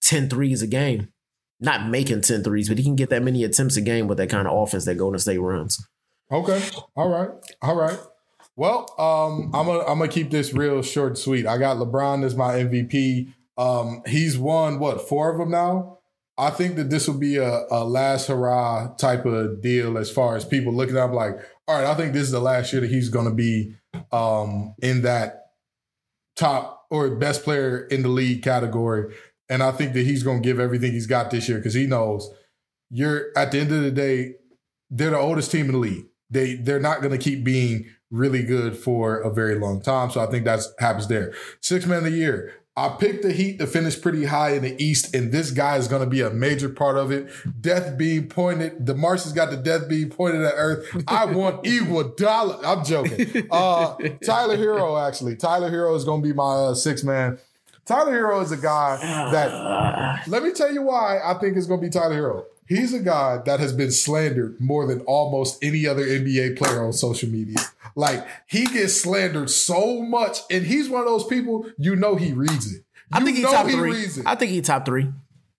10 0.03 0.29
threes 0.29 0.61
a 0.61 0.67
game. 0.67 1.09
Not 1.61 1.89
making 1.89 2.21
10 2.21 2.43
threes, 2.43 2.69
but 2.69 2.77
he 2.77 2.83
can 2.83 2.95
get 2.95 3.09
that 3.09 3.23
many 3.23 3.43
attempts 3.43 3.75
a 3.75 3.81
game 3.81 4.07
with 4.07 4.17
that 4.17 4.29
kind 4.29 4.47
of 4.47 4.57
offense 4.57 4.85
that 4.85 4.95
Golden 4.95 5.19
State 5.19 5.39
runs. 5.39 5.85
Okay. 6.31 6.61
All 6.95 7.09
right. 7.09 7.29
All 7.61 7.75
right. 7.75 7.99
Well, 8.59 8.93
um, 8.97 9.51
I'm 9.55 9.67
gonna 9.67 9.85
I'm 9.85 9.99
gonna 9.99 10.09
keep 10.09 10.31
this 10.31 10.51
real 10.51 10.81
short 10.81 11.11
and 11.11 11.17
sweet. 11.17 11.47
I 11.47 11.57
got 11.57 11.77
LeBron 11.77 12.25
as 12.25 12.35
my 12.35 12.55
MVP. 12.55 13.33
Um, 13.57 14.01
he's 14.05 14.37
won 14.37 14.79
what 14.79 15.07
four 15.07 15.31
of 15.31 15.37
them 15.37 15.49
now. 15.49 15.99
I 16.37 16.49
think 16.49 16.75
that 16.75 16.89
this 16.89 17.07
will 17.07 17.17
be 17.17 17.37
a, 17.37 17.61
a 17.71 17.85
last 17.85 18.27
hurrah 18.27 18.93
type 18.97 19.25
of 19.25 19.61
deal 19.61 19.97
as 19.97 20.11
far 20.11 20.35
as 20.35 20.43
people 20.43 20.73
looking 20.73 20.97
up 20.97 21.13
like, 21.13 21.39
all 21.69 21.79
right, 21.79 21.85
I 21.85 21.95
think 21.95 22.11
this 22.11 22.23
is 22.23 22.31
the 22.31 22.41
last 22.41 22.73
year 22.73 22.81
that 22.81 22.89
he's 22.89 23.07
gonna 23.07 23.33
be 23.33 23.75
um, 24.11 24.75
in 24.83 25.03
that 25.03 25.51
top 26.35 26.85
or 26.89 27.15
best 27.15 27.45
player 27.45 27.85
in 27.85 28.01
the 28.01 28.09
league 28.09 28.43
category. 28.43 29.15
And 29.47 29.63
I 29.63 29.71
think 29.71 29.93
that 29.93 30.05
he's 30.05 30.23
gonna 30.23 30.41
give 30.41 30.59
everything 30.59 30.91
he's 30.91 31.07
got 31.07 31.31
this 31.31 31.47
year 31.47 31.59
because 31.59 31.75
he 31.75 31.87
knows 31.87 32.29
you're 32.89 33.27
at 33.37 33.53
the 33.53 33.59
end 33.59 33.71
of 33.71 33.83
the 33.83 33.91
day, 33.91 34.33
they're 34.89 35.11
the 35.11 35.17
oldest 35.17 35.49
team 35.49 35.67
in 35.67 35.71
the 35.71 35.77
league. 35.77 36.07
They 36.29 36.55
they're 36.55 36.81
not 36.81 37.01
to 37.01 37.17
keep 37.17 37.45
being 37.45 37.85
really 38.11 38.43
good 38.43 38.77
for 38.77 39.19
a 39.19 39.31
very 39.31 39.55
long 39.55 39.81
time. 39.81 40.11
So 40.11 40.21
I 40.21 40.27
think 40.27 40.45
that's 40.45 40.71
happens 40.79 41.07
there. 41.07 41.33
Six 41.61 41.85
man 41.85 41.99
of 41.99 42.03
the 42.05 42.11
year. 42.11 42.53
I 42.77 42.95
picked 42.97 43.23
the 43.23 43.33
Heat 43.33 43.59
to 43.59 43.67
finish 43.67 44.01
pretty 44.01 44.23
high 44.23 44.51
in 44.51 44.61
the 44.61 44.81
East, 44.81 45.13
and 45.13 45.33
this 45.33 45.51
guy 45.51 45.75
is 45.75 45.89
going 45.89 46.01
to 46.01 46.09
be 46.09 46.21
a 46.21 46.29
major 46.29 46.69
part 46.69 46.97
of 46.97 47.11
it. 47.11 47.29
Death 47.59 47.97
beam 47.97 48.27
pointed. 48.29 48.85
the 48.85 48.93
Demarcus 48.93 49.35
got 49.35 49.51
the 49.51 49.57
death 49.57 49.89
beam 49.89 50.09
pointed 50.09 50.43
at 50.43 50.53
Earth. 50.55 51.03
I 51.05 51.25
want 51.25 51.63
Iguodala. 51.65 52.63
I'm 52.63 52.85
joking. 52.85 53.47
Uh, 53.51 53.95
Tyler 54.23 54.55
Herro, 54.55 55.05
actually. 55.05 55.35
Tyler 55.35 55.69
Herro 55.69 55.93
is 55.97 56.05
going 56.05 56.21
to 56.21 56.27
be 56.27 56.33
my 56.33 56.53
uh, 56.53 56.73
six 56.73 57.03
man. 57.03 57.37
Tyler 57.85 58.13
Herro 58.13 58.41
is 58.41 58.53
a 58.53 58.57
guy 58.57 58.97
that 59.31 60.27
let 60.27 60.43
me 60.43 60.51
tell 60.53 60.71
you 60.71 60.83
why 60.83 61.19
I 61.21 61.33
think 61.39 61.57
it's 61.57 61.67
going 61.67 61.81
to 61.81 61.85
be 61.85 61.91
Tyler 61.91 62.15
Herro. 62.15 62.45
He's 62.69 62.93
a 62.93 62.99
guy 62.99 63.39
that 63.45 63.59
has 63.59 63.73
been 63.73 63.89
slandered 63.91 64.61
more 64.61 64.85
than 64.85 65.01
almost 65.01 65.57
any 65.63 65.87
other 65.87 66.05
NBA 66.05 66.55
player 66.55 66.83
on 66.85 66.93
social 66.93 67.27
media. 67.27 67.57
Like 67.95 68.25
he 68.47 68.65
gets 68.67 68.93
slandered 69.01 69.49
so 69.49 70.03
much, 70.03 70.37
and 70.51 70.63
he's 70.65 70.87
one 70.87 71.01
of 71.01 71.07
those 71.07 71.25
people 71.25 71.65
you 71.79 71.95
know 71.95 72.15
he 72.15 72.31
reads 72.31 72.71
it. 72.73 72.83
I 73.11 73.23
think 73.23 73.37
he 73.37 73.43
top 73.43 73.65
he 73.67 73.73
three. 73.73 74.05
I 74.23 74.35
think 74.35 74.51
he 74.51 74.61
top 74.61 74.85
three. 74.85 75.09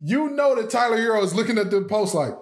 you 0.00 0.30
know 0.30 0.54
that 0.54 0.70
Tyler 0.70 0.96
Herro 0.96 1.22
is 1.24 1.34
looking 1.34 1.58
at 1.58 1.72
the 1.72 1.82
post 1.82 2.14
like, 2.14 2.32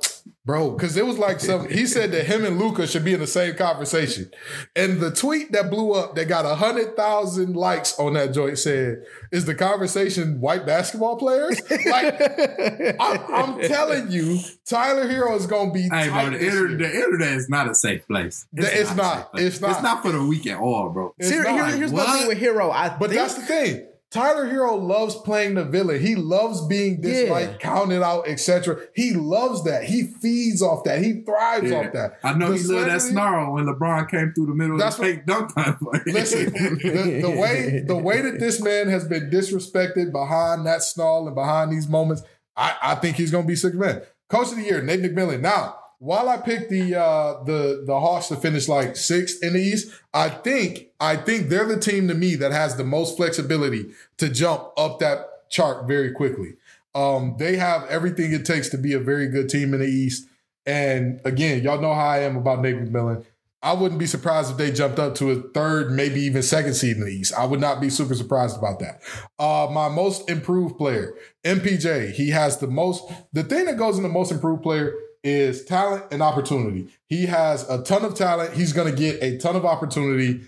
Bro, 0.48 0.70
because 0.70 0.96
it 0.96 1.04
was 1.04 1.18
like 1.18 1.40
some. 1.40 1.68
He 1.68 1.84
said 1.84 2.10
that 2.12 2.24
him 2.24 2.42
and 2.42 2.58
Luka 2.58 2.86
should 2.86 3.04
be 3.04 3.12
in 3.12 3.20
the 3.20 3.26
same 3.26 3.54
conversation, 3.54 4.30
and 4.74 4.98
the 4.98 5.10
tweet 5.10 5.52
that 5.52 5.68
blew 5.68 5.92
up 5.92 6.14
that 6.14 6.24
got 6.26 6.46
a 6.46 6.54
hundred 6.54 6.96
thousand 6.96 7.54
likes 7.54 7.98
on 7.98 8.14
that 8.14 8.32
joint 8.32 8.56
said, 8.58 9.04
"Is 9.30 9.44
the 9.44 9.54
conversation 9.54 10.40
white 10.40 10.64
basketball 10.64 11.16
players?" 11.18 11.60
Like, 11.70 12.96
I'm, 12.98 13.20
I'm 13.34 13.60
telling 13.68 14.10
you, 14.10 14.38
Tyler 14.64 15.06
Herro 15.06 15.36
is 15.36 15.46
gonna 15.46 15.70
be. 15.70 15.82
Hey, 15.82 16.08
tight 16.08 16.30
bro, 16.30 16.30
the, 16.30 16.38
this 16.38 16.54
inter- 16.54 16.68
year. 16.68 16.78
the 16.78 16.94
internet 16.96 17.32
is 17.34 17.48
not 17.50 17.70
a 17.70 17.74
safe 17.74 18.06
place. 18.06 18.46
It's 18.54 18.90
a 18.90 18.94
not. 18.94 19.16
safe 19.16 19.30
place. 19.32 19.44
It's 19.44 19.60
not. 19.60 19.70
It's 19.72 19.82
not 19.82 20.00
for 20.02 20.12
the 20.12 20.24
weak 20.24 20.46
at 20.46 20.58
all, 20.58 20.88
bro. 20.88 21.14
It's 21.18 21.28
Here- 21.28 21.42
not. 21.42 21.68
here- 21.68 21.76
here's 21.76 21.92
my 21.92 22.04
What? 22.04 22.18
thing 22.20 22.28
with 22.28 22.38
Herro. 22.38 22.70
I 22.72 22.88
But 22.88 23.10
think, 23.10 23.20
that's 23.20 23.34
the 23.34 23.42
thing. 23.42 23.86
Tyler 24.10 24.46
Herro 24.46 24.80
loves 24.82 25.14
playing 25.16 25.54
the 25.56 25.64
villain. 25.64 26.00
He 26.00 26.14
loves 26.14 26.66
being 26.66 27.00
disliked, 27.02 27.52
Yeah. 27.52 27.58
counted 27.58 28.02
out, 28.02 28.26
etc. 28.26 28.78
He 28.94 29.12
loves 29.12 29.64
that. 29.64 29.84
He 29.84 30.04
feeds 30.04 30.62
off 30.62 30.84
that. 30.84 31.02
He 31.02 31.20
thrives 31.26 31.70
Yeah. 31.70 31.76
off 31.80 31.92
that. 31.92 32.18
I 32.24 32.32
know 32.32 32.50
The 32.52 32.56
he 32.56 32.64
loved 32.64 32.88
that 32.88 33.02
snarl 33.02 33.52
when 33.54 33.66
LeBron 33.66 34.08
came 34.10 34.32
through 34.34 34.46
the 34.46 34.54
middle 34.54 34.78
That's 34.78 34.96
of 34.98 35.04
the 35.04 35.12
fake 35.14 35.26
dunk 35.26 35.54
time. 35.54 35.76
Listen, 36.06 36.46
the, 36.52 37.20
the 37.22 37.30
way 37.30 37.84
the 37.86 37.96
way 37.96 38.22
that 38.22 38.40
this 38.40 38.62
man 38.62 38.88
has 38.88 39.04
been 39.04 39.28
disrespected 39.30 40.10
behind 40.10 40.64
that 40.66 40.82
snarl 40.82 41.26
and 41.26 41.34
behind 41.34 41.70
these 41.70 41.86
moments, 41.88 42.22
I, 42.56 42.76
I 42.80 42.94
think 42.94 43.16
he's 43.16 43.30
going 43.30 43.44
to 43.44 43.48
be 43.48 43.56
six 43.56 43.76
man. 43.76 44.00
Coach 44.30 44.50
of 44.52 44.56
the 44.56 44.62
year, 44.62 44.80
Nate 44.82 45.02
McMillan. 45.02 45.40
Now, 45.40 45.77
while 45.98 46.28
I 46.28 46.36
picked 46.36 46.70
the 46.70 46.94
uh, 46.94 47.42
the 47.44 47.82
the 47.86 47.98
Hawks 47.98 48.28
to 48.28 48.36
finish 48.36 48.68
like 48.68 48.96
sixth 48.96 49.42
in 49.42 49.54
the 49.54 49.60
East, 49.60 49.92
I 50.14 50.28
think 50.28 50.88
I 51.00 51.16
think 51.16 51.48
they're 51.48 51.66
the 51.66 51.78
team 51.78 52.08
to 52.08 52.14
me 52.14 52.36
that 52.36 52.52
has 52.52 52.76
the 52.76 52.84
most 52.84 53.16
flexibility 53.16 53.90
to 54.18 54.28
jump 54.28 54.68
up 54.76 55.00
that 55.00 55.50
chart 55.50 55.88
very 55.88 56.12
quickly. 56.12 56.54
Um, 56.94 57.36
they 57.38 57.56
have 57.56 57.84
everything 57.86 58.32
it 58.32 58.44
takes 58.44 58.68
to 58.70 58.78
be 58.78 58.92
a 58.92 59.00
very 59.00 59.28
good 59.28 59.48
team 59.48 59.74
in 59.74 59.80
the 59.80 59.86
East. 59.86 60.28
And 60.66 61.20
again, 61.24 61.62
y'all 61.62 61.80
know 61.80 61.94
how 61.94 62.08
I 62.08 62.20
am 62.20 62.36
about 62.36 62.60
Nate 62.60 62.76
McMillan. 62.76 63.24
I 63.60 63.72
wouldn't 63.72 63.98
be 63.98 64.06
surprised 64.06 64.52
if 64.52 64.56
they 64.56 64.70
jumped 64.70 65.00
up 65.00 65.16
to 65.16 65.32
a 65.32 65.42
third, 65.50 65.90
maybe 65.90 66.20
even 66.20 66.42
second 66.42 66.74
seed 66.74 66.96
in 66.96 67.04
the 67.04 67.10
East. 67.10 67.34
I 67.34 67.44
would 67.44 67.60
not 67.60 67.80
be 67.80 67.90
super 67.90 68.14
surprised 68.14 68.56
about 68.56 68.78
that. 68.78 69.02
Uh, 69.38 69.68
my 69.72 69.88
most 69.88 70.30
improved 70.30 70.78
player, 70.78 71.14
MPJ. 71.44 72.12
He 72.12 72.30
has 72.30 72.58
the 72.58 72.68
most. 72.68 73.10
The 73.32 73.42
thing 73.42 73.64
that 73.66 73.76
goes 73.76 73.96
in 73.96 74.04
the 74.04 74.08
most 74.08 74.30
improved 74.30 74.62
player 74.62 74.94
is 75.24 75.64
talent 75.64 76.04
and 76.10 76.22
opportunity. 76.22 76.88
He 77.06 77.26
has 77.26 77.68
a 77.68 77.82
ton 77.82 78.04
of 78.04 78.14
talent. 78.14 78.54
He's 78.54 78.72
going 78.72 78.92
to 78.92 78.98
get 78.98 79.22
a 79.22 79.38
ton 79.38 79.56
of 79.56 79.64
opportunity. 79.64 80.42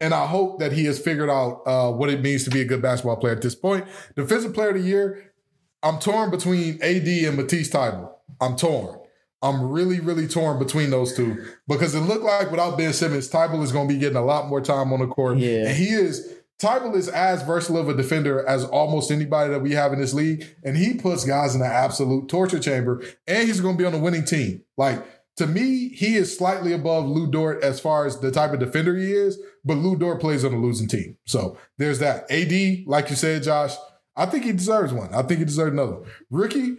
And 0.00 0.14
I 0.14 0.26
hope 0.26 0.60
that 0.60 0.72
he 0.72 0.84
has 0.84 0.98
figured 0.98 1.28
out 1.28 1.62
uh, 1.66 1.90
what 1.90 2.08
it 2.08 2.20
means 2.20 2.44
to 2.44 2.50
be 2.50 2.60
a 2.60 2.64
good 2.64 2.80
basketball 2.80 3.16
player 3.16 3.34
at 3.34 3.42
this 3.42 3.54
point. 3.54 3.86
Defensive 4.14 4.54
player 4.54 4.70
of 4.70 4.76
the 4.76 4.82
year, 4.82 5.32
I'm 5.82 5.98
torn 5.98 6.30
between 6.30 6.80
AD 6.82 7.06
and 7.06 7.36
Matisse 7.36 7.70
Thybulle. 7.70 8.12
I'm 8.40 8.56
torn. 8.56 8.98
I'm 9.40 9.70
really, 9.70 10.00
really 10.00 10.26
torn 10.26 10.58
between 10.58 10.90
those 10.90 11.14
two 11.14 11.44
because 11.68 11.94
it 11.94 12.00
looked 12.00 12.24
like 12.24 12.50
without 12.50 12.76
Ben 12.76 12.92
Simmons, 12.92 13.30
Thybulle 13.30 13.62
is 13.62 13.70
going 13.70 13.88
to 13.88 13.94
be 13.94 14.00
getting 14.00 14.16
a 14.16 14.24
lot 14.24 14.48
more 14.48 14.60
time 14.60 14.92
on 14.92 15.00
the 15.00 15.06
court. 15.06 15.38
Yeah. 15.38 15.68
And 15.68 15.76
he 15.76 15.90
is, 15.90 16.37
Thybulle 16.60 16.96
is 16.96 17.08
as 17.08 17.42
versatile 17.42 17.78
of 17.78 17.88
a 17.88 17.94
defender 17.94 18.44
as 18.46 18.64
almost 18.64 19.10
anybody 19.10 19.50
that 19.50 19.62
we 19.62 19.72
have 19.72 19.92
in 19.92 20.00
this 20.00 20.12
league. 20.12 20.44
And 20.64 20.76
he 20.76 20.94
puts 20.94 21.24
guys 21.24 21.54
in 21.54 21.62
an 21.62 21.70
absolute 21.70 22.28
torture 22.28 22.58
chamber 22.58 23.02
and 23.26 23.46
he's 23.46 23.60
going 23.60 23.76
to 23.76 23.78
be 23.78 23.86
on 23.86 23.94
a 23.94 23.98
winning 23.98 24.24
team. 24.24 24.62
Like, 24.76 25.04
to 25.36 25.46
me, 25.46 25.90
he 25.90 26.16
is 26.16 26.36
slightly 26.36 26.72
above 26.72 27.06
Lu 27.06 27.30
Dort 27.30 27.62
as 27.62 27.78
far 27.78 28.06
as 28.06 28.18
the 28.18 28.32
type 28.32 28.52
of 28.52 28.58
defender 28.58 28.96
he 28.96 29.12
is, 29.12 29.38
but 29.64 29.74
Lu 29.74 29.96
Dort 29.96 30.20
plays 30.20 30.44
on 30.44 30.52
a 30.52 30.58
losing 30.58 30.88
team. 30.88 31.16
So 31.26 31.56
there's 31.76 32.00
that. 32.00 32.28
AD, 32.28 32.88
like 32.88 33.08
you 33.08 33.14
said, 33.14 33.44
Josh, 33.44 33.76
I 34.16 34.26
think 34.26 34.42
he 34.44 34.52
deserves 34.52 34.92
one. 34.92 35.14
I 35.14 35.22
think 35.22 35.38
he 35.38 35.44
deserves 35.44 35.72
another. 35.72 35.98
Ricky, 36.28 36.78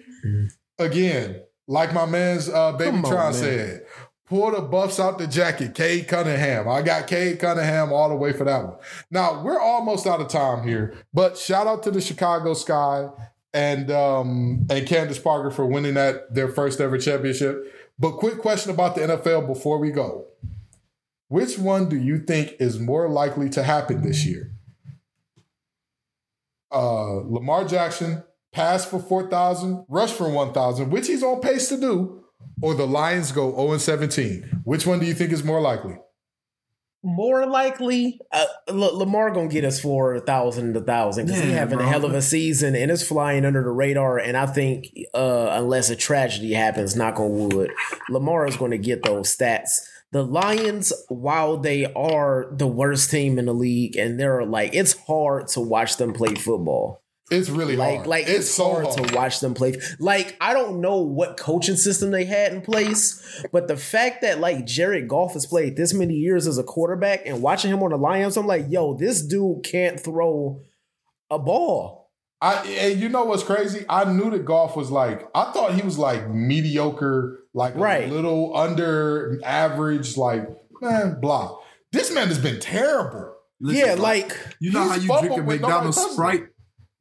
again, 0.77 1.41
like 1.69 1.93
my 1.93 2.05
man's 2.05 2.49
uh, 2.49 2.73
baby 2.73 2.97
on, 2.97 3.03
Tron 3.03 3.31
man. 3.31 3.33
said, 3.33 3.85
pull 4.29 4.51
the 4.51 4.61
buffs 4.61 4.99
out 4.99 5.17
the 5.17 5.27
jacket. 5.27 5.73
Cade 5.73 6.07
Cunningham. 6.07 6.69
I 6.69 6.81
got 6.83 7.07
Cade 7.07 7.39
Cunningham 7.39 7.91
all 7.91 8.07
the 8.07 8.15
way 8.15 8.31
for 8.31 8.43
that 8.45 8.63
one. 8.63 8.75
Now 9.11 9.43
we're 9.43 9.59
almost 9.59 10.07
out 10.07 10.21
of 10.21 10.29
time 10.29 10.65
here, 10.65 10.95
but 11.13 11.37
shout 11.37 11.67
out 11.67 11.83
to 11.83 11.91
the 11.91 11.99
Chicago 11.99 12.53
Sky 12.53 13.09
and 13.53 13.91
um, 13.91 14.67
and 14.69 14.87
Candace 14.87 15.19
Parker 15.19 15.49
for 15.49 15.65
winning 15.65 15.95
that 15.95 16.33
their 16.33 16.47
first 16.47 16.79
ever 16.79 16.97
championship. 16.97 17.73
But 17.97 18.11
quick 18.17 18.37
question 18.37 18.71
about 18.71 18.95
the 18.95 19.01
NFL 19.01 19.47
before 19.47 19.79
we 19.79 19.91
go. 19.91 20.27
Which 21.27 21.57
one 21.59 21.89
do 21.89 21.97
you 21.97 22.19
think 22.19 22.55
is 22.59 22.79
more 22.79 23.09
likely 23.09 23.49
to 23.49 23.63
happen 23.63 24.01
this 24.01 24.25
year? 24.25 24.51
Uh, 26.71 27.21
Lamar 27.25 27.65
Jackson 27.65 28.23
pass 28.51 28.85
for 28.85 28.99
4,000, 28.99 29.85
rush 29.87 30.11
for 30.11 30.29
1,000, 30.29 30.89
which 30.89 31.07
he's 31.07 31.21
on 31.21 31.39
pace 31.39 31.69
to 31.69 31.79
do, 31.79 32.23
or 32.61 32.73
the 32.75 32.85
Lions 32.87 33.31
go 33.31 33.51
0 33.55 33.77
17. 33.77 34.61
Which 34.63 34.85
one 34.85 34.99
do 34.99 35.05
you 35.05 35.13
think 35.13 35.31
is 35.31 35.43
more 35.43 35.61
likely? 35.61 35.95
more 37.01 37.45
likely, 37.45 38.19
uh, 38.33 38.45
L- 38.67 38.97
Lamar 38.97 39.31
gonna 39.31 39.47
get 39.47 39.63
us 39.63 39.79
four 39.79 40.19
thousand 40.19 40.73
to 40.73 40.81
thousand 40.81 41.27
because 41.27 41.41
he 41.41 41.47
Yeah, 41.49 41.55
having 41.55 41.77
bro. 41.77 41.87
a 41.87 41.89
hell 41.89 42.03
of 42.03 42.13
a 42.13 42.21
season 42.21 42.75
and 42.75 42.91
it's 42.91 43.07
flying 43.07 43.45
under 43.45 43.63
the 43.63 43.69
radar. 43.69 44.17
And 44.17 44.35
I 44.35 44.45
think 44.45 44.87
uh, 45.13 45.47
unless 45.51 45.89
a 45.89 45.95
tragedy 45.95 46.53
happens, 46.53 46.97
knock 46.97 47.17
on 47.17 47.49
wood, 47.49 47.71
Lamar 48.09 48.47
is 48.47 48.57
going 48.57 48.71
to 48.71 48.77
get 48.77 49.03
those 49.03 49.33
stats. 49.33 49.79
The 50.11 50.25
Lions, 50.25 50.91
while 51.07 51.55
they 51.57 51.85
are 51.93 52.51
the 52.51 52.67
worst 52.67 53.11
team 53.11 53.39
in 53.39 53.45
the 53.45 53.53
league, 53.53 53.95
and 53.95 54.19
they're 54.19 54.43
like 54.43 54.75
it's 54.75 54.97
hard 55.07 55.47
to 55.49 55.61
watch 55.61 55.95
them 55.95 56.11
play 56.11 56.35
football. 56.35 57.01
It's 57.31 57.49
really 57.49 57.75
Like, 57.75 57.95
hard. 57.97 58.07
like 58.07 58.23
it's, 58.27 58.39
it's, 58.39 58.49
so 58.51 58.71
hard, 58.71 58.85
hard. 58.85 59.07
to 59.09 59.15
watch 59.15 59.39
them 59.39 59.53
play. 59.53 59.79
Like, 59.99 60.35
I 60.41 60.53
don't 60.53 60.81
know 60.81 61.01
what 61.01 61.37
coaching 61.37 61.75
system 61.75 62.11
they 62.11 62.25
had 62.25 62.53
in 62.53 62.61
place, 62.61 63.21
but 63.51 63.67
the 63.67 63.77
fact 63.77 64.21
that 64.23 64.39
like 64.39 64.65
Jared 64.65 65.07
Goff 65.07 65.33
has 65.33 65.45
played 65.45 65.75
this 65.75 65.93
many 65.93 66.15
years 66.15 66.47
as 66.47 66.57
a 66.57 66.63
quarterback 66.63 67.21
and 67.25 67.41
watching 67.41 67.71
him 67.71 67.83
on 67.83 67.91
the 67.91 67.97
Lions, 67.97 68.35
I'm 68.37 68.47
like, 68.47 68.65
yo, 68.69 68.95
this 68.95 69.21
dude 69.21 69.63
can't 69.63 69.99
throw 69.99 70.61
a 71.29 71.37
ball. 71.37 72.09
I 72.41 72.65
and 72.65 72.99
you 73.01 73.09
know 73.09 73.25
what's 73.25 73.43
crazy? 73.43 73.85
I 73.89 74.05
knew 74.11 74.29
that 74.31 74.45
Goff 74.45 74.77
was 74.77 74.89
like 74.89 75.27
I 75.35 75.51
thought 75.51 75.73
he 75.73 75.81
was 75.81 75.97
like 75.99 76.29
mediocre, 76.29 77.43
like 77.53 77.75
Right. 77.75 78.09
a 78.09 78.11
little 78.13 78.55
under 78.55 79.39
average, 79.43 80.15
like 80.15 80.47
man, 80.81 81.19
blah. 81.19 81.57
This 81.91 82.13
man 82.13 82.27
has 82.29 82.39
been 82.39 82.59
terrible. 82.61 83.33
Listen, 83.59 83.85
yeah, 83.87 83.95
bro, 83.95 84.03
like 84.03 84.37
you 84.61 84.71
know 84.71 84.87
how 84.87 84.95
you 84.95 85.07
drink 85.19 85.37
a 85.37 85.43
McDonald's 85.43 85.97
touching 85.97 86.11
him. 86.11 86.15
Sprite? 86.15 86.43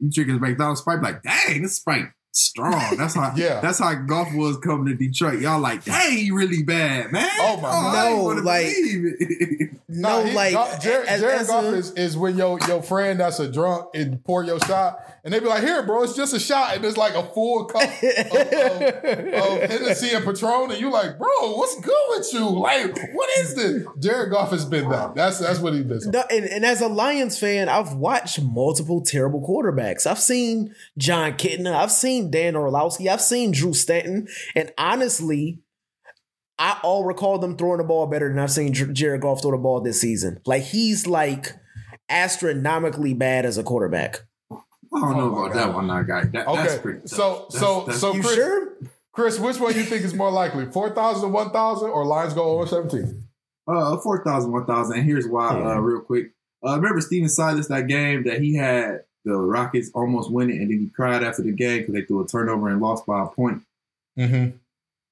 You 0.00 0.10
drink 0.10 0.30
a 0.30 0.34
McDonald's 0.34 0.80
Sprite, 0.80 1.02
like, 1.02 1.22
dang, 1.22 1.62
this 1.62 1.76
Sprite 1.76 2.06
strong. 2.32 2.96
That's 2.96 3.14
how. 3.14 3.32
Yeah. 3.36 3.60
That's 3.60 3.78
how 3.80 3.94
Goff 3.94 4.32
was 4.34 4.56
coming 4.58 4.86
to 4.86 4.94
Detroit. 4.94 5.40
Y'all 5.40 5.60
like, 5.60 5.84
dang, 5.84 6.16
he 6.16 6.30
really 6.30 6.62
bad, 6.62 7.10
man. 7.12 7.28
Oh, 7.40 7.56
my 7.60 7.68
oh, 7.68 7.72
I 7.72 7.92
God. 7.92 8.10
No, 8.16 8.22
wanna 8.24 8.40
like- 8.42 8.66
believe 8.66 9.14
it. 9.20 9.70
no, 9.88 10.24
he- 10.24 10.32
like 10.34 10.52
Goff- 10.52 10.80
Jared, 10.82 11.08
as- 11.08 11.20
Jared 11.20 11.40
as 11.40 11.46
Goff 11.48 11.64
a- 11.64 11.74
is, 11.74 11.90
is 11.92 12.16
when 12.16 12.36
your 12.36 12.58
your 12.68 12.82
friend 12.82 13.18
that's 13.20 13.40
a 13.40 13.50
drunk 13.50 13.88
and 13.94 14.22
pour 14.24 14.44
your 14.44 14.60
shot, 14.60 15.07
and 15.24 15.32
they 15.32 15.40
be 15.40 15.46
like, 15.46 15.62
"Here, 15.62 15.82
bro, 15.82 16.02
it's 16.02 16.14
just 16.14 16.34
a 16.34 16.40
shot," 16.40 16.76
and 16.76 16.84
it's 16.84 16.96
like 16.96 17.14
a 17.14 17.22
full 17.22 17.64
cup 17.66 17.82
of, 17.82 17.92
of, 17.92 18.82
of 18.82 19.70
Hennessy 19.70 20.14
and 20.14 20.24
Patron, 20.24 20.70
and 20.70 20.80
you 20.80 20.90
like, 20.90 21.18
"Bro, 21.18 21.56
what's 21.56 21.80
good 21.80 22.04
with 22.10 22.32
you? 22.32 22.48
Like, 22.48 22.96
what 23.14 23.28
is 23.38 23.54
this?" 23.54 23.86
Jared 23.98 24.30
Goff 24.30 24.50
has 24.50 24.64
been 24.64 24.88
that. 24.90 25.14
That's 25.14 25.38
that's 25.38 25.58
what 25.58 25.74
he's 25.74 25.84
been. 25.84 26.00
And, 26.30 26.44
and 26.44 26.64
as 26.64 26.80
a 26.80 26.88
Lions 26.88 27.38
fan, 27.38 27.68
I've 27.68 27.94
watched 27.94 28.40
multiple 28.40 29.02
terrible 29.02 29.46
quarterbacks. 29.46 30.06
I've 30.06 30.20
seen 30.20 30.74
Jon 30.96 31.32
Kitna, 31.32 31.74
I've 31.74 31.92
seen 31.92 32.30
Dan 32.30 32.56
Orlovsky, 32.56 33.08
I've 33.08 33.20
seen 33.20 33.52
Drew 33.52 33.74
Stanton, 33.74 34.28
and 34.54 34.72
honestly, 34.78 35.62
I 36.58 36.78
all 36.82 37.04
recall 37.04 37.38
them 37.38 37.56
throwing 37.56 37.78
the 37.78 37.84
ball 37.84 38.06
better 38.06 38.28
than 38.28 38.38
I've 38.38 38.50
seen 38.50 38.72
Jared 38.74 39.20
Goff 39.20 39.42
throw 39.42 39.52
the 39.52 39.58
ball 39.58 39.80
this 39.80 40.00
season. 40.00 40.40
Like 40.44 40.64
he's 40.64 41.06
like 41.06 41.54
astronomically 42.08 43.14
bad 43.14 43.44
as 43.44 43.58
a 43.58 43.62
quarterback. 43.62 44.22
I 44.94 45.00
don't 45.00 45.16
know 45.16 45.24
Oh 45.24 45.44
about 45.44 45.52
God. 45.52 45.56
that 45.56 45.74
one, 45.74 46.06
guy. 46.06 46.22
That, 46.24 46.32
that's 46.32 46.48
Okay, 46.48 46.78
pretty 46.82 47.00
tough. 47.00 47.08
so 47.10 47.46
That's- 47.50 47.60
so 47.60 47.80
that's- 47.80 48.00
so 48.00 48.12
Chris, 48.12 48.34
sure? 48.34 48.72
Chris, 49.12 49.38
which 49.40 49.58
one 49.60 49.74
you 49.74 49.82
think 49.82 50.04
is 50.04 50.14
more 50.14 50.30
likely, 50.30 50.66
four 50.66 50.90
thousand, 50.90 51.32
one 51.32 51.50
thousand, 51.50 51.90
or 51.90 52.04
Lions 52.06 52.34
go 52.34 52.44
over 52.44 52.66
seventeen? 52.66 53.24
Uh, 53.66 53.98
4,000, 53.98 54.50
1,000. 54.50 54.96
And 54.96 55.06
here's 55.06 55.28
why, 55.28 55.58
Yeah. 55.58 55.72
uh, 55.72 55.78
real 55.80 56.00
quick. 56.00 56.30
Uh, 56.66 56.76
remember 56.76 57.02
Stephen 57.02 57.28
Silas, 57.28 57.68
that 57.68 57.86
game 57.86 58.22
that 58.24 58.40
he 58.40 58.54
had 58.54 59.02
the 59.26 59.36
Rockets 59.36 59.90
almost 59.92 60.30
winning, 60.32 60.56
and 60.62 60.70
then 60.70 60.78
he 60.78 60.86
cried 60.88 61.22
after 61.22 61.42
the 61.42 61.52
game 61.52 61.80
because 61.80 61.92
they 61.92 62.00
threw 62.00 62.22
a 62.22 62.26
turnover 62.26 62.68
and 62.70 62.80
lost 62.80 63.04
by 63.04 63.22
a 63.22 63.26
point. 63.26 63.60
Mm-hmm. 64.18 64.56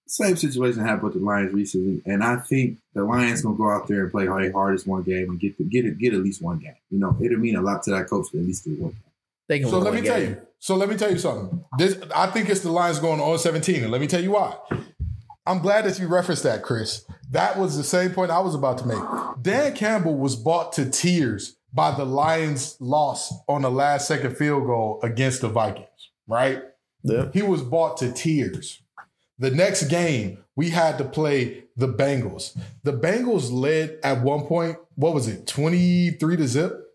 Same 0.09 0.37
situation 0.37 0.81
happened 0.81 1.03
with 1.03 1.15
the 1.15 1.19
Lions 1.21 1.53
recently, 1.53 2.01
and 2.07 2.23
I 2.25 2.37
think 2.37 2.79
the 2.95 3.03
Lions 3.05 3.43
gonna 3.43 3.57
go 3.57 3.69
out 3.71 3.89
there 3.89 4.05
and 4.05 4.11
play 4.11 4.25
their 4.27 4.53
hardest 4.53 4.87
one 4.87 5.03
game 5.03 5.29
and 5.31 5.39
get 5.41 5.59
to 5.59 5.65
get 5.65 5.85
it, 5.85 5.99
get 5.99 6.15
at 6.15 6.21
least 6.23 6.41
one 6.41 6.59
game. 6.59 6.77
You 6.91 6.99
know, 7.01 7.15
it'll 7.21 7.39
mean 7.39 7.57
a 7.57 7.61
lot 7.61 7.83
to 7.83 7.91
that 7.91 8.09
coach 8.09 8.31
to 8.31 8.39
at 8.39 8.45
least 8.47 8.65
get 8.65 8.79
one. 8.79 8.93
game. 8.93 9.01
They 9.49 9.61
can 9.61 9.69
So 9.69 9.79
let 9.79 9.93
one 9.93 10.03
me 10.03 10.09
tell 10.09 10.23
you. 10.23 10.41
So 10.59 10.77
let 10.77 10.89
me 10.89 10.97
tell 10.97 11.11
you 11.11 11.19
something. 11.19 11.65
This 11.79 11.99
I 12.15 12.29
think 12.29 12.49
it's 12.49 12.61
the 12.61 12.73
Lions 12.73 12.99
going 12.99 13.21
on 13.21 13.39
17, 13.39 13.83
and 13.83 13.93
let 13.93 14.01
me 14.01 14.07
tell 14.07 14.23
you 14.23 14.33
why. 14.33 14.57
I'm 15.47 15.61
glad 15.61 15.85
that 15.85 15.99
you 15.99 16.09
referenced 16.09 16.43
that, 16.43 16.63
Chris. 16.63 17.05
That 17.31 17.59
was 17.59 17.77
the 17.77 17.85
same 17.85 18.11
point 18.11 18.31
I 18.31 18.41
was 18.41 18.55
about 18.55 18.79
to 18.79 18.87
make. 18.87 19.43
Dan 19.43 19.75
Campbell 19.75 20.17
was 20.17 20.35
bought 20.35 20.73
to 20.75 20.91
tears 20.91 21.57
by 21.73 21.95
the 21.95 22.05
Lions' 22.05 22.77
loss 22.81 23.33
on 23.49 23.63
the 23.63 23.71
last 23.71 24.09
second 24.09 24.37
field 24.37 24.67
goal 24.67 24.99
against 25.03 25.43
the 25.43 25.49
Vikings, 25.49 26.11
right? 26.27 26.63
Yeah. 27.03 27.29
He 27.33 27.43
was 27.43 27.63
bought 27.63 27.99
to 27.99 28.11
tears. 28.13 28.83
The 29.39 29.51
next 29.51 29.85
game, 29.85 30.39
we 30.57 30.71
had 30.71 30.99
to 30.99 31.05
play 31.05 31.65
the 31.77 31.89
Bengals. 31.89 32.59
The 32.83 32.95
Bengals 32.95 33.53
led 33.53 33.99
at 34.03 34.23
one 34.23 34.47
point, 34.47 34.79
what 34.95 35.15
was 35.15 35.29
it, 35.29 35.47
23 35.47 36.37
to 36.37 36.49
zip? 36.49 36.86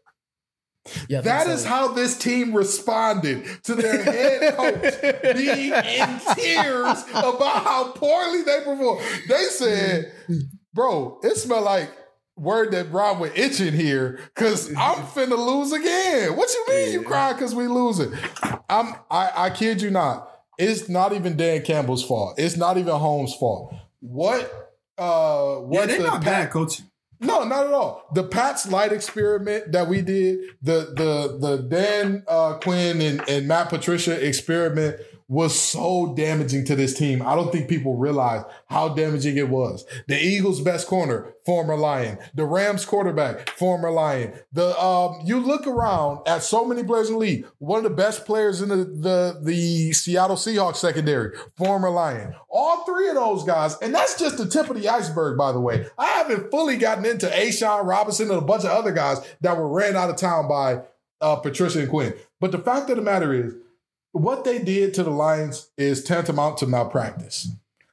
Yeah, 1.07 1.19
I 1.19 1.43
think 1.43 1.59
so. 1.59 1.67
how 1.67 1.87
this 1.89 2.17
team 2.17 2.53
responded 2.55 3.45
to 3.63 3.75
their 3.75 4.03
head 4.03 4.55
coach 4.57 5.01
being 5.35 5.73
in 5.73 6.19
tears 6.35 7.03
about 7.11 7.63
how 7.63 7.91
poorly 7.91 8.41
they 8.41 8.61
performed. 8.63 9.01
They 9.29 9.43
said, 9.45 10.11
bro, 10.73 11.19
it 11.23 11.37
smelled 11.37 11.65
like 11.65 11.91
word 12.35 12.71
that 12.71 12.91
Rob 12.91 13.19
with 13.19 13.37
itching 13.37 13.73
here 13.73 14.19
because 14.35 14.69
I'm 14.75 15.05
finna 15.13 15.37
lose 15.37 15.71
again. 15.71 16.35
What 16.35 16.51
you 16.53 16.65
mean 16.69 16.93
you 16.93 17.03
cry 17.03 17.33
because 17.33 17.53
we 17.53 17.67
losing? 17.67 18.11
I'm 18.69 18.95
I, 19.09 19.31
I 19.35 19.49
kid 19.51 19.81
you 19.81 19.91
not. 19.91 20.29
It's 20.57 20.89
not 20.89 21.13
even 21.13 21.37
Dan 21.37 21.61
Campbell's 21.63 22.03
fault. 22.03 22.35
It's 22.37 22.57
not 22.57 22.77
even 22.77 22.93
Holmes' 22.95 23.33
fault. 23.35 23.73
What 23.99 24.71
uh 24.97 25.55
what 25.55 25.81
Yeah, 25.81 25.85
they're 25.85 25.97
the 25.97 26.07
not 26.07 26.25
bad 26.25 26.51
coaching. 26.51 26.85
No, 27.21 27.43
not 27.43 27.67
at 27.67 27.73
all. 27.73 28.07
The 28.13 28.23
Pat's 28.23 28.67
Light 28.67 28.91
experiment 28.91 29.71
that 29.71 29.87
we 29.87 30.01
did, 30.01 30.39
the 30.61 30.93
the 30.95 31.37
the 31.39 31.57
Dan 31.57 32.23
uh, 32.27 32.55
Quinn 32.55 32.99
and, 32.99 33.27
and 33.29 33.47
Matt 33.47 33.69
Patricia 33.69 34.25
experiment 34.25 34.99
was 35.31 35.57
so 35.57 36.13
damaging 36.13 36.65
to 36.65 36.75
this 36.75 36.93
team. 36.93 37.21
I 37.21 37.35
don't 37.35 37.53
think 37.53 37.69
people 37.69 37.95
realize 37.95 38.43
how 38.65 38.89
damaging 38.89 39.37
it 39.37 39.47
was. 39.47 39.85
The 40.09 40.21
Eagles' 40.21 40.59
best 40.59 40.87
corner, 40.87 41.33
former 41.45 41.77
Lion. 41.77 42.17
The 42.35 42.43
Rams' 42.43 42.83
quarterback, 42.83 43.49
former 43.51 43.89
Lion. 43.91 44.33
The 44.51 44.77
um, 44.77 45.21
you 45.23 45.39
look 45.39 45.65
around 45.65 46.27
at 46.27 46.43
so 46.43 46.65
many 46.65 46.83
players 46.83 47.07
in 47.07 47.13
the 47.13 47.19
league. 47.19 47.47
One 47.59 47.77
of 47.77 47.85
the 47.85 47.95
best 47.95 48.25
players 48.25 48.61
in 48.61 48.67
the 48.67 48.75
the, 48.75 49.39
the 49.41 49.93
Seattle 49.93 50.35
Seahawks 50.35 50.75
secondary, 50.75 51.37
former 51.55 51.89
Lion. 51.89 52.35
All 52.49 52.83
three 52.83 53.07
of 53.07 53.15
those 53.15 53.45
guys, 53.45 53.77
and 53.81 53.95
that's 53.95 54.19
just 54.19 54.37
the 54.37 54.47
tip 54.47 54.69
of 54.69 54.81
the 54.81 54.89
iceberg, 54.89 55.37
by 55.37 55.53
the 55.53 55.61
way. 55.61 55.85
I 55.97 56.07
haven't 56.07 56.51
fully 56.51 56.75
gotten 56.75 57.05
into 57.05 57.27
A'Shawn 57.27 57.87
Robinson 57.87 58.29
and 58.29 58.37
a 58.37 58.41
bunch 58.41 58.65
of 58.65 58.71
other 58.71 58.91
guys 58.91 59.19
that 59.39 59.55
were 59.55 59.69
ran 59.69 59.95
out 59.95 60.09
of 60.09 60.17
town 60.17 60.49
by 60.49 60.81
uh, 61.21 61.37
Patricia 61.37 61.79
and 61.79 61.89
Quinn. 61.89 62.15
But 62.41 62.51
the 62.51 62.57
fact 62.57 62.89
of 62.89 62.97
the 62.97 63.01
matter 63.01 63.33
is, 63.33 63.53
what 64.11 64.43
they 64.43 64.59
did 64.59 64.93
to 64.95 65.03
the 65.03 65.09
Lions 65.09 65.69
is 65.77 66.03
tantamount 66.03 66.57
to 66.57 66.67
malpractice. 66.67 67.49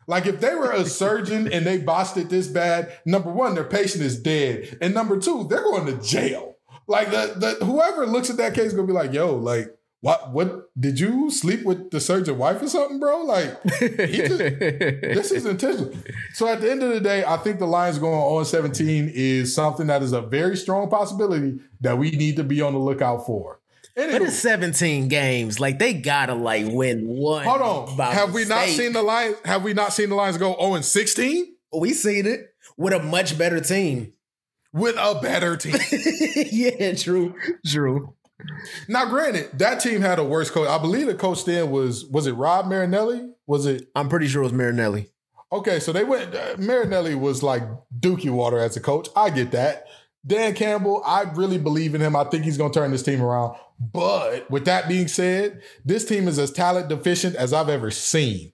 Like 0.06 0.26
if 0.26 0.40
they 0.40 0.54
were 0.54 0.72
a 0.72 0.86
surgeon 0.86 1.52
and 1.52 1.66
they 1.66 1.78
botched 1.78 2.16
it 2.16 2.30
this 2.30 2.48
bad, 2.48 2.92
number 3.04 3.30
one, 3.30 3.54
their 3.54 3.64
patient 3.64 4.02
is 4.02 4.18
dead, 4.18 4.78
and 4.80 4.94
number 4.94 5.18
two, 5.18 5.46
they're 5.48 5.62
going 5.62 5.86
to 5.86 6.02
jail. 6.02 6.56
Like 6.86 7.10
the, 7.10 7.34
the 7.36 7.64
whoever 7.64 8.06
looks 8.06 8.30
at 8.30 8.38
that 8.38 8.54
case 8.54 8.68
is 8.68 8.72
gonna 8.72 8.86
be 8.86 8.94
like, 8.94 9.12
"Yo, 9.12 9.34
like 9.36 9.76
what? 10.00 10.32
What 10.32 10.70
did 10.80 10.98
you 10.98 11.30
sleep 11.30 11.62
with 11.64 11.90
the 11.90 12.00
surgeon 12.00 12.38
wife 12.38 12.62
or 12.62 12.68
something, 12.68 12.98
bro? 12.98 13.24
Like 13.24 13.62
just, 13.78 14.38
this 14.38 15.30
is 15.30 15.44
intentional." 15.44 15.92
So 16.32 16.48
at 16.48 16.62
the 16.62 16.70
end 16.70 16.82
of 16.82 16.88
the 16.88 17.00
day, 17.00 17.24
I 17.26 17.36
think 17.36 17.58
the 17.58 17.66
Lions 17.66 17.98
going 17.98 18.18
on 18.18 18.46
17 18.46 19.12
is 19.14 19.54
something 19.54 19.88
that 19.88 20.02
is 20.02 20.14
a 20.14 20.22
very 20.22 20.56
strong 20.56 20.88
possibility 20.88 21.60
that 21.82 21.98
we 21.98 22.12
need 22.12 22.36
to 22.36 22.44
be 22.44 22.62
on 22.62 22.72
the 22.72 22.78
lookout 22.78 23.26
for. 23.26 23.57
But 23.98 24.22
it's 24.22 24.38
17 24.38 25.08
games. 25.08 25.58
Like 25.58 25.78
they 25.78 25.92
gotta 25.94 26.34
like 26.34 26.66
win 26.68 27.06
one. 27.06 27.44
Hold 27.44 27.62
on. 27.90 27.96
by 27.96 28.12
Have 28.14 28.32
we 28.32 28.44
not 28.44 28.68
seen 28.68 28.92
the 28.92 29.02
Lions? 29.02 29.36
Have 29.44 29.64
we 29.64 29.74
not 29.74 29.92
seen 29.92 30.08
the 30.10 30.14
Lions 30.14 30.38
go 30.38 30.54
0 30.58 30.74
and 30.74 30.84
16 30.84 31.54
We 31.78 31.92
seen 31.92 32.26
it 32.26 32.54
with 32.76 32.92
a 32.94 33.02
much 33.02 33.36
better 33.36 33.60
team. 33.60 34.12
with 34.72 34.94
a 34.96 35.18
better 35.20 35.56
team? 35.56 35.74
yeah, 36.52 36.94
true, 36.94 37.34
true. 37.66 38.14
now, 38.86 39.04
granted, 39.06 39.50
that 39.58 39.80
team 39.80 40.00
had 40.00 40.20
a 40.20 40.24
worse 40.24 40.48
coach. 40.50 40.68
I 40.68 40.78
believe 40.78 41.06
the 41.08 41.14
coach 41.16 41.44
then 41.44 41.70
was 41.72 42.04
was 42.06 42.26
it 42.28 42.34
Rob 42.34 42.66
Marinelli? 42.66 43.28
Was 43.48 43.66
it 43.66 43.88
I'm 43.96 44.08
pretty 44.08 44.28
sure 44.28 44.42
it 44.42 44.44
was 44.44 44.52
Marinelli. 44.52 45.10
okay? 45.50 45.80
So 45.80 45.90
they 45.92 46.04
went. 46.04 46.34
Uh, 46.36 46.54
Marinelli 46.56 47.16
was 47.16 47.42
like 47.42 47.62
Dookie 47.98 48.30
Water 48.30 48.58
as 48.60 48.76
a 48.76 48.80
coach. 48.80 49.08
I 49.16 49.30
get 49.30 49.50
that. 49.52 49.86
Dan 50.26 50.54
Campbell, 50.54 51.02
I 51.06 51.22
really 51.22 51.58
believe 51.58 51.94
in 51.94 52.00
him. 52.00 52.14
I 52.16 52.24
think 52.24 52.44
he's 52.44 52.58
going 52.58 52.72
to 52.72 52.78
turn 52.78 52.90
this 52.90 53.02
team 53.02 53.22
around. 53.22 53.56
But 53.80 54.50
with 54.50 54.64
that 54.66 54.88
being 54.88 55.08
said, 55.08 55.62
this 55.84 56.04
team 56.04 56.26
is 56.28 56.38
as 56.38 56.50
talent 56.50 56.88
deficient 56.88 57.36
as 57.36 57.52
I've 57.52 57.68
ever 57.68 57.90
seen. 57.90 58.52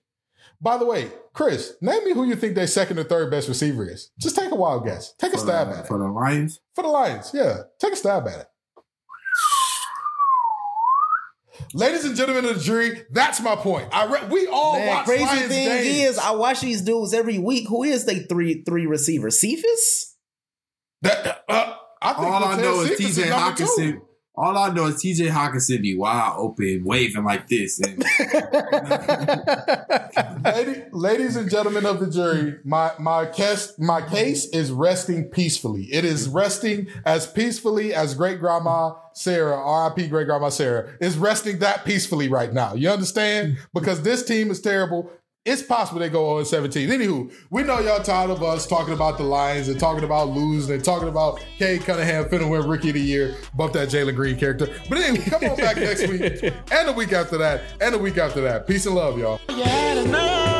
By 0.61 0.77
the 0.77 0.85
way, 0.85 1.11
Chris, 1.33 1.73
name 1.81 2.05
me 2.05 2.13
who 2.13 2.23
you 2.25 2.35
think 2.35 2.55
their 2.55 2.67
second 2.67 2.97
or 2.99 3.03
third 3.03 3.29
best 3.29 3.47
receiver 3.49 3.87
is. 3.89 4.11
Just 4.19 4.35
take 4.37 4.51
a 4.51 4.55
wild 4.55 4.85
guess. 4.85 5.13
Take 5.17 5.33
a 5.33 5.37
For 5.37 5.43
stab 5.43 5.67
the, 5.69 5.77
at 5.77 5.85
it. 5.85 5.87
for 5.87 5.97
the 5.97 6.07
Lions. 6.07 6.61
For 6.75 6.81
the 6.83 6.87
Lions, 6.87 7.31
yeah. 7.33 7.57
Take 7.79 7.93
a 7.93 7.95
stab 7.97 8.27
at 8.27 8.39
it. 8.41 8.47
Ladies 11.73 12.05
and 12.05 12.15
gentlemen 12.15 12.45
of 12.45 12.55
the 12.57 12.61
jury, 12.63 13.05
that's 13.11 13.41
my 13.41 13.55
point. 13.55 13.87
I 13.91 14.05
re- 14.05 14.27
we 14.29 14.47
all 14.47 14.73
Man, 14.77 14.87
watch 14.87 15.05
crazy 15.05 15.23
Lions 15.25 15.47
thing 15.47 15.67
games. 15.67 16.09
is, 16.11 16.17
I 16.17 16.31
watch 16.31 16.61
these 16.61 16.81
dudes 16.81 17.13
every 17.13 17.37
week. 17.37 17.67
Who 17.69 17.83
is 17.83 18.05
they 18.05 18.19
three 18.19 18.61
three 18.63 18.85
receiver? 18.85 19.29
Cephus? 19.29 20.14
That, 21.01 21.43
uh, 21.47 21.75
I 22.01 22.13
think 22.13 22.27
All 22.27 22.33
I 22.33 22.39
Montez 22.39 22.63
know 22.63 22.81
is 22.81 22.99
TJ 22.99 23.29
number. 23.29 23.35
Hawkinson. 23.35 24.01
All 24.37 24.57
I 24.57 24.69
know 24.73 24.87
is 24.87 24.95
TJ 24.95 25.29
Hockenson 25.31 25.81
be 25.81 25.95
wide 25.97 26.33
open, 26.35 26.83
waving 26.83 27.23
like 27.23 27.47
this. 27.47 27.79
And 27.79 27.99
Lady, 30.43 30.83
ladies 30.91 31.37
and 31.37 31.49
gentlemen 31.49 31.85
of 31.85 32.01
the 32.01 32.09
jury, 32.09 32.55
my 32.65 32.91
my 32.99 33.27
case 33.27 33.73
my 33.79 34.01
case 34.01 34.45
is 34.47 34.71
resting 34.71 35.29
peacefully. 35.29 35.83
It 35.83 36.03
is 36.03 36.27
resting 36.27 36.87
as 37.05 37.27
peacefully 37.27 37.93
as 37.93 38.13
great 38.13 38.41
grandma 38.41 38.95
Sarah, 39.13 39.55
R.I.P. 39.55 40.07
great 40.07 40.27
grandma 40.27 40.49
Sarah, 40.49 40.89
is 40.99 41.17
resting 41.17 41.59
that 41.59 41.85
peacefully 41.85 42.27
right 42.27 42.51
now. 42.51 42.73
You 42.73 42.89
understand? 42.89 43.57
Because 43.73 44.01
this 44.01 44.25
team 44.25 44.51
is 44.51 44.59
terrible. 44.59 45.09
It's 45.45 45.61
possible 45.61 45.99
they 45.99 46.09
go 46.09 46.43
0 46.43 46.43
17. 46.43 46.89
Anywho, 46.89 47.31
we 47.51 47.61
know 47.61 47.79
y'all 47.79 48.01
tired 48.01 48.31
of 48.31 48.41
us 48.41 48.65
talking 48.65 48.95
about 48.95 49.19
the 49.19 49.23
Lions 49.23 49.67
and 49.67 49.79
talking 49.79 50.03
about 50.03 50.29
losing 50.29 50.73
and 50.73 50.83
talking 50.83 51.07
about 51.07 51.39
Cade 51.59 51.81
Cunningham 51.81 52.25
finna 52.25 52.49
win 52.49 52.67
Rookie 52.67 52.89
of 52.89 52.95
the 52.95 53.01
Year, 53.01 53.35
bump 53.53 53.73
that 53.73 53.89
Jalen 53.89 54.15
Green 54.15 54.39
character. 54.39 54.67
But 54.89 54.97
anyway, 54.97 55.23
come 55.25 55.43
on 55.43 55.55
back 55.55 55.77
next 55.77 56.07
week 56.07 56.21
and 56.71 56.87
the 56.87 56.93
week 56.93 57.13
after 57.13 57.37
that 57.37 57.61
and 57.79 57.93
the 57.93 57.99
week 57.99 58.17
after 58.17 58.41
that. 58.41 58.65
Peace 58.65 58.87
and 58.87 58.95
love, 58.95 59.19
y'all. 59.19 59.39
You 59.49 59.61
had 59.61 59.97
enough. 59.99 60.54